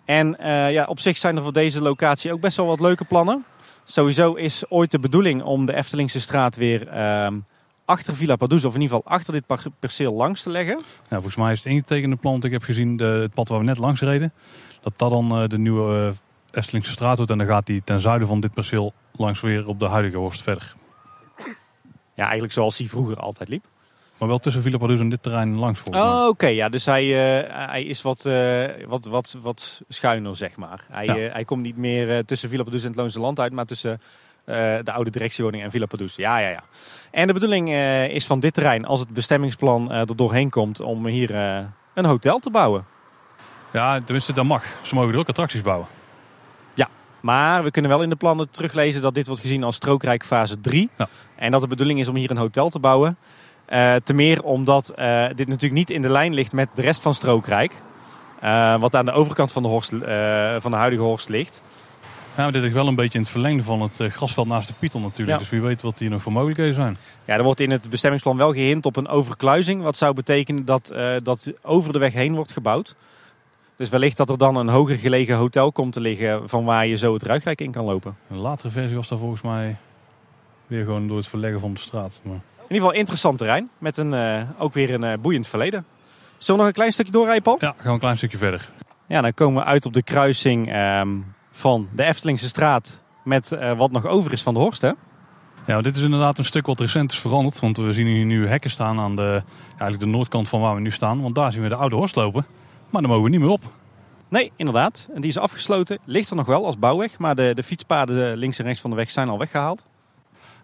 [0.06, 0.36] En
[0.72, 3.46] ja, op zich zijn er voor deze locatie ook best wel wat leuke plannen.
[3.84, 7.40] Sowieso is ooit de bedoeling om de Eftelingse straat weer ehm,
[7.86, 10.82] achter Villa Padouze, of in ieder geval achter dit perceel langs te leggen.
[11.10, 13.60] ja, volgens mij is het ingetekende plan dat ik heb gezien, de, het pad waar
[13.60, 14.34] we net langs reden,
[14.82, 16.14] dat dat dan de nieuwe
[16.52, 17.32] Eftelingse straat wordt.
[17.32, 20.42] En dan gaat die ten zuiden van dit perceel langs weer op de huidige Horst
[20.42, 20.74] verder.
[22.16, 23.66] Ja, eigenlijk zoals hij vroeger altijd liep.
[24.18, 26.02] Maar wel tussen Villa Padus en dit terrein langs mij.
[26.02, 26.48] Oh, oké.
[26.48, 27.04] Ja, dus hij,
[27.42, 30.86] eh, hij is wat, eh, wat, wat, wat schuiner, zeg maar.
[30.92, 31.18] Hij, Ja.
[31.18, 34.02] eh, hij komt niet meer tussen Villa Padus en het Loonse Land uit, maar tussen
[34.46, 36.16] de oude directiewoning en Villa Padus.
[36.16, 36.64] Ja, ja, ja.
[37.12, 37.74] En de bedoeling
[38.12, 41.36] is van dit terrein, als het bestemmingsplan er doorheen komt, om hier
[41.94, 42.86] een hotel te bouwen.
[43.74, 44.64] Ja, tenminste dat mag.
[44.82, 45.88] Ze mogen er ook attracties bouwen.
[47.22, 50.62] Maar we kunnen wel in de plannen teruglezen dat dit wordt gezien als strookrijk fase
[50.62, 50.90] 3.
[50.98, 51.08] Ja.
[51.36, 53.18] En dat de bedoeling is om hier een hotel te bouwen.
[53.66, 57.02] Eh te meer omdat eh, dit natuurlijk niet in de lijn ligt met de rest
[57.02, 57.74] van strookrijk.
[58.40, 59.90] Eh, wat aan de overkant van de, horst,
[60.62, 61.62] van de huidige horst ligt.
[62.36, 64.74] Ja, maar dit ligt wel een beetje in het verlengde van het grasveld naast de
[64.80, 65.30] Python natuurlijk.
[65.30, 65.38] Ja.
[65.38, 66.98] Dus wie weet wat hier nog voor mogelijkheden zijn.
[67.26, 69.82] Ja, er wordt in het bestemmingsplan wel gehint op een overkluizing.
[69.82, 70.94] Wat zou betekenen dat,
[71.24, 72.96] dat over de weg heen wordt gebouwd.
[73.82, 76.96] Dus wellicht dat er dan een hoger gelegen hotel komt te liggen van waar je
[76.96, 78.18] zo het Ruigrijk in kan lopen.
[78.30, 79.78] Een latere versie was daar volgens mij
[80.68, 82.20] weer gewoon door het verleggen van de straat.
[82.24, 82.34] Maar...
[82.34, 85.86] In ieder geval interessant terrein met een, eh, ook weer een eh, boeiend verleden.
[86.38, 87.58] Zullen we nog een klein stukje doorrijden, Paul?
[87.60, 88.70] Ja, gaan we een klein stukje verder.
[89.08, 91.10] Ja, dan komen we uit op de kruising ehm,
[91.52, 94.92] van de Eftelingse straat met eh, wat nog over is van de Horst, hè?
[95.66, 97.60] Ja, dit is inderdaad een stuk wat recent is veranderd.
[97.60, 100.82] Want we zien hier nu hekken staan aan de, eigenlijk de noordkant van waar we
[100.82, 101.22] nu staan.
[101.22, 102.46] Want daar zien we de oude Horst lopen.
[102.92, 103.62] Maar daar mogen we niet meer op.
[104.28, 105.10] Nee, inderdaad.
[105.14, 106.00] En die is afgesloten.
[106.06, 108.96] Ligt er nog wel als bouwweg, maar de, de fietspaden links en rechts van de
[108.96, 109.84] weg zijn al weggehaald.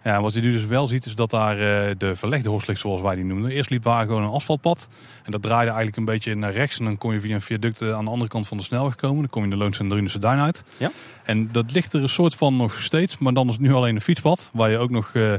[0.04, 3.02] Ja, wat je nu dus wel ziet is dat daar eh, de verlegde ligt zoals
[3.02, 3.52] wij die noemden.
[3.52, 4.88] Eerst liep daar gewoon een asfaltpad.
[5.24, 6.80] En dat draaide eigenlijk een beetje naar rechts.
[6.80, 8.96] En dan kon je via een viaduct eh, aan de andere kant van de snelweg
[8.96, 9.20] komen.
[9.20, 10.64] Dan kom je in de Loonse en Drunense Duin uit.
[10.78, 10.92] Ja.
[11.24, 13.18] En dat ligt er een soort van nog steeds.
[13.18, 14.50] Maar dan is het nu alleen een fietspad.
[14.54, 15.34] Waar je ook nog eh,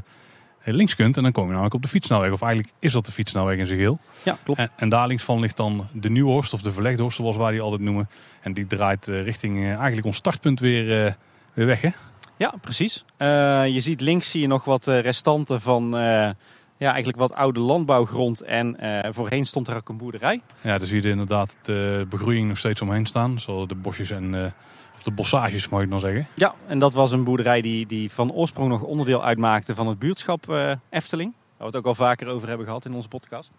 [0.74, 1.16] links kunt.
[1.16, 2.32] En dan kom je namelijk op de fietssnelweg.
[2.32, 3.98] Of eigenlijk is dat de fietssnelweg in zijn geheel.
[4.22, 4.60] Ja, klopt.
[4.60, 6.52] En, en daar links van ligt dan de nieuwe horst.
[6.52, 8.08] Of de verlegde horst zoals wij die altijd noemen.
[8.40, 11.12] En die draait eh, richting eh, eigenlijk ons startpunt weer, eh,
[11.54, 11.80] weer weg.
[11.80, 11.90] Hè?
[12.36, 13.04] Ja, precies.
[13.16, 16.30] Eh, je ziet links zie je nog wat eh, restanten van eh,
[16.78, 18.42] ja, eigenlijk wat oude landbouwgrond.
[18.42, 20.40] En eh, voorheen stond er ook een boerderij.
[20.60, 23.38] Ja, dus zie je inderdaad de begroeiing nog steeds omheen staan.
[23.38, 24.50] Zoals de bosjes en eh,
[24.98, 26.28] of de bossages mag ik dan zeggen.
[26.34, 29.98] Ja, en dat was een boerderij die, die van oorsprong nog onderdeel uitmaakte van het
[29.98, 31.32] buurtschap eh, Efteling.
[31.32, 33.50] Waar we het ook al vaker over hebben gehad in onze podcast.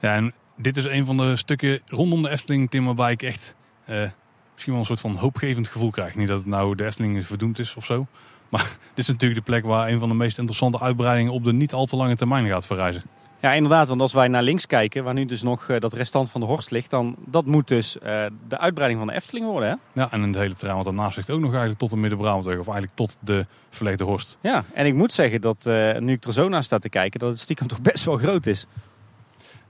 [0.00, 3.54] Ja, en dit is een van de stukken rondom de Efteling, Tim, waarbij ik echt
[3.84, 4.10] eh,
[4.52, 6.14] misschien wel een soort van hoopgevend gevoel krijg.
[6.14, 8.06] Niet dat het nou de Efteling verdoemd is of zo.
[8.48, 11.52] Maar dit is natuurlijk de plek waar een van de meest interessante uitbreidingen op de
[11.52, 13.02] niet al te lange termijn gaat verrijzen.
[13.40, 13.88] Ja, inderdaad.
[13.88, 16.46] Want als wij naar links kijken, waar nu dus nog eh, dat restant van de
[16.46, 19.68] Horst ligt, dan dat moet dus eh, de uitbreiding van de Efteling worden.
[19.68, 20.00] Hè?
[20.00, 22.58] Ja, en het hele terrein wat daarnaast ligt ook nog eigenlijk tot de Midden-Brabantweg.
[22.58, 24.38] Of eigenlijk tot de verlegde Horst.
[24.40, 27.20] Ja, en ik moet zeggen dat eh, nu ik er zo naar sta te kijken,
[27.20, 28.66] dat het stiekem toch best wel groot is.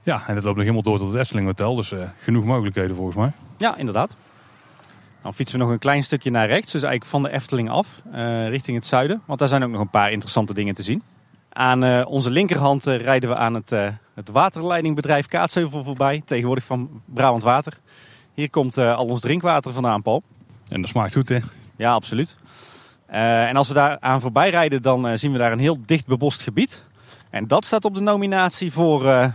[0.03, 1.75] Ja, en het loopt nog helemaal door tot het Efteling Hotel.
[1.75, 3.31] Dus genoeg mogelijkheden volgens mij.
[3.57, 4.15] Ja, inderdaad.
[5.21, 8.01] Dan fietsen we nog een klein stukje naar rechts, dus eigenlijk van de Efteling af,
[8.49, 9.21] richting het zuiden.
[9.25, 11.03] Want daar zijn ook nog een paar interessante dingen te zien.
[11.53, 16.63] Aan eh, onze linkerhand eh, rijden we aan het, eh, het waterleidingbedrijf Kaatsheuvel voorbij, tegenwoordig
[16.63, 17.77] van Brabant Water.
[18.33, 20.23] Hier komt al ons drinkwater vandaan, Paul.
[20.69, 21.39] En dat smaakt goed, hè?
[21.75, 22.37] Ja, absoluut.
[23.07, 26.41] En als we daar aan voorbij rijden, dan zien we daar een heel dicht bebost
[26.41, 26.83] gebied.
[27.29, 29.31] En dat staat op de nominatie voor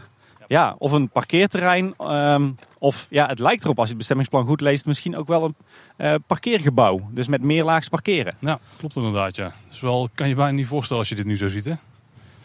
[0.46, 1.94] ja, of een parkeerterrein.
[1.98, 5.54] ehm, of ja, het lijkt erop, als je het bestemmingsplan goed leest, misschien ook wel
[5.96, 7.08] een parkeergebouw.
[7.10, 8.34] Dus met meerlaags parkeren.
[8.40, 9.52] Ja, klopt inderdaad, ja.
[9.68, 11.74] Dus wel, kan je bijna niet voorstellen als je dit nu zo ziet, hè?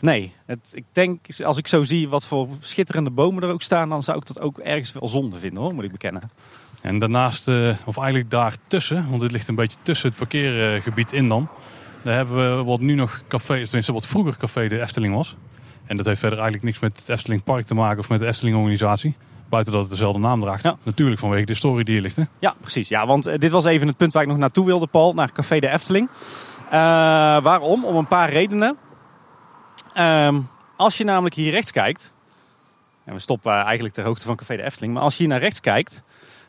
[0.01, 3.89] Nee, het, ik denk, als ik zo zie wat voor schitterende bomen er ook staan,
[3.89, 6.31] dan zou ik dat ook ergens wel zonde vinden hoor, moet ik bekennen.
[6.81, 11.27] En daarnaast, eh, of eigenlijk daartussen, want dit ligt een beetje tussen het parkeergebied in
[11.27, 11.49] dan.
[12.03, 15.35] Daar hebben we wat nu nog café, tenminste wat vroeger café de Efteling was.
[15.85, 18.25] En dat heeft verder eigenlijk niks met het Efteling Park te maken of met de
[18.25, 19.15] Efteling organisatie.
[19.49, 20.63] Buiten dat het dezelfde naam draagt.
[20.63, 20.77] Ja.
[20.83, 22.15] Natuurlijk vanwege de story die hier ligt.
[22.15, 22.23] Hè?
[22.39, 22.89] Ja, precies.
[22.89, 25.31] Ja, want eh, dit was even het punt waar ik nog naartoe wilde, Paul, naar
[25.31, 26.09] Café de Efteling.
[26.69, 26.71] Eh,
[27.43, 27.85] waarom?
[27.85, 28.77] Om een paar redenen.
[29.93, 30.39] Ehm,
[30.75, 32.13] als je namelijk hier rechts kijkt,
[33.03, 35.39] en we stoppen eigenlijk ter hoogte van Café de Efteling, maar als je hier naar
[35.39, 36.01] rechts kijkt,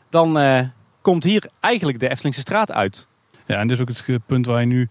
[0.09, 0.59] dan eh,
[1.01, 3.07] komt hier eigenlijk de Eftelingse straat uit.
[3.45, 4.89] Ja, en dit is ook het punt waar je nu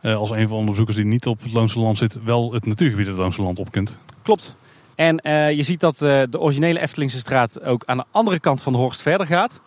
[0.00, 2.66] eh, als een van de onderzoekers die niet op het Loonse Land zit, wel het
[2.66, 3.98] natuurgebied het Loonse Land op kunt.
[4.22, 4.54] Klopt.
[4.94, 8.72] En eh, je ziet dat de originele Eftelingse straat ook aan de andere kant van
[8.72, 9.60] de Horst verder gaat.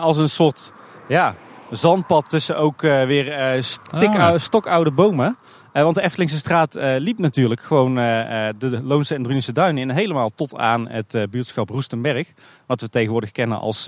[0.00, 0.72] Als een soort
[1.08, 1.34] ja,
[1.70, 4.38] zandpad tussen ook weer stik- Ah.
[4.38, 5.36] stokoude bomen.
[5.76, 9.82] Eh, want de Eftelingse straat eh, liep natuurlijk gewoon eh, de Loonse en Drunense duinen
[9.82, 12.32] in helemaal tot aan het buurtschap Roestenberg.
[12.66, 13.84] Wat we tegenwoordig kennen als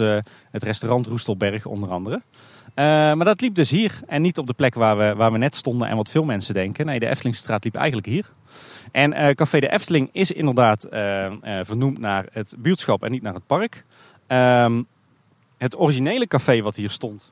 [0.51, 2.23] het restaurant Roestelberg onder andere.
[2.75, 5.57] Maar dat liep dus hier en niet op de plek waar we, waar we net
[5.57, 6.87] stonden en wat veel mensen denken.
[6.87, 8.31] Nee, de Eftelingse straat liep eigenlijk hier.
[8.93, 10.87] En Café de Efteling is inderdaad
[11.63, 13.85] vernoemd naar het buurtschap en niet naar het park.
[14.27, 14.83] Ehm,
[15.59, 17.31] het originele café wat hier stond,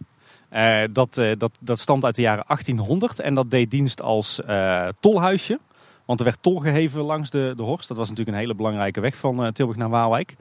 [0.48, 4.42] eh, dat, eh, dat, dat stamt uit de jaren 1800 en dat deed dienst als
[4.42, 5.58] eh, tolhuisje.
[6.04, 7.88] Want er werd tol geheven langs de, de Horst.
[7.88, 10.36] Dat was natuurlijk een hele belangrijke weg van Tilburg naar Waalwijk.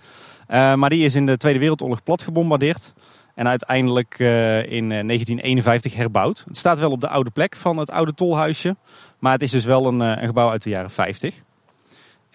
[0.48, 2.94] Maar die is in de Tweede Wereldoorlog plat gebombardeerd.
[3.36, 6.44] En uiteindelijk in eh, 1951 herbouwd.
[6.48, 8.76] Het staat wel op de oude plek van het oude tolhuisje.
[9.20, 11.42] Maar het is dus wel een, een gebouw uit de jaren 50.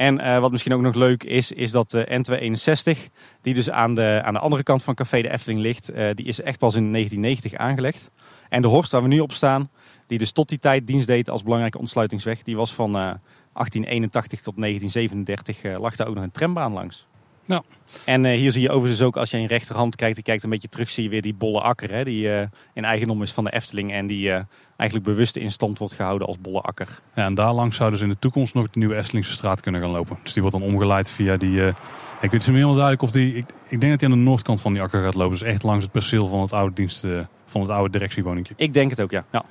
[0.01, 3.95] En eh, wat misschien ook nog leuk is, is dat de N261, die dus aan
[3.95, 6.75] de, aan de andere kant van Café de Efteling ligt, eh, die is echt pas
[6.75, 8.11] in 1990 aangelegd.
[8.49, 9.71] En de Horst waar we nu op staan,
[10.07, 13.15] die dus tot die tijd dienst deed als belangrijke ontsluitingsweg, die was van eh,
[13.53, 17.09] 1881 tot 1937, eh, lag daar ook nog een trambaan langs.
[17.45, 17.63] Ja.
[18.05, 20.51] En eh, hier zie je overigens ook, als je in rechterhand kijkt, je kijkt een
[20.51, 23.45] beetje terug, zie je weer die bolle akker, hè, die eh, in eigendom is van
[23.45, 24.43] de Efteling en die eh,
[24.77, 27.01] eigenlijk bewust in stand wordt gehouden als bolle akker.
[27.15, 29.81] Ja, en daar langs zouden ze in de toekomst nog de nieuwe Estelingse straat kunnen
[29.81, 30.19] gaan lopen.
[30.23, 31.67] Dus die wordt dan omgeleid via die...
[31.67, 31.75] ik
[32.21, 33.35] weet niet helemaal duidelijk of die...
[33.35, 35.39] Ik, ik denk dat hij aan de noordkant van die akker gaat lopen.
[35.39, 37.07] Dus echt langs het perceel van het oude dienst...
[37.47, 38.55] van het oude directiewoningje.
[38.57, 39.25] Ik denk het ook, ja.
[39.33, 39.45] ja.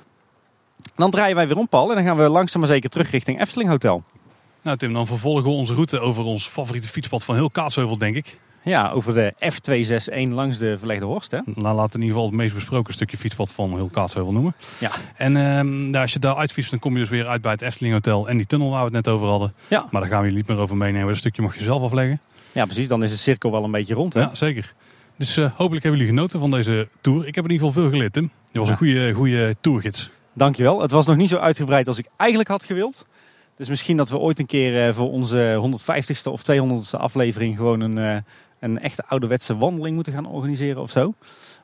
[0.94, 3.40] Dan draaien wij weer om, Paul, en dan gaan we langzaam maar zeker terug richting
[3.40, 4.04] Efteling Hotel.
[4.62, 8.16] Nou Tim, dan vervolgen we onze route over ons favoriete fietspad van heel Kaatsheuvel, denk
[8.16, 8.38] ik.
[8.64, 11.38] Ja, over de F261 langs de Verlegde Horst, hè?
[11.44, 14.54] Nou, laten we in ieder geval het meest besproken stukje fietspad van heel Kaatsheuvel noemen.
[14.80, 14.90] Ja.
[15.16, 17.62] En ehm, nou, als je daar uitfietst, dan kom je dus weer uit bij het
[17.62, 19.54] Efteling Hotel en die tunnel waar we het net over hadden.
[19.68, 19.86] Ja.
[19.90, 21.08] Maar daar gaan we je niet meer over meenemen.
[21.08, 22.20] Dat stukje mag je zelf afleggen.
[22.52, 22.88] Ja, precies.
[22.88, 24.20] Dan is de cirkel wel een beetje rond, hè?
[24.20, 24.74] Ja, zeker.
[25.16, 27.26] Dus eh, hopelijk hebben jullie genoten van deze tour.
[27.26, 28.30] Ik heb in ieder geval veel geleerd, Tim.
[28.52, 28.72] Je was Ja.
[28.74, 30.10] een goede, goede tourgids.
[30.34, 30.80] Dankjewel.
[30.82, 33.06] Het was nog niet zo uitgebreid als ik eigenlijk had gewild.
[33.60, 37.80] Dus misschien dat we ooit een keer eh, voor onze 150ste of 200ste aflevering gewoon
[37.80, 38.16] een, eh,
[38.60, 41.12] een echte ouderwetse wandeling moeten gaan organiseren of zo.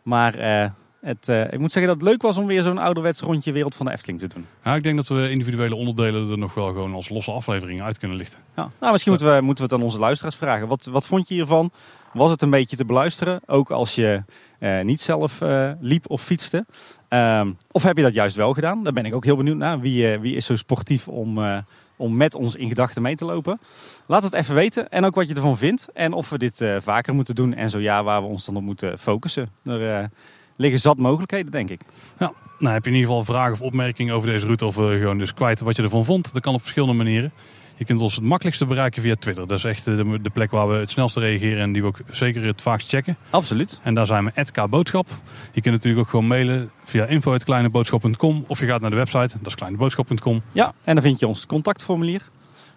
[0.02, 3.52] Maar eh, het, ik moet zeggen dat het leuk was om weer zo'n ouderwets rondje
[3.52, 4.46] Wereld van de Efteling te doen.
[4.64, 7.98] Ja, ik denk dat we individuele onderdelen er nog wel gewoon als losse afleveringen uit
[7.98, 8.38] kunnen lichten.
[8.56, 8.70] Ja.
[8.80, 10.68] Nou, misschien moeten we, moeten we het aan onze luisteraars vragen.
[10.68, 11.70] Wat, wat vond je hiervan?
[12.12, 13.40] Was het een beetje te beluisteren?
[13.46, 14.22] Ook als je
[14.82, 15.40] niet zelf
[15.80, 16.66] liep of fietste?
[17.08, 18.82] Ehm, of heb je dat juist wel gedaan?
[18.82, 19.80] Daar ben ik ook heel benieuwd naar.
[19.80, 21.38] Wie, wie is zo sportief om,
[21.96, 23.60] om met ons in gedachten mee te lopen?
[24.06, 24.88] Laat het even weten.
[24.90, 25.88] En ook wat je ervan vindt.
[25.94, 27.54] En of we dit eh, vaker moeten doen.
[27.54, 29.50] En zo ja, waar we ons dan op moeten focussen.
[29.64, 30.04] Er eh,
[30.56, 31.80] liggen zat mogelijkheden, denk ik.
[32.58, 35.34] Nou, heb je in ieder geval vragen of opmerkingen over deze route of gewoon dus
[35.34, 36.32] kwijt wat je ervan vond?
[36.32, 37.32] Dat kan op verschillende manieren.
[37.76, 39.46] Je kunt ons het makkelijkste bereiken via Twitter.
[39.46, 41.88] Dat is echt eh, de, de plek waar we het snelste reageren en die we
[41.88, 43.16] ook zeker het vaakst checken.
[43.30, 43.80] Absoluut.
[43.82, 45.06] En daar zijn we @kboodschap.
[45.52, 49.46] Je kunt natuurlijk ook gewoon mailen via info@kleineboodschap.com of je gaat naar de website, dat
[49.46, 50.42] is kleineboodschap.com.
[50.52, 52.22] Ja, en dan vind je ons contactformulier.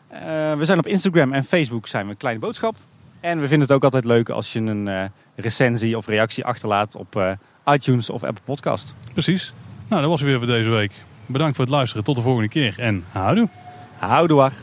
[0.07, 0.19] Eh,
[0.55, 2.75] we zijn op Instagram en Facebook zijn we Kleine Boodschap.
[3.19, 5.03] En we vinden het ook altijd leuk als je een eh,
[5.35, 8.93] recensie of reactie achterlaat op iTunes of Apple Podcast.
[9.13, 9.53] Precies.
[9.87, 10.91] Nou, dat was het weer voor deze week.
[11.25, 12.03] Bedankt voor het luisteren.
[12.03, 13.49] Tot de volgende keer en houdoe.
[13.97, 14.53] Houdoe waar.